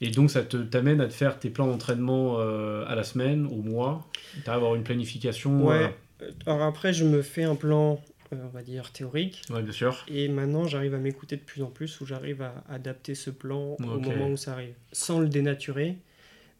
Et 0.00 0.10
donc 0.10 0.30
ça 0.30 0.42
t'amène 0.42 1.00
à 1.00 1.06
te 1.08 1.12
faire 1.12 1.38
tes 1.38 1.50
plans 1.50 1.66
d'entraînement 1.66 2.36
euh, 2.38 2.84
à 2.86 2.94
la 2.94 3.02
semaine, 3.02 3.46
au 3.46 3.56
mois. 3.62 4.06
Tu 4.44 4.48
à 4.50 4.54
avoir 4.54 4.74
une 4.76 4.84
planification. 4.84 5.66
Ouais. 5.66 5.94
Euh, 6.22 6.30
Alors 6.46 6.62
après, 6.62 6.92
je 6.92 7.04
me 7.04 7.20
fais 7.22 7.42
un 7.44 7.56
plan, 7.56 8.00
euh, 8.32 8.36
on 8.44 8.48
va 8.48 8.62
dire, 8.62 8.92
théorique. 8.92 9.42
ouais, 9.50 9.62
bien 9.62 9.72
sûr. 9.72 10.04
Et 10.08 10.28
maintenant, 10.28 10.64
j'arrive 10.66 10.94
à 10.94 10.98
m'écouter 10.98 11.36
de 11.36 11.42
plus 11.42 11.62
en 11.62 11.70
plus, 11.70 12.00
où 12.00 12.06
j'arrive 12.06 12.42
à 12.42 12.54
adapter 12.68 13.14
ce 13.16 13.30
plan 13.30 13.76
au 13.78 13.82
moment 13.98 14.28
où 14.30 14.36
ça 14.36 14.52
arrive, 14.52 14.74
sans 14.92 15.18
le 15.20 15.28
dénaturer. 15.28 15.96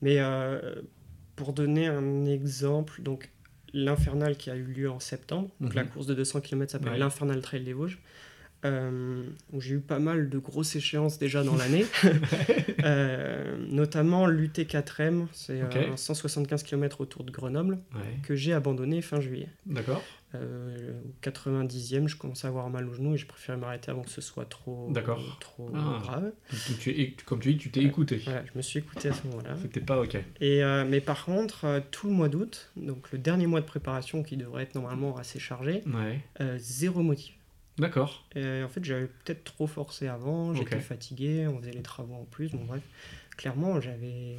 Mais 0.03 0.19
pour 1.37 1.53
donner 1.53 1.87
un 1.87 2.25
exemple, 2.27 3.03
donc 3.03 3.31
l'Infernal 3.73 4.37
qui 4.37 4.51
a 4.51 4.57
eu 4.57 4.63
lieu 4.65 4.91
en 4.91 4.99
septembre, 5.01 5.51
donc 5.61 5.71
Mhm. 5.75 5.77
la 5.77 5.85
course 5.85 6.07
de 6.07 6.15
200 6.15 6.41
km 6.41 6.73
s'appelle 6.73 6.93
Ouais. 6.93 6.99
l'Infernal 6.99 7.41
Trail 7.43 7.63
des 7.63 7.73
Vosges, 7.75 7.99
euh, 8.65 9.23
où 9.53 9.61
j'ai 9.61 9.75
eu 9.77 9.81
pas 9.81 9.99
mal 10.01 10.29
de 10.31 10.39
grosses 10.39 10.75
échéances 10.77 11.19
déjà 11.19 11.43
dans 11.45 11.57
l'année, 11.57 11.85
Euh, 12.85 13.57
notamment 13.71 14.27
l'UT4M, 14.29 15.27
c'est 15.33 15.63
Ok. 15.65 15.77
un 15.77 15.97
175 15.97 16.63
km 16.63 17.01
autour 17.01 17.25
de 17.25 17.31
Grenoble, 17.31 17.79
Ouais. 17.95 18.01
que 18.23 18.37
j'ai 18.37 18.53
abandonné 18.53 19.03
fin 19.03 19.21
juillet. 19.21 19.49
D'accord. 19.67 20.03
Euh, 20.35 20.93
au 21.05 21.13
90e, 21.23 22.07
je 22.07 22.17
commençais 22.17 22.47
à 22.47 22.51
avoir 22.51 22.69
mal 22.71 22.87
au 22.89 22.93
genou 22.95 23.15
et 23.15 23.17
j'ai 23.17 23.25
préféré 23.27 23.59
m'arrêter 23.59 23.91
avant 23.91 24.03
que 24.03 24.11
ce 24.11 24.21
soit 24.21 24.45
trop, 24.45 24.93
Ah. 24.95 25.01
grave. 25.01 26.33
Tu 26.79 27.17
comme 27.25 27.41
tu 27.41 27.53
dis, 27.53 27.59
tu 27.59 27.71
t'es 27.71 27.81
Ouais. 27.81 27.87
écouté. 27.87 28.21
Voilà, 28.25 28.45
je 28.45 28.57
me 28.57 28.63
suis 28.63 28.79
écouté 28.79 29.09
à 29.09 29.13
ce 29.13 29.27
moment-là. 29.27 29.57
C'était 29.61 29.81
pas 29.81 30.01
ok. 30.01 30.17
Et, 30.41 30.63
euh, 30.63 30.85
mais 30.89 31.01
par 31.01 31.25
contre, 31.25 31.83
tout 31.91 32.09
le 32.09 32.13
mois 32.15 32.29
d'août, 32.29 32.71
donc 32.77 33.11
le 33.11 33.19
dernier 33.19 33.47
mois 33.47 33.61
de 33.61 33.67
préparation 33.67 34.23
qui 34.23 34.37
devrait 34.37 34.63
être 34.65 34.75
normalement 34.75 35.17
assez 35.17 35.39
chargé, 35.41 35.83
Ouais. 35.87 36.21
zéro 36.59 37.03
motif. 37.03 37.35
D'accord. 37.79 38.25
Et 38.35 38.63
en 38.63 38.69
fait, 38.69 38.85
j'avais 38.85 39.07
peut-être 39.25 39.45
trop 39.45 39.67
forcé 39.67 40.09
avant, 40.09 40.55
j'étais 40.55 40.77
Ok. 40.77 40.83
fatigué, 40.83 41.47
on 41.47 41.59
faisait 41.61 41.71
les 41.73 41.83
travaux 41.83 42.15
en 42.15 42.25
plus, 42.25 42.51
bon 42.51 42.65
bref. 42.65 42.83
Clairement, 43.37 43.81
j'avais 43.81 44.37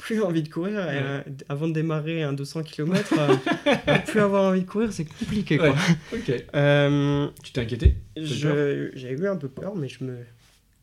plus 0.00 0.20
envie 0.22 0.42
de 0.42 0.48
courir. 0.48 0.74
Ouais. 0.80 1.00
euh, 1.02 1.20
avant 1.48 1.66
de 1.68 1.72
démarrer 1.72 2.22
un 2.22 2.32
200 2.32 2.62
km, 2.64 3.14
plus 4.06 4.20
avoir 4.20 4.44
envie 4.44 4.62
de 4.62 4.66
courir, 4.68 4.92
c'est 4.92 5.04
compliqué. 5.06 5.56
Quoi. 5.56 5.70
Ouais. 6.12 6.46
Euh, 6.54 7.28
Tu 7.42 7.52
t'es 7.52 7.60
inquiété? 7.60 7.96
J'ai 8.16 9.10
eu 9.12 9.26
un 9.28 9.36
peu 9.36 9.48
peur, 9.48 9.74
mais 9.76 9.88
je 9.88 10.04
me. 10.04 10.18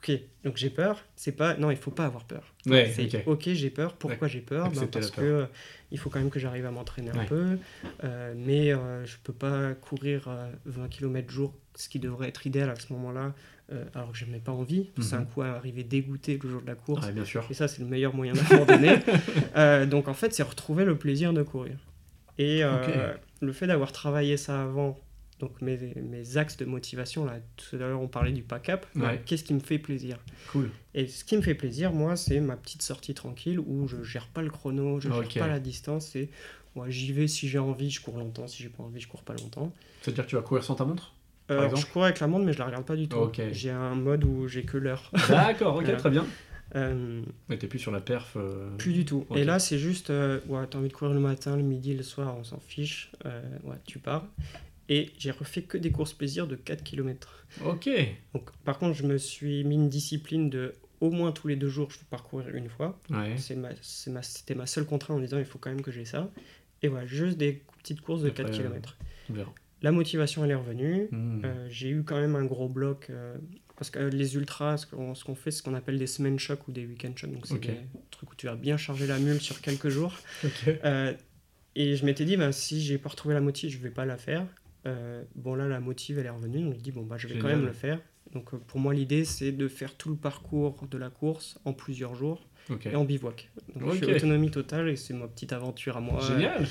Ok, 0.04 0.18
donc 0.44 0.58
j'ai 0.58 0.72
peur. 0.72 1.04
C'est 1.16 1.34
pas. 1.34 1.56
Non, 1.58 1.70
il 1.70 1.78
faut 1.78 1.92
pas 1.92 2.06
avoir 2.06 2.24
peur. 2.26 2.42
Ouais. 2.66 2.92
C'est 2.96 3.04
Ok. 3.18 3.24
ok, 3.28 3.50
j'ai 3.54 3.70
peur. 3.70 3.94
Pourquoi 3.94 4.28
j'ai 4.28 4.39
peur? 4.42 4.72
Ben, 4.72 4.88
Parce 4.88 5.16
la 5.16 5.16
que 5.18 5.22
euh, 5.22 5.46
il 5.92 6.00
faut 6.00 6.10
quand 6.10 6.18
même 6.20 6.32
que 6.32 6.39
j'arrive 6.39 6.66
à 6.66 6.72
m'entraîner 6.72 7.12
un 7.12 7.26
peu. 7.26 7.60
Euh, 8.04 8.34
mais 8.36 8.74
euh, 8.74 9.06
je 9.06 9.18
peux 9.24 9.34
pas 9.34 9.74
courir 9.76 10.26
euh, 10.28 10.50
20 10.66 10.88
km 10.89 11.30
jour, 11.30 11.54
ce 11.76 11.90
qui 11.90 12.00
devrait 12.00 12.28
être 12.30 12.46
idéal 12.48 12.70
à 12.70 12.76
ce 12.76 12.92
moment-là, 12.94 13.34
euh, 13.72 13.86
alors 13.96 14.12
que 14.12 14.18
je 14.18 14.26
n'ai 14.26 14.40
pas 14.40 14.52
envie. 14.52 14.90
C'est 15.00 15.16
Mhm. 15.16 15.22
un 15.22 15.26
coup 15.26 15.42
à 15.42 15.48
arriver 15.50 15.84
dégoûté 15.84 16.40
le 16.44 16.50
jour 16.50 16.62
de 16.62 16.68
la 16.68 16.76
course. 16.76 17.06
Ouais, 17.06 17.14
bien 17.14 17.26
sûr. 17.26 17.46
Et 17.50 17.54
ça, 17.54 17.68
c'est 17.68 17.82
le 17.82 17.88
meilleur 17.88 18.14
moyen 18.14 18.34
d'abandonner. 18.34 18.96
Euh, 19.56 19.86
donc 19.86 20.08
en 20.08 20.14
fait, 20.14 20.34
c'est 20.34 20.44
retrouver 20.44 20.86
le 20.86 20.98
plaisir 20.98 21.34
de 21.34 21.44
courir. 21.44 21.78
Et 22.38 22.64
euh, 22.64 23.14
le 23.42 23.52
fait 23.52 23.68
d'avoir 23.68 23.92
travaillé 23.92 24.38
ça 24.38 24.64
avant, 24.64 24.98
donc 25.40 25.62
mes, 25.62 25.78
mes 25.96 26.38
axes 26.38 26.58
de 26.58 26.66
motivation, 26.66 27.26
là, 27.26 27.40
tout 27.58 27.76
à 27.76 27.80
l'heure 27.80 28.00
on 28.02 28.08
parlait 28.08 28.32
du 28.32 28.44
pack-up, 28.44 28.86
Ouais. 28.96 29.22
qu'est-ce 29.26 29.44
qui 29.44 29.54
me 29.54 29.60
fait 29.60 29.78
plaisir? 29.80 30.18
Cool. 30.52 30.70
Et 30.94 31.08
ce 31.08 31.24
qui 31.24 31.36
me 31.38 31.42
fait 31.42 31.56
plaisir, 31.56 31.92
moi, 31.94 32.16
c'est 32.16 32.40
ma 32.40 32.56
petite 32.56 32.82
sortie 32.82 33.14
tranquille 33.14 33.60
où 33.60 33.88
je 33.88 34.04
gère 34.04 34.28
pas 34.28 34.42
le 34.42 34.50
chrono, 34.50 35.00
je 35.00 35.10
Ok. 35.10 35.32
gère 35.34 35.44
pas 35.44 35.48
la 35.50 35.60
distance, 35.60 36.16
et 36.16 36.30
ouais, 36.76 36.90
j'y 36.92 37.12
vais 37.12 37.28
si 37.28 37.48
j'ai 37.50 37.60
envie, 37.60 37.90
je 37.90 38.02
cours 38.02 38.18
longtemps, 38.18 38.48
si 38.48 38.64
j'ai 38.64 38.70
pas 38.70 38.84
envie, 38.84 39.00
je 39.02 39.08
cours 39.08 39.24
pas 39.24 39.34
longtemps. 39.34 39.74
C'est-à-dire 40.02 40.26
que 40.26 40.30
tu 40.30 40.36
vas 40.36 40.42
courir 40.42 40.64
sans 40.64 40.76
ta 40.76 40.86
montre? 40.86 41.14
Par 41.56 41.60
Euh, 41.60 41.66
exemple 41.66 41.82
je 41.88 41.91
cours 41.91 42.04
avec 42.06 42.20
la 42.20 42.28
montre, 42.28 42.45
mais 42.45 42.54
je 42.54 42.60
la 42.60 42.66
regarde 42.66 42.86
pas 42.86 42.95
du 42.95 43.08
tout. 43.08 43.30
J'ai 43.52 43.70
un 43.72 43.95
mode 43.95 44.24
où 44.24 44.47
j'ai 44.47 44.64
que 44.64 44.78
l'heure. 44.78 45.12
D'accord, 45.30 45.76
ok, 45.78 45.97
très 45.97 46.10
bien. 46.10 46.26
Euh, 46.76 47.22
Mais 47.49 47.58
t'es 47.58 47.68
plus 47.68 47.80
sur 47.80 47.91
la 47.91 47.99
perf. 47.99 48.34
euh, 48.38 48.70
Plus 48.78 48.93
du 48.93 49.04
tout. 49.04 49.26
Et 49.36 49.43
là, 49.43 49.60
c'est 49.60 49.78
juste, 49.78 50.10
euh, 50.10 50.39
ouais, 50.47 50.66
t'as 50.70 50.78
envie 50.78 50.88
de 50.88 50.93
courir 50.93 51.14
le 51.14 51.20
matin, 51.20 51.58
le 51.58 51.64
midi, 51.64 51.93
le 51.93 52.04
soir, 52.04 52.36
on 52.39 52.43
s'en 52.45 52.60
fiche. 52.60 53.12
Euh, 53.26 53.41
ouais, 53.64 53.76
tu 53.86 53.99
pars. 53.99 54.26
Et 54.88 55.12
j'ai 55.18 55.32
refait 55.32 55.62
que 55.64 55.78
des 55.78 55.91
courses 55.91 56.14
plaisir 56.14 56.47
de 56.47 56.56
4 56.56 56.84
km. 56.84 57.45
Ok. 57.66 57.89
Donc, 58.34 58.52
par 58.64 58.78
contre, 58.80 58.95
je 58.97 59.04
me 59.04 59.18
suis 59.18 59.64
mis 59.66 59.76
une 59.76 59.89
discipline 59.89 60.49
de 60.49 60.74
au 61.02 61.10
moins 61.12 61.32
tous 61.32 61.47
les 61.47 61.56
deux 61.56 61.68
jours, 61.68 61.89
je 61.91 61.97
peux 61.97 62.06
parcourir 62.10 62.47
une 62.56 62.70
fois. 62.70 62.99
Ouais. 63.10 63.34
C'est 63.38 63.56
ma, 63.56 63.70
ma, 64.08 64.22
c'était 64.22 64.54
ma 64.56 64.66
seule 64.68 64.86
contrainte 64.86 65.18
en 65.18 65.20
disant 65.20 65.39
il 65.39 65.45
faut 65.45 65.58
quand 65.58 65.72
même 65.72 65.82
que 65.82 65.91
j'ai 65.91 66.06
ça. 66.06 66.30
Et 66.84 66.88
voilà, 66.88 67.06
juste 67.06 67.38
des 67.38 67.62
petites 67.80 68.02
courses 68.02 68.22
de 68.22 68.30
Après, 68.30 68.43
4 68.43 68.54
euh, 68.54 68.58
km. 68.58 68.97
La 69.82 69.92
motivation, 69.92 70.44
elle 70.46 70.52
est 70.52 70.56
revenue. 70.56 71.08
Hmm. 71.12 71.42
Euh, 71.44 71.68
j'ai 71.70 71.90
eu 71.90 72.04
quand 72.04 72.20
même 72.20 72.36
un 72.36 72.46
gros 72.46 72.70
bloc. 72.70 73.08
euh, 73.10 73.36
parce 73.78 73.90
que 73.90 73.98
les 74.00 74.36
ultras, 74.36 74.78
ce 74.78 74.86
qu'on, 74.86 75.16
ce 75.16 75.24
qu'on 75.24 75.34
fait, 75.34 75.50
c'est 75.50 75.58
ce 75.58 75.64
qu'on 75.64 75.74
appelle 75.74 75.98
des 75.98 76.06
semaines 76.06 76.38
chocs 76.38 76.68
ou 76.68 76.72
des 76.72 76.86
week-end 76.86 77.14
chocs. 77.16 77.32
Donc, 77.34 77.48
c'est 77.48 77.56
Ok. 77.56 77.62
des 77.66 77.78
trucs 78.12 78.32
où 78.32 78.36
tu 78.36 78.46
vas 78.46 78.56
bien 78.56 78.78
charger 78.78 79.08
la 79.08 79.18
mule 79.18 79.42
sur 79.42 79.60
quelques 79.60 79.90
jours. 79.90 80.16
Euh, 80.86 81.14
et 81.76 81.96
je 81.96 82.06
m'étais 82.06 82.26
dit, 82.26 82.38
ben, 82.38 82.52
si 82.52 82.80
j'ai 82.82 83.00
pas 83.00 83.10
retrouvé 83.10 83.34
la 83.34 83.42
motive, 83.42 83.72
je 83.72 83.78
vais 83.80 83.90
pas 83.90 84.06
la 84.06 84.18
faire. 84.18 84.46
Euh, 84.86 85.24
bon, 85.36 85.56
là, 85.56 85.68
la 85.68 85.80
motive, 85.80 86.20
elle 86.20 86.28
est 86.28 86.30
revenue. 86.30 86.62
Donc, 86.64 86.76
je 86.76 86.80
dis, 86.80 86.92
bon, 86.92 87.02
bah, 87.02 87.16
je 87.18 87.28
vais 87.28 87.40
quand 87.40 87.48
même 87.48 87.66
le 87.66 87.74
faire. 87.74 88.00
Donc, 88.34 88.54
euh, 88.54 88.58
pour 88.68 88.80
moi, 88.80 88.94
l'idée, 88.94 89.26
c'est 89.26 89.52
de 89.52 89.68
faire 89.68 89.96
tout 89.96 90.10
le 90.10 90.16
parcours 90.16 90.86
de 90.90 90.98
la 91.00 91.10
course 91.10 91.58
en 91.66 91.74
plusieurs 91.74 92.14
jours 92.14 92.46
et 92.86 92.96
en 92.96 93.04
bivouac. 93.04 93.50
Donc, 93.76 93.84
je 93.86 93.90
Ok. 93.98 94.04
suis 94.04 94.06
autonomie 94.16 94.52
totale 94.52 94.90
et 94.90 94.96
c'est 94.96 95.16
ma 95.16 95.28
petite 95.28 95.54
aventure 95.54 95.98
à 95.98 96.02
moi. 96.02 96.20
Génial. 96.22 96.68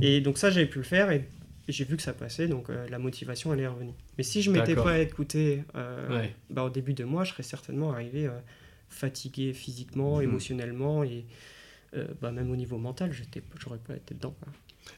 Et 0.00 0.20
donc, 0.20 0.38
ça, 0.38 0.48
j'avais 0.50 0.66
pu 0.66 0.78
le 0.78 0.84
faire 0.84 1.10
et 1.10 1.28
j'ai 1.68 1.84
vu 1.84 1.96
que 1.96 2.02
ça 2.02 2.12
passait. 2.12 2.48
Donc, 2.48 2.70
euh, 2.70 2.88
la 2.88 2.98
motivation, 2.98 3.52
elle 3.54 3.60
est 3.60 3.66
revenue. 3.66 3.92
Mais 4.18 4.24
si 4.24 4.42
je 4.42 4.50
m'étais 4.50 4.74
pas 4.74 4.98
écouté 4.98 5.64
euh, 5.74 6.08
Ouais. 6.20 6.34
bah, 6.50 6.64
au 6.64 6.70
début 6.70 6.94
de 6.94 7.04
mois, 7.04 7.24
je 7.24 7.32
serais 7.32 7.42
certainement 7.42 7.92
arrivé 7.92 8.26
euh, 8.26 8.30
fatigué 8.88 9.52
physiquement, 9.52 10.16
Mhm. 10.18 10.24
émotionnellement 10.24 11.04
et 11.04 11.24
bah, 12.22 12.30
même 12.32 12.50
au 12.50 12.56
niveau 12.56 12.78
mental, 12.78 13.12
j'aurais 13.58 13.76
pas 13.78 13.94
été 13.94 14.14
dedans. 14.14 14.34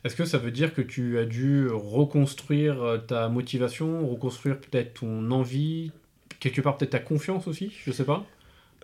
Est-ce 0.05 0.15
que 0.15 0.25
ça 0.25 0.39
veut 0.39 0.53
dire 0.53 0.73
que 0.73 0.81
tu 0.81 1.19
as 1.19 1.25
dû 1.25 1.67
reconstruire 1.69 3.03
ta 3.09 3.29
motivation, 3.29 4.09
reconstruire 4.09 4.61
peut-être 4.61 5.01
ton 5.01 5.31
envie, 5.33 5.91
quelque 6.39 6.61
part 6.61 6.77
peut-être 6.77 6.91
ta 6.93 6.99
confiance 7.01 7.49
aussi 7.49 7.73
Je 7.85 7.91
sais 7.91 8.05
pas? 8.05 8.25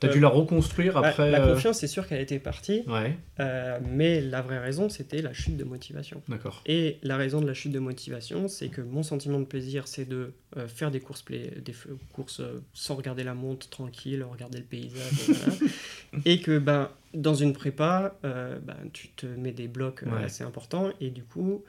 Tu 0.01 0.07
as 0.07 0.11
Euh, 0.11 0.13
dû 0.15 0.21
la 0.21 0.29
reconstruire 0.29 0.95
Bah, 1.01 1.09
après. 1.09 1.31
la 1.31 1.45
euh, 1.45 1.53
confiance, 1.55 1.79
c'est 1.79 1.87
sûr 1.87 2.07
qu'elle 2.07 2.21
était 2.21 2.39
partie, 2.39 2.83
Ouais, 2.87 3.17
euh, 3.39 3.79
mais 3.87 4.21
la 4.23 4.41
vraie 4.41 4.59
raison, 4.59 4.89
c'était 4.89 5.21
la 5.23 5.33
chute 5.33 5.57
de 5.57 5.65
motivation. 5.65 6.23
d'accord. 6.29 6.63
Et 6.67 6.99
la 7.03 7.17
raison 7.19 7.41
de 7.41 7.47
la 7.47 7.55
chute 7.55 7.73
de 7.73 7.79
motivation, 7.79 8.49
c'est 8.49 8.69
que 8.69 8.81
mon 8.81 9.03
sentiment 9.03 9.39
de 9.39 9.45
plaisir, 9.45 9.87
c'est 9.89 10.07
de 10.09 10.33
euh, 10.57 10.67
faire 10.69 10.91
des 10.91 11.01
courses, 11.01 11.23
play- 11.23 11.53
des 11.65 11.73
f- 11.73 11.89
courses 12.15 12.41
sans 12.73 12.95
regarder 12.97 13.25
la 13.25 13.35
montre, 13.35 13.69
tranquille, 13.69 14.23
regarder 14.25 14.59
le 14.59 14.65
paysage, 14.65 15.29
et, 15.29 15.33
voilà. 15.33 15.57
et 16.25 16.41
que 16.41 16.59
ben, 16.59 16.89
dans 17.13 17.35
une 17.35 17.53
prépa, 17.53 18.17
ben, 18.23 18.77
tu 18.93 19.09
te 19.11 19.27
mets 19.27 19.53
des 19.53 19.69
blocs 19.69 20.03
Ouais. 20.07 20.25
assez 20.25 20.45
importants, 20.45 20.91
et 21.01 21.11
du 21.11 21.25
coup, 21.25 21.63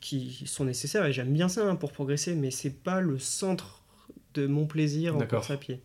qui 0.00 0.42
sont 0.46 0.64
nécessaires, 0.64 1.04
et 1.06 1.12
j'aime 1.12 1.32
bien 1.32 1.48
ça 1.48 1.68
hein, 1.68 1.76
pour 1.76 1.92
progresser, 1.92 2.34
mais 2.34 2.50
c'est 2.50 2.70
pas 2.82 3.00
le 3.00 3.18
centre 3.18 3.82
de 4.34 4.46
mon 4.46 4.66
plaisir 4.66 5.16
en 5.16 5.20
course 5.26 5.50
à 5.50 5.56
pied. 5.56 5.80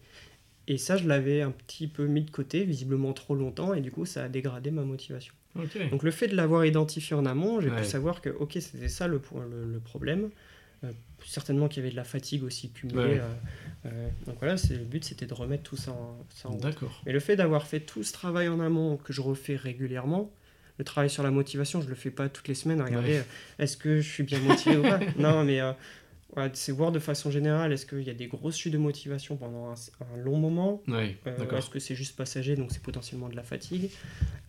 Et 0.67 0.77
ça, 0.77 0.97
je 0.97 1.07
l'avais 1.07 1.41
un 1.41 1.51
petit 1.51 1.87
peu 1.87 2.05
mis 2.07 2.21
de 2.23 2.31
côté, 2.31 2.63
visiblement 2.63 3.13
trop 3.13 3.35
longtemps, 3.35 3.73
et 3.73 3.81
du 3.81 3.91
coup, 3.91 4.05
ça 4.05 4.23
a 4.23 4.27
dégradé 4.29 4.71
ma 4.71 4.83
motivation. 4.83 5.33
Donc 5.91 6.03
le 6.03 6.11
fait 6.11 6.27
de 6.27 6.35
l'avoir 6.35 6.65
identifié 6.65 7.15
en 7.15 7.25
amont, 7.25 7.61
j'ai 7.61 7.69
Ouais. 7.69 7.77
pu 7.77 7.85
savoir 7.85 8.19
que 8.19 8.29
ok 8.29 8.57
c'était 8.59 8.89
ça 8.89 9.07
le, 9.07 9.19
point- 9.19 9.45
le, 9.49 9.71
le 9.71 9.79
problème. 9.79 10.29
Euh, 10.83 10.91
certainement 11.25 11.69
qu'il 11.69 11.77
y 11.81 11.85
avait 11.85 11.91
de 11.91 11.95
la 11.95 12.03
fatigue 12.03 12.43
aussi 12.43 12.71
cumulée. 12.71 12.97
Ouais. 12.99 13.19
euh, 13.21 13.29
euh, 13.85 14.09
donc 14.27 14.35
voilà, 14.39 14.55
le 14.55 14.77
but 14.83 15.05
c'était 15.05 15.25
de 15.25 15.33
remettre 15.33 15.63
tout 15.63 15.77
ça 15.77 15.91
en, 15.91 16.17
ça 16.29 16.49
en. 16.49 16.55
D'accord. 16.57 17.01
Mais 17.05 17.13
le 17.13 17.21
fait 17.21 17.37
d'avoir 17.37 17.67
fait 17.67 17.79
tout 17.79 18.03
ce 18.03 18.11
travail 18.11 18.49
en 18.49 18.59
amont 18.59 18.97
que 18.97 19.13
je 19.13 19.21
refais 19.21 19.55
régulièrement, 19.55 20.29
le 20.77 20.83
travail 20.83 21.09
sur 21.09 21.23
la 21.23 21.31
motivation, 21.31 21.79
je 21.81 21.87
le 21.87 21.95
fais 21.95 22.11
pas 22.11 22.27
toutes 22.27 22.49
les 22.49 22.53
semaines. 22.55 22.81
Regardez, 22.81 23.19
Ouais. 23.19 23.25
est-ce 23.59 23.77
que 23.77 24.01
je 24.01 24.09
suis 24.11 24.23
bien 24.23 24.39
motivé 24.39 24.75
ou 24.77 24.81
pas? 24.81 24.99
Non, 25.17 25.45
mais 25.45 25.61
c'est 26.53 26.71
voir 26.71 26.91
de 26.91 26.99
façon 26.99 27.31
générale, 27.31 27.71
est-ce 27.73 27.85
qu'il 27.85 28.01
y 28.03 28.09
a 28.09 28.13
des 28.13 28.27
grosses 28.27 28.57
chutes 28.57 28.73
de 28.73 28.77
motivation 28.77 29.35
pendant 29.37 29.67
un, 29.69 29.73
un 29.73 30.17
long 30.17 30.37
moment 30.37 30.81
Oui, 30.87 31.15
Euh. 31.27 31.57
Est-ce 31.57 31.69
que 31.69 31.79
c'est 31.79 31.95
juste 31.95 32.15
passager, 32.15 32.55
donc 32.55 32.71
c'est 32.71 32.81
potentiellement 32.81 33.29
de 33.29 33.35
la 33.35 33.43
fatigue 33.43 33.89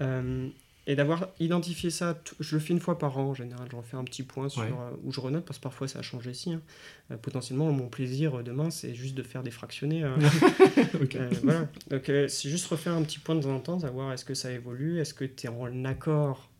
Euh, 0.01 0.49
Et 0.89 0.95
d'avoir 0.95 1.27
identifié 1.41 1.91
ça, 1.91 2.17
je 2.39 2.55
le 2.55 2.61
fais 2.61 2.73
une 2.73 2.79
fois 2.79 2.97
par 2.97 3.19
an 3.19 3.31
en 3.31 3.35
général, 3.35 3.67
j'en 3.73 3.83
fais 3.83 3.97
un 3.97 4.05
petit 4.05 4.23
point 4.23 4.49
sur, 4.49 4.63
Ouais. 4.63 4.69
euh, 4.71 4.97
où 5.03 5.11
je 5.13 5.19
renote, 5.21 5.45
parce 5.45 5.59
que 5.59 5.63
parfois 5.65 5.89
ça 5.89 5.99
a 5.99 6.03
changé 6.03 6.31
aussi. 6.31 6.53
hein. 6.53 6.63
Euh, 7.11 7.17
potentiellement, 7.17 7.73
mon 7.73 7.89
plaisir 7.89 8.45
demain, 8.45 8.71
c'est 8.71 8.95
juste 8.95 9.17
de 9.17 9.25
faire 9.25 9.43
des 9.43 9.51
fractionnés. 9.51 10.05
voilà. 11.43 11.69
Donc 11.91 12.05
c'est 12.07 12.49
juste 12.49 12.67
refaire 12.67 12.95
un 12.95 13.03
petit 13.03 13.19
point 13.19 13.35
de 13.35 13.43
temps 13.43 13.55
en 13.55 13.61
temps, 13.61 13.79
savoir 13.81 14.13
est-ce 14.13 14.25
que 14.25 14.35
ça 14.35 14.51
évolue, 14.53 15.01
est-ce 15.01 15.15
que 15.15 15.25
tu 15.25 15.47
es 15.47 15.51
en 15.51 15.85
accord 15.85 16.51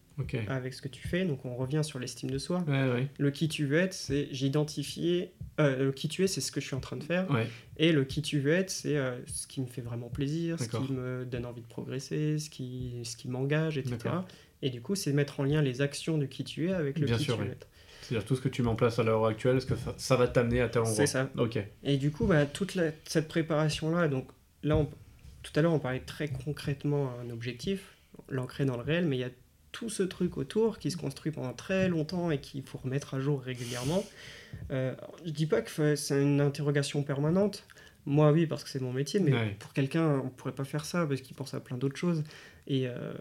Avec 0.49 0.73
ce 0.75 0.81
que 0.83 0.89
tu 0.89 1.07
fais. 1.07 1.25
Donc 1.25 1.45
on 1.45 1.55
revient 1.57 1.83
sur 1.85 1.99
l'estime 1.99 2.31
de 2.31 2.39
soi. 2.39 2.65
Ouais, 2.67 2.91
ouais. 2.91 3.09
Le 3.19 3.31
qui 3.31 3.49
tu 3.49 3.67
veux 3.67 3.79
être, 3.79 3.93
c'est 3.95 4.29
j'ai 4.33 4.47
identifié. 4.47 5.33
euh, 5.61 5.85
le 5.87 5.93
qui 5.93 6.09
tu 6.09 6.23
es, 6.25 6.27
c'est 6.27 6.41
ce 6.41 6.51
que 6.53 6.61
je 6.61 6.67
suis 6.67 6.75
en 6.77 6.81
train 6.81 6.97
de 6.97 7.05
faire. 7.05 7.31
Ouais. 7.31 7.47
Et 7.79 7.93
le 7.93 8.05
qui 8.05 8.23
tu 8.23 8.41
veux 8.41 8.53
être, 8.53 8.71
c'est 8.71 8.97
euh, 8.97 9.17
ce 9.27 9.47
qui 9.47 9.61
me 9.61 9.67
fait 9.67 9.83
vraiment 9.83 10.09
plaisir, 10.09 10.59
ce 10.59 10.69
qui 10.69 10.93
me 10.93 11.25
donne 11.25 11.47
envie 11.47 11.63
de 11.63 11.67
progresser, 11.67 12.39
ce 12.39 12.49
qui, 12.51 13.01
ce 13.05 13.17
qui 13.17 13.29
m'engage, 13.29 13.79
etc. 13.79 13.97
Et 14.63 14.71
du 14.71 14.81
coup, 14.81 14.95
c'est 14.95 15.13
mettre 15.13 15.41
en 15.41 15.45
lien 15.45 15.61
les 15.63 15.83
actions 15.83 16.17
de 16.19 16.25
qui 16.27 16.45
tu 16.45 16.69
es 16.71 16.73
avec 16.73 16.99
le 16.99 17.07
Bien 17.07 17.19
qui 17.19 17.25
sûr, 17.25 17.37
tu 17.37 17.43
veux 17.45 17.51
être. 17.51 17.67
C'est-à-dire 18.03 18.27
tout 18.27 18.37
ce 18.37 18.41
que 18.41 18.49
tu 18.49 18.63
mets 18.63 18.69
en 18.69 18.77
place 18.77 18.99
à 18.99 19.03
l'heure 19.03 19.27
actuelle, 19.27 19.57
est-ce 19.59 19.67
que 19.67 19.77
ça, 19.77 19.95
ça 19.99 20.17
va 20.17 20.29
t'amener 20.29 20.61
à 20.61 20.69
tel 20.69 20.83
endroit? 20.83 20.95
C'est 20.95 21.07
ça. 21.07 21.29
Ok. 21.37 21.59
Et 21.83 21.97
du 21.99 22.11
coup, 22.11 22.27
bah, 22.27 22.47
toute 22.47 22.75
la- 22.75 22.93
cette 23.05 23.27
préparation-là, 23.29 24.09
donc 24.09 24.29
là, 24.63 24.77
on- 24.77 24.89
tout 25.43 25.53
à 25.57 25.63
l'heure, 25.63 25.73
on 25.73 25.79
parlait 25.79 26.01
très 26.01 26.29
concrètement 26.29 27.11
à 27.11 27.23
un 27.23 27.31
objectif, 27.31 27.97
l'ancrer 28.29 28.65
dans 28.65 28.77
le 28.77 28.83
réel, 28.83 29.07
mais 29.07 29.17
il 29.17 29.21
y 29.21 29.25
a 29.25 29.31
tout 29.79 29.91
ce 29.91 30.03
truc 30.03 30.39
autour 30.39 30.79
qui 30.79 30.91
se 30.91 30.97
construit 30.97 31.31
pendant 31.33 31.53
très 31.53 31.89
longtemps 31.89 32.31
et 32.31 32.39
qu'il 32.41 32.63
faut 32.63 32.79
remettre 32.79 33.13
à 33.15 33.21
jour 33.21 33.43
régulièrement. 33.43 34.03
Euh, 34.71 34.95
je 35.27 35.31
dis 35.33 35.45
pas 35.45 35.61
que 35.61 35.97
c'est 35.97 36.23
une 36.23 36.41
interrogation 36.41 37.03
permanente. 37.03 37.65
Moi, 38.07 38.33
oui, 38.33 38.47
parce 38.47 38.65
que 38.65 38.71
c'est 38.71 38.81
mon 38.81 38.93
métier, 38.93 39.21
mais 39.21 39.33
Ouais. 39.35 39.57
pour 39.59 39.75
quelqu'un, 39.75 40.23
on 40.25 40.31
pourrait 40.31 40.55
pas 40.55 40.65
faire 40.65 40.87
ça 40.87 41.05
parce 41.07 41.21
qu'il 41.21 41.37
pense 41.37 41.53
à 41.53 41.61
plein 41.61 41.77
d'autres 41.77 41.97
choses. 41.99 42.23
Et 42.69 42.85
euh, 42.87 43.13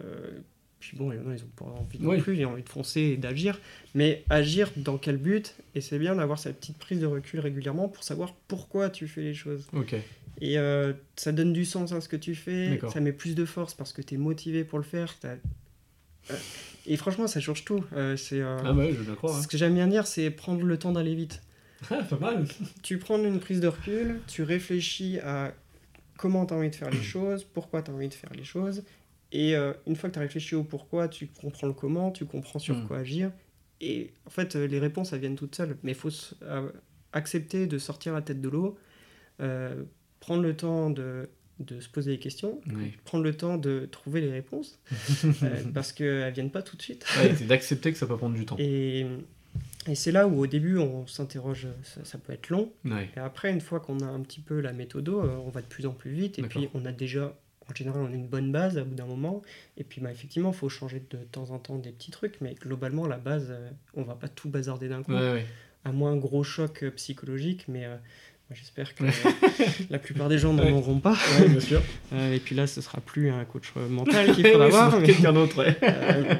puis 0.80 0.96
bon, 0.96 1.12
il 1.12 1.16
y 1.16 1.20
en 1.20 1.28
a, 1.30 1.34
ils 1.34 1.42
ont 1.42 1.52
pas 1.56 1.64
envie 1.66 1.98
non 2.00 2.10
Oui. 2.10 2.20
plus, 2.22 2.38
ils 2.38 2.46
ont 2.46 2.52
envie 2.52 2.62
de 2.62 2.68
foncer 2.70 3.00
et 3.02 3.16
d'agir. 3.18 3.60
Mais 3.94 4.24
agir 4.30 4.70
dans 4.76 4.96
quel 4.96 5.18
but? 5.18 5.56
Et 5.74 5.82
c'est 5.82 5.98
bien 5.98 6.14
d'avoir 6.16 6.38
cette 6.38 6.58
petite 6.58 6.78
prise 6.78 7.00
de 7.00 7.06
recul 7.06 7.40
régulièrement 7.40 7.88
pour 7.88 8.02
savoir 8.02 8.32
pourquoi 8.48 8.88
tu 8.88 9.08
fais 9.08 9.22
les 9.22 9.34
choses. 9.34 9.66
Ok. 9.74 9.94
Et 10.40 10.58
euh, 10.58 10.92
ça 11.16 11.32
donne 11.32 11.52
du 11.52 11.64
sens 11.66 11.92
à 11.92 12.00
ce 12.00 12.08
que 12.08 12.16
tu 12.16 12.34
fais, 12.34 12.78
ça 12.92 13.00
met 13.00 13.12
plus 13.12 13.34
de 13.34 13.44
force 13.44 13.74
parce 13.74 13.92
que 13.92 14.00
tu 14.02 14.14
es 14.14 14.18
motivé 14.18 14.64
pour 14.64 14.78
le 14.78 14.84
faire. 14.84 15.14
Et 16.86 16.96
franchement, 16.96 17.26
ça 17.26 17.40
change 17.40 17.64
tout. 17.64 17.84
Euh, 17.94 18.16
c'est, 18.16 18.40
euh, 18.40 18.56
Ah 18.64 18.72
ouais, 18.72 18.88
je 18.92 18.98
veux 18.98 19.04
bien 19.04 19.14
croire. 19.14 19.36
hein. 19.36 19.42
Ce 19.42 19.48
que 19.48 19.56
j'aime 19.58 19.74
bien 19.74 19.88
dire, 19.88 20.06
c'est 20.06 20.30
prendre 20.30 20.62
le 20.62 20.78
temps 20.78 20.92
d'aller 20.92 21.14
vite. 21.14 21.42
Ah, 21.90 22.02
pas 22.02 22.16
mal. 22.18 22.46
Tu 22.82 22.98
prends 22.98 23.18
une 23.22 23.38
prise 23.38 23.60
de 23.60 23.68
recul, 23.68 24.20
tu 24.26 24.42
réfléchis 24.42 25.18
à 25.20 25.52
comment 26.16 26.46
tu 26.46 26.54
as 26.54 26.56
envie 26.56 26.70
de 26.70 26.74
faire 26.74 26.90
les 26.90 27.02
choses, 27.02 27.44
pourquoi 27.44 27.82
tu 27.82 27.90
as 27.90 27.94
envie 27.94 28.08
de 28.08 28.14
faire 28.14 28.32
les 28.34 28.44
choses. 28.44 28.82
Et 29.32 29.54
euh, 29.56 29.72
une 29.86 29.94
fois 29.96 30.08
que 30.08 30.14
tu 30.14 30.18
as 30.18 30.22
réfléchi 30.22 30.54
au 30.54 30.62
pourquoi, 30.64 31.08
tu 31.08 31.26
comprends 31.26 31.66
le 31.66 31.72
comment, 31.74 32.10
tu 32.12 32.24
comprends 32.24 32.58
sur 32.58 32.76
Mm. 32.76 32.86
quoi 32.86 32.98
agir. 32.98 33.30
Et 33.80 34.12
en 34.24 34.30
fait, 34.30 34.54
les 34.54 34.78
réponses, 34.78 35.12
elles 35.12 35.20
viennent 35.20 35.36
toutes 35.36 35.54
seules. 35.54 35.76
Mais 35.82 35.92
il 35.92 35.94
faut 35.96 36.08
accepter 37.12 37.66
de 37.66 37.76
sortir 37.78 38.14
la 38.14 38.22
tête 38.22 38.40
de 38.40 38.48
l'eau, 38.48 38.78
prendre 40.20 40.42
le 40.42 40.56
temps 40.56 40.88
de, 40.90 41.28
de 41.60 41.80
se 41.80 41.88
poser 41.88 42.12
des 42.12 42.18
questions, 42.18 42.60
Oui. 42.74 42.92
prendre 43.04 43.24
le 43.24 43.34
temps 43.34 43.56
de 43.56 43.88
trouver 43.90 44.20
les 44.20 44.30
réponses, 44.30 44.78
euh, 45.42 45.62
parce 45.72 45.92
qu'elles 45.92 46.32
viennent 46.32 46.50
pas 46.50 46.62
tout 46.62 46.76
de 46.76 46.82
suite. 46.82 47.06
Ouais, 47.18 47.34
c'est 47.34 47.46
d'accepter 47.46 47.92
que 47.92 47.98
ça 47.98 48.06
peut 48.06 48.16
prendre 48.16 48.34
du 48.36 48.44
temps. 48.44 48.56
Et, 48.58 49.06
et 49.86 49.94
c'est 49.94 50.12
là 50.12 50.26
où 50.28 50.38
au 50.40 50.46
début 50.46 50.76
on 50.78 51.06
s'interroge, 51.06 51.66
ça, 51.82 52.04
ça 52.04 52.18
peut 52.18 52.32
être 52.34 52.50
long, 52.50 52.70
Ouais. 52.84 53.08
et 53.16 53.20
après 53.20 53.50
une 53.52 53.60
fois 53.62 53.80
qu'on 53.80 54.00
a 54.00 54.04
un 54.06 54.20
petit 54.20 54.40
peu 54.40 54.60
la 54.60 54.72
méthode, 54.74 55.08
euh, 55.08 55.36
on 55.46 55.48
va 55.48 55.62
de 55.62 55.66
plus 55.66 55.86
en 55.86 55.92
plus 55.92 56.10
vite, 56.10 56.38
et 56.38 56.42
D'accord. 56.42 56.60
puis 56.62 56.70
on 56.74 56.84
a 56.84 56.92
déjà, 56.92 57.34
en 57.70 57.74
général 57.74 58.02
on 58.02 58.12
a 58.12 58.14
une 58.14 58.28
bonne 58.28 58.52
base 58.52 58.76
à 58.76 58.84
bout 58.84 58.94
d'un 58.94 59.06
moment, 59.06 59.40
et 59.78 59.84
puis 59.84 60.02
bah, 60.02 60.10
effectivement 60.10 60.50
il 60.50 60.56
faut 60.56 60.68
changer 60.68 61.02
de 61.10 61.16
temps 61.32 61.50
en 61.52 61.58
temps 61.58 61.78
des 61.78 61.90
petits 61.90 62.10
trucs, 62.10 62.40
mais 62.42 62.54
globalement 62.54 63.06
la 63.06 63.16
base, 63.16 63.46
euh, 63.50 63.70
on 63.94 64.02
va 64.02 64.14
pas 64.14 64.28
tout 64.28 64.50
bazarder 64.50 64.88
d'un 64.88 65.02
coup, 65.02 65.12
Ouais, 65.14 65.46
à 65.86 65.92
moins 65.92 66.12
un 66.12 66.16
gros 66.16 66.44
choc 66.44 66.84
psychologique, 66.96 67.64
mais... 67.68 67.86
euh, 67.86 67.96
J'espère 68.52 68.94
que 68.94 69.02
la 69.90 69.98
plupart 69.98 70.28
des 70.28 70.38
gens 70.38 70.52
n'en 70.52 70.62
Ouais. 70.64 70.70
auront 70.72 71.00
pas. 71.00 71.16
Ouais, 71.40 71.48
bien 71.48 71.60
sûr. 71.60 71.82
Euh, 72.12 72.32
et 72.32 72.38
puis 72.38 72.54
là, 72.54 72.66
ce 72.68 72.80
sera 72.80 73.00
plus 73.00 73.28
un 73.30 73.44
coach 73.44 73.72
euh, 73.76 73.88
mental 73.88 74.32
qu'il 74.34 74.46
faudra 74.52 74.66
avoir. 74.66 75.00
mais- 75.00 75.06
quelqu'un 75.06 75.32
d'autre, 75.32 75.58
ouais. 75.58 75.76
euh, 75.82 76.34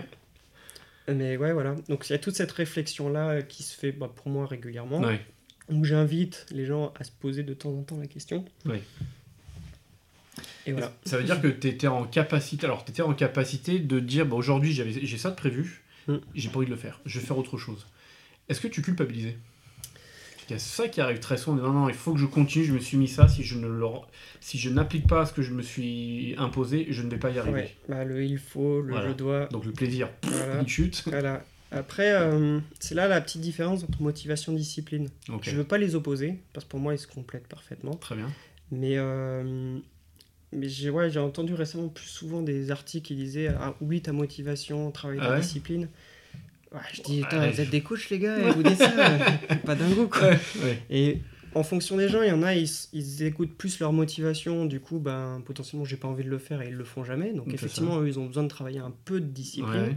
mais 1.12 1.36
ouais, 1.36 1.52
voilà. 1.52 1.74
Donc 1.88 2.08
il 2.08 2.12
y 2.12 2.14
a 2.14 2.18
toute 2.18 2.36
cette 2.36 2.52
réflexion-là 2.52 3.42
qui 3.42 3.62
se 3.64 3.76
fait 3.76 3.90
bah, 3.92 4.10
pour 4.14 4.28
moi 4.28 4.46
régulièrement. 4.46 5.00
Ouais. 5.00 5.20
Donc 5.68 5.84
j'invite 5.84 6.46
les 6.52 6.64
gens 6.64 6.92
à 6.98 7.02
se 7.04 7.10
poser 7.10 7.42
de 7.42 7.54
temps 7.54 7.70
en 7.76 7.82
temps 7.82 7.98
la 7.98 8.06
question. 8.06 8.44
Ouais. 8.66 8.82
Et 10.66 10.72
voilà. 10.72 10.92
Ça 11.04 11.16
veut 11.18 11.24
dire 11.24 11.40
que 11.40 11.48
tu 11.48 11.68
étais 11.68 11.86
en 11.88 12.04
capacité, 12.04 12.66
alors 12.66 12.84
tu 12.84 13.00
en 13.02 13.14
capacité 13.14 13.78
de 13.78 13.98
dire 14.00 14.26
bah, 14.26 14.36
aujourd'hui 14.36 14.72
j'ai 14.72 15.18
ça 15.18 15.30
de 15.30 15.36
prévu, 15.36 15.82
Mm. 16.08 16.18
j'ai 16.36 16.48
pas 16.50 16.58
envie 16.58 16.66
de 16.66 16.70
le 16.70 16.76
faire, 16.76 17.00
je 17.04 17.18
vais 17.18 17.26
faire 17.26 17.36
autre 17.36 17.58
chose. 17.58 17.84
Est-ce 18.48 18.60
que 18.60 18.68
tu 18.68 18.80
culpabilisais? 18.80 19.36
A 20.50 20.58
ça 20.58 20.88
qui 20.88 21.00
arrive 21.00 21.18
très 21.18 21.36
souvent, 21.36 21.56
non, 21.60 21.72
non, 21.72 21.88
il 21.88 21.94
faut 21.94 22.12
que 22.12 22.20
je 22.20 22.26
continue, 22.26 22.64
je 22.64 22.72
me 22.72 22.78
suis 22.78 22.96
mis 22.96 23.08
ça, 23.08 23.26
si 23.28 23.42
je 23.42 23.58
ne 23.58 23.66
le- 23.66 23.86
si 24.40 24.58
je 24.58 24.70
n'applique 24.70 25.06
pas 25.08 25.26
ce 25.26 25.32
que 25.32 25.42
je 25.42 25.52
me 25.52 25.62
suis 25.62 26.34
imposé, 26.38 26.86
je 26.90 27.02
ne 27.02 27.10
vais 27.10 27.18
pas 27.18 27.30
y 27.30 27.38
arriver. 27.38 27.56
Ouais, 27.62 27.76
bah, 27.88 28.04
le 28.04 28.22
il 28.24 28.38
faut, 28.38 28.80
le 28.80 28.92
Voilà. 28.92 29.08
je 29.10 29.14
dois. 29.14 29.46
Donc 29.46 29.64
le 29.64 29.72
plaisir, 29.72 30.08
Voilà. 30.22 30.60
il 30.62 30.68
chute. 30.68 31.02
voilà. 31.06 31.44
Après, 31.72 32.12
euh, 32.12 32.60
c'est 32.78 32.94
là 32.94 33.08
la 33.08 33.20
petite 33.20 33.40
différence 33.40 33.82
entre 33.82 34.00
motivation 34.00 34.52
et 34.52 34.56
discipline. 34.56 35.08
Je 35.42 35.56
veux 35.56 35.64
pas 35.64 35.78
les 35.78 35.96
opposer, 35.96 36.38
parce 36.52 36.64
que 36.64 36.70
pour 36.70 36.78
moi, 36.80 36.94
ils 36.94 36.98
se 36.98 37.08
complètent 37.08 37.48
parfaitement. 37.48 37.94
très 37.96 38.14
bien. 38.14 38.30
Mais, 38.70 38.96
euh, 38.98 39.78
mais 40.52 40.68
j'ai 40.68 40.90
ouais, 40.90 41.16
entendu 41.18 41.54
récemment 41.54 41.88
plus 41.88 42.06
souvent 42.06 42.40
des 42.42 42.70
articles 42.70 43.06
qui 43.08 43.16
disaient 43.16 43.48
Ah 43.48 43.74
oui, 43.80 44.00
ta 44.00 44.12
motivation, 44.12 44.90
travailler 44.92 45.20
Ah 45.22 45.26
ta 45.28 45.34
ouais? 45.34 45.40
discipline. 45.40 45.88
Ouais, 46.76 46.82
je 46.92 47.02
dis, 47.02 47.22
Putain, 47.22 47.50
vous 47.50 47.60
êtes 47.60 47.70
des 47.70 47.80
coachs, 47.80 48.10
les 48.10 48.18
gars, 48.18 48.38
et 48.38 48.50
vous 48.52 48.62
dites 48.62 48.78
ça, 48.78 48.90
pas 49.64 49.74
dingo, 49.74 50.08
quoi. 50.08 50.30
Et 50.90 51.20
en 51.54 51.62
fonction 51.62 51.96
des 51.96 52.08
gens, 52.08 52.22
il 52.22 52.28
y 52.28 52.32
en 52.32 52.42
a, 52.42 52.54
ils, 52.54 53.22
écoutent 53.22 53.56
plus 53.56 53.80
leur 53.80 53.92
motivation, 53.92 54.66
du 54.66 54.80
coup, 54.80 54.98
ben, 54.98 55.42
potentiellement, 55.44 55.84
j'ai 55.86 55.96
pas 55.96 56.08
envie 56.08 56.24
de 56.24 56.28
le 56.28 56.38
faire 56.38 56.60
et 56.60 56.68
ils 56.68 56.74
le 56.74 56.84
font 56.84 57.02
jamais. 57.02 57.32
Donc, 57.32 57.52
effectivement, 57.52 58.00
eux, 58.00 58.08
ils 58.08 58.18
ont 58.18 58.26
besoin 58.26 58.42
de 58.42 58.48
travailler 58.48 58.80
un 58.80 58.92
peu 59.04 59.20
de 59.20 59.26
discipline. 59.26 59.72
Ouais. 59.72 59.96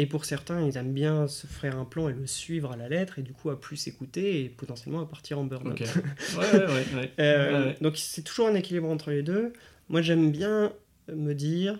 Et 0.00 0.06
pour 0.06 0.24
certains, 0.24 0.64
ils 0.64 0.76
aiment 0.76 0.92
bien 0.92 1.26
se 1.26 1.48
faire 1.48 1.76
un 1.76 1.84
plan 1.84 2.08
et 2.08 2.12
le 2.12 2.26
suivre 2.26 2.70
à 2.70 2.76
la 2.76 2.88
lettre, 2.88 3.18
et 3.18 3.22
du 3.22 3.32
coup, 3.32 3.50
à 3.50 3.60
plus 3.60 3.88
écouter 3.88 4.44
et 4.44 4.48
potentiellement 4.48 5.00
à 5.00 5.06
partir 5.06 5.40
en 5.40 5.44
burn-out. 5.44 5.80
Ouais, 6.38 6.66
ouais. 6.66 7.12
Euh. 7.18 7.72
Donc 7.80 7.96
c'est 7.96 8.22
toujours 8.22 8.46
un 8.46 8.54
équilibre 8.54 8.88
entre 8.88 9.10
les 9.10 9.22
deux. 9.22 9.52
Moi 9.88 10.00
j'aime 10.00 10.30
bien 10.30 10.72
me 11.12 11.32
dire, 11.32 11.78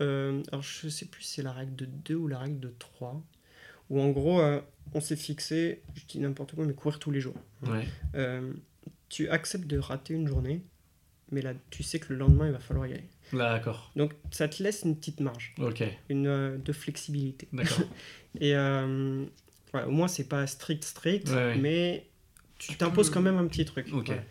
euh, 0.00 0.42
alors 0.50 0.62
je 0.62 0.88
sais 0.88 1.04
plus 1.04 1.22
si 1.22 1.34
c'est 1.34 1.42
la 1.42 1.52
règle 1.52 1.76
de 1.76 1.84
2 1.84 2.14
ou 2.14 2.26
la 2.26 2.38
règle 2.38 2.58
de 2.58 2.72
3, 2.78 3.22
où 3.92 4.00
en 4.00 4.08
gros 4.10 4.40
euh, 4.40 4.60
on 4.94 5.00
s'est 5.00 5.16
fixé, 5.16 5.82
je 5.94 6.04
dis 6.06 6.18
n'importe 6.18 6.54
quoi, 6.56 6.64
mais 6.64 6.72
courir 6.74 6.98
tous 6.98 7.10
les 7.12 7.20
jours. 7.20 7.36
Ouais. 7.66 7.86
Euh, 8.16 8.52
tu 9.08 9.28
acceptes 9.28 9.66
de 9.68 9.78
rater 9.78 10.14
une 10.14 10.26
journée, 10.26 10.62
mais 11.30 11.42
là 11.42 11.52
tu 11.70 11.82
sais 11.82 12.00
que 12.00 12.12
le 12.12 12.18
lendemain 12.18 12.46
il 12.46 12.52
va 12.52 12.58
falloir 12.58 12.86
y 12.88 12.92
aller. 12.94 13.08
D'accord. 13.32 13.92
Donc 13.94 14.12
ça 14.30 14.48
te 14.48 14.62
laisse 14.62 14.82
une 14.84 14.96
petite 14.96 15.20
marge, 15.20 15.54
Ok, 15.58 15.84
une 16.08 16.26
euh, 16.26 16.58
de 16.58 16.72
flexibilité. 16.72 17.46
d'accord. 17.52 17.78
Et 18.40 18.52
voilà, 18.52 19.88
au 19.88 19.90
moins 19.92 20.08
c'est 20.08 20.28
pas 20.28 20.46
strict 20.46 20.84
strict, 20.84 21.28
Ouais, 21.28 21.34
ouais. 21.34 21.58
mais 21.58 22.06
tu 22.58 22.74
t'imposes 22.76 23.10
quand 23.10 23.22
même 23.22 23.36
un 23.38 23.46
petit 23.46 23.64
truc. 23.64 23.88
Ok. 23.92 24.06
Voilà. 24.06 24.22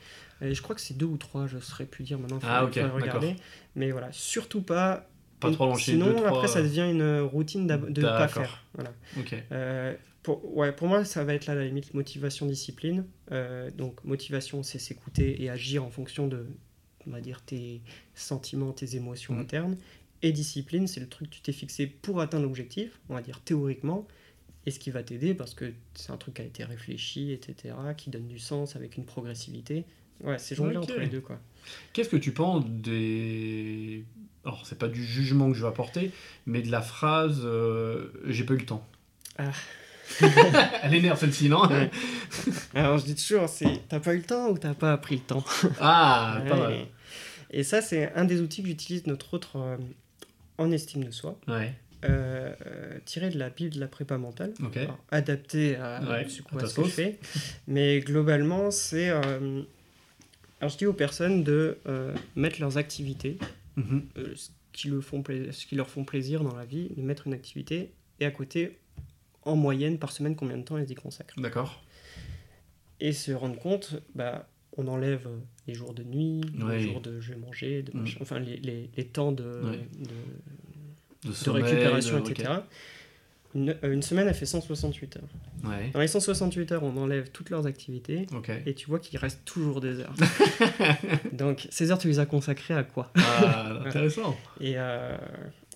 Et 0.44 0.56
je 0.56 0.62
crois 0.64 0.74
que 0.76 0.82
c'est 0.82 0.98
deux 0.98 1.06
ou 1.06 1.18
trois, 1.18 1.46
je 1.46 1.60
saurais 1.60 1.86
plus 1.86 2.04
dire 2.04 2.18
maintenant. 2.18 2.40
Ah, 2.42 2.66
ok, 2.66 2.74
regarder. 2.96 3.36
Mais 3.76 3.92
voilà, 3.92 4.12
surtout 4.12 4.64
pas. 4.64 5.08
Pas 5.42 5.52
trop 5.52 5.66
l'enchaîner, 5.66 5.98
Sinon, 5.98 6.06
deux, 6.14 6.16
trois, 6.16 6.30
après, 6.30 6.48
ça 6.48 6.62
devient 6.62 6.88
une 6.90 7.20
routine 7.20 7.68
de 7.68 7.74
ne 7.76 8.02
pas 8.08 8.28
faire. 8.28 8.64
Voilà. 8.74 8.94
Ok. 9.20 9.36
Euh, 9.52 9.94
pour, 10.24 10.56
ouais, 10.56 10.72
pour 10.72 10.88
moi, 10.88 11.04
ça 11.04 11.24
va 11.24 11.34
être 11.34 11.48
là 11.48 11.56
la 11.56 11.66
limite 11.66 11.94
motivation-discipline. 11.94 13.06
Euh, 13.32 13.70
donc, 13.72 14.04
motivation, 14.04 14.64
c'est 14.64 14.80
s'écouter 14.80 15.42
et 15.44 15.50
agir 15.50 15.84
en 15.84 15.90
fonction 15.90 16.28
de, 16.28 16.46
on 17.08 17.12
va 17.12 17.22
dire, 17.22 17.42
tes 17.42 17.82
sentiments, 18.16 18.72
tes 18.72 18.96
émotions 18.96 19.34
Mhm. 19.34 19.40
internes. 19.42 19.78
Et 20.22 20.32
discipline, 20.32 20.86
c'est 20.88 21.00
le 21.00 21.10
truc 21.10 21.30
que 21.32 21.36
tu 21.36 21.42
t'es 21.42 21.52
fixé 21.52 21.88
pour 21.88 22.22
atteindre 22.22 22.44
l'objectif, 22.44 23.00
on 23.10 23.16
va 23.16 23.22
dire 23.24 23.42
théoriquement, 23.42 24.08
et 24.68 24.72
ce 24.72 24.78
qui 24.78 24.92
va 24.92 25.02
t'aider 25.02 25.34
parce 25.34 25.56
que 25.56 25.74
c'est 25.96 26.12
un 26.12 26.18
truc 26.18 26.36
qui 26.36 26.44
a 26.44 26.46
été 26.46 26.64
réfléchi, 26.64 27.32
etc., 27.32 27.74
qui 27.98 28.12
donne 28.12 28.28
du 28.28 28.38
sens 28.38 28.76
avec 28.76 28.98
une 28.98 29.06
progressivité. 29.06 29.86
Ouais, 30.24 30.38
c'est 30.38 30.54
jongler 30.54 30.78
Ok. 30.78 30.84
entre 30.84 31.00
les 31.00 31.08
deux, 31.08 31.22
quoi. 31.22 31.40
Qu'est-ce 31.94 32.10
que 32.10 32.18
tu 32.18 32.32
penses 32.32 32.64
des. 32.68 34.04
Alors, 34.46 34.66
c'est 34.66 34.78
pas 34.80 34.88
du 34.88 35.04
jugement 35.04 35.50
que 35.52 35.56
je 35.58 35.62
vais 35.62 35.68
apporter, 35.68 36.12
mais 36.46 36.62
de 36.62 36.72
la 36.72 36.82
phrase 36.82 37.42
euh, 37.44 38.08
j'ai 38.28 38.44
pas 38.44 38.54
eu 38.54 38.58
le 38.58 38.66
temps. 38.66 38.86
Ah. 39.38 39.52
Elle 40.84 40.96
énerve 40.96 41.20
celle-ci, 41.20 41.48
non 41.48 41.68
Ouais. 41.70 41.90
Alors 42.74 42.98
je 42.98 43.06
dis 43.06 43.16
toujours, 43.16 43.48
c'est 43.48 43.82
t'as 43.88 44.00
pas 44.00 44.14
eu 44.14 44.18
le 44.18 44.24
temps 44.24 44.50
ou 44.50 44.58
t'as 44.58 44.74
pas 44.74 44.92
appris 44.94 45.16
le 45.16 45.22
temps? 45.22 45.44
Ah, 45.80 46.42
pas 46.48 46.56
mal. 46.58 46.74
Et 47.52 47.64
ça, 47.64 47.82
c'est 47.82 48.12
un 48.14 48.26
des 48.26 48.42
outils 48.42 48.62
que 48.62 48.68
j'utilise, 48.68 49.06
notre 49.08 49.34
autre 49.34 49.58
euh, 49.58 49.78
en 50.58 50.72
estime 50.72 51.04
de 51.04 51.12
soi, 51.12 51.38
Ouais, 51.48 51.74
euh, 52.06 52.54
euh, 52.66 52.98
tiré 53.06 53.30
de 53.30 53.38
la 53.38 53.50
Bible 53.50 53.74
de 53.76 53.80
la 53.80 53.88
prépa 53.88 54.18
mentale. 54.18 54.54
ok. 54.64 54.78
Alors, 54.78 54.98
adapté 55.12 55.76
à, 55.76 56.02
Ouais, 56.02 56.28
ce 56.30 56.42
que 56.76 56.84
je 56.86 56.90
fais. 56.90 57.20
Mais 57.68 58.00
globalement, 58.00 58.72
c'est. 58.72 59.10
euh, 59.10 59.62
alors, 60.62 60.70
je 60.72 60.78
dis 60.78 60.86
aux 60.86 60.94
personnes 60.94 61.44
de 61.44 61.78
euh, 61.88 62.16
mettre 62.38 62.62
leurs 62.62 62.78
activités, 62.78 63.38
Mhm. 63.76 64.06
euh, 64.18 64.34
ce, 64.36 64.50
qui 64.72 64.88
le 64.88 65.02
font 65.02 65.22
pla- 65.22 65.52
ce 65.52 65.66
qui 65.66 65.76
leur 65.76 65.90
font 65.90 66.06
plaisir 66.06 66.44
dans 66.44 66.56
la 66.56 66.64
vie, 66.66 66.90
de 66.96 67.02
mettre 67.02 67.28
une 67.28 67.34
activité, 67.34 67.92
et 68.22 68.26
à 68.26 68.32
côté, 68.32 68.78
en 69.44 69.56
moyenne, 69.56 69.98
par 69.98 70.12
semaine, 70.14 70.36
combien 70.36 70.58
de 70.58 70.64
temps 70.64 70.78
elles 70.78 70.90
y 70.92 70.96
consacrent. 70.96 71.40
D'accord. 71.42 71.84
Et 73.00 73.12
se 73.12 73.32
rendre 73.32 73.58
compte, 73.60 73.96
bah, 74.16 74.48
on 74.78 74.88
enlève 74.88 75.28
les 75.68 75.74
jours 75.74 75.94
de 75.94 76.04
nuit, 76.04 76.42
Ouais. 76.62 76.78
les 76.78 76.84
jours 76.84 77.02
de 77.02 77.20
je 77.20 77.34
vais 77.34 77.40
manger, 77.40 77.82
de 77.84 77.92
Mm. 77.98 78.02
machin, 78.02 78.20
enfin 78.22 78.40
les, 78.40 78.58
les, 78.58 78.90
les 78.96 79.06
temps 79.06 79.32
de, 79.32 79.44
Ouais. 79.44 79.80
de, 80.00 80.06
De, 81.26 81.30
de 81.30 81.34
sommeil, 81.34 81.64
récupération, 81.64 82.18
ok. 82.20 82.34
Une, 83.54 83.76
euh, 83.84 83.92
une 83.94 84.02
semaine, 84.02 84.28
elle 84.28 84.34
fait 84.34 84.46
168 84.46 85.18
heures. 85.18 85.24
Ouais, 85.70 85.90
Dans 85.94 86.00
les 86.00 86.08
168 86.08 86.72
heures, 86.72 86.84
on 86.84 86.96
enlève 86.98 87.30
toutes 87.32 87.50
leurs 87.50 87.66
activités 87.68 88.26
et 88.66 88.74
tu 88.74 88.88
vois 88.88 89.00
qu'il 89.00 89.18
reste 89.20 89.44
toujours 89.46 89.82
des 89.82 90.00
heures. 90.00 90.16
Donc, 91.34 91.68
ces 91.70 91.92
heures, 91.92 91.98
tu 92.00 92.08
les 92.08 92.20
as 92.20 92.26
consacrées 92.26 92.74
à 92.74 92.84
quoi? 92.84 93.12
Ah, 93.16 93.82
intéressant. 93.86 94.36
et, 94.62 94.74
euh, 94.78 95.18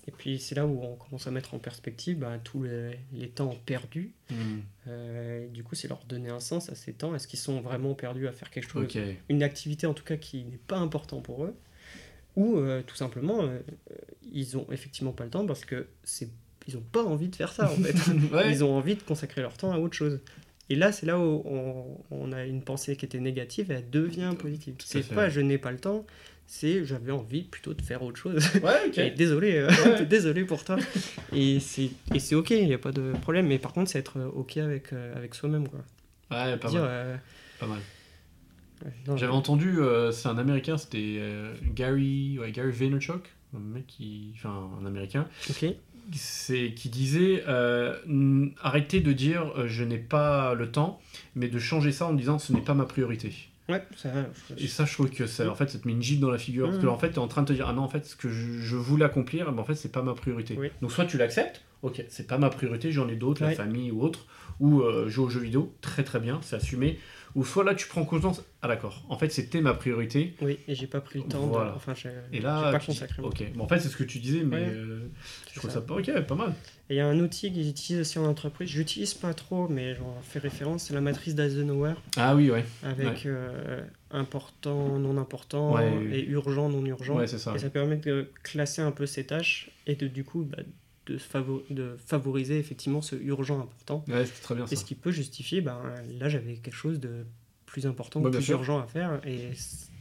et 0.08 0.10
puis, 0.12 0.38
c'est 0.38 0.54
là 0.54 0.66
où 0.66 0.80
on 0.82 0.96
commence 0.96 1.26
à 1.26 1.30
mettre 1.30 1.54
en 1.54 1.58
perspective 1.58 2.18
bah, 2.18 2.38
tous 2.42 2.62
les, 2.62 2.98
les 3.12 3.28
temps 3.28 3.54
perdus. 3.66 4.12
Hmm, 4.30 4.60
Euh, 4.88 5.46
du 5.48 5.62
coup, 5.64 5.74
c'est 5.74 5.88
leur 5.88 6.04
donner 6.08 6.30
un 6.30 6.40
sens 6.40 6.68
à 6.70 6.74
ces 6.74 6.92
temps. 6.92 7.14
Est-ce 7.14 7.26
qu'ils 7.28 7.38
sont 7.40 7.60
vraiment 7.60 7.94
perdus 7.94 8.28
à 8.28 8.32
faire 8.32 8.50
quelque 8.50 8.70
chose? 8.70 8.96
Une 9.28 9.42
activité, 9.42 9.86
en 9.86 9.94
tout 9.94 10.04
cas, 10.04 10.16
qui 10.16 10.44
n'est 10.44 10.58
pas 10.58 10.78
important 10.78 11.20
pour 11.20 11.44
eux 11.44 11.54
Ou 12.36 12.56
euh, 12.58 12.82
tout 12.86 12.94
simplement, 12.96 13.42
ils 14.32 14.56
ont 14.56 14.66
effectivement 14.70 15.12
pas 15.12 15.24
le 15.24 15.30
temps 15.30 15.44
parce 15.46 15.64
que 15.64 15.88
c'est 16.04 16.28
ils 16.66 16.76
ont 16.76 16.84
pas 16.92 17.02
envie 17.04 17.28
de 17.28 17.36
faire 17.36 17.52
ça, 17.52 17.70
en 17.70 17.76
fait. 17.76 17.94
Ouais. 18.32 18.50
Ils 18.50 18.64
ont 18.64 18.76
envie 18.76 18.94
de 18.96 19.02
consacrer 19.02 19.40
leur 19.42 19.56
temps 19.56 19.72
à 19.72 19.78
autre 19.78 19.94
chose. 19.94 20.20
Et 20.68 20.74
là, 20.74 20.90
c'est 20.90 21.06
là 21.06 21.18
où 21.18 21.42
on, 21.44 21.98
on 22.10 22.32
a 22.32 22.44
une 22.44 22.62
pensée 22.62 22.96
qui 22.96 23.04
était 23.04 23.20
négative 23.20 23.70
et 23.70 23.74
elle 23.74 23.90
devient 23.90 24.32
positive. 24.36 24.74
C'est 24.84 25.06
pas 25.14 25.28
je 25.28 25.40
n'ai 25.40 25.58
pas 25.58 25.70
le 25.70 25.78
temps, 25.78 26.04
c'est 26.48 26.84
j'avais 26.84 27.12
envie 27.12 27.42
plutôt 27.44 27.72
de 27.72 27.80
faire 27.82 28.02
autre 28.02 28.18
chose. 28.18 28.44
Ouais, 28.64 28.72
ok. 28.88 28.98
Et 28.98 29.10
désolé, 29.10 29.56
euh, 29.58 29.68
Ouais. 29.84 30.04
désolé 30.08 30.44
pour 30.44 30.64
toi. 30.64 30.76
Et 31.32 31.60
c'est 31.60 32.34
ok, 32.34 32.50
il 32.50 32.66
n'y 32.66 32.74
a 32.74 32.78
pas 32.78 32.90
de 32.90 33.12
problème. 33.22 33.46
Mais 33.46 33.58
par 33.60 33.72
contre, 33.72 33.90
c'est 33.90 34.00
être 34.00 34.18
euh, 34.18 34.26
ok 34.34 34.56
avec, 34.56 34.92
euh, 34.92 35.14
avec 35.16 35.36
soi-même. 35.36 35.68
quoi. 35.68 35.80
Ouais, 36.32 36.56
pas 36.56 36.68
Dire, 36.68 36.80
mal. 36.80 36.90
euh, 36.92 37.16
Pas 37.60 37.66
mal. 37.68 37.78
ouais, 38.84 39.16
J'avais 39.16 39.32
entendu, 39.32 39.78
euh, 39.78 40.10
c'est 40.10 40.28
un 40.28 40.38
américain, 40.38 40.76
c'était 40.78 41.18
euh, 41.20 41.54
Gary, 41.76 42.38
ouais, 42.40 42.50
Gary 42.50 42.72
Vaynerchuk, 42.72 43.22
un 43.54 43.60
mec 43.60 43.86
qui, 43.86 44.32
enfin 44.34 44.68
un 44.80 44.84
américain, 44.86 45.28
Ok. 45.48 45.64
C'est 46.12 46.72
qui 46.74 46.88
disait 46.88 47.42
euh, 47.48 47.96
arrêtez 48.62 49.00
de 49.00 49.12
dire 49.12 49.52
euh, 49.56 49.66
je 49.68 49.84
n'ai 49.84 49.98
pas 49.98 50.54
le 50.54 50.70
temps, 50.70 51.00
mais 51.34 51.48
de 51.48 51.58
changer 51.58 51.92
ça 51.92 52.06
en 52.06 52.12
disant 52.14 52.38
ce 52.38 52.52
n'est 52.52 52.60
pas 52.60 52.74
ma 52.74 52.84
priorité. 52.84 53.32
Ouais, 53.68 53.82
ça, 53.96 54.10
Et 54.58 54.68
ça, 54.68 54.84
je 54.84 54.92
trouve 54.92 55.10
que 55.10 55.26
ça, 55.26 55.50
en 55.50 55.56
fait, 55.56 55.68
ça 55.68 55.80
te 55.80 55.88
met 55.88 55.92
une 55.92 56.00
gifle 56.02 56.20
dans 56.20 56.30
la 56.30 56.38
figure. 56.38 56.66
Parce 56.68 56.78
que 56.78 56.86
Mhm. 56.86 56.92
en 56.92 56.98
fait, 56.98 57.08
tu 57.08 57.14
es 57.16 57.18
en 57.18 57.26
train 57.26 57.42
de 57.42 57.48
te 57.48 57.52
dire 57.52 57.66
ah 57.68 57.72
non, 57.72 57.82
en 57.82 57.88
fait, 57.88 58.04
ce 58.06 58.14
que 58.14 58.28
je, 58.28 58.60
je 58.60 58.76
voulais 58.76 59.04
accomplir, 59.04 59.46
eh 59.48 59.52
ben, 59.52 59.58
en 59.58 59.64
fait, 59.64 59.74
c'est 59.74 59.90
pas 59.90 60.02
ma 60.02 60.14
priorité. 60.14 60.54
Oui. 60.56 60.68
Donc 60.82 60.92
soit 60.92 61.04
tu 61.04 61.18
l'acceptes, 61.18 61.62
ok, 61.82 62.04
c'est 62.08 62.28
pas 62.28 62.38
ma 62.38 62.48
priorité, 62.48 62.92
j'en 62.92 63.08
ai 63.08 63.16
d'autres, 63.16 63.42
la 63.42 63.50
famille 63.56 63.90
ou 63.90 64.02
autre, 64.02 64.26
ou 64.60 64.82
euh, 64.82 65.08
jouer 65.08 65.24
aux 65.26 65.30
jeux 65.30 65.40
vidéo, 65.40 65.74
très 65.80 66.04
très 66.04 66.20
bien, 66.20 66.38
c'est 66.42 66.54
assumé. 66.54 67.00
Ou 67.36 67.44
soit 67.44 67.62
là, 67.64 67.74
tu 67.74 67.86
prends 67.86 68.04
conscience, 68.04 68.42
ah 68.62 68.66
d'accord, 68.68 69.04
en 69.10 69.18
fait, 69.18 69.28
c'était 69.30 69.60
ma 69.60 69.74
priorité. 69.74 70.34
Oui, 70.40 70.58
et 70.66 70.74
j'ai 70.74 70.86
pas 70.86 71.00
pris 71.02 71.18
le 71.20 71.26
temps. 71.28 71.46
Voilà. 71.46 71.70
De... 71.72 71.76
Enfin, 71.76 71.92
j'ai 71.94 72.08
Et 72.32 72.40
là, 72.40 72.72
pas 72.72 72.78
consacré. 72.80 73.22
ok, 73.22 73.52
bon, 73.54 73.64
en 73.64 73.68
fait, 73.68 73.78
c'est 73.78 73.88
ce 73.90 73.96
que 73.98 74.04
tu 74.04 74.18
disais, 74.20 74.42
mais 74.42 74.56
Ouais. 74.56 74.68
euh, 74.70 75.10
je 75.52 75.58
trouve 75.60 75.70
ça. 75.70 75.82
pas 75.82 75.94
ok, 75.96 76.20
pas 76.22 76.34
mal. 76.34 76.54
Et 76.88 76.94
il 76.94 76.96
y 76.96 77.00
a 77.00 77.06
un 77.06 77.20
outil 77.20 77.52
qu'ils 77.52 77.68
utilisent 77.68 78.00
aussi 78.00 78.18
en 78.18 78.24
entreprise. 78.24 78.70
J'utilise 78.70 79.12
pas 79.12 79.34
trop, 79.34 79.68
mais 79.68 79.94
j'en 79.94 80.16
fais 80.22 80.38
référence. 80.38 80.84
C'est 80.84 80.94
la 80.94 81.02
matrice 81.02 81.34
d'Eisenhower 81.34 81.92
Ah 82.16 82.34
oui, 82.34 82.50
ouais, 82.50 82.64
avec 82.82 83.26
euh, 83.26 83.82
important, 84.10 84.98
non 84.98 85.18
important 85.18 85.74
Ouais, 85.74 85.92
oui, 85.96 86.06
oui. 86.10 86.14
et 86.16 86.24
urgent, 86.28 86.68
non 86.70 86.84
urgent. 86.86 87.24
ça. 87.26 87.54
Et 87.54 87.58
ça 87.58 87.68
permet 87.70 87.96
de 87.96 88.30
classer 88.44 88.80
un 88.82 88.92
peu 88.92 89.04
ces 89.06 89.26
tâches 89.26 89.70
et 89.86 89.94
de, 89.94 90.06
du 90.08 90.24
coup 90.24 90.42
bah, 90.44 90.62
de, 91.06 91.18
favo- 91.18 91.62
de 91.70 91.96
favoriser 92.04 92.58
effectivement 92.58 93.00
ce 93.02 93.16
urgent 93.16 93.60
important. 93.60 94.04
Ouais, 94.08 94.24
c'est 94.26 94.42
très 94.42 94.54
bien 94.54 94.66
ça. 94.66 94.72
Et 94.72 94.76
ce 94.76 94.84
qui 94.84 94.94
peut 94.94 95.10
justifier, 95.12 95.60
ben, 95.60 95.80
là 96.18 96.28
j'avais 96.28 96.54
quelque 96.56 96.74
chose 96.74 96.98
de 97.00 97.24
plus 97.66 97.86
important, 97.86 98.20
Ouais, 98.20 98.30
plus 98.30 98.42
sûr. 98.42 98.58
urgent 98.58 98.78
à 98.80 98.86
faire 98.86 99.20
et 99.26 99.50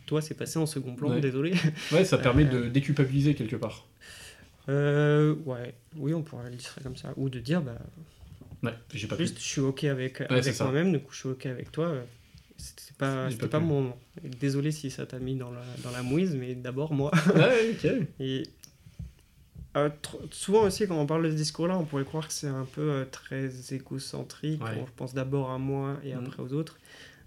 toi 0.06 0.22
c'est 0.22 0.36
passé 0.36 0.60
en 0.60 0.66
second 0.66 0.96
plan, 0.96 1.10
Ouais. 1.12 1.22
désolé. 1.22 1.54
Ouais, 1.92 2.06
ça 2.06 2.18
permet 2.18 2.46
Euh, 2.46 2.64
de 2.64 2.70
déculpabiliser 2.70 3.36
quelque 3.36 3.56
part. 3.56 3.86
Euh, 4.70 5.36
ouais, 5.46 5.76
oui 5.98 6.14
on 6.14 6.24
pourrait 6.24 6.50
le 6.50 6.56
dire 6.56 6.76
comme 6.84 6.96
ça. 6.96 7.14
Ou 7.18 7.30
de 7.30 7.40
dire, 7.40 7.62
bah, 7.62 7.78
Ouais, 8.64 8.74
j'ai 8.94 9.08
pas 9.08 9.16
pu. 9.16 9.24
juste 9.24 9.38
je 9.38 9.44
suis 9.44 9.62
ok 9.62 9.84
avec, 9.84 10.22
avec 10.22 10.60
moi-même, 10.60 10.92
du 10.92 11.00
coup 11.00 11.12
je 11.14 11.18
suis 11.20 11.30
ok 11.30 11.46
avec 11.46 11.72
toi. 11.72 11.86
euh, 11.88 12.04
C'était 12.58 12.94
pas, 12.98 13.28
pas 13.40 13.48
pas 13.48 13.60
mon 13.60 13.82
moment. 13.82 14.00
Désolé 14.40 14.72
si 14.72 14.90
ça 14.90 15.06
t'a 15.06 15.20
mis 15.20 15.36
dans 15.36 15.52
la, 15.52 15.62
dans 15.84 15.92
la 15.92 16.02
mouise, 16.02 16.36
mais 16.36 16.56
d'abord 16.56 16.94
moi. 16.94 17.12
Ouais, 17.36 17.72
ok. 17.74 17.92
Et 18.20 18.44
euh, 19.76 19.90
souvent 20.32 20.64
aussi, 20.64 20.88
quand 20.88 20.98
on 21.00 21.06
parle 21.06 21.24
de 21.26 21.32
ce 21.32 21.36
discours-là, 21.36 21.78
on 21.78 21.86
pourrait 21.86 22.06
croire 22.06 22.28
que 22.28 22.34
c'est 22.34 22.48
un 22.48 22.66
peu 22.66 22.82
euh, 22.82 23.06
très 23.06 23.50
égocentrique. 23.74 24.64
Ouais. 24.64 24.78
On 24.82 24.86
pense 24.96 25.14
d'abord 25.14 25.52
à 25.52 25.58
moi 25.58 25.98
et 26.04 26.14
Mhm. 26.14 26.26
après 26.26 26.42
aux 26.44 26.54
autres. 26.54 26.78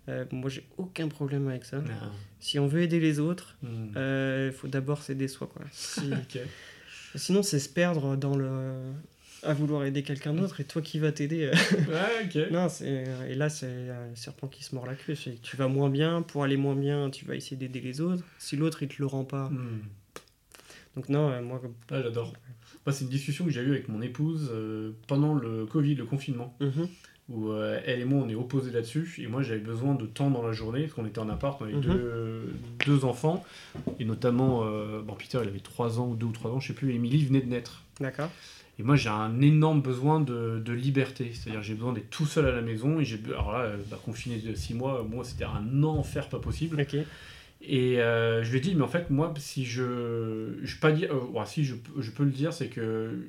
Euh, 0.09 0.25
moi, 0.33 0.49
j'ai 0.49 0.65
aucun 0.79 1.09
problème 1.09 1.49
avec 1.49 1.65
ça. 1.67 1.83
Ah. 1.87 2.07
Si 2.41 2.59
on 2.59 2.67
veut 2.67 2.81
aider 2.83 2.99
les 3.01 3.19
autres, 3.21 3.57
il 3.63 4.53
faut 4.57 4.69
d'abord 4.69 5.03
s'aider 5.03 5.29
soi. 5.29 5.47
Quoi. 5.53 5.65
Si-. 5.73 6.11
Sinon, 7.15 7.43
c'est 7.43 7.59
se 7.59 7.69
perdre 7.69 8.17
dans 8.17 8.37
le 8.37 8.73
à 9.45 9.55
vouloir 9.55 9.85
aider 9.85 10.03
quelqu'un 10.03 10.35
d'autre 10.35 10.61
et 10.61 10.65
toi 10.65 10.83
qui 10.83 10.99
vas 10.99 11.13
t'aider. 11.13 11.49
Ouais, 11.89 12.25
ok. 12.25 12.51
non, 12.51 12.69
c'est 12.69 13.05
et 13.29 13.35
là 13.37 13.49
c'est 13.49 13.67
un 13.91 14.15
serpent 14.17 14.49
qui 14.49 14.65
se 14.65 14.75
mord 14.75 14.85
la 14.85 14.95
queue. 14.97 15.15
Tu 15.43 15.57
vas 15.57 15.69
moins 15.69 15.91
bien, 15.91 16.23
pour 16.23 16.43
aller 16.43 16.57
moins 16.57 16.75
bien, 16.75 17.09
tu 17.11 17.25
vas 17.25 17.37
essayer 17.37 17.57
d'aider 17.57 17.81
les 17.81 18.01
autres. 18.01 18.25
Si 18.39 18.57
l'autre 18.57 18.83
il 18.83 18.89
te 18.89 18.97
le 18.99 19.07
rend 19.07 19.25
pas, 19.25 19.49
Hmm. 19.51 19.81
Donc 20.99 21.09
non, 21.09 21.31
euh, 21.31 21.41
moi. 21.43 21.61
Ah, 21.91 22.03
j'adore. 22.03 22.33
Moi, 22.85 22.93
c'est 22.93 23.05
une 23.05 23.11
discussion 23.11 23.45
que 23.45 23.51
j'ai 23.53 23.61
eue 23.61 23.71
avec 23.71 23.89
mon 23.89 24.03
épouse 24.03 24.51
euh, 24.53 24.91
pendant 25.07 25.35
le 25.35 25.65
Covid, 25.67 25.95
le 25.95 26.05
confinement, 26.05 26.57
Mhm. 26.61 26.89
où 27.29 27.51
euh, 27.53 27.81
elle 27.87 28.01
et 28.01 28.05
moi, 28.05 28.23
on 28.25 28.29
est 28.29 28.35
opposés 28.35 28.73
là-dessus. 28.73 29.15
Et 29.23 29.27
moi, 29.29 29.43
j'avais 29.43 29.61
besoin 29.61 29.95
de 29.95 30.07
temps 30.07 30.31
dans 30.31 30.45
la 30.45 30.53
journée, 30.53 30.83
parce 30.83 30.95
qu'on 30.95 31.07
était 31.07 31.21
en 31.21 31.29
appart, 31.29 31.61
on 31.61 31.65
avait 31.67 31.75
Mhm. 31.75 31.81
deux, 31.83 32.53
deux 32.87 33.05
enfants, 33.05 33.45
et 34.01 34.05
notamment, 34.05 34.65
euh, 34.65 35.01
bon, 35.03 35.15
Peter, 35.15 35.39
il 35.43 35.49
avait 35.49 35.61
3 35.61 36.01
ans 36.01 36.09
ou 36.09 36.17
2 36.17 36.27
ou 36.27 36.33
3 36.33 36.51
ans, 36.51 36.59
je 36.61 36.69
sais 36.69 36.75
plus, 36.75 36.91
et 36.91 36.97
Emily 36.97 37.25
venait 37.25 37.41
de 37.43 37.49
naître. 37.49 37.85
D'accord. 38.01 38.31
Et 38.81 38.83
moi, 38.85 38.95
j'ai 38.97 39.09
un 39.09 39.41
énorme 39.41 39.81
besoin 39.83 40.21
de, 40.21 40.61
de 40.65 40.73
liberté. 40.73 41.33
C'est-à-dire, 41.35 41.63
j'ai 41.63 41.75
besoin 41.75 41.93
d'être 41.93 42.11
tout 42.11 42.27
seul 42.27 42.47
à 42.47 42.53
la 42.53 42.63
maison. 42.63 43.01
Et 43.01 43.05
j'ai, 43.05 43.19
alors 43.27 43.51
là, 43.53 43.73
bah, 43.91 43.99
confiné 44.05 44.39
de 44.39 44.55
6 44.55 44.73
mois, 44.75 45.03
moi, 45.09 45.25
c'était 45.25 45.45
un 45.45 45.83
enfer 45.83 46.29
pas 46.29 46.39
possible. 46.39 46.81
Ok. 46.81 46.97
Et 47.61 48.01
euh, 48.01 48.43
je 48.45 48.51
lui 48.51 48.59
ai 48.59 48.61
dit, 48.61 48.75
mais 48.75 48.83
en 48.83 48.89
fait, 48.89 49.11
moi, 49.11 49.33
si 49.39 49.65
je. 49.65 50.59
Je 50.63 50.75
peux 50.75 50.81
pas 50.81 50.93
dire. 50.93 51.13
euh, 51.13 51.45
si, 51.45 51.65
je, 51.65 51.75
je 51.99 52.11
peux 52.11 52.25
le 52.25 52.31
dire, 52.31 52.53
c'est 52.53 52.69
que. 52.69 53.27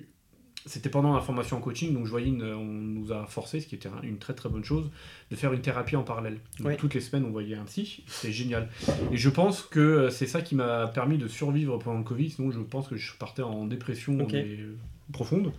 C'était 0.66 0.90
pendant 0.90 1.14
la 1.16 1.22
formation 1.22 1.56
en 1.58 1.62
coaching, 1.62 1.94
donc 1.94 2.06
je 2.06 2.12
voyais, 2.12 2.28
une- 2.28 2.44
on 2.44 2.66
nous 2.66 3.14
a 3.14 3.26
forcé, 3.28 3.62
ce 3.62 3.66
qui 3.66 3.76
était 3.76 3.88
un- 3.88 4.02
une 4.04 4.18
très 4.18 4.34
très 4.34 4.50
bonne 4.50 4.64
chose, 4.66 4.92
de 5.32 5.36
faire 5.38 5.54
une 5.54 5.62
thérapie 5.62 5.96
en 5.96 6.04
parallèle. 6.04 6.38
Donc, 6.60 6.68
Ouais. 6.68 6.76
Toutes 6.76 6.94
les 6.94 7.00
semaines, 7.00 7.24
on 7.26 7.32
voyait 7.32 7.56
un 7.56 7.64
psy, 7.64 8.04
c'était 8.08 8.34
génial. 8.34 8.68
Et 9.12 9.16
je 9.18 9.30
pense 9.30 9.62
que 9.62 9.80
euh, 9.80 10.10
c'est 10.10 10.28
ça 10.28 10.42
qui 10.42 10.56
m'a 10.56 10.88
permis 10.88 11.18
de 11.18 11.30
survivre 11.30 11.78
pendant 11.80 12.00
le 12.00 12.04
Covid, 12.04 12.30
sinon 12.30 12.52
je 12.52 12.60
pense 12.60 12.90
que 12.90 12.98
je 12.98 13.14
partais 13.18 13.42
en 13.42 13.66
dépression 13.68 14.18
mais, 14.34 14.58
euh, 14.60 14.76
profonde. 15.14 15.54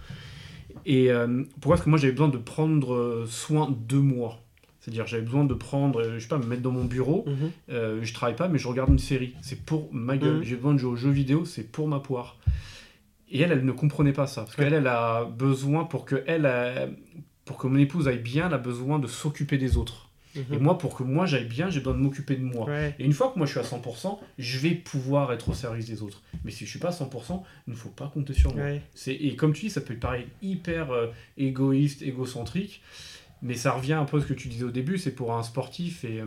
Et 0.84 1.10
pourquoi? 1.60 1.76
Parce 1.76 1.84
que 1.86 1.90
moi 1.90 1.98
j'avais 1.98 2.12
besoin 2.12 2.28
de 2.28 2.36
prendre 2.38 3.24
soin 3.26 3.74
de 3.88 3.96
moi. 3.96 4.38
C'est-à-dire 4.80 5.06
j'avais 5.06 5.22
besoin 5.22 5.44
de 5.44 5.52
prendre, 5.54 6.00
euh, 6.00 6.14
je 6.14 6.20
sais 6.20 6.28
pas, 6.28 6.38
me 6.38 6.46
mettre 6.46 6.62
dans 6.62 6.70
mon 6.72 6.84
bureau, 6.84 7.24
Mhm. 7.26 7.50
euh, 7.70 7.98
je 8.02 8.14
travaille 8.14 8.36
pas, 8.36 8.48
mais 8.48 8.58
je 8.58 8.66
regarde 8.66 8.90
une 8.90 8.98
série. 8.98 9.34
C'est 9.42 9.60
pour 9.64 9.92
ma 9.92 10.16
gueule. 10.16 10.38
Mhm. 10.38 10.42
J'ai 10.42 10.56
besoin 10.56 10.72
de 10.74 10.78
jouer 10.78 10.90
aux 10.92 10.96
jeux 10.96 11.10
vidéo, 11.10 11.44
c'est 11.44 11.70
pour 11.70 11.86
ma 11.86 12.00
poire. 12.00 12.38
Et 13.30 13.40
elle, 13.42 13.52
elle 13.52 13.64
ne 13.64 13.72
comprenait 13.72 14.12
pas 14.12 14.26
ça. 14.26 14.42
Parce 14.42 14.56
Ouais. 14.56 14.64
qu'elle, 14.64 14.74
elle 14.74 14.86
a 14.86 15.24
besoin, 15.24 15.84
pour 15.84 16.04
que, 16.04 16.24
elle, 16.26 16.46
euh, 16.46 16.86
pour 17.44 17.58
que 17.58 17.66
mon 17.66 17.78
épouse 17.78 18.08
aille 18.08 18.18
bien, 18.18 18.46
elle 18.48 18.54
a 18.54 18.58
besoin 18.58 18.98
de 18.98 19.06
s'occuper 19.06 19.58
des 19.58 19.76
autres. 19.76 20.08
Mhm. 20.36 20.44
Et 20.52 20.58
moi, 20.58 20.78
pour 20.78 20.94
que 20.96 21.02
moi 21.02 21.26
j'aille 21.26 21.44
bien, 21.48 21.70
j'ai 21.70 21.80
besoin 21.80 21.94
de 21.94 21.98
m'occuper 21.98 22.36
de 22.36 22.42
moi. 22.44 22.66
Ouais. 22.66 22.94
Et 23.00 23.04
une 23.04 23.12
fois 23.12 23.30
que 23.32 23.36
moi 23.38 23.46
je 23.46 23.50
suis 23.50 23.58
à 23.60 23.64
100%, 23.64 24.20
je 24.38 24.58
vais 24.60 24.70
pouvoir 24.76 25.32
être 25.32 25.48
au 25.48 25.54
service 25.54 25.86
des 25.86 26.02
autres. 26.02 26.22
Mais 26.44 26.52
si 26.52 26.64
je 26.64 26.70
suis 26.70 26.78
pas 26.78 26.88
à 26.88 26.92
100%, 26.92 27.42
il 27.66 27.72
ne 27.72 27.76
faut 27.76 27.88
pas 27.88 28.08
compter 28.14 28.32
sur 28.32 28.54
moi. 28.54 28.64
Ouais. 28.64 28.82
Et 29.08 29.34
comme 29.34 29.52
tu 29.52 29.62
dis, 29.66 29.70
ça 29.70 29.80
peut 29.80 29.94
paraître 29.96 30.28
hyper 30.40 30.92
euh, 30.92 31.08
égoïste, 31.36 32.02
égocentrique, 32.02 32.80
mais 33.42 33.54
ça 33.54 33.72
revient 33.72 33.94
un 33.94 34.04
peu 34.04 34.18
à 34.18 34.20
ce 34.20 34.26
que 34.26 34.34
tu 34.34 34.48
disais 34.48 34.64
au 34.64 34.70
début, 34.70 34.98
c'est 34.98 35.12
pour 35.14 35.34
un 35.34 35.42
sportif 35.42 36.04
et 36.04 36.20
euh, 36.20 36.26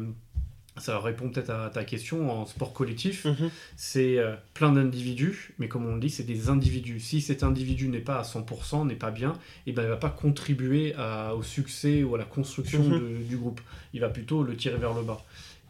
ça 0.77 0.97
répond 0.99 1.29
peut-être 1.29 1.51
à 1.51 1.69
ta 1.69 1.83
question, 1.83 2.31
en 2.31 2.45
sport 2.47 2.73
collectif, 2.73 3.25
Mhm. 3.25 3.51
c'est 3.75 4.17
euh, 4.17 4.35
plein 4.55 4.71
d'individus, 4.71 5.53
mais 5.59 5.67
comme 5.67 5.85
on 5.85 5.93
le 5.93 5.99
dit, 5.99 6.09
c'est 6.09 6.23
des 6.23 6.49
individus. 6.49 6.99
Si 6.99 7.21
cet 7.21 7.43
individu 7.43 7.89
n'est 7.89 7.99
pas 7.99 8.17
à 8.19 8.23
100%, 8.23 8.83
n'est 8.85 8.95
pas 8.95 9.11
bien, 9.11 9.37
et 9.67 9.71
ben, 9.71 9.83
il 9.83 9.89
va 9.89 9.97
pas 9.97 10.09
contribuer 10.09 10.95
à- 10.97 11.35
au 11.35 11.43
succès 11.43 12.01
ou 12.01 12.15
à 12.15 12.17
la 12.17 12.25
construction 12.25 12.81
Mhm. 12.83 12.99
de- 12.99 13.23
du 13.29 13.37
groupe. 13.37 13.61
Il 13.93 13.99
va 14.01 14.09
plutôt 14.09 14.41
le 14.43 14.55
tirer 14.55 14.77
vers 14.77 14.93
le 14.95 15.03
bas. 15.03 15.23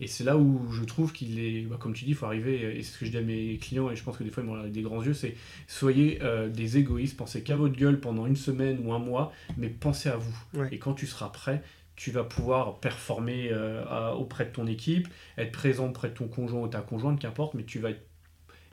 Et 0.03 0.07
c'est 0.07 0.23
là 0.23 0.37
où 0.37 0.71
je 0.71 0.83
trouve 0.83 1.13
qu'il 1.13 1.39
est, 1.39 1.61
bah, 1.61 1.77
comme 1.79 1.93
tu 1.93 2.03
dis, 2.03 2.11
il 2.11 2.15
faut 2.15 2.25
arriver, 2.25 2.77
et 2.77 2.83
c'est 2.83 2.91
ce 2.93 2.97
que 2.99 3.05
je 3.05 3.11
dis 3.11 3.17
à 3.17 3.21
mes 3.21 3.57
clients, 3.57 3.89
et 3.89 3.95
je 3.95 4.03
pense 4.03 4.17
que 4.17 4.23
des 4.23 4.29
fois 4.29 4.43
ils 4.43 4.45
m'ont 4.49 4.67
des 4.67 4.81
grands 4.81 5.01
yeux, 5.01 5.13
c'est 5.13 5.35
soyez 5.67 6.19
euh, 6.21 6.49
des 6.49 6.77
égoïstes, 6.77 7.15
pensez 7.17 7.41
qu'à 7.41 7.55
votre 7.55 7.75
gueule 7.75 7.99
pendant 7.99 8.25
une 8.25 8.35
semaine 8.35 8.79
ou 8.85 8.91
un 8.93 8.99
mois, 8.99 9.31
mais 9.57 9.69
pensez 9.69 10.09
à 10.09 10.17
vous. 10.17 10.35
Ouais. 10.55 10.67
Et 10.71 10.77
quand 10.77 10.93
tu 10.93 11.07
seras 11.07 11.29
prêt, 11.29 11.63
tu 11.95 12.11
vas 12.11 12.23
pouvoir 12.23 12.79
performer 12.79 13.49
euh, 13.51 13.85
à- 13.87 14.15
auprès 14.15 14.45
de 14.45 14.49
ton 14.51 14.67
équipe, 14.67 15.07
être 15.37 15.51
présent 15.51 15.87
auprès 15.87 16.09
de 16.09 16.13
ton 16.15 16.27
conjoint 16.27 16.61
ou 16.61 16.67
ta 16.67 16.81
conjointe, 16.81 17.19
qu'importe, 17.19 17.53
mais 17.53 17.63
tu 17.63 17.79
vas 17.79 17.91
être, 17.91 18.01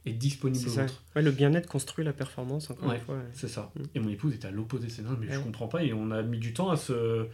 être 0.06 0.18
disponible 0.18 0.66
aux 0.68 0.78
autres. 0.80 1.02
Ouais, 1.14 1.22
le 1.22 1.30
bien-être 1.30 1.68
construit 1.68 2.04
la 2.04 2.12
performance, 2.14 2.70
encore 2.70 2.88
Ouais. 2.88 2.96
une 2.96 3.00
fois. 3.02 3.18
C'est 3.34 3.48
ça. 3.48 3.70
Mm. 3.76 3.82
Et 3.94 4.00
mon 4.00 4.08
épouse 4.08 4.34
était 4.34 4.48
à 4.48 4.50
l'opposé, 4.50 4.88
c'est 4.88 5.02
non, 5.02 5.16
mais 5.20 5.26
je 5.30 5.38
comprends 5.38 5.68
pas, 5.68 5.84
et 5.84 5.92
on 5.92 6.10
a 6.10 6.22
mis 6.22 6.38
du 6.38 6.54
temps 6.54 6.70
à 6.70 6.76
se, 6.76 7.26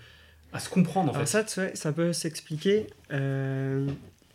à 0.52 0.58
se 0.60 0.68
comprendre 0.68 1.10
en 1.12 1.14
Alors 1.14 1.28
fait. 1.28 1.48
ça, 1.48 1.74
ça 1.74 1.92
peut 1.92 2.12
s'expliquer. 2.12 2.86
euh, 3.12 3.86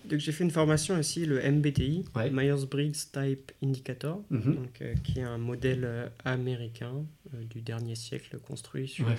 donc 0.05 0.20
j'ai 0.20 0.32
fait 0.32 0.43
une 0.43 0.51
formation 0.51 0.97
aussi, 0.97 1.26
le 1.28 1.39
MBTI, 1.39 2.05
Ouais. 2.16 2.32
Myers-Briggs 2.32 2.95
Type 3.14 3.51
Indicator, 3.64 4.20
Mhm. 4.32 4.55
donc, 4.55 4.82
euh, 4.82 4.93
qui 5.03 5.20
est 5.20 5.24
un 5.24 5.38
modèle 5.38 5.84
euh, 5.86 6.07
américain 6.26 6.91
euh, 7.36 7.43
du 7.49 7.62
dernier 7.62 7.93
siècle 7.95 8.38
construit 8.39 8.88
sur... 8.88 9.05
Ouais. 9.07 9.14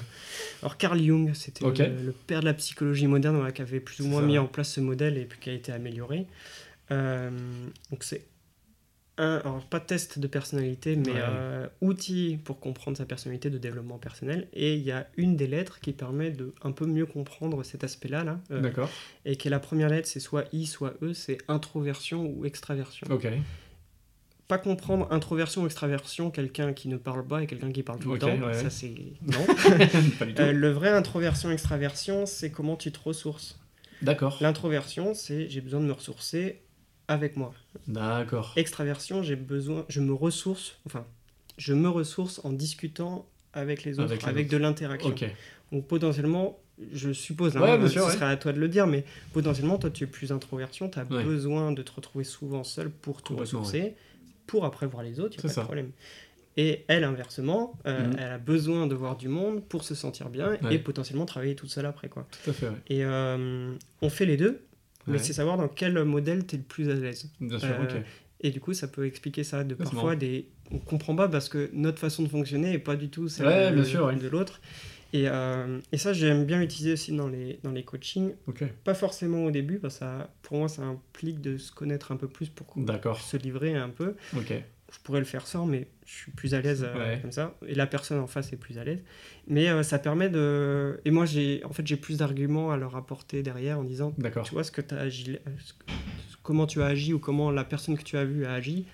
Alors 0.61 0.77
Carl 0.77 1.01
Jung, 1.01 1.33
c'était 1.35 1.65
le, 1.65 2.03
le 2.07 2.13
père 2.13 2.41
de 2.41 2.47
la 2.47 2.55
psychologie 2.55 3.07
moderne 3.07 3.37
voilà, 3.37 3.53
qui 3.53 3.63
avait 3.63 3.79
plus 3.81 4.01
ou 4.05 4.09
moins 4.09 4.23
mis 4.23 4.39
en 4.39 4.47
place 4.47 4.73
ce 4.73 4.81
modèle 4.81 5.17
et 5.19 5.25
puis 5.25 5.39
qui 5.41 5.51
a 5.51 5.53
été 5.55 5.71
amélioré. 5.73 6.27
Donc 6.91 8.01
c'est 8.03 8.23
un, 9.23 9.37
alors 9.39 9.65
pas 9.65 9.81
test 9.81 10.19
de 10.19 10.27
personnalité, 10.27 10.97
mais 10.97 11.11
Ouais. 11.13 11.21
euh, 11.23 11.67
outil 11.81 12.39
pour 12.45 12.61
comprendre 12.61 12.97
sa 12.97 13.07
personnalité 13.07 13.49
de 13.51 13.59
développement 13.59 13.99
personnel. 13.99 14.49
Et 14.53 14.75
il 14.75 14.83
y 14.83 14.93
a 14.93 15.07
une 15.17 15.37
des 15.37 15.47
lettres 15.47 15.81
qui 15.81 15.93
permet 15.93 16.31
de 16.31 16.53
un 16.63 16.73
peu 16.73 16.87
mieux 16.87 17.07
comprendre 17.07 17.63
cet 17.63 17.85
aspect-là, 17.85 18.25
là, 18.25 18.41
euh, 18.51 18.61
D'accord. 18.61 18.91
et 19.25 19.37
qui 19.37 19.49
est 19.49 19.51
la 19.51 19.61
première 19.61 19.89
lettre, 19.89 20.09
c'est 20.09 20.21
soit 20.21 20.45
I, 20.53 20.67
soit 20.67 20.95
E, 21.03 21.13
c'est 21.15 21.39
introversion 21.49 22.27
ou 22.27 22.45
extraversion. 22.45 23.07
Ok. 23.11 23.27
Pas 24.49 24.59
comprendre 24.59 25.07
introversion 25.11 25.63
ou 25.63 25.67
extraversion, 25.67 26.31
quelqu'un 26.31 26.73
qui 26.75 26.89
ne 26.89 26.97
parle 26.99 27.27
pas 27.27 27.43
et 27.43 27.47
quelqu'un 27.47 27.71
qui 27.73 27.83
parle 27.83 28.01
tout 28.01 28.13
le 28.13 28.19
temps, 28.19 28.37
ouais, 28.37 28.53
ça 28.55 28.69
c'est 28.69 28.93
non. 29.23 29.47
pas 30.19 30.27
du 30.27 30.35
tout. 30.35 30.43
Euh, 30.43 30.53
le 30.53 30.71
vrai 30.71 30.91
introversion-extraversion, 30.91 32.27
c'est 32.27 32.51
comment 32.51 32.77
tu 32.77 32.93
te 32.93 32.99
ressources. 33.01 33.59
D'accord. 34.03 34.37
L'introversion, 34.41 35.15
c'est 35.15 35.49
j'ai 35.49 35.61
besoin 35.61 35.81
de 35.81 35.87
me 35.87 35.93
ressourcer 35.93 36.61
avec 37.13 37.37
moi. 37.37 37.53
D'accord. 37.89 38.53
Extraversion, 38.57 39.23
j'ai 39.23 39.37
besoin, 39.37 39.85
je 39.89 40.01
me 40.01 40.13
ressource, 40.13 40.79
enfin, 40.87 41.05
je 41.59 41.75
me 41.75 41.89
ressource 41.89 42.41
en 42.45 42.53
discutant 42.53 43.27
avec 43.53 43.85
les 43.85 44.01
autres, 44.01 44.27
Avec 44.29 44.49
de 44.49 44.57
l'interaction. 44.57 45.11
Ok. 45.11 45.25
Donc 45.73 45.87
potentiellement, 45.87 46.59
je 46.93 47.13
suppose, 47.13 47.57
hein, 47.57 47.77
bien 47.79 47.89
ce 47.89 47.99
ouais. 47.99 48.11
serait 48.13 48.27
à 48.27 48.37
toi 48.37 48.53
de 48.53 48.59
le 48.61 48.69
dire, 48.69 48.87
mais 48.87 49.05
potentiellement, 49.33 49.79
toi, 49.79 49.91
tu 49.91 50.05
es 50.05 50.07
plus 50.07 50.33
introversion, 50.33 50.89
tu 50.89 50.99
as 50.99 51.05
Ouais. 51.05 51.23
besoin 51.25 51.73
de 51.73 51.83
te 51.83 51.93
retrouver 51.93 52.25
souvent 52.25 52.65
seul 52.65 52.91
pour 52.91 53.23
te 53.23 53.33
ressourcer, 53.33 53.95
pour 54.47 54.65
après 54.65 54.87
voir 54.87 55.03
les 55.03 55.21
autres, 55.21 55.37
il 55.37 55.45
n'y 55.45 55.47
a 55.47 55.49
pas 55.49 55.55
ça. 55.55 55.61
de 55.61 55.65
problème. 55.67 55.91
Et 56.59 56.85
elle, 56.89 57.05
inversement, 57.05 57.79
euh, 57.87 58.09
Mhm. 58.09 58.17
elle 58.19 58.33
a 58.33 58.39
besoin 58.39 58.87
de 58.87 58.95
voir 58.95 59.17
du 59.17 59.29
monde 59.29 59.63
pour 59.65 59.85
se 59.85 59.95
sentir 59.95 60.29
bien 60.29 60.59
et 60.71 60.79
potentiellement 60.79 61.25
travailler 61.25 61.55
toute 61.55 61.71
seule 61.71 61.87
après. 61.87 62.09
Quoi. 62.11 62.27
Tout 62.45 62.51
à 62.51 62.53
fait. 62.53 62.69
Et 62.89 63.05
euh, 63.05 63.73
on 64.03 64.11
fait 64.11 64.27
les 64.27 64.37
deux, 64.37 64.63
mais 65.07 65.19
c'est 65.19 65.33
savoir 65.33 65.57
dans 65.57 65.69
quel 65.69 66.03
modèle 66.05 66.47
tu 66.47 66.55
es 66.55 66.59
le 66.59 66.65
plus 66.65 66.89
à 66.91 66.95
l'aise. 66.95 67.31
Bien 67.41 67.59
sûr, 67.59 67.69
Euh, 67.69 67.85
ok. 67.85 68.03
Et 68.45 68.51
du 68.51 68.61
coup, 68.61 68.75
ça 68.75 68.89
peut 68.89 69.07
expliquer 69.07 69.45
ça. 69.45 69.63
De 69.65 69.75
parfois, 69.75 70.17
des... 70.17 70.47
on 70.73 70.79
comprend 70.79 71.15
pas 71.15 71.29
parce 71.29 71.49
que 71.49 71.71
notre 71.73 71.99
façon 72.01 72.23
de 72.25 72.29
fonctionner 72.29 72.73
est 72.73 72.79
pas 72.79 72.97
du 72.97 73.09
tout 73.09 73.29
celle 73.29 73.47
Ouais, 73.47 73.71
de, 73.71 73.75
bien 73.77 73.85
sûr, 73.85 74.05
ouais. 74.07 74.17
de 74.17 74.29
l'autre. 74.29 74.61
Et, 75.13 75.29
euh, 75.29 75.79
et 75.93 75.99
ça, 75.99 76.13
j'aime 76.13 76.45
bien 76.47 76.61
utiliser 76.63 76.95
aussi 76.95 77.13
dans 77.15 77.29
les, 77.29 77.61
dans 77.63 77.71
les 77.71 77.85
coachings. 77.85 78.33
Pas 78.83 78.95
forcément 78.95 79.45
au 79.45 79.51
début, 79.51 79.79
parce 79.79 79.95
que 79.95 80.01
ça, 80.01 80.31
pour 80.43 80.57
moi, 80.59 80.69
ça 80.69 80.83
implique 80.83 81.41
de 81.41 81.59
se 81.59 81.71
connaître 81.71 82.11
un 82.13 82.17
peu 82.17 82.29
plus 82.29 82.49
pour 82.49 82.67
se 83.21 83.37
livrer 83.37 83.75
un 83.77 83.91
peu. 83.91 84.15
Ok. 84.37 84.55
Je 84.93 84.99
pourrais 85.03 85.21
le 85.21 85.25
faire 85.25 85.47
sans, 85.47 85.65
mais 85.67 85.89
je 86.05 86.13
suis 86.13 86.33
plus 86.33 86.55
à 86.55 86.61
l'aise 86.61 86.85
euh, 86.87 86.95
Ouais. 87.15 87.19
comme 87.23 87.33
ça. 87.33 87.55
Et 87.67 87.75
la 87.75 87.87
personne 87.87 88.19
en 88.21 88.27
face 88.27 88.53
est 88.53 88.57
plus 88.57 88.79
à 88.79 88.85
l'aise. 88.85 89.01
Mais 89.49 89.69
euh, 89.69 89.83
ça 89.83 89.99
permet 89.99 90.29
de. 90.29 91.01
Et 91.05 91.11
moi, 91.11 91.25
j'ai 91.27 91.65
en 91.65 91.73
fait, 91.73 91.87
j'ai 91.87 91.97
plus 91.97 92.19
d'arguments 92.19 92.71
à 92.71 92.77
leur 92.77 92.95
apporter 92.95 93.43
derrière 93.43 93.79
en 93.79 93.85
disant 93.85 94.15
tu 94.45 94.53
vois 94.55 94.65
ce 94.65 94.71
que 94.71 94.83
tu 94.83 94.95
as 94.95 94.99
agi, 95.01 95.39
comment 96.43 96.67
tu 96.67 96.83
as 96.83 96.87
agi 96.87 97.13
ou 97.15 97.19
comment 97.19 97.51
la 97.51 97.65
personne 97.65 97.97
que 97.97 98.03
tu 98.05 98.17
as 98.17 98.25
vue 98.25 98.45
a 98.45 98.53
agi, 98.53 98.87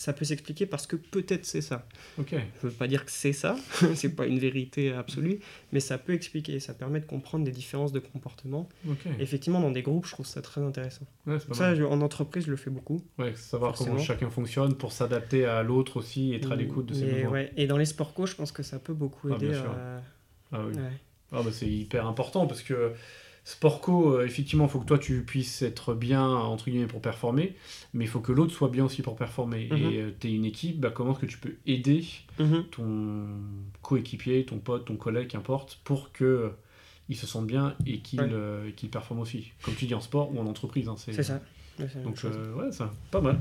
ça 0.00 0.14
peut 0.14 0.24
s'expliquer 0.24 0.64
parce 0.64 0.86
que 0.86 0.96
peut-être 0.96 1.44
c'est 1.44 1.60
ça. 1.60 1.86
Ok. 2.18 2.34
Je 2.62 2.66
veux 2.66 2.72
pas 2.72 2.88
dire 2.88 3.04
que 3.04 3.10
c'est 3.12 3.34
ça, 3.34 3.56
c'est 3.94 4.16
pas 4.16 4.26
une 4.26 4.38
vérité 4.38 4.92
absolue, 4.92 5.40
mais 5.72 5.80
ça 5.80 5.98
peut 5.98 6.14
expliquer, 6.14 6.58
ça 6.58 6.72
permet 6.72 7.00
de 7.00 7.04
comprendre 7.04 7.44
des 7.44 7.50
différences 7.50 7.92
de 7.92 7.98
comportement. 7.98 8.68
Ok. 8.88 9.06
Effectivement, 9.18 9.60
dans 9.60 9.70
des 9.70 9.82
groupes, 9.82 10.06
je 10.06 10.12
trouve 10.12 10.26
ça 10.26 10.40
très 10.40 10.62
intéressant. 10.62 11.06
Ouais, 11.26 11.38
c'est 11.38 11.48
pas 11.48 11.54
Ça, 11.54 11.74
je- 11.74 11.82
en 11.84 12.00
entreprise, 12.00 12.46
je 12.46 12.50
le 12.50 12.56
fais 12.56 12.70
beaucoup. 12.70 13.02
Ouais, 13.18 13.34
savoir 13.36 13.74
comment 13.74 13.98
chacun 13.98 14.30
fonctionne 14.30 14.74
pour 14.74 14.92
s'adapter 14.92 15.44
à 15.44 15.62
l'autre 15.62 15.98
aussi, 15.98 16.32
être 16.34 16.50
à 16.52 16.56
l'écoute 16.56 16.86
de 16.86 16.94
ses 16.94 17.04
besoins. 17.04 17.30
ouais, 17.30 17.52
Et 17.58 17.66
dans 17.66 17.76
les 17.76 17.84
sports 17.84 18.14
co, 18.14 18.24
je 18.26 18.34
pense 18.34 18.52
que 18.52 18.62
ça 18.62 18.78
peut 18.78 18.94
beaucoup 18.94 19.28
Ah, 19.30 19.36
aider. 19.36 19.52
à- 19.54 20.02
Ah 20.52 20.64
oui. 20.66 20.74
ouais. 20.76 20.82
Ah 21.32 21.42
bah 21.44 21.50
c'est 21.52 21.68
hyper 21.68 22.06
important 22.06 22.46
parce 22.48 22.62
que 22.62 22.92
Sportco, 23.50 24.14
euh, 24.18 24.24
effectivement, 24.26 24.66
il 24.66 24.70
faut 24.70 24.78
que 24.80 24.86
toi 24.86 24.98
tu 24.98 25.22
puisses 25.24 25.62
être 25.62 25.92
bien 25.94 26.24
entre 26.24 26.70
guillemets 26.70 26.86
pour 26.86 27.02
performer, 27.02 27.56
mais 27.94 28.04
il 28.04 28.08
faut 28.08 28.20
que 28.20 28.30
l'autre 28.32 28.52
soit 28.54 28.68
bien 28.68 28.84
aussi 28.84 29.02
pour 29.02 29.16
performer. 29.16 29.68
Mhm. 29.70 29.76
Et 29.92 30.14
tu 30.20 30.28
es 30.28 30.32
une 30.32 30.44
équipe, 30.44 30.78
bah, 30.78 30.90
comment 30.90 31.12
est-ce 31.12 31.20
que 31.20 31.26
tu 31.26 31.38
peux 31.38 31.54
aider 31.66 32.04
Mhm. 32.38 32.64
ton 32.70 33.26
coéquipier, 33.82 34.44
ton 34.44 34.58
pote, 34.58 34.84
ton 34.86 34.96
collègue, 34.96 35.28
qu'importe, 35.28 35.80
pour 35.84 36.12
que 36.12 36.52
il 37.08 37.16
se 37.16 37.26
sente 37.26 37.46
bien 37.48 37.74
et 37.86 37.98
qu'il 37.98 38.20
Ouais. 38.20 38.28
euh, 38.30 38.70
performe 38.90 39.18
aussi? 39.20 39.50
Comme 39.62 39.74
tu 39.74 39.86
dis 39.86 39.94
en 39.94 40.00
sport 40.00 40.32
ou 40.32 40.38
en 40.38 40.46
entreprise. 40.46 40.88
hein, 40.88 40.94
C'est 40.96 41.20
ça. 41.22 41.40
Donc 42.04 42.24
euh, 42.24 42.52
ouais, 42.54 42.70
ça, 42.70 42.92
pas 43.10 43.20
mal. 43.20 43.40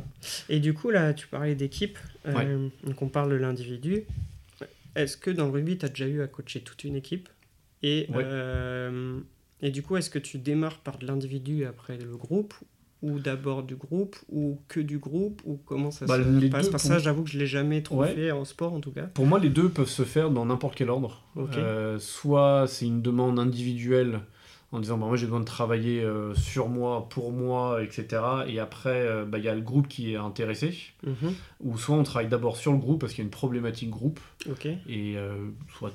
Et 0.50 0.60
du 0.60 0.74
coup, 0.74 0.90
là, 0.90 1.14
tu 1.14 1.28
parlais 1.28 1.54
d'équipe. 1.56 2.00
euh, 2.26 2.68
Donc, 2.84 3.02
on 3.04 3.10
parle 3.10 3.30
de 3.32 3.36
l'individu. 3.36 4.06
Est-ce 4.96 5.18
que 5.18 5.30
dans 5.30 5.46
le 5.46 5.52
rugby, 5.52 5.78
tu 5.78 5.86
as 5.86 5.90
déjà 5.90 6.08
eu 6.08 6.22
à 6.24 6.28
coacher 6.28 6.62
toute 6.62 6.84
une 6.84 6.96
équipe? 6.96 7.30
Et, 7.84 8.08
Ouais. 8.10 8.24
Et 9.62 9.72
du 9.72 9.82
coup, 9.84 9.98
est-ce 9.98 10.10
que 10.10 10.20
tu 10.20 10.38
démarres 10.38 10.80
par 10.80 10.98
de 10.98 11.06
l'individu 11.08 11.62
et 11.62 11.66
après 11.66 11.98
le 11.98 12.16
groupe 12.16 12.54
Ou 13.02 13.20
d'abord 13.20 13.64
du 13.64 13.76
groupe 13.76 14.16
Ou 14.30 14.60
que 14.68 14.80
du 14.80 14.98
groupe 15.00 15.42
Ou 15.46 15.58
comment 15.66 15.92
ça 15.92 16.06
Bah, 16.06 16.18
se 16.18 16.48
passe? 16.50 16.70
Parce 16.70 16.84
que 16.84 16.90
ça, 16.90 17.00
j'avoue 17.00 17.24
que 17.24 17.30
je 17.30 17.38
l'ai 17.40 17.48
jamais 17.48 17.82
trop 17.82 18.02
Ouais. 18.02 18.14
fait 18.14 18.32
en 18.32 18.46
sport, 18.46 18.74
en 18.74 18.80
tout 18.82 18.92
cas. 18.92 19.04
Pour 19.14 19.26
moi, 19.26 19.40
les 19.40 19.50
deux 19.50 19.70
peuvent 19.70 19.88
se 19.90 20.04
faire 20.04 20.30
dans 20.32 20.46
n'importe 20.46 20.76
quel 20.76 20.90
ordre. 20.90 21.22
Euh, 21.38 21.98
soit 22.00 22.66
c'est 22.68 22.86
une 22.88 23.02
demande 23.02 23.40
individuelle 23.40 24.20
en 24.72 24.80
disant 24.80 25.00
bah, 25.00 25.08
moi 25.08 25.18
j'ai 25.18 25.26
besoin 25.26 25.40
de 25.40 25.46
travailler 25.46 26.02
euh, 26.04 26.36
sur 26.36 26.70
moi, 26.70 27.08
pour 27.10 27.32
moi, 27.32 27.82
etc. 27.84 28.22
Et 28.48 28.60
après, 28.60 29.02
euh, 29.08 29.26
bah, 29.26 29.40
il 29.40 29.44
y 29.44 29.48
a 29.48 29.56
le 29.56 29.62
groupe 29.62 29.88
qui 29.88 30.14
est 30.14 30.16
intéressé. 30.18 30.76
Mhm. 31.04 31.34
Ou 31.62 31.78
soit 31.78 31.96
on 31.96 32.04
travaille 32.04 32.28
d'abord 32.30 32.56
sur 32.56 32.72
le 32.72 32.78
groupe 32.78 33.02
parce 33.02 33.14
qu'il 33.14 33.24
y 33.24 33.26
a 33.26 33.28
une 33.28 33.32
problématique 33.32 33.90
groupe, 33.90 34.20
et 34.88 35.16
soit, 35.78 35.92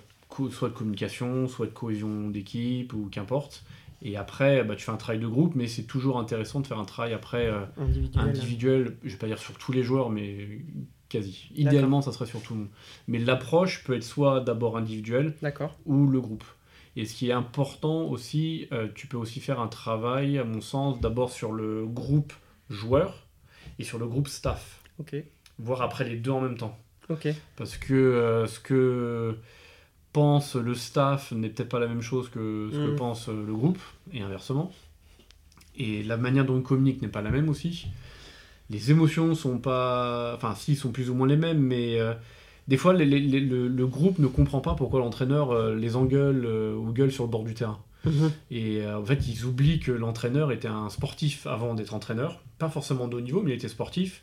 soit 0.51 0.69
de 0.69 0.75
communication, 0.75 1.49
soit 1.49 1.67
de 1.67 1.73
cohésion 1.73 2.29
d'équipe, 2.29 2.93
ou 2.93 3.09
qu'importe. 3.11 3.65
Et 4.03 4.17
après, 4.17 4.65
bah, 4.65 4.77
tu 4.77 4.85
fais 4.85 4.91
un 4.93 4.97
travail 4.97 5.21
de 5.21 5.27
groupe, 5.27 5.55
mais 5.55 5.67
c'est 5.67 5.85
toujours 5.85 6.19
intéressant 6.19 6.61
de 6.61 6.67
faire 6.67 6.79
un 6.79 6.85
travail 6.85 7.15
après 7.15 7.47
euh, 7.47 7.65
Individuel. 7.79 8.29
individuel, 8.29 8.97
je 9.03 9.11
vais 9.13 9.17
pas 9.19 9.27
dire 9.27 9.39
sur 9.39 9.55
tous 9.57 9.73
les 9.73 9.83
joueurs, 9.83 10.11
mais 10.11 10.59
quasi. 11.09 11.49
Idéalement, 11.55 12.03
ça 12.03 12.13
serait 12.13 12.27
sur 12.27 12.43
tout 12.43 12.53
le 12.55 12.61
monde. 12.61 12.69
Mais 13.09 13.19
l'approche 13.19 13.83
peut 13.85 13.95
être 13.95 14.03
soit 14.05 14.41
d'abord 14.41 14.77
individuelle 14.77 15.35
ou 15.87 16.07
le 16.07 16.21
groupe. 16.21 16.45
Et 16.97 17.07
ce 17.07 17.15
qui 17.15 17.29
est 17.31 17.33
important 17.33 18.03
aussi, 18.05 18.69
euh, 18.73 18.89
tu 18.95 19.07
peux 19.07 19.17
aussi 19.17 19.41
faire 19.41 19.59
un 19.59 19.69
travail, 19.69 20.39
à 20.39 20.45
mon 20.45 20.61
sens, 20.61 21.01
d'abord 21.01 21.31
sur 21.31 21.53
le 21.53 21.87
groupe 21.87 22.33
joueur 22.71 23.27
et 23.79 23.85
sur 23.85 23.99
le 23.99 24.07
groupe 24.07 24.29
staff, 24.29 24.81
Ok. 24.99 25.17
voire 25.59 25.83
après 25.83 26.09
les 26.09 26.17
deux 26.17 26.31
en 26.31 26.41
même 26.41 26.57
temps. 26.59 26.79
Parce 27.57 27.77
que 27.77 27.95
euh, 27.95 28.47
ce 28.47 28.61
que 28.61 29.37
pense 30.15 30.55
le 30.57 30.75
staff 30.75 31.33
n'est 31.33 31.51
peut-être 31.51 31.69
pas 31.69 31.79
la 31.81 31.89
même 31.89 32.01
chose 32.01 32.31
que 32.31 32.71
ce 32.73 32.77
que 32.79 32.93
Mm. 32.93 32.97
pense 32.97 33.29
euh, 33.29 33.45
le 33.47 33.53
groupe, 33.53 33.79
et 34.15 34.23
inversement. 34.23 34.73
Et 35.77 36.03
la 36.05 36.17
manière 36.17 36.47
dont 36.47 36.57
ils 36.57 36.63
communiquent 36.63 37.03
n'est 37.03 37.09
pas 37.09 37.21
la 37.21 37.31
même 37.31 37.49
aussi. 37.51 37.87
Les 38.71 38.91
émotions 38.91 39.35
sont 39.35 39.59
pas. 39.59 40.33
Enfin, 40.37 40.55
si, 40.55 40.77
sont 40.77 40.93
plus 40.93 41.11
ou 41.11 41.15
moins 41.15 41.27
les 41.27 41.37
mêmes, 41.37 41.59
mais 41.61 42.01
euh, 42.01 42.15
des 42.69 42.77
fois, 42.79 42.95
les- 42.95 43.05
les- 43.05 43.21
les- 43.21 43.41
le, 43.41 43.69
le 43.69 43.87
groupe 43.87 44.19
ne 44.19 44.27
comprend 44.29 44.61
pas 44.61 44.75
pourquoi 44.75 45.01
l'entraîneur 45.01 45.51
euh, 45.51 45.75
les 45.75 45.97
engueule 45.97 46.45
euh, 46.47 46.75
ou 46.75 46.93
gueule 46.93 47.13
sur 47.13 47.25
le 47.25 47.31
bord 47.31 47.45
du 47.45 47.53
terrain. 47.55 47.79
Mhm. 48.07 48.31
Et 48.51 48.87
en 48.87 49.05
fait, 49.05 49.27
ils 49.29 49.45
oublient 49.47 49.81
que 49.81 49.91
l'entraîneur 49.93 50.53
était 50.53 50.69
un 50.69 50.89
sportif 50.91 51.47
avant 51.47 51.75
d'être 51.75 51.95
entraîneur. 51.95 52.41
Pas 52.59 52.69
forcément 52.69 53.09
de 53.09 53.17
haut 53.17 53.21
niveau, 53.21 53.43
mais 53.43 53.51
il 53.53 53.55
était 53.55 53.69
sportif. 53.69 54.23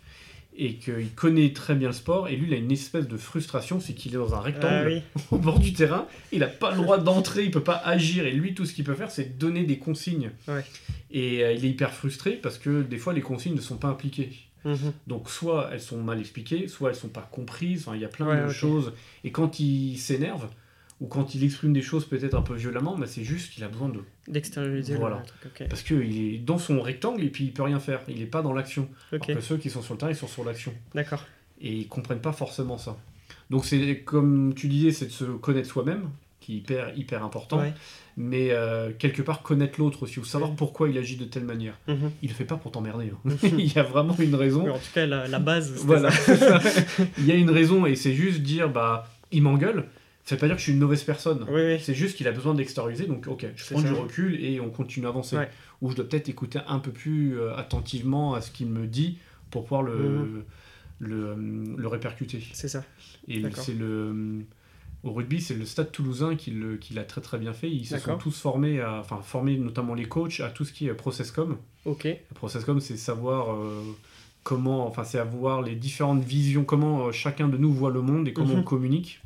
Et 0.55 0.75
qu'il 0.75 1.11
connaît 1.15 1.53
très 1.53 1.75
bien 1.75 1.87
le 1.89 1.93
sport. 1.93 2.27
Et 2.27 2.35
lui, 2.35 2.47
il 2.47 2.53
a 2.53 2.57
une 2.57 2.71
espèce 2.71 3.07
de 3.07 3.17
frustration, 3.17 3.79
c'est 3.79 3.93
qu'il 3.93 4.13
est 4.13 4.17
dans 4.17 4.33
un 4.33 4.39
Ah 4.39 4.41
rectangle 4.41 4.87
oui. 4.87 5.21
au 5.31 5.37
bord 5.37 5.59
du 5.59 5.73
terrain. 5.73 6.07
Il 6.31 6.39
n'a 6.39 6.47
pas 6.47 6.71
le 6.71 6.77
droit 6.77 6.97
d'entrer, 6.97 7.43
il 7.45 7.51
peut 7.51 7.63
pas 7.63 7.81
agir. 7.85 8.25
Et 8.25 8.31
lui, 8.31 8.53
tout 8.53 8.65
ce 8.65 8.73
qu'il 8.73 8.83
peut 8.83 8.95
faire, 8.95 9.11
c'est 9.11 9.37
donner 9.37 9.63
des 9.63 9.77
consignes. 9.77 10.31
Ouais. 10.47 10.63
Et 11.11 11.43
euh, 11.43 11.53
il 11.53 11.65
est 11.65 11.69
hyper 11.69 11.93
frustré 11.93 12.31
parce 12.33 12.57
que 12.57 12.81
des 12.81 12.97
fois, 12.97 13.13
les 13.13 13.21
consignes 13.21 13.55
ne 13.55 13.61
sont 13.61 13.77
pas 13.77 13.87
impliquées. 13.87 14.31
Mhm. 14.63 14.93
Donc 15.07 15.29
soit 15.29 15.69
elles 15.73 15.81
sont 15.81 15.97
mal 16.01 16.19
expliquées, 16.19 16.67
soit 16.67 16.89
elles 16.89 16.95
sont 16.95 17.07
pas 17.09 17.27
comprises, 17.31 17.87
enfin, 17.87 17.95
il 17.95 18.01
y 18.01 18.05
a 18.05 18.09
plein 18.09 18.27
Ouais, 18.27 18.45
de 18.47 18.49
choses. 18.51 18.93
Et 19.23 19.31
quand 19.31 19.59
il 19.59 19.97
s'énerve, 19.97 20.47
ou 21.01 21.07
quand 21.07 21.35
il 21.35 21.43
exprime 21.43 21.73
des 21.73 21.81
choses 21.81 22.05
peut-être 22.05 22.35
un 22.35 22.41
peu 22.43 22.53
violemment, 22.55 22.95
bah, 22.97 23.07
c'est 23.07 23.23
juste 23.23 23.51
qu'il 23.51 23.63
a 23.63 23.67
besoin 23.67 23.89
de... 23.89 23.99
D'extérioriser 24.29 24.95
Voilà. 24.95 25.17
le 25.17 25.25
truc, 25.25 25.41
ok. 25.61 25.67
Parce 25.67 25.81
qu'il 25.81 26.33
est 26.35 26.37
dans 26.37 26.57
son 26.59 26.79
rectangle 26.81 27.23
et 27.23 27.29
puis 27.29 27.43
il 27.45 27.51
peut 27.53 27.63
rien 27.63 27.79
faire, 27.79 28.01
il 28.07 28.19
n'est 28.19 28.25
pas 28.25 28.41
dans 28.41 28.53
l'action. 28.53 28.87
Ok, 29.11 29.23
Alors 29.29 29.39
que 29.41 29.43
ceux 29.43 29.57
qui 29.57 29.69
sont 29.69 29.81
sur 29.81 29.95
le 29.95 29.99
terrain, 29.99 30.11
ils 30.11 30.15
sont 30.15 30.27
sur 30.27 30.45
l'action. 30.45 30.73
d'accord. 30.95 31.25
Et 31.59 31.73
ils 31.73 31.87
comprennent 31.87 32.21
pas 32.21 32.31
forcément 32.31 32.77
ça. 32.77 32.97
Donc 33.49 33.65
c'est 33.65 33.99
comme 34.05 34.53
tu 34.55 34.67
disais, 34.67 34.91
c'est 34.91 35.07
de 35.07 35.11
se 35.11 35.25
connaître 35.25 35.67
soi-même, 35.69 36.09
qui 36.39 36.53
est 36.53 36.57
hyper, 36.57 36.97
hyper 36.97 37.23
important. 37.25 37.59
Ouais. 37.59 37.73
Mais 38.17 38.49
euh, 38.51 38.91
quelque 38.97 39.21
part 39.21 39.41
connaître 39.41 39.79
l'autre 39.79 40.03
aussi, 40.03 40.19
ou 40.19 40.23
savoir 40.23 40.51
Ouais. 40.51 40.55
pourquoi 40.57 40.89
il 40.89 40.97
agit 40.97 41.17
de 41.17 41.25
telle 41.25 41.43
manière. 41.45 41.79
Mhm. 41.87 42.11
Il 42.21 42.29
le 42.29 42.35
fait 42.35 42.45
pas 42.45 42.57
pour 42.57 42.71
t'emmerder. 42.71 43.11
hein. 43.25 43.29
il 43.43 43.73
y 43.73 43.77
a 43.79 43.83
vraiment 43.83 44.15
une 44.19 44.35
raison. 44.35 44.69
En 44.69 44.77
tout 44.77 44.91
cas, 44.93 45.05
la, 45.05 45.27
la 45.27 45.39
base, 45.39 45.71
Voilà, 45.85 46.11
ça. 46.11 46.59
il 47.17 47.25
y 47.25 47.31
a 47.31 47.35
une 47.35 47.49
raison 47.51 47.85
et 47.85 47.95
c'est 47.95 48.13
juste 48.13 48.41
dire 48.41 48.69
bah 48.69 49.07
il 49.31 49.41
m'engueule. 49.43 49.85
Ça 50.23 50.35
veut 50.35 50.39
pas 50.39 50.47
dire 50.47 50.55
que 50.55 50.59
je 50.59 50.65
suis 50.65 50.73
une 50.73 50.79
mauvaise 50.79 51.03
personne. 51.03 51.45
Oui, 51.49 51.61
oui. 51.61 51.79
C'est 51.81 51.95
juste 51.95 52.15
qu'il 52.15 52.27
a 52.27 52.31
besoin 52.31 52.53
d'extérioriser, 52.53 53.07
donc 53.07 53.27
ok, 53.27 53.45
je 53.55 53.65
prends 53.73 53.81
ça. 53.81 53.87
du 53.87 53.93
recul 53.93 54.43
et 54.43 54.59
on 54.59 54.69
continue 54.69 55.05
à 55.05 55.09
avancer. 55.09 55.37
Ou 55.81 55.89
je 55.91 55.95
dois 55.95 56.07
peut-être 56.07 56.29
écouter 56.29 56.59
un 56.67 56.79
peu 56.79 56.91
plus 56.91 57.39
euh, 57.39 57.55
attentivement 57.55 58.33
à 58.35 58.41
ce 58.41 58.51
qu'il 58.51 58.67
me 58.67 58.85
dit 58.87 59.17
pour 59.49 59.63
pouvoir 59.63 59.81
le, 59.83 59.93
Mhm. 59.95 60.43
le, 60.99 61.15
euh, 61.25 61.35
le 61.77 61.87
répercuter. 61.87 62.43
C'est 62.53 62.67
ça. 62.67 62.83
Et 63.27 63.41
c'est 63.55 63.73
le 63.73 63.85
euh, 63.85 64.39
au 65.03 65.11
rugby, 65.13 65.41
c'est 65.41 65.55
le 65.55 65.65
Stade 65.65 65.91
Toulousain 65.91 66.35
qui 66.35 66.53
l'a 66.93 67.03
très 67.03 67.21
très 67.21 67.39
bien 67.39 67.53
fait. 67.53 67.71
Ils 67.71 67.85
se 67.87 67.97
sont 67.97 68.17
tous 68.17 68.39
formés, 68.39 68.79
à, 68.79 68.99
enfin 68.99 69.19
formés 69.23 69.57
notamment 69.57 69.95
les 69.95 70.05
coachs 70.05 70.39
à 70.41 70.49
tout 70.49 70.63
ce 70.65 70.71
qui 70.71 70.87
est 70.87 70.93
processcom. 70.93 71.57
Ok. 71.85 72.07
Processcom, 72.35 72.79
c'est 72.79 72.97
savoir 72.97 73.55
euh, 73.55 73.81
comment, 74.43 74.85
enfin, 74.85 75.03
c'est 75.03 75.17
avoir 75.17 75.63
les 75.63 75.73
différentes 75.73 76.23
visions, 76.23 76.63
comment 76.63 77.07
euh, 77.07 77.11
chacun 77.11 77.47
de 77.47 77.57
nous 77.57 77.73
voit 77.73 77.89
le 77.89 78.01
monde 78.01 78.27
et 78.27 78.33
comment 78.33 78.53
Mhm. 78.53 78.59
on 78.59 78.63
communique. 78.63 79.21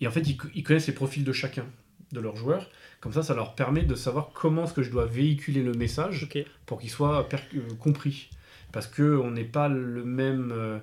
Et 0.00 0.06
en 0.06 0.10
fait, 0.10 0.20
ils, 0.22 0.36
co- 0.36 0.48
ils 0.54 0.62
connaissent 0.62 0.86
les 0.86 0.92
profils 0.94 1.24
de 1.24 1.32
chacun 1.32 1.66
de 2.12 2.20
leurs 2.20 2.36
joueurs. 2.36 2.68
Comme 3.00 3.12
ça, 3.12 3.22
ça 3.22 3.34
leur 3.34 3.54
permet 3.54 3.82
de 3.82 3.94
savoir 3.94 4.30
comment 4.34 4.64
est-ce 4.64 4.72
que 4.74 4.82
je 4.82 4.90
dois 4.90 5.06
véhiculer 5.06 5.62
le 5.62 5.72
message 5.72 6.28
pour 6.66 6.80
qu'il 6.80 6.90
soit 6.90 7.28
euh, 7.32 7.60
compris. 7.78 8.30
Parce 8.72 8.86
que 8.86 9.16
on 9.18 9.30
n'est 9.30 9.44
pas 9.44 9.68
le 9.68 10.04
même, 10.04 10.52
euh, 10.52 10.78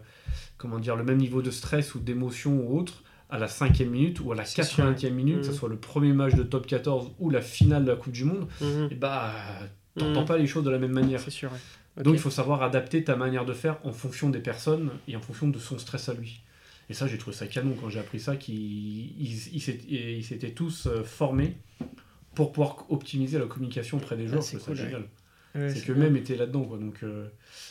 comment 0.57 0.79
dire, 0.79 0.95
le 0.95 1.03
même 1.03 1.17
niveau 1.17 1.41
de 1.41 1.51
stress 1.51 1.95
ou 1.95 1.99
d'émotion 1.99 2.53
ou 2.59 2.77
autre 2.79 3.03
à 3.29 3.37
la 3.37 3.47
cinquième 3.47 3.89
minute 3.89 4.19
ou 4.19 4.31
à 4.31 4.35
la 4.35 4.45
C'est 4.45 4.63
sûr. 4.63 4.83
80e 4.85 5.09
minute, 5.11 5.37
que 5.39 5.45
ce 5.45 5.51
Mhm. 5.51 5.55
soit 5.57 5.69
le 5.69 5.77
premier 5.77 6.11
match 6.13 6.33
de 6.35 6.43
top 6.43 6.67
14 6.67 7.11
ou 7.19 7.29
la 7.29 7.41
finale 7.41 7.85
de 7.85 7.91
la 7.91 7.95
Coupe 7.97 8.11
du 8.13 8.25
Monde, 8.25 8.47
Mhm. 8.59 8.89
et 8.91 8.95
bah, 8.95 9.31
t'entends 9.97 10.21
Mhm. 10.21 10.27
pas 10.27 10.37
les 10.37 10.47
choses 10.47 10.63
de 10.65 10.69
la 10.69 10.79
même 10.79 10.91
manière. 10.91 11.19
C'est 11.21 11.31
sûr. 11.31 11.49
ouais. 11.51 12.03
Donc 12.03 12.13
il 12.13 12.19
faut 12.19 12.29
savoir 12.29 12.61
adapter 12.63 13.03
ta 13.03 13.15
manière 13.17 13.43
de 13.45 13.53
faire 13.53 13.77
en 13.83 13.91
fonction 13.91 14.29
des 14.29 14.39
personnes 14.39 14.91
et 15.09 15.15
en 15.17 15.21
fonction 15.21 15.47
de 15.49 15.59
son 15.59 15.77
stress 15.77 16.07
à 16.09 16.13
lui. 16.13 16.41
Et 16.91 16.93
ça, 16.93 17.07
j'ai 17.07 17.17
trouvé 17.17 17.33
ça 17.35 17.47
canon 17.47 17.73
quand 17.79 17.89
j'ai 17.89 17.99
appris 18.01 18.19
ça, 18.19 18.35
qu'ils 18.35 18.53
ils, 19.17 19.55
ils 19.55 20.23
s'étaient- 20.25 20.51
tous 20.51 20.87
euh, 20.87 21.03
formés 21.03 21.55
pour 22.35 22.51
pouvoir 22.51 22.85
optimiser 22.91 23.39
la 23.39 23.45
communication 23.45 23.95
auprès 23.97 24.17
des 24.17 24.27
joueurs. 24.27 24.41
Ah, 24.41 24.45
c'est 24.45 24.57
c'est 24.59 24.65
cool, 24.65 24.73
ouais. 24.75 24.83
génial. 24.83 25.03
Ouais, 25.55 25.69
c'est 25.73 25.85
que 25.85 25.93
même 25.93 26.17
étaient 26.17 26.35
là-dedans. 26.35 26.65
Quoi. 26.65 26.77
Donc, 26.79 26.99
euh, 27.03 27.27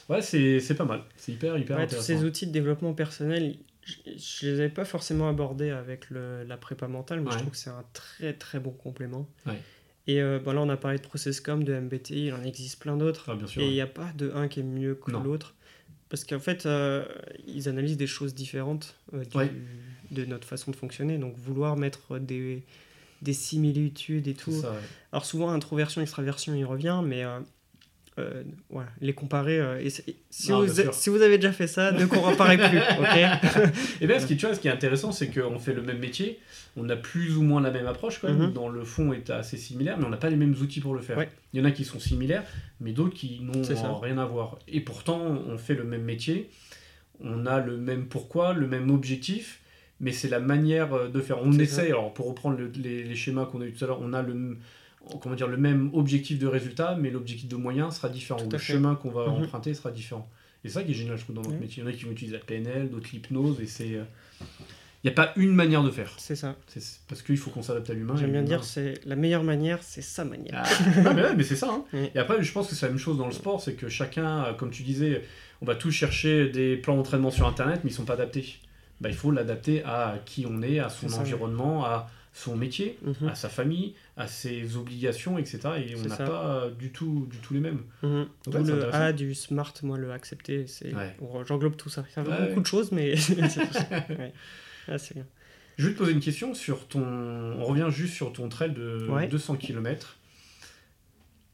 ouais, 0.08 0.22
c'est 0.22 0.74
pas 0.74 0.86
mal. 0.86 1.02
C'est 1.16 1.32
hyper, 1.32 1.58
hyper 1.58 1.76
Ouais, 1.76 1.86
tous 1.86 1.96
intéressant. 1.96 2.18
ces 2.20 2.24
outils 2.24 2.46
de 2.46 2.52
développement 2.52 2.94
personnel, 2.94 3.56
je, 3.84 3.92
je 4.16 4.46
les 4.46 4.60
avais 4.60 4.68
pas 4.70 4.86
forcément 4.86 5.28
abordés 5.28 5.68
avec 5.70 6.08
le- 6.08 6.42
la 6.44 6.56
prépa 6.56 6.88
mentale, 6.88 7.20
mais 7.20 7.30
je 7.30 7.36
trouve 7.38 7.50
que 7.50 7.56
c'est 7.58 7.68
un 7.70 7.84
très 7.92 8.32
très 8.32 8.58
bon 8.58 8.70
complément. 8.70 9.28
Et 10.06 10.22
euh, 10.22 10.38
bon, 10.38 10.52
là, 10.52 10.62
on 10.62 10.68
a 10.70 10.78
parlé 10.78 10.96
de 10.96 11.02
Processcom, 11.02 11.62
de 11.62 11.74
MBTI, 11.74 12.26
il 12.28 12.32
en 12.32 12.42
existe 12.42 12.80
plein 12.80 12.96
d'autres. 12.96 13.26
Ah. 13.28 13.36
Et 13.60 13.66
il 13.66 13.72
n'y 13.72 13.80
a 13.82 13.86
pas 13.86 14.10
de 14.16 14.32
un 14.34 14.48
qui 14.48 14.60
est 14.60 14.62
mieux 14.64 14.94
que 14.94 15.10
l'autre. 15.10 15.54
Parce 16.10 16.24
qu'en 16.24 16.40
fait, 16.40 16.66
euh, 16.66 17.04
ils 17.46 17.68
analysent 17.68 17.96
des 17.96 18.06
choses 18.08 18.34
différentes 18.34 18.96
euh, 19.14 19.24
du- 19.24 19.36
Ouais. 19.36 19.50
de 20.10 20.24
notre 20.26 20.46
façon 20.46 20.70
de 20.72 20.76
fonctionner. 20.76 21.16
Donc, 21.18 21.36
vouloir 21.38 21.76
mettre 21.76 22.18
des, 22.18 22.62
des 23.22 23.32
similitudes 23.32 24.26
et 24.28 24.34
tout. 24.34 24.50
ça, 24.52 24.72
ouais. 24.72 24.78
Alors, 25.12 25.24
souvent, 25.24 25.50
introversion, 25.50 26.02
extraversion, 26.02 26.54
il 26.54 26.64
revient, 26.64 27.00
mais 27.04 27.24
euh, 28.20 28.42
voilà, 28.70 28.88
les 29.00 29.12
comparer. 29.12 29.58
euh, 29.58 29.80
et 29.80 29.90
si, 29.90 30.50
Non, 30.50 30.64
vous, 30.64 30.72
si 30.92 31.10
avez 31.10 31.38
déjà 31.38 31.52
fait 31.52 31.66
ça, 31.66 31.92
ne 31.92 32.04
comparez 32.06 32.56
plus. 32.58 32.78
ok 33.00 33.70
Et 34.00 34.06
bien, 34.06 34.18
ce 34.20 34.26
qui, 34.26 34.36
tu 34.36 34.46
vois, 34.46 34.54
ce 34.54 34.60
qui 34.60 34.68
est 34.68 34.72
intéressant, 34.72 35.12
c'est 35.12 35.28
qu'on 35.28 35.58
fait 35.58 35.72
le 35.74 35.82
même 35.82 35.98
métier, 35.98 36.38
on 36.76 36.88
a 36.88 36.96
plus 36.96 37.36
ou 37.36 37.42
moins 37.42 37.60
la 37.60 37.70
même 37.70 37.86
approche, 37.86 38.18
quand 38.20 38.28
même, 38.28 38.48
Mhm. 38.48 38.52
dans 38.52 38.68
le 38.68 38.84
fond 38.84 39.12
est 39.12 39.30
assez 39.30 39.56
similaire, 39.56 39.96
mais 39.98 40.04
on 40.04 40.10
n'a 40.10 40.16
pas 40.16 40.30
les 40.30 40.36
mêmes 40.36 40.54
outils 40.60 40.80
pour 40.80 40.94
le 40.94 41.00
faire. 41.00 41.18
Ouais. 41.18 41.28
Il 41.52 41.60
y 41.60 41.62
en 41.62 41.66
a 41.66 41.70
qui 41.72 41.84
sont 41.84 41.98
similaires, 41.98 42.44
mais 42.80 42.92
d'autres 42.92 43.14
qui 43.14 43.40
n'ont 43.42 43.98
rien 43.98 44.18
à 44.18 44.24
voir. 44.24 44.58
Et 44.68 44.80
pourtant, 44.80 45.20
on 45.48 45.58
fait 45.58 45.74
le 45.74 45.84
même 45.84 46.02
métier, 46.04 46.48
on 47.22 47.44
a 47.46 47.60
le 47.60 47.76
même 47.76 48.06
pourquoi, 48.06 48.54
le 48.54 48.66
même 48.66 48.90
objectif, 48.90 49.60
mais 50.02 50.12
c'est 50.12 50.28
la 50.28 50.40
manière 50.40 50.94
euh, 50.94 51.08
de 51.08 51.20
faire. 51.20 51.38
On 51.42 51.52
essaye, 51.58 51.88
alors 51.88 52.14
pour 52.14 52.26
reprendre 52.28 52.56
le- 52.56 52.72
les, 52.82 53.04
les 53.04 53.14
schémas 53.14 53.44
qu'on 53.44 53.60
a 53.60 53.66
eu 53.66 53.72
tout 53.72 53.84
à 53.84 53.88
l'heure, 53.88 54.00
on 54.00 54.14
a 54.14 54.22
le, 54.22 54.56
comment 55.20 55.34
dire, 55.34 55.48
le 55.48 55.56
même 55.56 55.90
objectif 55.94 56.38
de 56.38 56.46
résultat, 56.46 56.96
mais 57.00 57.10
l'objectif 57.10 57.48
de 57.48 57.56
moyen 57.56 57.90
sera 57.90 58.08
différent. 58.08 58.40
Ou 58.44 58.50
le 58.50 58.58
fait. 58.58 58.72
chemin 58.74 58.94
qu'on 58.94 59.10
va 59.10 59.26
Mhm. 59.26 59.42
emprunter 59.44 59.74
sera 59.74 59.90
différent. 59.90 60.28
Et 60.64 60.68
c'est 60.68 60.74
ça 60.74 60.82
qui 60.82 60.90
est 60.90 60.94
génial, 60.94 61.16
je 61.16 61.24
trouve, 61.24 61.36
dans 61.36 61.42
notre 61.42 61.58
métier. 61.58 61.82
Il 61.82 61.86
y 61.86 61.88
en 61.88 61.90
a 61.90 61.94
qui 61.94 62.04
vont 62.04 62.10
utiliser 62.12 62.36
la 62.36 62.42
PNL, 62.44 62.90
d'autres 62.90 63.08
l'hypnose, 63.12 63.60
et 63.60 63.66
c'est. 63.66 63.94
euh, 63.94 64.04
Il 65.02 65.06
n'y 65.06 65.12
a 65.12 65.14
pas 65.14 65.32
une 65.36 65.54
manière 65.54 65.82
de 65.82 65.90
faire. 65.90 66.12
C'est 66.18 66.36
ça. 66.36 66.54
C'est 66.66 66.82
parce 67.08 67.22
qu'il 67.22 67.38
faut 67.38 67.48
qu'on 67.50 67.62
s'adapte 67.62 67.88
à 67.88 67.94
l'humain. 67.94 68.16
J'aime 68.18 68.32
bien 68.32 68.42
dire, 68.42 68.62
c'est 68.64 69.00
la 69.06 69.16
meilleure 69.16 69.44
manière, 69.44 69.78
c'est 69.82 70.02
sa 70.02 70.26
manière. 70.26 70.52
Ah, 70.62 71.00
non, 71.02 71.14
mais, 71.14 71.22
ouais, 71.22 71.34
mais 71.34 71.42
c'est 71.42 71.56
ça. 71.56 71.70
hein. 71.72 71.84
Oui. 71.94 72.10
Et 72.14 72.18
après, 72.18 72.42
je 72.42 72.52
pense 72.52 72.68
que 72.68 72.74
c'est 72.74 72.84
la 72.84 72.90
même 72.92 72.98
chose 72.98 73.16
dans 73.16 73.24
le 73.24 73.32
sport, 73.32 73.62
c'est 73.62 73.72
que 73.72 73.88
chacun, 73.88 74.44
euh, 74.44 74.52
comme 74.52 74.70
tu 74.70 74.82
disais, 74.82 75.22
on 75.62 75.64
va 75.64 75.74
tous 75.74 75.90
chercher 75.90 76.50
des 76.50 76.76
plans 76.76 76.96
d'entraînement 76.96 77.30
sur 77.30 77.46
Internet, 77.48 77.80
mais 77.82 77.90
ils 77.90 77.94
sont 77.94 78.04
pas 78.04 78.12
adaptés. 78.12 78.56
Bah, 79.00 79.08
il 79.08 79.14
faut 79.14 79.30
l'adapter 79.30 79.82
à 79.84 80.18
qui 80.26 80.44
on 80.46 80.60
est, 80.60 80.80
à 80.80 80.90
son 80.90 81.08
ça, 81.08 81.20
environnement, 81.20 81.86
à 81.86 82.10
son 82.32 82.56
métier, 82.56 82.96
Mhm. 83.02 83.28
à 83.28 83.34
sa 83.34 83.48
famille, 83.48 83.94
à 84.16 84.26
ses 84.28 84.76
obligations, 84.76 85.36
etc. 85.38 85.58
Et 85.84 85.94
on 85.96 86.02
n'a 86.08 86.16
pas 86.16 86.70
du 86.78 86.90
tout, 86.90 87.26
du 87.30 87.38
tout 87.38 87.54
les 87.54 87.60
mêmes. 87.60 87.82
Ouais, 88.02 88.24
c'est 88.46 88.62
le. 88.62 88.94
A 88.94 89.12
du 89.12 89.34
smart, 89.34 89.74
moi 89.82 89.98
le 89.98 90.12
accepter, 90.12 90.66
c'est 90.68 90.94
Ouais. 90.94 91.16
j'englobe 91.46 91.76
tout 91.76 91.88
ça. 91.88 92.04
Ça 92.14 92.22
fait 92.24 92.30
Ouais, 92.30 92.48
beaucoup 92.48 92.60
de 92.60 92.66
choses, 92.66 92.92
mais 92.92 93.14
c'est. 93.16 93.36
Ah, 94.88 94.98
c'est 94.98 95.14
bien. 95.14 95.26
Je 95.76 95.86
vais 95.88 95.92
te 95.94 95.98
poser 95.98 96.12
une 96.12 96.20
question 96.20 96.52
sur 96.54 96.86
ton. 96.88 97.02
On 97.02 97.64
revient 97.64 97.88
juste 97.90 98.14
sur 98.14 98.32
ton 98.32 98.48
trail 98.48 98.72
de 98.72 99.06
Ouais. 99.08 99.28
200 99.28 99.56
km. 99.56 100.16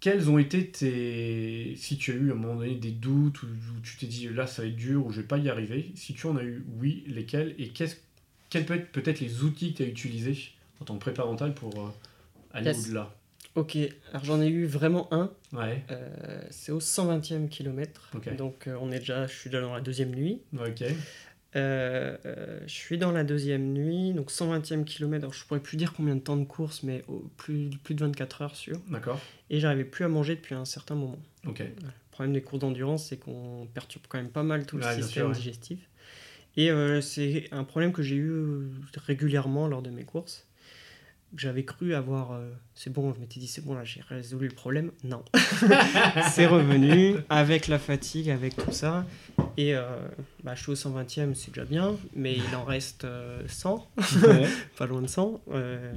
Quels 0.01 0.29
ont 0.31 0.39
été 0.39 0.67
tes. 0.69 1.75
Si 1.77 1.97
tu 1.97 2.13
as 2.13 2.15
eu 2.15 2.31
à 2.31 2.35
un 2.35 2.37
moment 2.37 2.57
donné 2.57 2.75
des 2.75 2.91
doutes, 2.93 3.43
ou, 3.43 3.47
ou 3.47 3.81
tu 3.83 3.97
t'es 3.97 4.07
dit 4.07 4.29
là 4.29 4.47
ça 4.47 4.63
va 4.63 4.69
être 4.69 4.77
dur, 4.77 5.07
ou 5.07 5.11
je 5.11 5.21
vais 5.21 5.27
pas 5.27 5.39
y 5.39 5.49
arriver, 5.49 5.91
si 5.95 6.13
tu 6.15 6.27
en 6.27 6.37
as 6.37 6.45
eu, 6.45 6.65
oui, 6.79 7.03
lesquels 7.07 7.55
Et 7.59 7.69
qu'est-ce- 7.69 7.97
quels 8.51 8.67
peuvent 8.67 8.79
être 8.79 8.93
peut-être 8.93 9.21
les 9.21 9.43
outils 9.43 9.73
que 9.73 9.79
tu 9.79 9.83
as 9.85 9.87
utilisés 9.87 10.37
en 10.81 10.85
tant 10.85 10.95
que 10.95 11.01
prépa 11.01 11.25
mental 11.25 11.55
pour 11.55 11.73
euh, 11.79 11.89
aller 12.53 12.67
Yes. 12.67 12.87
au-delà 12.87 13.15
Ok, 13.55 13.79
alors 14.11 14.23
j'en 14.25 14.43
ai 14.43 14.49
eu 14.49 14.67
vraiment 14.67 15.09
un. 15.15 15.33
Ouais, 15.55 15.83
euh, 15.91 16.43
c'est 16.51 16.73
au 16.73 16.81
120e 16.81 17.49
kilomètre. 17.49 18.11
Ok. 18.15 18.37
Donc 18.37 18.67
euh, 18.67 18.77
on 18.83 18.93
est 18.93 18.99
déjà, 18.99 19.27
je 19.27 19.33
suis 19.35 19.49
déjà 19.49 19.63
dans 19.63 19.73
la 19.75 19.81
deuxième 19.81 20.15
nuit. 20.15 20.43
ok. 20.59 20.85
Euh, 21.55 22.19
je 22.67 22.73
suis 22.75 22.99
dans 22.99 23.13
la 23.13 23.25
deuxième 23.25 23.73
nuit, 23.73 24.13
donc 24.13 24.31
120e 24.31 24.85
kilomètre. 24.85 25.25
Alors 25.25 25.33
je 25.33 25.43
pourrais 25.47 25.61
plus 25.61 25.79
dire 25.79 25.95
combien 25.95 26.15
de 26.15 26.21
temps 26.21 26.37
de 26.37 26.45
course, 26.45 26.83
mais 26.83 27.03
plus, 27.39 27.71
plus 27.83 27.95
de 27.95 28.05
24 28.05 28.43
heures 28.43 28.57
sûr. 28.57 28.79
D'accord. 28.91 29.19
Et 29.49 29.59
j'arrivais 29.59 29.85
plus 29.85 30.05
à 30.05 30.09
manger 30.09 30.37
depuis 30.37 30.55
un 30.55 30.67
certain 30.67 30.95
moment. 30.97 31.19
Ok. 31.47 31.61
Le 31.61 31.71
problème 32.11 32.35
des 32.35 32.43
cours 32.43 32.59
d'endurance, 32.59 33.07
c'est 33.09 33.17
qu'on 33.17 33.67
perturbe 33.73 34.05
quand 34.09 34.19
même 34.19 34.29
pas 34.31 34.43
mal 34.43 34.67
tout 34.67 34.77
le 34.77 34.83
Ouais, 34.85 34.89
système 34.97 35.09
sûr, 35.09 35.27
ouais. 35.29 35.35
digestif. 35.35 35.79
Et 36.59 36.71
c'est 37.01 37.49
un 37.53 37.65
problème 37.65 37.93
que 37.93 38.03
j'ai 38.03 38.17
eu 38.17 38.69
régulièrement 38.97 39.67
lors 39.69 39.83
de 39.83 39.91
mes 39.91 40.05
courses. 40.05 40.46
J'avais 41.37 41.65
cru 41.65 41.95
avoir. 41.95 42.33
euh, 42.33 42.51
c'est 42.75 42.93
bon, 42.93 43.13
je 43.15 43.21
m'étais 43.21 43.41
dit, 43.41 43.47
c'est 43.49 43.65
bon, 43.65 43.75
là, 43.75 43.85
j'ai 43.85 44.01
résolu 44.09 44.49
le 44.49 44.55
problème. 44.55 44.91
Non. 45.05 45.23
c'est 46.33 46.47
revenu 46.47 47.17
avec 47.29 47.69
la 47.69 47.79
fatigue, 47.79 48.31
avec 48.31 48.57
tout 48.57 48.73
ça. 48.73 49.05
Et 49.57 49.75
euh, 49.75 49.83
bah, 50.45 50.55
je 50.55 50.63
suis 50.63 50.73
au 50.73 50.75
120e, 50.75 51.35
c'est 51.35 51.49
déjà 51.53 51.65
bien, 51.65 51.97
mais 52.15 52.35
il 52.37 52.55
en 52.57 52.65
reste 52.65 53.05
euh, 53.05 53.43
100, 53.49 53.91
Ouais. 54.23 54.47
pas 54.79 54.87
loin 54.87 55.03
de 55.03 55.07
100. 55.09 55.41
Euh, 55.53 55.93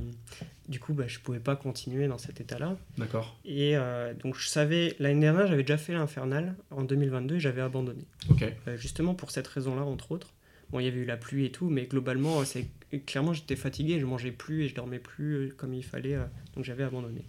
du 0.68 0.80
coup, 0.80 0.94
bah, 0.94 1.06
je 1.08 1.20
pouvais 1.20 1.40
pas 1.40 1.56
continuer 1.56 2.08
dans 2.08 2.18
cet 2.18 2.40
état-là. 2.42 2.78
D'accord. 2.98 3.38
Et 3.46 3.76
euh, 3.76 4.14
donc 4.14 4.36
je 4.36 4.48
savais, 4.48 4.96
l'année 5.00 5.20
dernière 5.22 5.48
j'avais 5.48 5.64
déjà 5.64 5.78
fait 5.78 5.94
l'infernal 5.94 6.56
en 6.72 6.84
2022 6.84 7.36
et 7.36 7.40
j'avais 7.40 7.62
abandonné. 7.62 8.04
Ok. 8.30 8.44
Euh, 8.68 8.78
justement 8.78 9.14
pour 9.16 9.32
cette 9.32 9.48
raison-là 9.48 9.84
entre 9.84 10.12
autres. 10.12 10.34
Bon 10.72 10.80
il 10.80 10.86
y 10.86 10.88
avait 10.88 11.00
eu 11.00 11.06
la 11.06 11.18
pluie 11.18 11.46
et 11.46 11.52
tout, 11.52 11.70
mais 11.70 11.86
globalement 11.86 12.44
c'est 12.46 12.68
clairement 13.06 13.34
j'étais 13.34 13.56
fatigué, 13.56 14.00
je 14.00 14.06
mangeais 14.06 14.32
plus 14.32 14.64
et 14.64 14.68
je 14.68 14.76
dormais 14.76 15.00
plus 15.00 15.34
euh, 15.36 15.54
comme 15.56 15.74
il 15.74 15.84
fallait, 15.84 16.16
euh, 16.16 16.26
donc 16.56 16.66
j'avais 16.66 16.84
abandonné. 16.84 17.24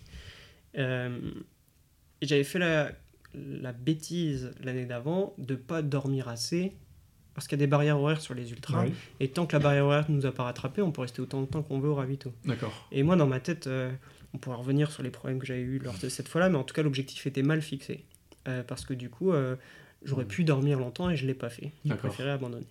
Euh, 0.78 1.18
et 2.20 2.26
j'avais 2.26 2.44
fait 2.44 2.58
la, 2.58 2.92
la 3.34 3.72
bêtise 3.72 4.52
l'année 4.62 4.86
d'avant 4.86 5.34
de 5.38 5.54
pas 5.54 5.82
dormir 5.82 6.28
assez 6.28 6.74
parce 7.34 7.46
qu'il 7.46 7.58
y 7.58 7.62
a 7.62 7.64
des 7.64 7.70
barrières 7.70 7.98
horaires 7.98 8.20
sur 8.20 8.34
les 8.34 8.50
ultras. 8.50 8.84
Oui. 8.84 8.92
Et 9.20 9.28
tant 9.28 9.46
que 9.46 9.54
la 9.54 9.60
barrière 9.60 9.86
horaire 9.86 10.10
ne 10.10 10.16
nous 10.16 10.26
a 10.26 10.32
pas 10.32 10.42
rattrapé, 10.42 10.82
on 10.82 10.90
peut 10.90 11.02
rester 11.02 11.22
autant 11.22 11.40
de 11.40 11.46
temps 11.46 11.62
qu'on 11.62 11.78
veut 11.78 11.88
au 11.88 11.94
ravito. 11.94 12.32
D'accord. 12.44 12.88
Et 12.92 13.02
moi, 13.02 13.16
dans 13.16 13.26
ma 13.26 13.40
tête, 13.40 13.66
euh, 13.66 13.90
on 14.34 14.38
pourra 14.38 14.56
revenir 14.56 14.90
sur 14.90 15.02
les 15.02 15.10
problèmes 15.10 15.38
que 15.38 15.46
j'avais 15.46 15.60
eu 15.60 15.78
lors 15.78 15.96
de 15.98 16.08
cette 16.08 16.28
fois-là, 16.28 16.48
mais 16.48 16.58
en 16.58 16.64
tout 16.64 16.74
cas, 16.74 16.82
l'objectif 16.82 17.26
était 17.26 17.42
mal 17.42 17.62
fixé. 17.62 18.04
Euh, 18.48 18.62
parce 18.62 18.84
que 18.84 18.94
du 18.94 19.10
coup, 19.10 19.32
euh, 19.32 19.56
j'aurais 20.02 20.24
pu 20.24 20.44
dormir 20.44 20.78
longtemps 20.78 21.08
et 21.10 21.16
je 21.16 21.26
l'ai 21.26 21.34
pas 21.34 21.50
fait. 21.50 21.72
J'ai 21.84 21.94
préféré 21.94 22.30
abandonner. 22.30 22.66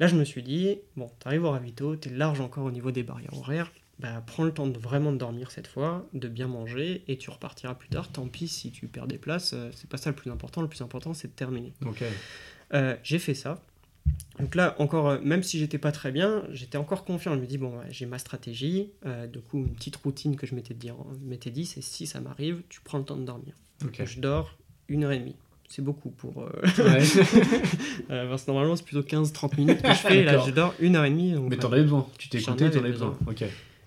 Là, 0.00 0.06
je 0.06 0.16
me 0.16 0.24
suis 0.24 0.42
dit, 0.42 0.78
bon, 0.96 1.10
t'arrives 1.18 1.44
au 1.44 1.50
ravito, 1.50 1.96
t'es 1.96 2.10
large 2.10 2.40
encore 2.40 2.64
au 2.64 2.70
niveau 2.70 2.90
des 2.90 3.02
barrières 3.02 3.36
horaires, 3.36 3.72
bah, 3.98 4.22
prends 4.24 4.44
le 4.44 4.52
temps 4.52 4.68
de 4.68 4.78
vraiment 4.78 5.10
de 5.10 5.16
dormir 5.16 5.50
cette 5.50 5.66
fois, 5.66 6.06
de 6.12 6.28
bien 6.28 6.46
manger, 6.46 7.02
et 7.08 7.18
tu 7.18 7.30
repartiras 7.30 7.74
plus 7.74 7.88
tard. 7.88 8.08
Tant 8.12 8.28
pis 8.28 8.46
si 8.46 8.70
tu 8.70 8.86
perds 8.86 9.08
des 9.08 9.18
places, 9.18 9.54
euh, 9.54 9.70
c'est 9.74 9.90
pas 9.90 9.96
ça 9.96 10.10
le 10.10 10.16
plus 10.16 10.30
important. 10.30 10.62
Le 10.62 10.68
plus 10.68 10.82
important, 10.82 11.14
c'est 11.14 11.28
de 11.28 11.32
terminer. 11.32 11.72
Euh, 12.74 12.96
j'ai 13.02 13.18
fait 13.18 13.34
ça. 13.34 13.60
Donc 14.38 14.54
là, 14.54 14.76
encore, 14.78 15.08
euh, 15.08 15.18
même 15.20 15.42
si 15.42 15.58
j'étais 15.58 15.78
pas 15.78 15.90
très 15.90 16.12
bien, 16.12 16.44
j'étais 16.50 16.78
encore 16.78 17.04
confiant. 17.04 17.34
Je 17.34 17.40
me 17.40 17.46
dis, 17.46 17.58
bon, 17.58 17.78
ouais, 17.78 17.86
j'ai 17.90 18.06
ma 18.06 18.18
stratégie. 18.18 18.90
Euh, 19.04 19.26
du 19.26 19.40
coup, 19.40 19.58
une 19.58 19.74
petite 19.74 19.96
routine 19.96 20.36
que 20.36 20.46
je 20.46 20.54
m'étais 20.54 20.74
dit, 20.74 20.90
m'étais 21.22 21.50
dit 21.50 21.66
c'est 21.66 21.82
si 21.82 22.06
ça 22.06 22.20
m'arrive, 22.20 22.62
tu 22.68 22.80
prends 22.80 22.98
le 22.98 23.04
temps 23.04 23.16
de 23.16 23.24
dormir. 23.24 23.54
Je 24.04 24.20
dors 24.20 24.56
une 24.88 25.04
heure 25.04 25.12
et 25.12 25.18
demie. 25.18 25.36
C'est 25.68 25.82
beaucoup 25.82 26.10
pour. 26.10 26.42
euh, 26.42 26.48
Ouais. 26.78 27.02
euh, 28.10 28.28
parce 28.30 28.44
que 28.44 28.50
normalement, 28.50 28.74
c'est 28.74 28.84
plutôt 28.84 29.02
15-30 29.02 29.56
minutes 29.58 29.82
que 29.82 29.88
je 29.88 29.94
fais. 29.94 30.24
là, 30.24 30.42
je 30.46 30.50
dors 30.50 30.74
une 30.80 30.96
heure 30.96 31.04
et 31.04 31.10
demie. 31.10 31.32
Donc, 31.32 31.50
Mais 31.50 31.56
euh, 31.56 31.60
t'en 31.60 31.70
avais 31.72 31.82
besoin. 31.82 32.06
Tu 32.18 32.28
t'es 32.28 32.38
écouté, 32.38 32.70
t'en 32.70 32.78
avais 32.80 32.90
besoin. 32.90 33.16
Ok. 33.26 33.44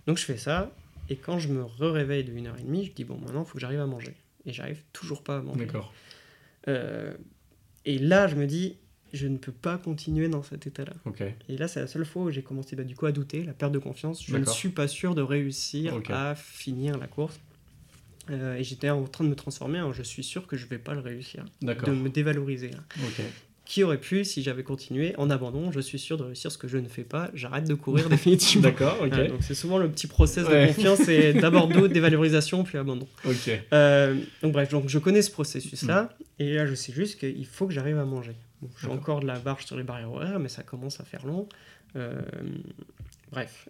donc 0.08 0.18
je 0.18 0.24
fais 0.26 0.38
ça. 0.38 0.72
Et 1.10 1.16
quand 1.16 1.40
je 1.40 1.50
me 1.50 1.64
réveille 1.80 2.24
de 2.24 2.32
une 2.32 2.48
heure 2.48 2.58
et 2.60 2.64
demie, 2.64 2.86
je 2.86 2.92
dis, 2.92 3.04
bon, 3.04 3.18
maintenant, 3.18 3.42
il 3.42 3.46
faut 3.48 3.56
que 3.56 3.60
j'arrive 3.60 3.82
à 3.82 3.86
manger. 3.88 4.14
Et 4.46 4.54
j'arrive 4.54 4.82
toujours 4.94 5.24
pas 5.24 5.38
à 5.38 5.42
manger. 5.42 5.66
D'accord. 5.66 5.92
Euh, 6.68 7.14
et 7.86 7.98
là, 7.98 8.28
je 8.28 8.36
me 8.36 8.46
dis, 8.46 8.78
je 9.12 9.28
ne 9.28 9.38
peux 9.38 9.52
pas 9.52 9.78
continuer 9.78 10.30
dans 10.30 10.44
cet 10.44 10.68
état-là. 10.68 10.94
Ok. 11.06 11.22
Et 11.50 11.58
là, 11.58 11.68
c'est 11.68 11.82
la 11.82 11.88
seule 11.88 12.06
fois 12.06 12.24
où 12.24 12.32
j'ai 12.32 12.44
commencé 12.44 12.76
bah, 12.76 12.84
du 12.84 12.96
coup 12.96 13.08
à 13.08 13.12
douter, 13.12 13.44
la 13.44 13.54
perte 13.54 13.72
de 13.74 13.80
confiance. 13.80 14.24
Je 14.26 14.38
ne 14.38 14.46
suis 14.46 14.70
pas 14.70 14.88
sûr 14.88 15.16
de 15.16 15.22
réussir 15.22 16.00
à 16.10 16.36
finir 16.36 16.98
la 16.98 17.08
course. 17.08 17.40
Euh, 18.32 18.56
et 18.56 18.64
j'étais 18.64 18.90
en 18.90 19.04
train 19.06 19.24
de 19.26 19.30
me 19.30 19.36
transformer 19.36 19.82
en 19.82 19.92
je 19.94 20.04
suis 20.04 20.24
sûr 20.24 20.48
que 20.48 20.56
je 20.58 20.66
vais 20.66 20.78
pas 20.78 20.94
le 20.94 21.02
réussir. 21.02 21.44
D'accord. 21.62 21.90
De 21.90 21.94
me 21.94 22.10
dévaloriser. 22.10 22.72
Ok. 23.04 23.22
Qui 23.66 23.84
aurait 23.84 24.00
pu, 24.00 24.26
si 24.26 24.42
j'avais 24.44 24.64
continué 24.64 25.16
en 25.18 25.30
abandon, 25.30 25.72
je 25.72 25.80
suis 25.80 26.00
sûr 26.00 26.18
de 26.18 26.24
réussir 26.24 26.52
ce 26.52 26.58
que 26.58 26.68
je 26.68 26.78
ne 26.78 26.88
fais 26.90 27.04
pas, 27.04 27.30
j'arrête 27.34 27.66
de 27.68 27.74
courir 27.74 28.10
définitivement. 28.18 28.64
D'accord. 28.70 28.98
Ok. 29.02 29.10
Donc 29.28 29.44
c'est 29.44 29.54
souvent 29.54 29.78
le 29.78 29.90
petit 29.90 30.08
process 30.08 30.48
Ouais. 30.48 30.68
de 30.68 30.74
confiance, 30.74 31.00
c'est 31.06 31.34
d'abord 31.42 31.68
doute, 31.68 31.92
dévalorisation, 31.94 32.64
puis 32.64 32.78
abandon. 32.78 33.08
Ok. 33.26 33.50
Euh, 33.74 34.16
donc 34.42 34.52
bref, 34.54 34.70
donc 34.70 34.90
je 34.90 35.00
connais 35.00 35.22
ce 35.22 35.32
processus-là, 35.32 36.16
et 36.40 36.54
là 36.56 36.66
je 36.66 36.74
sais 36.76 36.92
juste 36.92 37.20
qu'il 37.20 37.46
faut 37.46 37.66
que 37.68 37.74
j'arrive 37.74 37.98
à 37.98 38.06
manger. 38.06 38.34
Bon, 38.62 38.70
J'ai 38.82 38.88
Mm. 38.88 38.92
Encore 38.92 39.20
de 39.22 39.28
la 39.28 39.40
barge 39.40 39.66
sur 39.66 39.78
les 39.78 39.84
barrières 39.84 40.12
horaires, 40.12 40.40
mais 40.40 40.50
ça 40.50 40.64
commence 40.64 41.00
à 41.00 41.04
faire 41.06 41.26
long. 41.26 41.48
Euh, 41.96 42.22
bref, 43.32 43.70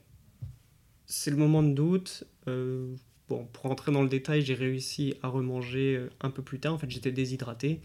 c'est 1.05 1.31
le 1.31 1.37
moment 1.37 1.63
de 1.63 1.73
doute. 1.73 2.23
Euh, 2.47 2.95
bon, 3.31 3.47
pour 3.53 3.63
rentrer 3.63 3.91
dans 3.91 4.03
le 4.03 4.09
détail, 4.09 4.41
j'ai 4.41 4.53
réussi 4.53 5.15
à 5.23 5.27
remanger 5.29 5.95
euh, 5.95 6.09
un 6.21 6.29
peu 6.29 6.41
plus 6.41 6.59
tard. 6.59 6.73
En 6.73 6.77
fait, 6.77 6.89
j'étais 6.89 7.11
déshydraté, 7.11 7.79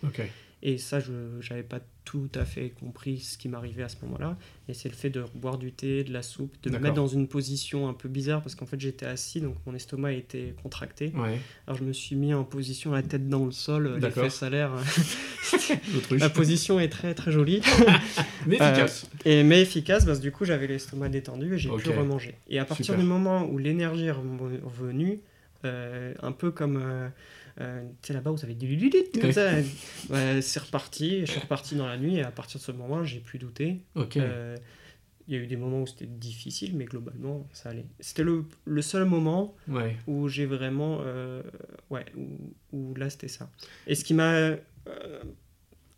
et 0.62 0.78
ça, 0.78 1.00
je 1.00 1.12
n'avais 1.50 1.62
pas 1.62 1.80
tout 2.04 2.28
à 2.34 2.44
fait 2.44 2.70
compris 2.80 3.18
ce 3.18 3.36
qui 3.36 3.48
m'arrivait 3.48 3.82
à 3.82 3.88
ce 3.88 3.96
moment-là. 4.04 4.36
Et 4.68 4.74
c'est 4.74 4.88
le 4.88 4.94
fait 4.94 5.10
de 5.10 5.22
boire 5.34 5.58
du 5.58 5.70
thé, 5.72 6.02
de 6.02 6.12
la 6.12 6.22
soupe, 6.22 6.54
de 6.62 6.70
me 6.70 6.78
mettre 6.78 6.94
dans 6.94 7.06
une 7.06 7.28
position 7.28 7.88
un 7.88 7.92
peu 7.92 8.08
bizarre, 8.08 8.42
parce 8.42 8.54
qu'en 8.54 8.64
fait, 8.66 8.80
j'étais 8.80 9.06
assis, 9.06 9.40
donc 9.40 9.54
mon 9.66 9.74
estomac 9.74 10.12
était 10.14 10.54
contracté. 10.62 11.12
Ouais. 11.14 11.38
Alors 11.66 11.78
je 11.78 11.84
me 11.84 11.92
suis 11.92 12.16
mis 12.16 12.32
en 12.32 12.42
position 12.44 12.90
la 12.92 13.02
tête 13.02 13.28
dans 13.28 13.44
le 13.44 13.52
sol, 13.52 13.94
les 13.94 14.00
D'accord. 14.00 14.24
fesses 14.24 14.42
à 14.42 14.50
l'air. 14.50 14.72
L'autruche. 15.94 16.20
la 16.20 16.30
position 16.30 16.80
est 16.80 16.88
très 16.88 17.14
très 17.14 17.30
jolie, 17.30 17.60
Mais 18.46 18.60
Euh, 18.60 18.64
efficace. 18.72 19.06
et, 19.24 19.42
mais 19.44 19.60
efficace 19.62 20.04
parce 20.04 20.18
que 20.18 20.22
du 20.24 20.32
coup 20.32 20.44
j'avais 20.44 20.66
l'estomac 20.66 21.08
détendu 21.08 21.54
et 21.54 21.58
j'ai 21.58 21.70
Ok. 21.70 21.82
pu 21.82 21.90
remanger. 21.90 22.34
Et 22.48 22.58
à 22.58 22.64
partir 22.64 22.86
Super. 22.86 23.00
du 23.00 23.06
moment 23.06 23.44
où 23.48 23.56
l'énergie 23.58 24.06
est 24.06 24.10
revenue, 24.10 25.12
euh, 25.12 25.16
un 26.22 26.32
peu 26.32 26.50
comme 26.50 26.76
euh, 26.82 27.08
euh, 27.60 27.82
tu 28.02 28.08
sais 28.08 28.12
là-bas 28.12 28.30
où 28.32 28.36
ça 28.36 28.46
fait 28.46 28.54
du 28.54 28.66
comme 29.20 29.32
ça, 29.32 29.50
c'est 30.42 30.60
reparti, 30.60 31.20
je 31.26 31.30
suis 31.32 31.40
reparti 31.40 31.74
dans 31.76 31.86
la 31.86 31.96
nuit 31.96 32.16
et 32.16 32.22
à 32.22 32.30
partir 32.30 32.58
de 32.60 32.64
ce 32.64 32.72
moment 32.72 33.04
j'ai 33.04 33.20
douter. 33.38 33.82
Ok. 33.94 34.16
Euh, 34.16 34.56
Il 35.28 35.34
y 35.34 35.38
a 35.38 35.40
eu 35.42 35.46
des 35.48 35.56
moments 35.56 35.82
où 35.82 35.86
c'était 35.88 36.06
difficile, 36.06 36.76
mais 36.76 36.84
globalement 36.84 37.48
ça 37.52 37.70
allait. 37.70 37.86
C'était 37.98 38.22
le, 38.22 38.44
le 38.64 38.82
seul 38.82 39.04
moment 39.06 39.56
Ouais. 39.68 39.96
où 40.06 40.28
j'ai 40.28 40.46
vraiment 40.46 41.00
euh, 41.02 41.42
ouais 41.90 42.04
où, 42.16 42.28
où 42.72 42.94
là 42.94 43.10
c'était 43.10 43.26
ça 43.28 43.50
et 43.88 43.94
ce 43.96 44.04
qui 44.04 44.14
m'a 44.14 44.32
euh, 44.34 45.22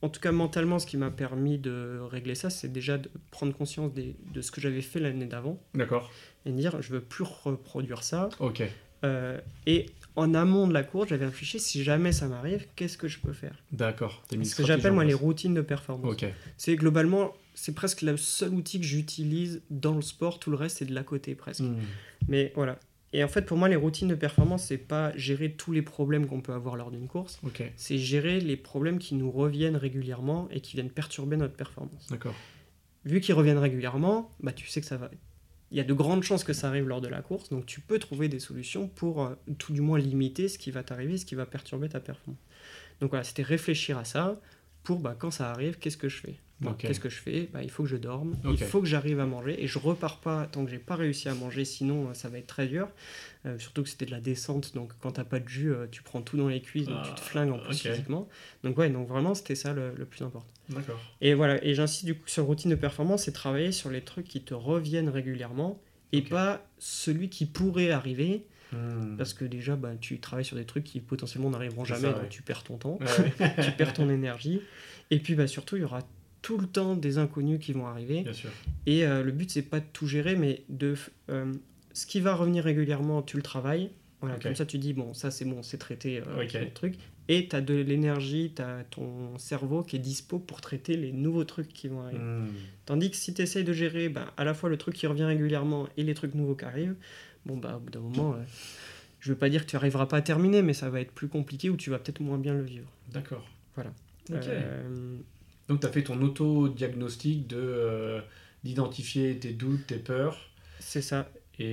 en 0.01 0.09
tout 0.09 0.21
cas 0.21 0.33
mentalement 0.33 0.79
ce 0.79 0.87
qui 0.87 0.97
m'a 0.97 1.11
permis 1.11 1.59
de 1.59 1.99
régler 2.01 2.35
ça 2.37 2.49
c'est 2.51 2.73
déjà 2.73 2.97
de 2.97 3.11
prendre 3.31 3.53
conscience 3.55 3.93
des- 3.93 4.17
de 4.33 4.41
ce 4.41 4.51
que 4.51 4.61
j'avais 4.63 4.81
fait 4.81 5.01
l'année 5.01 5.27
d'avant 5.27 5.61
D'accord. 5.75 6.11
et 6.47 6.51
de 6.53 6.57
dire 6.57 6.81
je 6.81 6.91
veux 6.95 7.01
plus 7.03 7.25
reproduire 7.25 8.03
ça 8.05 8.31
Ok. 8.41 8.63
Euh, 9.05 9.41
et 9.67 9.87
en 10.17 10.35
amont 10.35 10.67
de 10.67 10.73
la 10.73 10.83
course 10.83 11.11
j'avais 11.11 11.27
réfléchi 11.27 11.61
si 11.61 11.85
jamais 11.85 12.11
ça 12.11 12.27
m'arrive 12.27 12.67
qu'est-ce 12.75 12.99
que 12.99 13.07
je 13.07 13.21
peux 13.21 13.33
faire 13.33 13.55
D'accord. 13.71 14.25
Ce 14.31 14.55
que 14.57 14.67
j'appelle 14.67 14.91
moi 14.93 15.05
les 15.05 15.15
routines 15.15 15.55
de 15.55 15.61
performance 15.61 16.11
Ok. 16.15 16.27
c'est 16.57 16.75
globalement 16.75 17.33
c'est 17.55 17.75
presque 17.75 18.03
le 18.03 18.17
seul 18.17 18.53
outil 18.55 18.81
que 18.81 18.87
j'utilise 18.87 19.63
dans 19.71 19.95
le 19.95 20.03
sport 20.03 20.41
tout 20.41 20.51
le 20.51 20.57
reste 20.57 20.79
c'est 20.79 20.85
de 20.87 20.95
la 20.95 21.05
côté 21.05 21.37
presque 21.37 21.61
Hmm. 21.63 21.77
mais 22.29 22.53
voilà. 22.57 22.79
Et 23.15 23.25
en 23.25 23.29
fait, 23.29 23.41
pour 23.47 23.57
moi, 23.57 23.71
les 23.71 23.77
routines 23.77 24.07
de 24.09 24.15
performance, 24.15 24.65
c'est 24.65 24.77
pas 24.77 25.17
gérer 25.17 25.53
tous 25.53 25.73
les 25.73 25.81
problèmes 25.81 26.27
qu'on 26.27 26.43
peut 26.43 26.53
avoir 26.53 26.77
lors 26.77 26.91
d'une 26.91 27.09
course, 27.09 27.39
Ok. 27.43 27.63
c'est 27.75 27.97
gérer 27.97 28.39
les 28.39 28.57
problèmes 28.59 28.99
qui 28.99 29.15
nous 29.15 29.31
reviennent 29.31 29.77
régulièrement 29.77 30.47
et 30.51 30.61
qui 30.61 30.75
viennent 30.75 30.91
perturber 30.91 31.39
notre 31.39 31.55
performance. 31.55 32.09
D'accord. 32.11 32.35
Vu 33.07 33.21
qu'ils 33.23 33.35
reviennent 33.35 33.57
régulièrement, 33.57 34.31
bah, 34.41 34.53
tu 34.53 34.67
sais 34.67 34.83
que 34.83 34.87
ça 34.87 34.99
va. 34.99 35.11
Il 35.71 35.77
y 35.77 35.81
a 35.81 35.85
de 35.85 35.93
grandes 35.93 36.23
chances 36.23 36.45
que 36.45 36.53
ça 36.53 36.69
arrive 36.69 36.89
lors 36.89 37.01
de 37.01 37.09
la 37.09 37.21
course, 37.21 37.51
donc 37.51 37.67
tu 37.67 37.81
peux 37.81 37.99
trouver 37.99 38.29
des 38.29 38.39
solutions 38.39 38.89
pour 38.89 39.23
euh, 39.23 39.35
tout 39.59 39.73
du 39.73 39.81
moins 39.83 39.99
limiter 39.99 40.49
ce 40.49 40.59
qui 40.59 40.71
va 40.71 40.83
t'arriver, 40.83 41.19
ce 41.19 41.27
qui 41.27 41.35
va 41.35 41.47
perturber 41.47 41.89
ta 41.89 42.01
performance. 42.01 42.41
Donc 43.01 43.11
voilà, 43.11 43.25
c'était 43.25 43.43
réfléchir 43.43 43.99
à 43.99 44.05
ça 44.05 44.41
pour 44.83 45.01
bah, 45.01 45.15
quand 45.19 45.31
ça 45.31 45.51
arrive, 45.51 45.79
qu'est-ce 45.79 45.99
que 45.99 46.09
je 46.09 46.21
fais? 46.21 46.41
Bon, 46.61 46.71
Ok. 46.71 46.79
Qu'est-ce 46.79 46.99
que 46.99 47.09
je 47.09 47.19
fais? 47.21 47.49
Bah, 47.53 47.63
Il 47.63 47.71
faut 47.71 47.85
que 47.85 47.89
je 47.89 47.97
dorme, 47.97 48.37
il 48.45 48.59
faut 48.59 48.81
que 48.81 48.87
j'arrive 48.89 49.21
à 49.21 49.27
manger 49.27 49.63
et 49.63 49.69
je 49.69 49.79
repars 49.79 50.19
pas 50.19 50.47
tant 50.51 50.65
que 50.65 50.71
j'ai 50.73 50.79
pas 50.79 50.97
réussi 50.97 51.29
à 51.29 51.35
manger, 51.35 51.65
sinon 51.65 52.09
euh, 52.09 52.15
ça 52.15 52.29
va 52.29 52.39
être 52.39 52.49
très 52.49 52.67
dur. 52.67 52.89
Euh, 53.47 53.57
surtout 53.61 53.85
que 53.85 53.89
c'était 53.89 54.07
de 54.07 54.11
la 54.11 54.21
descente, 54.21 54.75
donc 54.75 54.93
quand 55.01 55.13
t'as 55.13 55.23
pas 55.25 55.39
de 55.39 55.49
jus, 55.49 55.73
euh, 55.73 55.87
tu 55.89 56.03
prends 56.03 56.21
tout 56.21 56.37
dans 56.37 56.49
les 56.49 56.61
cuisses, 56.61 56.87
donc 56.89 57.03
tu 57.05 57.11
te 57.11 57.21
Ah, 57.21 57.23
flingues 57.23 57.53
en 57.53 57.59
plus 57.61 57.79
physiquement. 57.79 58.29
Donc 58.65 58.77
ouais, 58.77 58.91
donc 58.91 59.07
vraiment 59.07 59.35
c'était 59.35 59.55
ça 59.55 59.73
le, 59.73 59.95
le 59.97 60.05
plus 60.05 60.23
important. 60.25 60.49
D'accord. 60.69 60.99
Et 61.21 61.35
voilà, 61.35 61.65
et 61.65 61.75
j'insiste 61.75 62.05
du 62.07 62.17
coup 62.17 62.27
sur 62.27 62.45
routine 62.45 62.71
de 62.71 62.75
performance, 62.77 63.23
c'est 63.25 63.33
travailler 63.33 63.71
sur 63.71 63.91
les 63.91 64.01
trucs 64.01 64.27
qui 64.27 64.41
te 64.43 64.53
reviennent 64.55 65.09
régulièrement 65.11 65.81
et 66.13 66.23
pas 66.23 66.67
celui 66.79 67.29
qui 67.29 67.47
pourrait 67.47 67.91
arriver, 67.93 68.45
Hmm. 68.71 69.17
parce 69.17 69.33
que 69.33 69.47
déjà 69.47 69.77
bah, 69.77 69.93
tu 69.99 70.21
travailles 70.21 70.45
sur 70.45 70.57
des 70.59 70.67
trucs 70.67 70.85
qui 70.85 71.01
potentiellement 71.01 71.49
n'arriveront 71.49 71.87
jamais, 71.87 72.03
ça, 72.03 72.13
donc 72.13 72.23
ouais. 72.25 72.29
tu 72.29 72.43
perds 72.43 72.65
ton 72.65 72.77
temps 72.77 72.99
Ouais, 73.01 73.07
ouais. 73.41 73.55
tu 73.65 73.71
perds 73.73 73.95
ton 73.95 74.11
énergie. 74.11 74.61
Et 75.11 75.21
puis 75.21 75.35
bah, 75.35 75.47
surtout, 75.47 75.77
il 75.77 75.81
y 75.81 75.85
aura 75.87 76.01
tout 76.43 76.59
le 76.59 76.67
temps 76.67 76.95
des 76.95 77.19
inconnus 77.19 77.61
qui 77.61 77.73
vont 77.73 77.87
arriver. 77.87 78.23
Bien 78.23 78.33
sûr. 78.33 78.51
Et 78.87 79.05
euh, 79.05 79.23
le 79.23 79.33
but, 79.33 79.51
c'est 79.51 79.63
pas 79.63 79.81
de 79.81 79.87
tout 79.93 80.07
gérer, 80.07 80.37
mais 80.37 80.63
de 80.69 80.95
euh, 81.31 81.53
ce 81.93 82.07
qui 82.07 82.21
va 82.21 82.35
revenir 82.35 82.65
régulièrement, 82.65 83.23
tu 83.23 83.37
le 83.37 83.43
travailles. 83.43 83.91
Voilà. 84.21 84.37
Comme 84.39 84.57
ça, 84.57 84.67
tu 84.67 84.79
dis, 84.79 84.95
bon, 84.95 85.15
ça 85.15 85.31
c'est 85.31 85.45
bon, 85.45 85.63
c'est 85.63 85.79
traité, 85.79 86.23
euh, 86.27 86.43
le 86.43 86.73
truc. 86.73 86.95
Et 87.29 87.47
tu 87.47 87.55
as 87.55 87.61
de 87.61 87.75
l'énergie, 87.75 88.53
tu 88.57 88.63
as 88.63 88.85
ton 88.91 89.37
cerveau 89.39 89.83
qui 89.83 89.97
est 89.97 90.01
dispo 90.01 90.39
pour 90.39 90.61
traiter 90.61 90.97
les 90.97 91.13
nouveaux 91.13 91.45
trucs 91.45 91.69
qui 91.69 91.89
vont 91.89 92.03
arriver. 92.03 92.19
Hmm. 92.19 92.49
Tandis 92.87 93.11
que 93.11 93.17
si 93.17 93.35
tu 93.35 93.43
essayes 93.43 93.65
de 93.65 93.73
gérer 93.73 94.09
bah, 94.09 94.33
à 94.37 94.45
la 94.45 94.55
fois 94.55 94.71
le 94.71 94.79
truc 94.79 94.95
qui 94.95 95.07
revient 95.07 95.25
régulièrement 95.25 95.89
et 95.97 96.05
les 96.05 96.15
trucs 96.15 96.35
nouveaux 96.35 96.55
qui 96.55 96.65
arrivent, 96.65 96.97
bon, 97.45 97.59
bah, 97.59 97.77
au 97.77 97.81
bout 97.81 97.91
d'un 97.91 98.01
moment, 98.01 98.33
euh, 98.33 98.43
je 99.21 99.31
veux 99.31 99.39
pas 99.39 99.51
dire 99.51 99.67
que 99.67 99.71
tu 99.71 99.77
arriveras 99.77 100.07
pas 100.07 100.17
à 100.17 100.23
terminer, 100.23 100.63
mais 100.63 100.73
ça 100.73 100.89
va 100.89 101.01
être 101.01 101.13
plus 101.13 101.29
compliqué 101.29 101.69
ou 101.69 101.77
tu 101.77 101.91
vas 101.91 101.99
peut-être 101.99 102.21
moins 102.21 102.39
bien 102.39 102.55
le 102.55 102.63
vivre. 102.63 102.89
D'accord. 103.13 103.47
Voilà. 103.75 103.93
Donc, 105.69 105.81
tu 105.81 105.87
as 105.87 105.91
fait 105.91 106.03
ton 106.03 106.21
auto-diagnostic 106.23 107.47
de 107.47 107.57
euh, 107.59 108.21
d'identifier 108.65 109.39
tes 109.39 109.53
doutes, 109.53 109.87
tes 109.87 109.99
peurs 109.99 110.37
c'est 110.81 111.03
ça. 111.03 111.29
et, 111.59 111.65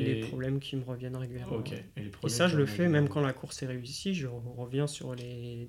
et 0.00 0.14
les 0.14 0.20
problèmes 0.20 0.58
qui 0.58 0.76
me 0.76 0.84
reviennent 0.84 1.16
régulièrement. 1.16 1.56
Ok. 1.56 1.72
Et, 1.72 1.82
les 2.00 2.06
Et 2.06 2.08
problèmes 2.10 2.36
ça, 2.36 2.48
je 2.48 2.56
le 2.56 2.66
fais 2.66 2.88
même 2.88 3.08
quand 3.08 3.20
la 3.20 3.32
course 3.32 3.62
est 3.62 3.66
réussie. 3.66 4.14
Je 4.14 4.26
reviens 4.26 4.86
sur 4.86 5.14
les 5.14 5.68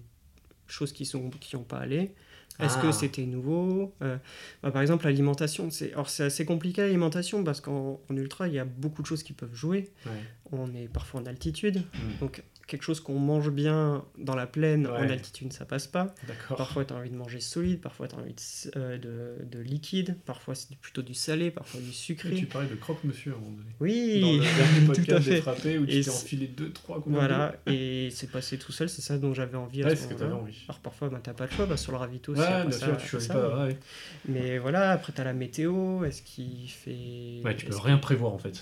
choses 0.68 0.92
qui 0.94 1.06
sont 1.06 1.30
qui 1.30 1.56
n'ont 1.56 1.64
pas 1.64 1.78
allé. 1.80 2.12
Est-ce 2.58 2.78
Ah. 2.80 2.82
que 2.84 2.92
c'était 2.94 3.26
nouveau 3.26 3.94
Euh, 4.02 4.18
bah, 4.64 4.72
Par 4.72 4.82
exemple, 4.82 5.04
l'alimentation. 5.06 5.70
C'est 5.72 5.92
alors 5.92 6.10
c'est 6.10 6.24
assez 6.24 6.46
compliqué 6.46 6.82
l'alimentation 6.82 7.44
parce 7.44 7.60
qu'en 7.60 8.00
en 8.10 8.16
ultra, 8.16 8.48
il 8.48 8.54
y 8.54 8.60
a 8.60 8.66
beaucoup 8.66 9.02
de 9.02 9.08
choses 9.08 9.24
qui 9.24 9.34
peuvent 9.34 9.54
jouer. 9.54 9.90
Ouais. 10.06 10.12
On 10.54 10.74
est 10.74 10.88
parfois 10.88 11.20
en 11.22 11.26
altitude, 11.26 11.80
Mm. 11.80 12.20
donc 12.22 12.44
quelque 12.68 12.82
chose 12.84 13.00
qu'on 13.00 13.20
mange 13.20 13.50
bien 13.52 14.04
dans 14.18 14.36
la 14.36 14.48
plaine, 14.48 14.88
en 14.88 15.10
altitude, 15.10 15.54
ça 15.54 15.66
passe 15.66 15.88
pas. 15.88 16.14
Parfois, 16.58 16.84
tu 16.86 16.94
as 16.94 16.98
envie 16.98 17.10
de 17.10 17.16
manger 17.16 17.40
solide, 17.40 17.80
parfois, 17.82 18.08
tu 18.08 18.16
as 18.16 18.20
envie 18.20 18.34
de, 18.34 18.72
euh, 18.80 18.98
de, 18.98 19.46
de 19.46 19.60
liquide, 19.60 20.16
parfois, 20.26 20.56
c'est 20.56 20.76
plutôt 20.78 21.02
du 21.02 21.14
salé, 21.14 21.52
parfois 21.52 21.80
du 21.82 21.92
sucré. 21.94 22.36
Tu 22.36 22.46
parlais 22.48 22.68
de 22.68 22.76
croque-monsieur 22.76 23.34
à 23.34 23.36
un 23.36 23.40
moment 23.40 23.52
donné. 23.52 23.70
Oui, 23.80 24.22
Dans 24.22 24.32
le 24.32 24.38
dernier 24.40 24.86
tout 24.86 24.92
à 24.92 24.96
podcast 24.96 25.26
des 25.30 25.36
fait. 25.36 25.42
frappés 25.42 25.78
où 25.78 25.86
tu 25.86 25.94
Et 25.94 26.02
t'es 26.02 26.10
enfilé 26.10 26.48
deux, 26.48 26.72
trois 26.72 27.04
Voilà, 27.06 27.56
et 27.68 28.10
c'est 28.12 28.30
passé 28.32 28.58
tout 28.58 28.72
seul, 28.72 28.90
c'est 28.90 29.02
ça 29.02 29.18
dont 29.18 29.34
j'avais 29.34 29.58
envie 29.58 29.84
à 29.84 29.88
Ouais, 29.88 29.96
c'est 29.96 30.10
ce 30.18 30.24
moment-là. 30.24 30.44
Alors 30.68 30.80
parfois, 30.80 31.10
bah, 31.10 31.20
t'as 31.22 31.34
pas 31.34 31.46
le 31.46 31.52
choix, 31.52 31.66
bah, 31.66 31.78
sur 31.78 31.92
le 31.92 31.98
ravito, 32.00 32.34
Ouais, 32.34 32.40
c'est 32.40 32.46
après 32.46 32.68
bien 32.70 32.72
ça, 32.78 32.86
sûr, 32.86 32.98
tu 32.98 33.02
c'est 33.04 33.08
choisis 33.10 33.28
ça. 33.28 33.34
pas. 33.36 33.66
Ouais, 33.66 33.78
Mais 34.28 34.58
voilà, 34.58 34.92
après, 34.92 35.14
t'as 35.14 35.24
la 35.24 35.34
météo, 35.34 36.04
est-ce 36.04 36.22
qu'il 36.22 36.70
fait... 36.70 37.42
Ouais, 37.44 37.56
tu 37.56 37.66
peux 37.68 37.78
rien 37.78 37.98
prévoir 37.98 38.34
en 38.34 38.38
fait. 38.40 38.62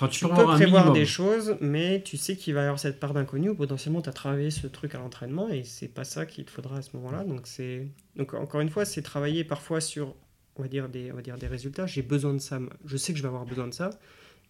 Enfin, 0.00 0.08
tu, 0.08 0.20
Tu 0.20 0.28
peux 0.28 0.44
prévoir 0.44 0.92
des 0.92 1.06
choses, 1.06 1.56
mais 1.60 2.02
tu 2.04 2.16
sais 2.16 2.36
qu'il 2.36 2.54
va 2.54 2.60
y 2.60 2.64
avoir 2.64 2.78
cette 2.78 3.00
part 3.00 3.14
d'inconnu 3.14 3.50
où 3.50 3.54
potentiellement 3.56 4.00
tu 4.00 4.08
as 4.08 4.12
travaillé 4.12 4.50
ce 4.50 4.68
truc 4.68 4.94
à 4.94 4.98
l'entraînement 4.98 5.48
et 5.48 5.64
c'est 5.64 5.88
pas 5.88 6.04
ça 6.04 6.24
qu'il 6.24 6.44
te 6.44 6.50
faudra 6.50 6.78
à 6.78 6.82
ce 6.82 6.96
moment-là. 6.96 7.24
Donc, 7.24 7.42
c'est... 7.46 7.88
Donc 8.16 8.34
encore 8.34 8.60
une 8.60 8.70
fois, 8.70 8.84
c'est 8.84 9.02
travailler 9.02 9.42
parfois 9.44 9.80
sur 9.80 10.14
on 10.56 10.62
va 10.62 10.68
dire, 10.68 10.88
des, 10.88 11.12
on 11.12 11.16
va 11.16 11.22
dire 11.22 11.38
des 11.38 11.46
résultats. 11.46 11.86
J'ai 11.86 12.02
besoin 12.02 12.34
de 12.34 12.38
ça. 12.38 12.58
Je 12.84 12.96
sais 12.96 13.12
que 13.12 13.18
je 13.18 13.22
vais 13.22 13.28
avoir 13.28 13.44
besoin 13.44 13.68
de 13.68 13.74
ça, 13.74 13.90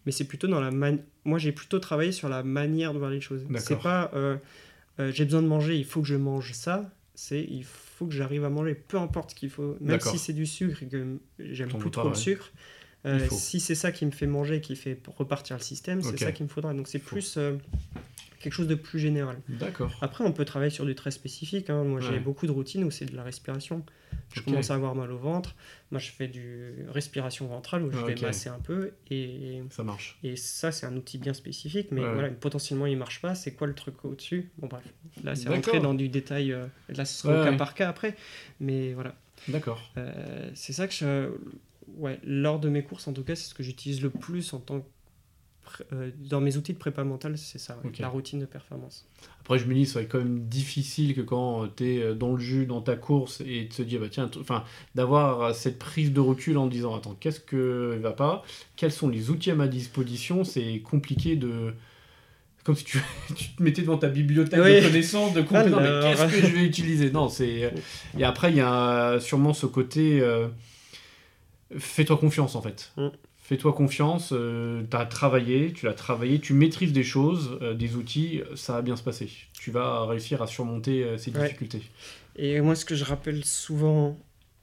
mais 0.06 0.12
c'est 0.12 0.24
plutôt 0.24 0.48
dans 0.48 0.60
la 0.60 0.70
man... 0.70 1.00
Moi, 1.24 1.38
j'ai 1.38 1.52
plutôt 1.52 1.78
travaillé 1.78 2.12
sur 2.12 2.28
la 2.28 2.42
manière 2.42 2.94
de 2.94 2.98
voir 2.98 3.10
les 3.10 3.20
choses. 3.20 3.46
C'est 3.58 3.78
pas 3.78 4.10
euh, 4.14 4.36
euh, 5.00 5.12
j'ai 5.12 5.24
besoin 5.24 5.42
de 5.42 5.46
manger, 5.46 5.76
il 5.76 5.84
faut 5.84 6.00
que 6.00 6.06
je 6.06 6.16
mange 6.16 6.52
ça. 6.52 6.90
C'est 7.14 7.42
il 7.42 7.64
faut 7.64 8.06
que 8.06 8.12
j'arrive 8.12 8.44
à 8.44 8.50
manger, 8.50 8.74
peu 8.74 8.96
importe 8.96 9.30
ce 9.30 9.34
qu'il 9.34 9.50
faut. 9.50 9.76
Même 9.80 10.00
si 10.00 10.18
c'est 10.18 10.32
du 10.32 10.46
sucre 10.46 10.82
et 10.82 10.86
que 10.86 11.18
j'aime 11.38 11.68
plus 11.68 11.90
trop 11.90 12.04
le 12.04 12.10
ouais. 12.10 12.14
sucre. 12.14 12.52
Euh, 13.06 13.28
si 13.30 13.60
c'est 13.60 13.74
ça 13.76 13.92
qui 13.92 14.04
me 14.06 14.10
fait 14.10 14.26
manger, 14.26 14.60
qui 14.60 14.74
fait 14.76 15.00
repartir 15.16 15.56
le 15.56 15.62
système, 15.62 16.02
c'est 16.02 16.18
ça 16.18 16.32
qu'il 16.32 16.44
me 16.44 16.50
faudra. 16.50 16.74
Donc 16.74 16.88
c'est 16.88 16.98
plus 16.98 17.36
euh, 17.36 17.56
quelque 18.40 18.52
chose 18.52 18.66
de 18.68 18.74
plus 18.74 18.98
général. 18.98 19.36
D'accord. 19.48 19.92
Après, 20.00 20.24
on 20.24 20.32
peut 20.32 20.44
travailler 20.44 20.70
sur 20.70 20.84
du 20.84 20.94
très 20.94 21.10
spécifique. 21.12 21.70
hein. 21.70 21.84
Moi, 21.84 22.00
j'ai 22.00 22.18
beaucoup 22.18 22.46
de 22.46 22.52
routines 22.52 22.84
où 22.84 22.90
c'est 22.90 23.06
de 23.06 23.16
la 23.16 23.22
respiration. 23.22 23.84
Je 24.34 24.42
commence 24.42 24.70
à 24.70 24.74
avoir 24.74 24.94
mal 24.94 25.10
au 25.10 25.16
ventre. 25.16 25.54
Moi, 25.90 26.00
je 26.00 26.10
fais 26.10 26.28
du 26.28 26.74
respiration 26.88 27.46
ventrale 27.46 27.82
où 27.82 27.90
je 27.92 27.98
vais 28.04 28.14
masser 28.20 28.48
un 28.50 28.58
peu. 28.58 28.92
Et, 29.10 29.62
Ça 29.70 29.84
marche. 29.84 30.18
et 30.22 30.36
ça, 30.36 30.70
c'est 30.72 30.84
un 30.86 30.94
outil 30.96 31.18
bien 31.18 31.32
spécifique. 31.34 31.88
Mais 31.92 32.02
Ouais. 32.02 32.12
voilà, 32.12 32.28
potentiellement, 32.30 32.86
il 32.86 32.98
marche 32.98 33.20
pas. 33.22 33.34
C'est 33.34 33.52
quoi 33.52 33.66
le 33.66 33.74
truc 33.74 34.04
au-dessus? 34.04 34.50
Bon, 34.58 34.66
bref. 34.66 34.82
Là, 35.24 35.34
c'est 35.34 35.48
rentrer 35.48 35.80
dans 35.80 35.94
du 35.94 36.08
détail. 36.08 36.52
euh, 36.52 36.66
là, 36.90 37.04
ce 37.04 37.22
sera 37.22 37.40
au 37.40 37.44
cas 37.44 37.56
par 37.56 37.74
cas 37.74 37.88
après. 37.88 38.16
Mais 38.60 38.92
voilà. 38.92 39.14
D'accord. 39.48 39.80
Euh, 39.96 40.50
c'est 40.54 40.72
ça 40.72 40.88
que 40.88 40.94
je... 40.94 41.30
Ouais, 41.96 42.20
lors 42.24 42.60
de 42.60 42.68
mes 42.68 42.82
courses, 42.82 43.08
en 43.08 43.12
tout 43.12 43.24
cas, 43.24 43.34
c'est 43.34 43.48
ce 43.48 43.54
que 43.54 43.62
j'utilise 43.62 44.02
le 44.02 44.10
plus 44.10 44.52
en 44.52 44.58
tant 44.58 44.80
que... 44.80 44.86
euh, 45.92 46.10
dans 46.18 46.40
mes 46.40 46.56
outils 46.56 46.72
de 46.72 46.78
prépa 46.78 47.02
mentale, 47.04 47.36
c'est 47.38 47.58
ça, 47.58 47.78
la 47.98 48.08
routine 48.08 48.38
de 48.40 48.46
performance. 48.46 49.06
Après, 49.40 49.58
je 49.58 49.64
me 49.66 49.74
dis, 49.74 49.84
ça 49.86 49.98
va 49.98 50.02
être 50.04 50.10
quand 50.12 50.18
même 50.18 50.40
difficile 50.46 51.14
que 51.14 51.20
quand 51.22 51.66
tu 51.76 51.84
es 51.96 52.14
dans 52.14 52.32
le 52.32 52.38
jus, 52.38 52.66
dans 52.66 52.80
ta 52.82 52.96
course, 52.96 53.40
et 53.46 53.64
de 53.64 53.72
se 53.72 53.82
dire, 53.82 54.00
bah 54.00 54.08
tiens, 54.10 54.30
enfin, 54.40 54.64
d'avoir 54.94 55.54
cette 55.54 55.78
prise 55.78 56.12
de 56.12 56.20
recul 56.20 56.56
en 56.58 56.66
disant, 56.66 56.94
attends, 56.94 57.16
qu'est-ce 57.18 57.40
que 57.40 57.98
va 58.00 58.12
pas? 58.12 58.42
Quels 58.76 58.92
sont 58.92 59.08
les 59.08 59.30
outils 59.30 59.50
à 59.50 59.54
ma 59.54 59.68
disposition? 59.68 60.44
C'est 60.44 60.80
compliqué 60.80 61.36
de. 61.36 61.74
Comme 62.64 62.76
si 62.76 62.84
tu, 62.84 62.98
tu 63.34 63.48
te 63.50 63.62
mettais 63.62 63.80
devant 63.82 63.96
ta 63.96 64.08
bibliothèque 64.08 64.60
Oui. 64.62 64.76
de 64.80 64.86
connaissances, 64.86 65.32
de 65.32 65.40
compétences, 65.42 65.80
mais 65.80 66.00
qu'est-ce 66.14 66.40
que 66.40 66.46
je 66.46 66.54
vais 66.54 66.64
utiliser? 66.64 67.10
Non, 67.10 67.28
c'est. 67.28 67.72
Et 68.18 68.24
après, 68.24 68.50
il 68.52 68.56
y 68.56 68.60
a 68.60 69.18
sûrement 69.20 69.54
ce 69.54 69.66
côté. 69.66 70.20
euh, 70.20 70.48
Fais-toi 71.76 72.16
confiance, 72.16 72.54
en 72.54 72.62
fait. 72.62 72.92
Mm. 72.96 73.08
Fais-toi 73.36 73.72
confiance, 73.72 74.28
tu 74.28 74.96
as 74.96 75.06
travaillé, 75.06 75.72
tu 75.72 75.86
l'as 75.86 75.94
travaillé, 75.94 76.38
tu 76.38 76.52
maîtrises 76.52 76.92
des 76.92 77.02
choses, 77.02 77.58
euh, 77.62 77.72
des 77.72 77.96
outils, 77.96 78.42
ça 78.56 78.74
va 78.74 78.82
bien 78.82 78.94
se 78.94 79.02
passer. 79.02 79.30
Tu 79.54 79.70
vas 79.70 80.04
réussir 80.04 80.42
à 80.42 80.46
surmonter 80.46 81.02
euh, 81.02 81.16
ces 81.16 81.30
Ouais. 81.30 81.44
difficultés. 81.44 81.82
Et 82.36 82.60
moi, 82.60 82.74
ce 82.74 82.84
que 82.84 82.94
je 82.94 83.04
rappelle 83.04 83.44
souvent, 83.46 84.18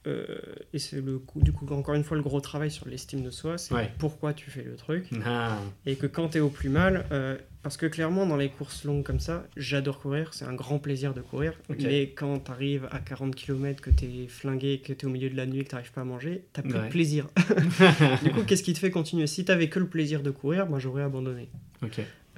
euh, 0.06 0.24
et 0.72 0.78
c'est 0.78 1.00
le 1.00 1.18
coup, 1.18 1.40
du 1.42 1.52
coup, 1.52 1.66
encore 1.72 1.94
une 1.94 2.04
fois, 2.04 2.16
le 2.16 2.22
gros 2.22 2.40
travail 2.40 2.70
sur 2.70 2.88
l'estime 2.88 3.22
de 3.22 3.30
soi, 3.30 3.58
c'est 3.58 3.74
Ouais. 3.74 3.90
pourquoi 3.98 4.32
tu 4.32 4.50
fais 4.50 4.62
le 4.62 4.76
truc. 4.76 5.08
Ah, 5.24 5.58
Et 5.84 5.96
que 5.96 6.06
quand 6.06 6.28
tu 6.30 6.38
es 6.38 6.40
au 6.40 6.48
plus 6.48 6.68
mal, 6.68 7.04
euh, 7.12 7.36
parce 7.62 7.76
que 7.76 7.86
clairement, 7.86 8.26
dans 8.26 8.36
les 8.36 8.48
courses 8.48 8.84
longues 8.84 9.02
comme 9.02 9.18
ça, 9.20 9.46
j'adore 9.56 9.98
courir, 10.00 10.32
c'est 10.34 10.44
un 10.44 10.54
grand 10.54 10.78
plaisir 10.78 11.14
de 11.14 11.20
courir. 11.20 11.52
Mais 11.68 12.10
quand 12.10 12.38
tu 12.38 12.50
arrives 12.52 12.88
à 12.92 13.00
40 13.00 13.34
km, 13.34 13.82
que 13.82 13.90
tu 13.90 14.04
es 14.04 14.26
flingué, 14.28 14.78
que 14.78 14.92
tu 14.92 15.04
es 15.04 15.08
au 15.08 15.10
milieu 15.12 15.28
de 15.30 15.36
la 15.36 15.46
nuit, 15.46 15.64
que 15.64 15.70
tu 15.70 15.74
n'arrives 15.74 15.92
pas 15.92 16.02
à 16.02 16.04
manger, 16.04 16.44
tu 16.52 16.62
plus 16.62 16.72
Ouais. 16.74 16.84
de 16.84 16.88
plaisir. 16.90 17.26
du 18.22 18.30
coup, 18.30 18.42
qu'est-ce 18.46 18.62
qui 18.62 18.72
te 18.72 18.78
fait 18.78 18.90
continuer? 18.90 19.26
Si 19.26 19.44
tu 19.44 19.68
que 19.68 19.78
le 19.80 19.86
plaisir 19.88 20.22
de 20.22 20.30
courir, 20.30 20.66
moi 20.68 20.78
j'aurais 20.78 21.02
abandonné. 21.02 21.48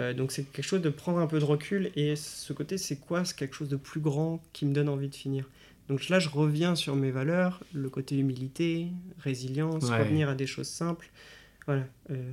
Euh, 0.01 0.15
donc 0.15 0.31
c'est 0.33 0.45
quelque 0.45 0.65
chose 0.65 0.81
de 0.81 0.91
prendre 0.91 1.19
un 1.19 1.27
peu 1.27 1.41
de 1.41 1.45
recul 1.45 1.91
et 1.97 2.15
ce 2.17 2.53
côté 2.53 2.79
c'est 2.79 2.97
quoi? 2.97 3.25
C'est 3.25 3.37
quelque 3.37 3.57
chose 3.57 3.69
de 3.69 3.77
plus 3.77 4.01
grand 4.01 4.41
qui 4.53 4.65
me 4.65 4.73
donne 4.73 4.89
envie 4.89 5.09
de 5.09 5.15
finir. 5.15 5.49
Donc 5.89 6.09
là 6.09 6.19
je 6.19 6.29
reviens 6.29 6.75
sur 6.75 6.97
mes 6.97 7.11
valeurs, 7.11 7.63
le 7.73 7.89
côté 7.91 8.17
humilité, 8.19 8.89
résilience, 9.19 9.89
Ouais. 9.91 9.99
revenir 9.99 10.29
à 10.29 10.35
des 10.35 10.47
choses 10.47 10.69
simples. 10.69 11.11
Voilà. 11.67 11.85
euh, 12.11 12.31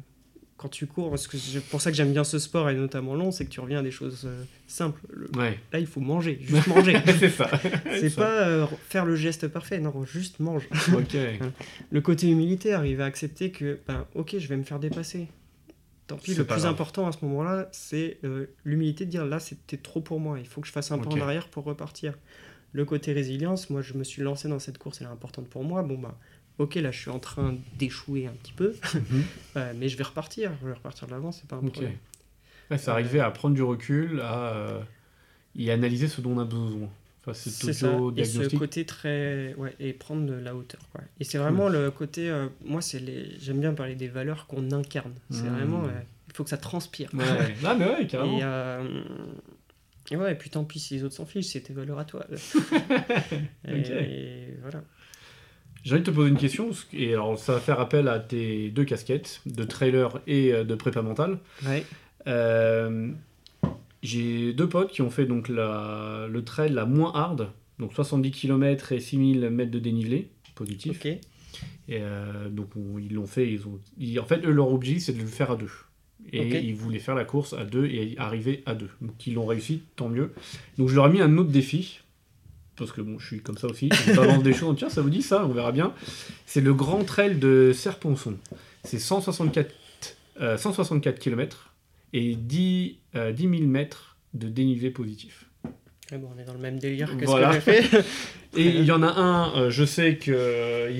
quand 0.58 0.70
tu 0.70 0.88
cours, 0.88 1.10
parce 1.10 1.28
que 1.28 1.38
c'est 1.38 1.60
pour 1.60 1.82
ça 1.82 1.92
que 1.92 1.98
j'aime 1.98 2.14
bien 2.14 2.24
ce 2.24 2.40
sport 2.40 2.70
et 2.70 2.76
notamment 2.76 3.14
long, 3.14 3.30
c'est 3.32 3.44
que 3.44 3.50
tu 3.50 3.60
reviens 3.60 3.80
à 3.80 3.84
des 3.84 3.92
choses 3.92 4.24
euh, 4.26 4.42
simples. 4.68 5.02
Le- 5.10 5.30
Ouais, 5.38 5.60
Là 5.74 5.80
il 5.80 5.86
faut 5.86 6.00
manger, 6.00 6.40
juste 6.42 6.68
manger. 6.68 6.96
c'est 7.20 7.30
ça. 7.30 7.50
c'est 8.00 8.16
pas 8.16 8.48
euh, 8.48 8.66
faire 8.88 9.04
le 9.06 9.18
geste 9.18 9.50
parfait, 9.50 9.80
non, 9.80 10.06
juste 10.06 10.40
mange. 10.40 10.64
Ok. 10.94 11.18
Le 11.92 12.02
côté 12.02 12.30
humilité, 12.30 12.72
arriver 12.72 13.04
à 13.04 13.06
accepter 13.08 13.52
que, 13.52 13.80
ben, 13.86 14.06
ok, 14.16 14.38
je 14.38 14.48
vais 14.48 14.56
me 14.56 14.64
faire 14.64 14.80
dépasser. 14.80 15.28
Tant 16.08 16.16
pis, 16.18 16.36
le 16.36 16.46
pas 16.46 16.54
plus 16.54 16.62
grave. 16.62 16.74
important 16.74 17.08
à 17.08 17.12
ce 17.12 17.18
moment-là, 17.26 17.68
c'est 17.74 18.20
l'humilité 18.64 19.06
de 19.06 19.10
dire 19.10 19.26
là, 19.26 19.40
c'était 19.42 19.76
trop 19.78 20.00
pour 20.00 20.20
moi, 20.22 20.40
il 20.40 20.48
faut 20.48 20.62
que 20.62 20.68
je 20.68 20.72
fasse 20.72 20.90
un 20.92 21.00
pas 21.00 21.10
Ok. 21.10 21.18
en 21.18 21.22
arrière 21.22 21.48
pour 21.50 21.66
repartir. 21.66 22.14
Le 22.76 22.84
côté 22.84 23.14
résilience, 23.14 23.70
moi, 23.70 23.82
je 23.82 23.94
me 23.94 24.04
suis 24.04 24.22
lancé 24.22 24.50
dans 24.50 24.60
cette 24.60 24.78
course, 24.78 25.00
elle 25.00 25.08
est 25.08 25.10
importante 25.10 25.48
pour 25.48 25.64
moi. 25.64 25.82
Bon, 25.82 25.98
bah, 25.98 26.18
ok, 26.58 26.76
là, 26.76 26.92
je 26.92 27.00
suis 27.00 27.10
en 27.12 27.20
train 27.20 27.56
d'échouer 27.80 28.28
un 28.28 28.34
petit 28.34 28.52
peu, 28.54 28.76
Mhm. 28.94 29.24
euh, 29.58 29.74
mais 29.78 29.88
je 29.88 29.96
vais 29.98 30.04
repartir, 30.04 30.52
je 30.62 30.68
vais 30.68 30.74
repartir 30.74 31.08
de 31.08 31.12
l'avant, 31.14 31.32
c'est 31.32 31.48
pas 31.48 31.56
un 31.56 31.62
problème. 31.68 31.94
Ouais, 32.70 32.78
c'est 32.78 32.92
arriver 32.92 33.20
à 33.22 33.32
prendre 33.32 33.56
du 33.56 33.64
recul, 33.64 34.20
à 34.22 34.50
euh, 34.56 34.82
et 35.56 35.72
analyser 35.72 36.08
ce 36.10 36.20
dont 36.20 36.32
on 36.32 36.40
a 36.40 36.46
besoin. 36.46 36.90
Enfin, 37.22 37.34
c'est 37.34 37.72
ça. 37.74 37.98
Et 38.18 38.26
ce 38.26 38.56
côté 38.56 38.86
très. 38.86 39.54
Ouais, 39.58 39.74
et 39.80 39.94
prendre 39.94 40.26
de 40.28 40.34
la 40.34 40.54
hauteur. 40.56 40.82
Quoi. 40.92 41.02
Et 41.20 41.24
c'est 41.24 41.38
vraiment 41.40 41.70
le 41.70 41.90
côté. 41.92 42.30
euh, 42.30 42.48
moi, 42.66 42.82
c'est 42.82 43.00
les. 43.00 43.32
J'aime 43.40 43.60
bien 43.62 43.74
parler 43.74 43.96
des 43.96 44.08
valeurs 44.10 44.46
qu'on 44.48 44.70
incarne. 44.72 45.14
C'est 45.32 45.44
Mm. 45.50 45.56
vraiment. 45.56 45.84
euh, 45.86 46.02
il 46.28 46.34
faut 46.36 46.44
que 46.44 46.50
ça 46.52 46.58
transpire. 46.58 47.10
Ouais. 47.14 47.24
Ah, 47.66 47.74
mais 47.74 47.86
ouais, 47.88 48.06
carrément. 48.06 48.38
Et, 48.38 48.42
euh, 48.44 49.04
et 50.12 50.16
ouais, 50.18 50.32
et 50.34 50.36
puis 50.36 50.50
tant 50.50 50.64
pis 50.64 50.80
si 50.80 50.94
les 50.96 51.04
autres 51.04 51.16
s'en 51.16 51.26
fichent, 51.26 51.48
c'est 51.48 51.62
tes 51.62 51.74
valeurs 51.74 52.00
à 52.00 52.06
toi. 52.06 52.26
et, 53.68 54.54
voilà. 54.62 54.84
J'ai 55.84 55.94
envie 55.94 56.02
de 56.02 56.06
te 56.10 56.12
poser 56.16 56.30
une 56.30 56.38
question, 56.38 56.70
et 56.94 57.14
alors 57.14 57.38
ça 57.38 57.54
va 57.54 57.60
faire 57.60 57.80
appel 57.80 58.08
à 58.08 58.20
tes 58.20 58.70
deux 58.70 58.86
casquettes, 58.86 59.42
de 59.46 59.64
trailer 59.64 60.20
et 60.26 60.52
euh, 60.52 60.64
de 60.64 60.74
prépa 60.76 61.02
mentale. 61.04 61.38
Ouais. 61.66 61.86
Euh, 62.28 63.12
J'ai 64.02 64.54
deux 64.54 64.68
potes 64.68 64.92
qui 64.92 65.02
ont 65.04 65.12
fait 65.12 65.26
donc 65.26 65.48
la, 65.48 66.28
le 66.30 66.44
trail 66.44 66.72
la 66.74 66.86
moins 66.86 67.12
hard, 67.14 67.52
donc 67.78 67.94
70 67.94 68.32
km 68.32 68.94
et 68.94 69.00
6000 69.00 69.50
mètres 69.52 69.72
de 69.72 69.80
dénivelé 69.80 70.30
positif. 70.56 70.98
Ok. 71.00 71.06
Et 71.06 71.20
euh, 72.02 72.50
donc 72.50 72.70
on- 72.76 72.98
ils 72.98 73.14
l'ont 73.14 73.28
fait, 73.28 73.48
ils 73.52 73.68
ont, 73.68 73.80
ils- 74.00 74.20
en 74.20 74.26
fait 74.26 74.44
eux, 74.44 74.52
leur 74.52 74.72
objectif 74.74 75.04
c'est 75.06 75.14
de 75.14 75.22
le 75.22 75.28
faire 75.28 75.52
à 75.52 75.56
deux. 75.56 75.70
Et 76.32 76.60
ils 76.60 76.76
voulaient 76.76 77.00
faire 77.00 77.16
la 77.16 77.26
course 77.26 77.54
à 77.54 77.64
deux 77.64 77.86
et 77.86 78.16
arriver 78.18 78.64
à 78.66 78.74
deux. 78.74 78.90
Donc 79.02 79.28
ils 79.28 79.34
l'ont 79.34 79.46
réussi, 79.46 79.84
tant 79.96 80.10
mieux. 80.10 80.34
Donc 80.78 80.90
je 80.90 80.96
leur 80.96 81.08
ai 81.08 81.10
mis 81.10 81.22
un 81.22 81.38
autre 81.38 81.52
défi, 81.52 82.00
parce 82.76 82.92
que 82.92 83.02
bon, 83.02 83.20
je 83.20 83.28
suis 83.28 83.42
comme 83.42 83.58
ça 83.58 83.68
aussi. 83.68 83.90
Je 84.08 84.14
balance 84.14 84.44
des 84.44 84.54
choses, 84.54 84.76
tiens, 84.78 84.90
ça 84.90 85.02
vous 85.02 85.10
dit 85.10 85.22
ça, 85.22 85.46
on 85.46 85.50
verra 85.50 85.72
bien. 85.72 85.94
C'est 86.46 86.62
le 86.62 86.74
grand 86.74 87.04
trail 87.04 87.38
de 87.38 87.72
Serponçon. 87.74 88.38
C'est 88.84 89.00
164, 89.00 89.74
euh, 90.42 90.58
164 90.58 91.20
km 91.20 91.74
et 92.14 92.36
10, 92.36 92.98
euh, 93.16 93.32
10 93.32 93.44
000 93.44 93.64
mètres 93.64 94.18
de 94.34 94.48
dénivelé 94.50 94.92
positif. 94.92 95.45
Ouais, 96.12 96.18
bon, 96.20 96.30
on 96.36 96.40
est 96.40 96.46
dans 96.46 96.54
le 96.54 96.60
même 96.60 96.78
délire 96.78 97.18
que 97.18 97.26
Voilà. 97.26 97.54
ce 97.54 97.66
que 97.66 97.72
j'ai 97.72 97.82
fait. 97.82 98.06
Et 98.58 98.68
il 98.68 98.86
y 98.86 98.92
en 98.92 99.02
a 99.04 99.08
un, 99.08 99.56
euh, 99.58 99.70
je 99.70 99.84
sais 99.84 100.18
qu'il 100.18 100.34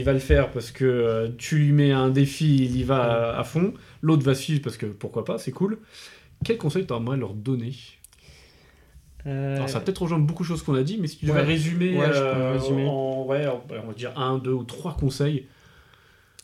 va 0.04 0.14
le 0.14 0.20
faire 0.20 0.52
parce 0.52 0.72
que 0.72 0.84
euh, 0.84 1.30
tu 1.38 1.58
lui 1.58 1.72
mets 1.72 1.92
un 1.92 2.10
défi, 2.10 2.56
il 2.66 2.76
y 2.76 2.84
va 2.84 3.38
à, 3.38 3.44
fond. 3.44 3.74
L'autre 4.02 4.24
va 4.24 4.34
suivre 4.36 4.62
parce 4.62 4.78
que 4.78 4.88
pourquoi 4.88 5.24
pas, 5.24 5.38
c'est 5.38 5.52
cool. 5.52 5.78
Quel 6.44 6.58
conseil 6.58 6.86
t'aimerais 6.86 7.18
leur 7.18 7.34
donner? 7.34 7.74
Euh, 9.28 9.56
Alors 9.56 9.70
ça 9.70 9.80
peut-être 9.80 10.02
rejoindre 10.02 10.26
beaucoup 10.26 10.44
de 10.44 10.48
choses 10.48 10.64
qu'on 10.64 10.76
a 10.76 10.84
dit, 10.84 10.98
mais 11.00 11.08
si 11.08 11.18
tu 11.18 11.26
devais 11.26 11.42
résumer, 11.42 11.98
Ouais, 11.98 12.06
euh, 12.10 12.60
en, 12.60 13.26
ouais, 13.26 13.48
on 13.48 13.88
va 13.88 13.94
dire 13.94 14.12
un, 14.20 14.38
deux 14.38 14.52
ou 14.54 14.64
trois 14.64 14.96
conseils. 14.98 15.48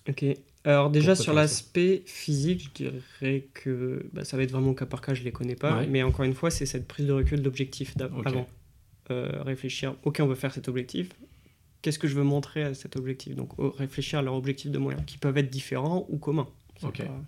Ok. 0.08 0.24
Alors 0.64 0.90
déjà 0.92 1.16
sur 1.16 1.34
l'aspect 1.34 2.04
physique, 2.06 2.70
je 2.78 2.84
dirais 2.84 3.48
que 3.54 4.06
bah, 4.14 4.24
ça 4.24 4.38
va 4.38 4.44
être 4.44 4.52
vraiment 4.52 4.74
cas 4.74 4.86
par 4.86 5.02
cas, 5.02 5.14
je 5.16 5.24
les 5.24 5.32
connais 5.32 5.56
pas. 5.56 5.80
Ouais. 5.80 5.88
Mais 5.88 6.04
encore 6.04 6.24
une 6.26 6.34
fois, 6.36 6.52
c'est 6.52 6.66
cette 6.68 6.88
prise 6.88 7.08
de 7.08 7.14
recul 7.14 7.42
d'objectif 7.42 7.98
d'av- 7.98 8.16
Ok. 8.18 8.28
avant. 8.28 8.48
Euh, 9.10 9.42
réfléchir, 9.44 9.96
ok, 10.04 10.20
on 10.22 10.28
veut 10.28 10.36
faire 10.36 10.54
cet 10.54 10.68
objectif. 10.68 11.10
Qu'est-ce 11.82 11.98
que 11.98 12.08
je 12.08 12.14
veux 12.16 12.24
montrer 12.24 12.62
à 12.64 12.74
cet 12.76 12.96
objectif? 12.96 13.36
Donc 13.36 13.50
réfléchir 13.78 14.20
à 14.20 14.22
leurs 14.22 14.36
objectifs 14.36 14.70
de 14.72 14.78
moyens, 14.78 15.04
qui 15.08 15.18
peuvent 15.18 15.38
être 15.38 15.50
différents 15.50 16.06
ou 16.10 16.18
communs. 16.18 16.48
C'est 16.80 16.86
Ok. 16.88 16.98
pas- 17.00 17.22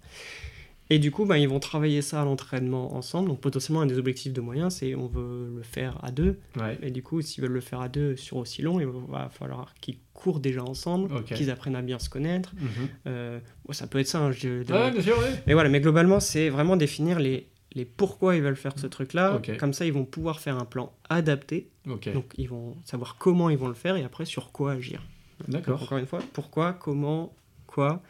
Et 0.89 0.99
du 0.99 1.11
coup, 1.11 1.26
bah, 1.26 1.38
ils 1.38 1.47
vont 1.47 1.60
travailler 1.60 2.01
ça 2.01 2.22
à 2.22 2.26
l'entraînement 2.26 2.93
ensemble. 2.95 3.30
Donc 3.30 3.39
potentiellement, 3.39 3.81
un 3.81 3.85
des 3.85 3.97
objectifs 3.97 4.34
de 4.34 4.41
moyens, 4.41 4.76
c'est 4.76 4.95
on 4.95 5.07
veut 5.07 5.53
le 5.55 5.64
faire 5.64 5.97
à 6.03 6.11
deux. 6.11 6.39
Ouais. 6.60 6.77
Et 6.84 6.91
du 6.91 7.01
coup, 7.01 7.22
s'ils 7.22 7.41
veulent 7.41 7.53
le 7.53 7.61
faire 7.61 7.80
à 7.81 7.89
deux 7.89 8.15
sur 8.15 8.38
aussi 8.38 8.61
long, 8.61 8.80
il 8.80 8.88
va 8.88 9.30
falloir 9.30 9.73
qu'ils 9.81 9.97
courent 10.14 10.39
déjà 10.41 10.61
ensemble, 10.64 11.10
qu'ils 11.38 11.49
apprennent 11.49 11.76
à 11.76 11.81
bien 11.81 11.99
se 11.99 12.10
connaître. 12.10 12.53
Mhm. 12.55 12.68
Euh, 13.07 13.39
bon, 13.65 13.73
ça 13.73 13.88
peut 13.88 13.99
être 13.99 14.07
ça. 14.07 14.19
hein, 14.19 14.31
je- 14.31 14.64
bien 14.91 15.01
sûr, 15.01 15.18
ouais. 15.18 15.41
Mais 15.47 15.53
voilà, 15.53 15.69
mais 15.69 15.80
globalement, 15.80 16.19
c'est 16.19 16.49
vraiment 16.49 16.76
définir 16.76 17.18
les, 17.19 17.47
les 17.76 17.85
pourquoi 17.85 18.35
ils 18.35 18.41
veulent 18.41 18.55
faire 18.57 18.73
ce 18.77 18.85
truc-là. 18.88 19.35
Comme 19.57 19.73
ça, 19.73 19.85
ils 19.85 19.93
vont 19.93 20.05
pouvoir 20.05 20.39
faire 20.41 20.57
un 20.57 20.65
plan 20.65 20.91
adapté. 21.10 21.69
Donc, 22.14 22.34
ils 22.38 22.49
vont 22.49 22.76
savoir 22.84 23.15
comment 23.18 23.49
ils 23.49 23.57
vont 23.57 23.68
le 23.69 23.73
faire 23.73 23.95
et 23.95 24.03
après 24.03 24.26
sur 24.26 24.51
quoi 24.51 24.73
agir. 24.73 25.01
D'accord. 25.47 25.81
encore 25.81 25.97
une 25.97 26.05
fois, 26.05 26.19
pourquoi, 26.34 26.73
comment, 26.73 27.34
quoi. 27.68 28.01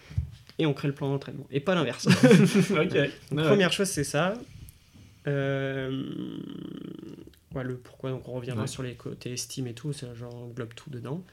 Et 0.59 0.65
on 0.65 0.73
crée 0.73 0.87
le 0.87 0.93
plan 0.93 1.09
d'entraînement. 1.09 1.47
Et 1.51 1.59
pas 1.59 1.75
l'inverse. 1.75 2.07
ok. 2.71 2.71
Donc, 2.71 2.93
Ouais, 2.93 3.09
Première 3.43 3.71
chose, 3.73 3.87
c'est 3.89 4.03
ça. 4.03 4.35
Euh, 5.27 6.03
ouais, 7.55 7.63
le 7.63 7.75
pourquoi, 7.77 8.09
donc 8.11 8.27
on 8.27 8.33
reviendra 8.33 8.63
Ouais. 8.63 8.67
sur 8.67 8.83
les 8.83 8.93
côtés 8.93 9.33
estime 9.33 9.67
et 9.67 9.73
tout, 9.73 9.93
ça 9.93 10.13
genre 10.13 10.35
englobe 10.35 10.73
tout 10.75 10.89
dedans. 10.89 11.23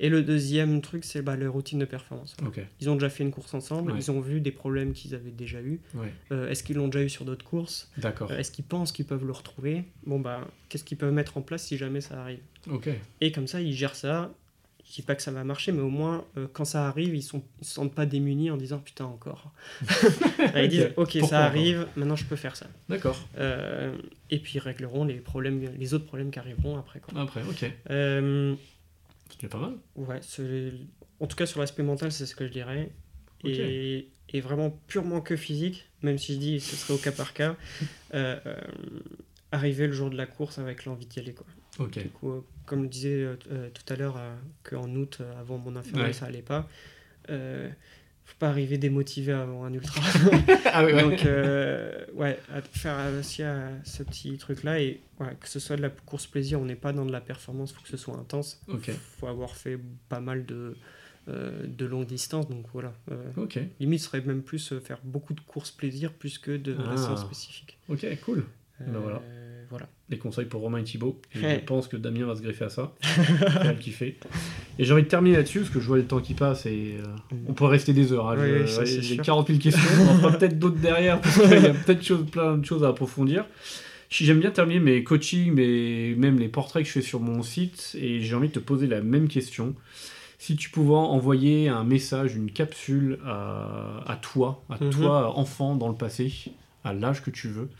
Et 0.00 0.08
le 0.08 0.22
deuxième 0.22 0.80
truc, 0.80 1.04
c'est 1.04 1.22
bah, 1.22 1.36
les 1.36 1.46
routines 1.46 1.78
de 1.78 1.84
performance. 1.84 2.36
Ils 2.80 2.90
ont 2.90 2.94
déjà 2.94 3.08
fait 3.08 3.22
une 3.22 3.30
course 3.30 3.54
ensemble, 3.54 3.92
Ouais. 3.92 3.98
ils 3.98 4.10
ont 4.10 4.20
vu 4.20 4.40
des 4.40 4.50
problèmes 4.50 4.92
qu'ils 4.92 5.14
avaient 5.14 5.30
déjà 5.30 5.60
eu. 5.60 5.78
Euh, 6.32 6.48
Est-ce 6.48 6.64
qu'ils 6.64 6.76
l'ont 6.76 6.88
déjà 6.88 7.04
eu 7.04 7.08
sur 7.08 7.24
d'autres 7.24 7.44
courses? 7.44 7.90
D'accord. 7.98 8.30
Euh, 8.32 8.38
Est-ce 8.38 8.50
qu'ils 8.50 8.64
pensent 8.64 8.90
qu'ils 8.90 9.04
peuvent 9.04 9.24
le 9.24 9.30
retrouver? 9.32 9.84
Bon, 10.04 10.18
bah, 10.18 10.48
qu'est-ce 10.68 10.82
qu'ils 10.84 10.98
peuvent 10.98 11.12
mettre 11.12 11.36
en 11.36 11.42
place 11.42 11.62
si 11.64 11.76
jamais 11.76 12.00
ça 12.00 12.20
arrive? 12.20 12.40
Et 13.20 13.30
comme 13.30 13.46
ça, 13.46 13.60
ils 13.60 13.72
gèrent 13.72 13.94
ça. 13.94 14.32
Je 14.86 14.92
dis 14.92 15.02
pas 15.02 15.14
que 15.14 15.22
ça 15.22 15.30
va 15.30 15.44
marcher, 15.44 15.72
mais 15.72 15.80
au 15.80 15.88
moins, 15.88 16.26
euh, 16.36 16.46
quand 16.52 16.64
ça 16.66 16.86
arrive, 16.86 17.14
ils 17.14 17.22
sont, 17.22 17.42
ils 17.60 17.66
se 17.66 17.72
sentent 17.74 17.94
pas 17.94 18.04
démunis 18.04 18.50
en 18.50 18.56
disant 18.56 18.78
putain 18.78 19.06
encore. 19.06 19.52
ils 20.56 20.68
disent 20.68 20.90
ok, 20.96 21.18
Pourquoi 21.18 21.28
ça 21.28 21.44
arrive, 21.44 21.86
maintenant 21.96 22.16
je 22.16 22.24
peux 22.26 22.36
faire 22.36 22.54
ça. 22.54 22.66
D'accord. 22.88 23.18
Euh, 23.38 23.96
et 24.30 24.38
puis 24.38 24.54
ils 24.56 24.60
régleront 24.60 25.04
les 25.04 25.14
problèmes, 25.14 25.60
les 25.78 25.94
autres 25.94 26.06
problèmes 26.06 26.30
qui 26.30 26.38
arriveront 26.38 26.78
après. 26.78 27.00
Quoi. 27.00 27.18
Après, 27.20 27.42
ok. 27.42 27.70
Euh, 27.90 28.54
C'est 29.40 29.48
pas 29.48 29.58
mal. 29.58 29.74
ouais, 29.96 30.20
en 31.20 31.26
tout 31.26 31.36
cas 31.36 31.46
sur 31.46 31.60
l'aspect 31.60 31.82
mental, 31.82 32.12
c'est 32.12 32.26
ce 32.26 32.34
que 32.34 32.46
je 32.46 32.52
dirais. 32.52 32.90
Et, 33.44 34.08
et 34.30 34.40
vraiment 34.40 34.70
purement 34.86 35.20
que 35.20 35.36
physique, 35.36 35.88
même 36.02 36.18
si 36.18 36.34
je 36.34 36.38
dis 36.38 36.60
ce 36.60 36.76
serait 36.76 36.94
au 36.94 36.98
cas 36.98 37.12
par 37.12 37.32
cas, 37.34 37.56
euh, 38.14 38.38
arriver 39.52 39.86
le 39.86 39.92
jour 39.92 40.10
de 40.10 40.16
la 40.16 40.26
course 40.26 40.58
avec 40.58 40.84
l'envie 40.84 41.06
d'y 41.06 41.20
aller. 41.20 41.34
Quoi. 41.34 41.46
Ok. 41.78 41.98
Du 41.98 42.08
coup, 42.10 42.30
euh, 42.30 42.40
comme 42.66 42.84
je 42.84 42.88
disais 42.88 43.22
euh, 43.22 43.36
euh, 43.50 43.68
tout 43.70 43.92
à 43.92 43.96
l'heure, 43.96 44.18
qu'en 44.62 44.88
août, 44.94 45.20
avant 45.40 45.58
mon 45.58 45.74
infirmier, 45.76 46.04
Ouais. 46.04 46.12
ça 46.12 46.26
allait 46.26 46.42
pas. 46.42 46.68
Euh, 47.30 47.68
faut 48.26 48.36
pas 48.38 48.48
arriver 48.48 48.78
démotivé 48.78 49.32
avant 49.32 49.64
un 49.64 49.72
ultra. 49.74 50.00
ah 50.72 50.84
oui, 50.84 50.92
ouais. 50.94 51.02
Donc, 51.02 51.20
ouais, 52.14 52.38
à 52.52 52.62
faire 52.62 52.96
aussi 53.18 53.42
à 53.42 53.68
ce 53.84 54.02
petit 54.02 54.38
truc-là. 54.38 54.80
Et 54.80 55.00
ouais, 55.20 55.36
que 55.40 55.48
ce 55.48 55.58
soit 55.60 55.76
de 55.76 55.82
la 55.82 55.90
course 55.90 56.26
plaisir, 56.26 56.58
on 56.60 56.64
n'est 56.64 56.74
pas 56.76 56.92
dans 56.92 57.04
de 57.04 57.12
la 57.12 57.20
performance, 57.20 57.72
faut 57.72 57.82
que 57.82 57.88
ce 57.88 57.96
soit 57.98 58.16
intense. 58.16 58.60
Ok. 58.68 58.90
faut 59.18 59.26
avoir 59.26 59.54
fait 59.56 59.78
pas 60.08 60.20
mal 60.20 60.46
de, 60.46 60.74
euh, 61.28 61.66
de 61.66 61.84
longues 61.84 62.06
distances. 62.06 62.48
Donc 62.48 62.64
voilà. 62.72 62.94
euh, 63.10 63.22
limite, 63.78 64.00
ce 64.00 64.06
serait 64.06 64.22
même 64.22 64.42
plus 64.42 64.72
euh, 64.72 64.80
faire 64.80 65.00
beaucoup 65.04 65.34
de 65.34 65.40
courses 65.42 65.70
plaisir 65.70 66.12
plus 66.12 66.38
que 66.38 66.56
de 66.56 66.74
Ah. 66.78 66.90
la 66.92 66.96
séance 66.96 67.20
spécifique. 67.22 67.78
Ok, 67.90 68.06
cool. 68.24 68.44
Ben 68.80 68.98
voilà. 69.00 69.20
Voilà. 69.70 69.88
Les 70.10 70.18
conseils 70.18 70.44
pour 70.46 70.60
Romain 70.60 70.78
et 70.78 70.84
Thibaut. 70.84 71.20
Et. 71.34 71.38
Je 71.40 71.64
pense 71.64 71.88
que 71.88 71.96
Damien 71.96 72.26
va 72.26 72.36
se 72.36 72.42
greffer 72.42 72.64
à 72.66 72.68
ça. 72.68 72.92
Il 73.18 73.34
va 73.64 73.72
le 73.72 73.78
kiffer. 73.78 74.18
Et 74.78 74.84
j'ai 74.84 74.92
envie 74.92 75.02
de 75.04 75.08
terminer 75.08 75.36
là-dessus 75.36 75.60
parce 75.60 75.70
que 75.70 75.80
je 75.80 75.86
vois 75.86 75.96
le 75.96 76.04
temps 76.04 76.20
qui 76.20 76.34
passe 76.34 76.66
et 76.66 76.96
euh, 76.98 77.36
on 77.48 77.54
pourrait 77.54 77.70
rester 77.72 77.92
des 77.92 78.12
heures. 78.12 78.28
hein. 78.28 78.36
Oui, 78.38 78.66
Je- 78.66 78.78
ouais, 78.80 78.86
J'ai 78.86 79.02
sûr. 79.14 79.24
40 79.24 79.46
000 79.48 79.58
questions. 79.58 79.82
On 80.00 80.08
en 80.12 80.18
fera 80.18 80.32
peut-être 80.38 80.58
d'autres 80.58 80.78
derrière 80.80 81.20
parce 81.20 81.40
qu'il 81.40 81.50
y 81.62 81.66
a 81.66 81.72
peut-être 81.74 82.02
chose- 82.04 82.26
plein 82.30 82.56
de 82.58 82.64
choses 82.64 82.84
à 82.84 82.88
approfondir. 82.88 83.46
Si 84.10 84.24
J'aime 84.26 84.38
bien 84.40 84.50
terminer 84.50 84.78
mes 84.80 85.02
coachings, 85.02 85.52
mais 85.52 86.14
même 86.16 86.38
les 86.38 86.48
portraits 86.48 86.82
que 86.82 86.88
je 86.88 86.92
fais 86.92 87.02
sur 87.02 87.18
mon 87.20 87.42
site 87.42 87.96
et 87.98 88.20
j'ai 88.20 88.34
envie 88.36 88.48
de 88.48 88.52
te 88.52 88.58
poser 88.60 88.86
la 88.86 89.00
même 89.00 89.26
question. 89.28 89.74
Si 90.38 90.56
tu 90.56 90.68
pouvais 90.70 90.94
envoyer 90.94 91.68
un 91.70 91.84
message, 91.84 92.36
une 92.36 92.50
capsule 92.50 93.18
à, 93.24 94.02
à 94.06 94.16
toi, 94.16 94.62
à 94.68 94.76
Mhm. 94.84 94.90
toi 94.90 95.38
enfant 95.38 95.74
dans 95.74 95.88
le 95.88 95.94
passé, 95.94 96.32
à 96.84 96.92
l'âge 96.92 97.22
que 97.22 97.30
tu 97.30 97.48
veux, 97.48 97.70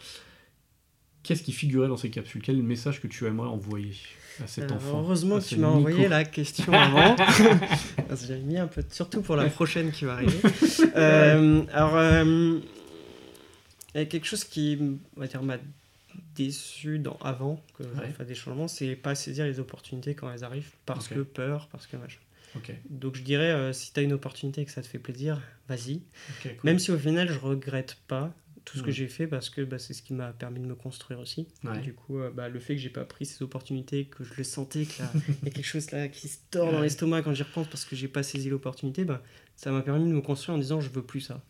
qu'est-ce 1.25 1.43
qui 1.43 1.53
figurait 1.53 1.89
dans 1.89 1.97
ces 1.97 2.11
capsules? 2.11 2.41
Quel 2.43 2.55
est 2.55 2.59
le 2.59 2.65
message 2.65 3.01
que 3.01 3.09
tu 3.09 3.27
aimerais 3.27 3.49
envoyer 3.49 3.95
à 4.43 4.47
cet 4.47 4.71
Euh, 4.71 4.75
enfant 4.75 5.01
heureusement 5.01 5.39
que 5.41 5.45
tu 5.45 5.57
m'as 5.57 5.69
envoyé 5.69 6.07
la 6.09 6.25
question 6.25 6.73
avant. 6.73 7.17
J'avais 8.27 8.41
mis 8.41 8.59
un 8.59 8.67
peu, 8.69 8.83
surtout 8.91 9.23
pour 9.23 9.35
la 9.37 9.47
prochaine 9.51 9.91
qui 9.91 10.05
va 10.05 10.13
arriver. 10.15 10.39
Euh, 10.97 11.65
alors, 11.73 11.97
euh, 11.97 12.61
il 13.95 13.99
y 13.99 14.01
a 14.01 14.05
quelque 14.07 14.27
chose 14.27 14.45
qui, 14.45 14.79
on 15.17 15.21
va 15.21 15.27
dire, 15.27 15.43
m'a 15.43 15.57
déçu 16.37 16.99
dans, 17.01 17.17
avant 17.23 17.61
que 17.77 17.83
je 17.85 18.01
Ouais. 18.01 18.11
fasse 18.11 18.27
des 18.29 18.35
changements, 18.37 18.69
c'est 18.69 18.95
pas 18.95 19.15
saisir 19.17 19.45
les 19.45 19.59
opportunités 19.59 20.15
quand 20.15 20.31
elles 20.33 20.45
arrivent, 20.45 20.71
parce 20.87 21.09
que 21.09 21.21
peur, 21.21 21.69
parce 21.73 21.87
que 21.89 21.97
machin. 21.97 22.19
Donc 22.89 23.17
je 23.17 23.23
dirais, 23.23 23.73
si 23.73 23.93
tu 23.93 23.99
as 23.99 24.03
une 24.05 24.13
opportunité 24.13 24.61
et 24.61 24.65
que 24.65 24.71
ça 24.71 24.83
te 24.83 24.87
fait 24.87 25.01
plaisir, 25.01 25.41
vas-y. 25.69 26.03
cool. 26.43 26.53
Même 26.63 26.79
si 26.79 26.93
au 26.93 26.99
final, 26.99 27.29
je 27.29 27.39
regrette 27.41 27.97
pas 28.07 28.33
tout 28.65 28.79
ce 28.79 28.83
que 28.83 28.91
Mm. 28.91 28.95
j'ai 28.95 29.09
fait, 29.09 29.27
parce 29.27 29.51
que 29.51 29.61
bah, 29.63 29.79
c'est 29.79 29.93
ce 29.95 30.03
qui 30.03 30.15
m'a 30.15 30.33
permis 30.33 30.59
de 30.61 30.65
me 30.67 30.75
construire 30.75 31.21
aussi. 31.21 31.47
Ouais. 31.65 31.81
Du 31.81 31.93
coup, 31.93 32.19
euh, 32.19 32.31
bah, 32.31 32.49
le 32.49 32.59
fait 32.61 32.75
que 32.77 32.81
j'ai 32.81 32.89
pas 32.91 33.05
pris 33.05 33.27
ces 33.27 33.43
opportunités, 33.45 34.07
que 34.07 34.25
je 34.25 34.33
le 34.37 34.45
sentais, 34.45 34.87
qu'il 34.87 35.05
y 35.05 35.49
a 35.49 35.51
quelque 35.51 35.63
chose 35.67 35.91
là 35.91 36.09
qui 36.09 36.29
se 36.29 36.39
tord 36.51 36.73
dans 36.73 36.81
l'estomac 36.81 37.23
quand 37.23 37.35
j'y 37.35 37.43
repense 37.43 37.69
parce 37.69 37.85
que 37.85 37.95
j'ai 37.95 38.09
pas 38.09 38.23
saisi 38.23 38.49
l'opportunité, 38.49 39.05
bah, 39.05 39.23
ça 39.57 39.71
m'a 39.71 39.83
permis 39.83 40.09
de 40.09 40.15
me 40.15 40.21
construire 40.23 40.57
en 40.57 40.59
disant 40.61 40.81
je 40.81 40.89
veux 40.91 41.03
plus 41.03 41.21
ça. 41.21 41.43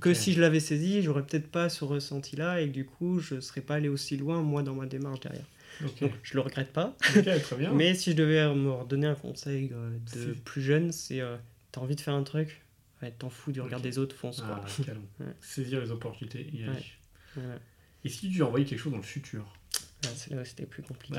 Que 0.00 0.14
si 0.14 0.32
je 0.32 0.40
l'avais 0.40 0.60
saisi, 0.60 1.02
j'aurais 1.02 1.22
peut-être 1.26 1.48
pas 1.50 1.68
ce 1.68 1.84
ressenti 1.84 2.36
là 2.36 2.60
et 2.62 2.68
du 2.68 2.86
coup, 2.86 3.20
je 3.20 3.40
serais 3.40 3.60
pas 3.60 3.74
allé 3.74 3.88
aussi 3.88 4.16
loin 4.16 4.40
moi 4.42 4.62
dans 4.62 4.74
ma 4.74 4.86
démarche 4.86 5.20
derrière. 5.20 5.44
Ok, 5.84 6.00
Donc 6.00 6.12
je 6.22 6.34
le 6.34 6.40
regrette 6.40 6.72
pas. 6.72 6.96
Ok, 7.16 7.24
très 7.42 7.56
bien. 7.56 7.70
Mais 7.74 7.94
si 7.94 8.12
je 8.12 8.16
devais 8.16 8.54
me 8.54 8.70
redonner 8.70 9.06
un 9.08 9.14
conseil 9.14 9.70
euh, 9.74 9.90
de 10.14 10.32
Si. 10.34 10.40
plus 10.40 10.62
jeune, 10.62 10.90
c'est 10.92 11.20
euh, 11.20 11.36
t'as 11.72 11.80
envie 11.82 11.96
de 11.96 12.00
faire 12.00 12.14
un 12.14 12.22
truc, 12.22 12.62
ouais, 13.02 13.10
t'en 13.12 13.30
fous 13.30 13.52
du 13.52 13.60
regard 13.60 13.80
des 13.80 13.98
autres, 13.98 14.14
fonce 14.16 14.40
quoi. 14.40 14.60
Ah, 14.64 14.82
canon. 14.84 15.02
Ouais. 15.20 15.26
Saisir 15.40 15.80
les 15.80 15.90
opportunités, 15.90 16.46
y 16.52 16.62
aller. 16.64 16.72
Ouais. 17.36 17.42
Et 18.04 18.08
si 18.08 18.30
tu 18.30 18.42
envoyais 18.42 18.64
quelque 18.66 18.78
chose 18.78 18.92
dans 18.92 18.98
le 18.98 19.04
futur? 19.04 19.44
C'est 20.14 20.34
là 20.34 20.42
où 20.42 20.44
c'était 20.44 20.66
plus 20.66 20.82
compliqué. 20.82 21.14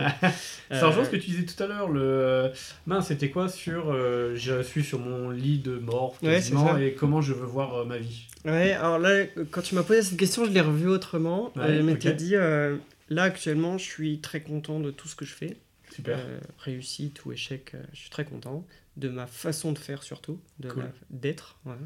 Ça 0.69 0.87
rejoint 0.87 1.01
Euh, 1.01 1.05
ce 1.05 1.09
que 1.09 1.15
tu 1.15 1.31
disais 1.31 1.43
tout 1.45 1.63
à 1.63 1.65
l'heure, 1.65 1.89
le... 1.89 2.51
Mince, 2.85 3.07
c'était 3.07 3.31
quoi 3.31 3.49
sur... 3.49 3.89
euh, 3.91 4.35
je 4.35 4.61
suis 4.61 4.83
sur 4.83 4.99
mon 4.99 5.31
lit 5.31 5.57
de 5.57 5.77
mort, 5.79 6.15
c'est 6.21 6.27
quasiment, 6.27 6.77
et 6.77 6.93
comment 6.93 7.19
je 7.19 7.33
veux 7.33 7.47
voir 7.47 7.73
euh, 7.77 7.85
ma 7.85 7.97
vie? 7.97 8.27
Ouais, 8.45 8.73
alors 8.73 8.99
là, 8.99 9.25
quand 9.49 9.63
tu 9.63 9.73
m'as 9.73 9.81
posé 9.81 10.03
cette 10.03 10.19
question, 10.19 10.45
je 10.45 10.51
l'ai 10.51 10.61
revue 10.61 10.87
autrement. 10.87 11.51
Ouais, 11.55 11.63
Euh, 11.79 11.83
mais 11.83 11.93
ok. 11.93 11.99
t'as 11.99 12.11
dit, 12.11 12.35
euh, 12.35 12.77
là 13.09 13.23
actuellement, 13.23 13.79
je 13.79 13.83
suis 13.85 14.19
très 14.19 14.41
content 14.41 14.79
de 14.79 14.91
tout 14.91 15.07
ce 15.07 15.15
que 15.15 15.25
je 15.25 15.33
fais. 15.33 15.57
Super. 15.95 16.17
Euh, 16.19 16.39
réussite 16.59 17.23
ou 17.25 17.31
échec, 17.31 17.73
euh, 17.73 17.83
je 17.93 17.99
suis 17.99 18.09
très 18.09 18.25
content. 18.25 18.65
De 18.97 19.09
ma 19.09 19.27
façon 19.27 19.71
de 19.73 19.77
faire 19.77 20.03
surtout, 20.03 20.39
de 20.59 20.69
Cool. 20.69 20.91
d'être. 21.09 21.57
Voilà. 21.65 21.81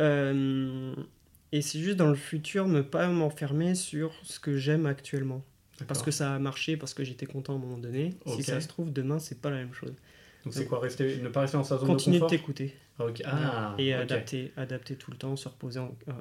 Euh, 0.00 0.94
et 1.52 1.62
c'est 1.62 1.78
juste 1.78 1.96
dans 1.96 2.08
le 2.08 2.14
futur, 2.14 2.66
ne 2.68 2.80
pas 2.80 3.08
m'enfermer 3.08 3.74
sur 3.74 4.12
ce 4.22 4.40
que 4.40 4.56
j'aime 4.56 4.86
actuellement. 4.86 5.44
Parce 5.88 6.02
que 6.02 6.10
ça 6.10 6.34
a 6.34 6.38
marché, 6.38 6.76
parce 6.76 6.94
que 6.94 7.02
j'étais 7.04 7.26
content 7.26 7.52
à 7.54 7.56
un 7.56 7.58
moment 7.58 7.78
donné. 7.78 8.14
Si 8.26 8.42
ça 8.42 8.60
se 8.60 8.68
trouve, 8.68 8.92
demain, 8.92 9.18
c'est 9.18 9.40
pas 9.40 9.50
la 9.50 9.56
même 9.56 9.74
chose. 9.74 9.92
Donc 10.44 10.52
c'est 10.52 10.66
quoi 10.66 10.78
rester... 10.78 11.16
Ne 11.18 11.28
pas 11.30 11.40
rester 11.42 11.56
dans 11.56 11.64
sa 11.64 11.78
zone 11.78 11.88
de 11.88 11.96
de 11.96 12.02
confort 12.04 12.28
t'écouter. 12.30 12.76
Ah, 12.98 13.06
ok. 13.06 13.22
Ah, 13.24 13.74
et 13.78 13.92
adapter, 13.94 14.52
adapter 14.56 14.94
tout 14.96 15.10
le 15.10 15.16
temps, 15.16 15.36
se 15.36 15.48
reposer, 15.48 15.80
en- 15.80 15.96
euh, 16.08 16.12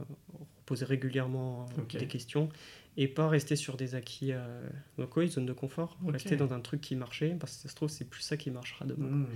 reposer 0.60 0.85
régulièrement 0.85 1.68
euh, 1.77 1.99
des 1.99 2.07
questions 2.07 2.49
et 2.98 3.07
pas 3.07 3.28
rester 3.28 3.56
sur 3.56 3.78
des 3.78 3.95
acquis 3.95 4.32
euh, 4.32 4.68
donc 4.98 5.15
oui, 5.18 5.28
zone 5.28 5.45
de 5.45 5.53
confort, 5.53 5.98
rester 6.07 6.36
dans 6.36 6.53
un 6.53 6.60
truc 6.60 6.82
qui 6.82 6.95
marchait 6.95 7.36
parce 7.40 7.56
que 7.56 7.61
ça 7.64 7.70
se 7.70 7.76
trouve 7.76 7.90
c'est 7.90 8.06
plus 8.06 8.22
ça 8.22 8.38
qui 8.38 8.52
marchera 8.52 8.86
demain. 8.86 9.07
Mmh. 9.07 9.28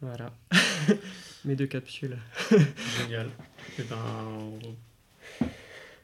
Voilà. 0.00 0.32
Mes 1.44 1.54
deux 1.54 1.66
capsules. 1.66 2.18
Génial. 2.98 3.28
Eh 3.78 3.82
ben... 3.82 5.48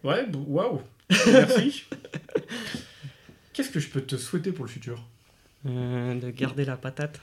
Ouais, 0.05 0.27
waouh. 0.47 0.81
Merci. 1.10 1.85
Qu'est-ce 3.52 3.70
que 3.70 3.81
je 3.81 3.89
peux 3.89 4.01
te 4.01 4.16
souhaiter 4.16 4.52
pour 4.52 4.65
le 4.65 4.70
futur? 4.70 5.05
Euh, 5.66 6.15
de 6.15 6.31
garder 6.31 6.65
la 6.65 6.77
patate. 6.77 7.20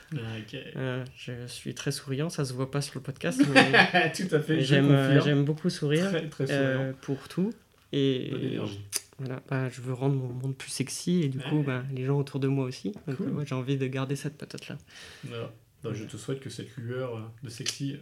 Euh, 0.76 1.06
je 1.16 1.48
suis 1.48 1.74
très 1.74 1.92
souriant, 1.92 2.30
ça 2.30 2.44
se 2.44 2.52
voit 2.52 2.70
pas 2.70 2.82
sur 2.82 2.96
le 2.96 3.02
podcast, 3.02 3.42
mais 3.54 4.12
Tout 4.12 4.36
à 4.36 4.42
fait, 4.42 4.62
j'aime 4.62 5.46
beaucoup 5.46 5.70
sourire 5.70 6.10
Très, 6.10 6.28
très 6.28 6.46
euh, 6.50 6.92
pour 7.02 7.30
tout. 7.30 7.54
Et 7.94 8.28
Bonne 8.32 8.44
énergie. 8.44 8.86
Voilà, 9.20 9.42
bah, 9.50 9.70
je 9.70 9.80
veux 9.82 9.94
rendre 9.94 10.16
mon 10.16 10.28
monde 10.34 10.56
plus 10.58 10.70
sexy 10.70 11.22
et 11.24 11.30
du 11.30 11.40
coup 11.40 11.64
bah, 11.66 11.84
les 11.94 12.04
gens 12.06 12.20
autour 12.20 12.40
de 12.40 12.48
moi 12.48 12.66
aussi. 12.66 12.92
Donc 13.08 13.18
Cool. 13.18 13.30
ouais, 13.32 13.46
j'ai 13.46 13.56
envie 13.56 13.78
de 13.78 13.88
garder 13.88 14.16
cette 14.16 14.38
patate 14.38 14.68
là. 14.68 14.78
Voilà. 15.24 15.52
Bah, 15.84 15.92
je 15.94 16.04
te 16.04 16.18
souhaite 16.18 16.40
que 16.40 16.50
cette 16.50 16.76
lueur 16.78 17.16
euh, 17.18 17.22
de 17.44 17.50
sexy 17.50 17.98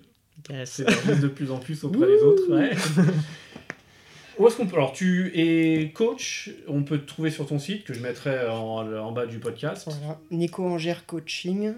Yes. 0.50 0.72
s'élargisse 0.72 1.20
de 1.20 1.28
plus 1.28 1.52
en 1.52 1.60
plus 1.60 1.84
auprès 1.84 2.08
des 2.08 2.20
autres. 2.24 2.50
Ouais. 2.52 2.72
Où 4.40 4.48
est-ce 4.48 4.58
qu'on 4.58 4.66
peut 4.66 4.78
Alors, 4.78 4.94
tu 4.94 5.32
es 5.40 5.92
coach, 5.92 6.50
on 6.68 6.82
peut 6.84 6.98
te 6.98 7.06
trouver 7.06 7.30
sur 7.30 7.46
ton 7.46 7.60
site 7.60 7.84
que 7.84 7.94
je 7.94 8.00
mettrai 8.00 8.48
en, 8.48 8.92
en 8.92 9.12
bas 9.12 9.28
du 9.28 9.38
podcast. 9.38 9.84
Voilà. 9.88 10.20
Nico 10.32 10.66
Angère 10.66 11.06
Coaching. 11.06 11.74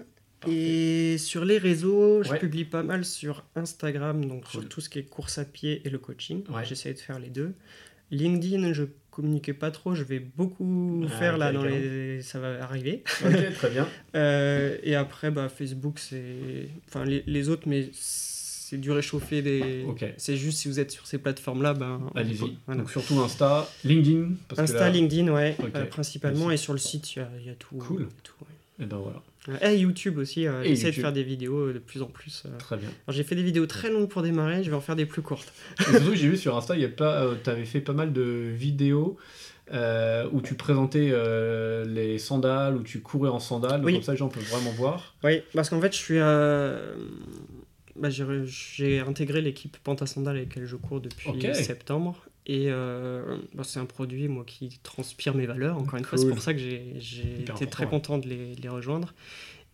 Et 0.48 1.18
sur 1.18 1.44
les 1.44 1.58
réseaux, 1.58 2.22
je 2.22 2.30
Ouais. 2.30 2.38
publie 2.38 2.64
pas 2.64 2.82
mal 2.82 3.04
sur 3.04 3.44
Instagram, 3.56 4.24
donc 4.24 4.44
Cool. 4.44 4.60
sur 4.62 4.68
tout 4.70 4.80
ce 4.80 4.88
qui 4.88 5.00
est 5.00 5.02
course 5.04 5.36
à 5.38 5.44
pied 5.44 5.82
et 5.84 5.90
le 5.90 5.98
coaching. 5.98 6.44
Ouais. 6.48 6.64
J'essaie 6.64 6.94
de 6.94 6.98
faire 6.98 7.18
les 7.18 7.28
deux. 7.30 7.52
LinkedIn, 8.10 8.72
je 8.72 8.84
communiquais 9.16 9.54
pas 9.54 9.70
trop, 9.70 9.94
je 9.94 10.02
vais 10.02 10.20
beaucoup 10.20 11.02
Ah, 11.06 11.08
faire 11.08 11.38
là 11.38 11.50
dans 11.50 11.64
les... 11.64 12.20
ça 12.20 12.38
va 12.38 12.62
arriver. 12.62 13.02
Ok, 13.24 13.54
très 13.54 13.70
bien. 13.70 13.88
Euh, 14.14 14.78
et 14.82 14.94
après, 14.94 15.30
bah, 15.30 15.50
Facebook, 15.50 15.98
c'est. 15.98 16.68
Enfin, 16.88 17.04
les, 17.04 17.22
les 17.26 17.50
autres, 17.50 17.64
mais 17.66 17.90
c'est 17.92 18.78
du 18.78 18.90
réchauffer 18.90 19.42
des. 19.42 19.84
Ok. 19.86 20.06
C'est 20.16 20.36
juste 20.36 20.58
si 20.58 20.68
vous 20.68 20.80
êtes 20.80 20.90
sur 20.90 21.06
ces 21.06 21.18
plateformes-là, 21.18 21.74
ben. 21.74 22.00
Allez-y. 22.14 22.56
voilà. 22.64 22.80
Donc 22.80 22.90
surtout 22.90 23.20
Insta, 23.20 23.68
LinkedIn. 23.84 24.30
Parce 24.48 24.62
Insta, 24.62 24.78
que 24.78 24.84
là, 24.84 24.90
LinkedIn, 24.90 25.30
ouais, 25.32 25.54
euh, 25.74 25.84
principalement. 25.84 26.50
Et 26.50 26.56
sur 26.56 26.72
le 26.72 26.78
site, 26.78 27.14
il 27.14 27.18
y 27.18 27.22
a, 27.22 27.28
il 27.40 27.46
y 27.46 27.50
a 27.50 27.54
tout. 27.54 27.76
Cool. 27.76 28.00
il 28.00 28.04
y 28.04 28.06
a 28.06 28.22
tout, 28.22 28.34
ouais. 28.40 28.84
Et 28.84 28.86
ben 28.86 28.96
voilà, 28.96 29.22
Et 29.62 29.76
YouTube 29.76 30.18
aussi, 30.18 30.46
euh, 30.46 30.62
j'essaie 30.64 30.88
de 30.90 30.92
faire 30.92 31.12
des 31.12 31.22
vidéos 31.22 31.72
de 31.72 31.78
plus 31.78 32.02
en 32.02 32.06
plus. 32.06 32.42
euh. 32.46 32.56
très 32.58 32.76
bien. 32.76 32.88
J'ai 33.08 33.22
fait 33.22 33.34
des 33.34 33.42
vidéos 33.42 33.66
très 33.66 33.90
longues 33.90 34.08
pour 34.08 34.22
démarrer, 34.22 34.62
je 34.64 34.70
vais 34.70 34.76
en 34.76 34.80
faire 34.80 34.96
des 34.96 35.06
plus 35.06 35.22
courtes. 35.22 35.52
Surtout 35.80 36.10
que 36.10 36.16
j'ai 36.16 36.28
vu 36.28 36.36
sur 36.36 36.56
Insta, 36.56 36.74
euh, 36.74 37.34
t'avais 37.42 37.64
fait 37.64 37.80
pas 37.80 37.92
mal 37.92 38.12
de 38.12 38.22
vidéos 38.54 39.16
euh, 39.72 40.28
où 40.32 40.40
tu 40.40 40.54
présentais 40.54 41.08
euh, 41.10 41.84
les 41.84 42.18
sandales, 42.18 42.76
où 42.76 42.82
tu 42.82 43.00
courais 43.00 43.30
en 43.30 43.40
sandales. 43.40 43.84
Oui. 43.84 43.94
comme 43.94 44.02
ça, 44.02 44.12
les 44.12 44.18
gens 44.18 44.28
peuvent 44.28 44.48
vraiment 44.48 44.70
voir. 44.72 45.14
Oui, 45.24 45.42
parce 45.54 45.70
qu'en 45.70 45.80
fait, 45.80 45.92
je 45.92 45.98
suis. 45.98 46.18
bah, 47.96 48.08
j'ai 48.10 49.00
intégré 49.00 49.40
l'équipe 49.40 49.76
Pantasandal 49.78 50.36
avec 50.36 50.48
laquelle 50.50 50.66
je 50.66 50.76
cours 50.76 51.00
depuis 51.00 51.30
septembre. 51.54 52.25
Et 52.48 52.66
euh, 52.68 53.38
bah, 53.54 53.64
c'est 53.64 53.80
un 53.80 53.86
produit, 53.86 54.28
moi, 54.28 54.44
qui 54.46 54.78
transpire 54.82 55.34
mes 55.34 55.46
valeurs. 55.46 55.76
Encore 55.78 55.98
une 55.98 56.04
fois, 56.04 56.16
c'est 56.16 56.28
pour 56.28 56.40
ça 56.40 56.52
que 56.54 56.60
j'ai 56.60 57.40
été 57.40 57.66
très 57.66 57.88
content 57.88 58.18
de 58.18 58.28
les, 58.28 58.54
de 58.54 58.62
les 58.62 58.68
rejoindre. 58.68 59.12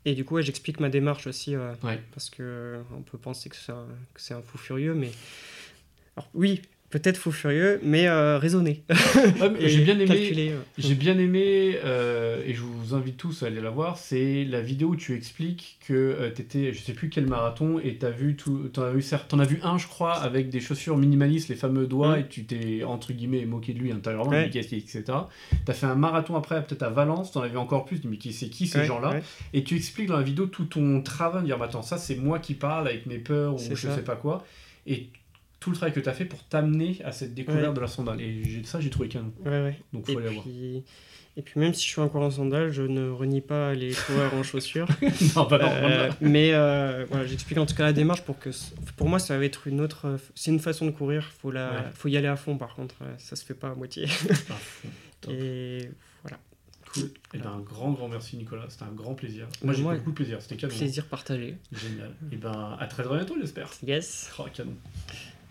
Et 0.04 0.14
du 0.14 0.24
coup, 0.24 0.34
ouais, 0.34 0.42
j'explique 0.42 0.80
ma 0.80 0.88
démarche 0.88 1.26
aussi, 1.26 1.54
euh, 1.54 1.74
Ouais. 1.84 2.00
parce 2.12 2.28
que 2.30 2.42
euh, 2.42 2.82
on 2.96 3.02
peut 3.02 3.18
penser 3.18 3.48
que 3.50 3.56
c'est 3.56 3.70
un, 3.72 3.86
que 4.14 4.20
c'est 4.20 4.34
un 4.34 4.42
fou 4.42 4.58
furieux, 4.58 4.94
mais. 4.94 5.10
Alors, 6.16 6.28
oui, 6.34 6.60
peut-être 6.92 7.16
fou 7.16 7.32
furieux, 7.32 7.80
mais 7.82 8.06
euh, 8.06 8.38
raisonné. 8.38 8.84
Ouais, 9.40 9.50
mais 9.50 9.62
Et 9.64 9.68
j'ai 9.68 9.82
bien 9.82 9.94
aimé. 9.98 10.04
calculé. 10.06 10.52
J'ai 10.78 10.94
bien 10.94 11.18
aimé, 11.18 11.76
euh, 11.84 12.40
et 12.46 12.54
je 12.54 12.60
vous 12.60 12.94
invite 12.94 13.16
tous 13.16 13.42
à 13.42 13.46
aller 13.46 13.60
la 13.60 13.70
voir, 13.70 13.98
c'est 13.98 14.44
la 14.44 14.60
vidéo 14.60 14.88
où 14.90 14.96
tu 14.96 15.14
expliques 15.16 15.78
que 15.88 15.92
euh, 15.94 16.30
t'étais, 16.30 16.72
je 16.72 16.80
sais 16.80 16.92
plus 16.92 17.08
quel 17.08 17.26
marathon, 17.26 17.80
et 17.82 17.96
t'as 17.96 18.10
vu 18.10 18.36
tout, 18.36 18.68
t'en 18.72 18.82
as 18.82 18.92
vu, 18.92 19.02
t'en 19.28 19.38
as 19.40 19.44
vu 19.44 19.58
un, 19.64 19.78
je 19.78 19.86
crois, 19.88 20.12
avec 20.14 20.50
des 20.50 20.60
chaussures 20.60 20.96
minimalistes, 20.98 21.48
les 21.48 21.56
fameux 21.56 21.86
doigts, 21.86 22.16
Mm. 22.16 22.20
et 22.20 22.26
tu 22.28 22.44
t'es, 22.44 22.84
entre 22.84 23.12
guillemets, 23.12 23.44
moqué 23.46 23.72
de 23.72 23.78
lui 23.78 23.90
intérieurement, 23.90 24.30
Ouais. 24.30 24.46
etc. 24.54 25.02
T'as 25.64 25.72
fait 25.72 25.86
un 25.86 25.94
marathon 25.94 26.36
après, 26.36 26.62
peut-être 26.64 26.82
à 26.82 26.90
Valence, 26.90 27.32
t'en 27.32 27.40
as 27.42 27.48
vu 27.48 27.56
encore 27.56 27.84
plus, 27.86 28.00
mais 28.04 28.18
qui, 28.18 28.32
c'est 28.32 28.48
qui 28.48 28.66
ces 28.66 28.80
Ouais, 28.80 28.86
gens-là. 28.86 29.16
Et 29.54 29.64
tu 29.64 29.76
expliques 29.76 30.08
dans 30.08 30.16
la 30.18 30.22
vidéo 30.22 30.46
tout 30.46 30.66
ton 30.66 31.00
travail, 31.02 31.40
de 31.42 31.46
dire, 31.46 31.58
bah, 31.58 31.64
attends, 31.64 31.82
ça 31.82 31.96
c'est 31.98 32.16
moi 32.16 32.38
qui 32.38 32.54
parle 32.54 32.86
avec 32.86 33.06
mes 33.06 33.18
peurs, 33.18 33.54
ou 33.54 33.58
je 33.58 33.74
ça. 33.74 33.94
sais 33.96 34.02
pas 34.02 34.16
quoi, 34.16 34.44
et 34.86 35.08
tout 35.62 35.70
le 35.70 35.76
travail 35.76 35.94
que 35.94 36.00
t'as 36.00 36.12
fait 36.12 36.24
pour 36.24 36.42
t'amener 36.44 37.00
à 37.04 37.12
cette 37.12 37.34
découverte 37.34 37.68
Ouais. 37.68 37.74
de 37.74 37.80
la 37.80 37.86
sandale. 37.86 38.20
Et 38.20 38.62
ça, 38.64 38.80
j'ai 38.80 38.90
trouvé 38.90 39.08
canon. 39.08 39.32
Ouais, 39.44 39.50
ouais. 39.62 39.78
Donc 39.92 40.08
Et 40.08 40.12
faut 40.12 40.18
aller 40.18 40.28
voir. 40.30 40.42
puis, 40.44 40.82
et 41.36 41.42
puis 41.42 41.58
même 41.60 41.72
si 41.72 41.84
je 41.86 41.88
suis 41.92 42.00
encore 42.00 42.22
en 42.22 42.30
sandales, 42.30 42.70
je 42.72 42.82
ne 42.82 43.08
renie 43.08 43.40
pas 43.40 43.72
les 43.74 43.92
coureurs 43.94 44.34
en 44.34 44.42
chaussures. 44.42 44.88
non, 45.36 45.46
bah 45.46 45.58
non, 45.58 45.68
Euh, 45.70 46.08
non. 46.08 46.14
mais 46.20 46.52
euh, 46.52 47.06
voilà, 47.08 47.26
j'explique 47.26 47.58
en 47.58 47.64
tout 47.66 47.74
cas 47.76 47.84
la 47.84 47.92
démarche 47.92 48.22
pour 48.22 48.38
que 48.38 48.50
pour 48.96 49.08
moi 49.08 49.18
ça 49.18 49.38
va 49.38 49.44
être 49.44 49.66
une 49.68 49.80
autre. 49.80 50.18
C'est 50.34 50.50
une 50.50 50.58
façon 50.60 50.84
de 50.86 50.90
courir. 50.90 51.32
Faut 51.40 51.50
la, 51.50 51.90
faut 51.94 52.08
y 52.08 52.16
aller 52.16 52.26
à 52.28 52.36
fond. 52.36 52.58
Par 52.58 52.74
contre, 52.74 52.96
euh, 53.02 53.14
ça 53.18 53.36
se 53.36 53.44
fait 53.44 53.54
pas 53.54 53.70
à 53.70 53.74
moitié. 53.74 54.06
Ah. 54.50 54.54
Et 55.30 55.88
voilà, 56.22 56.38
Cool. 56.92 57.04
Et 57.32 57.38
ben, 57.38 57.46
un 57.48 57.60
grand, 57.60 57.92
grand 57.92 58.08
merci 58.08 58.36
Nicolas, 58.36 58.66
c'était 58.68 58.82
un 58.84 58.92
grand 58.92 59.14
plaisir. 59.14 59.46
Moi 59.64 59.72
j'ai 59.72 59.82
beaucoup 59.82 60.10
de 60.10 60.14
plaisir, 60.16 60.42
c'était 60.42 60.56
canon. 60.56 60.76
plaisir 60.76 61.06
partagé. 61.06 61.56
Génial. 61.72 62.10
Et 62.30 62.36
ben 62.36 62.76
à 62.78 62.86
très 62.86 63.04
bientôt 63.04 63.36
j'espère. 63.40 63.70
Yes. 63.86 64.30
Oh, 64.38 64.42
canon. 64.52 64.74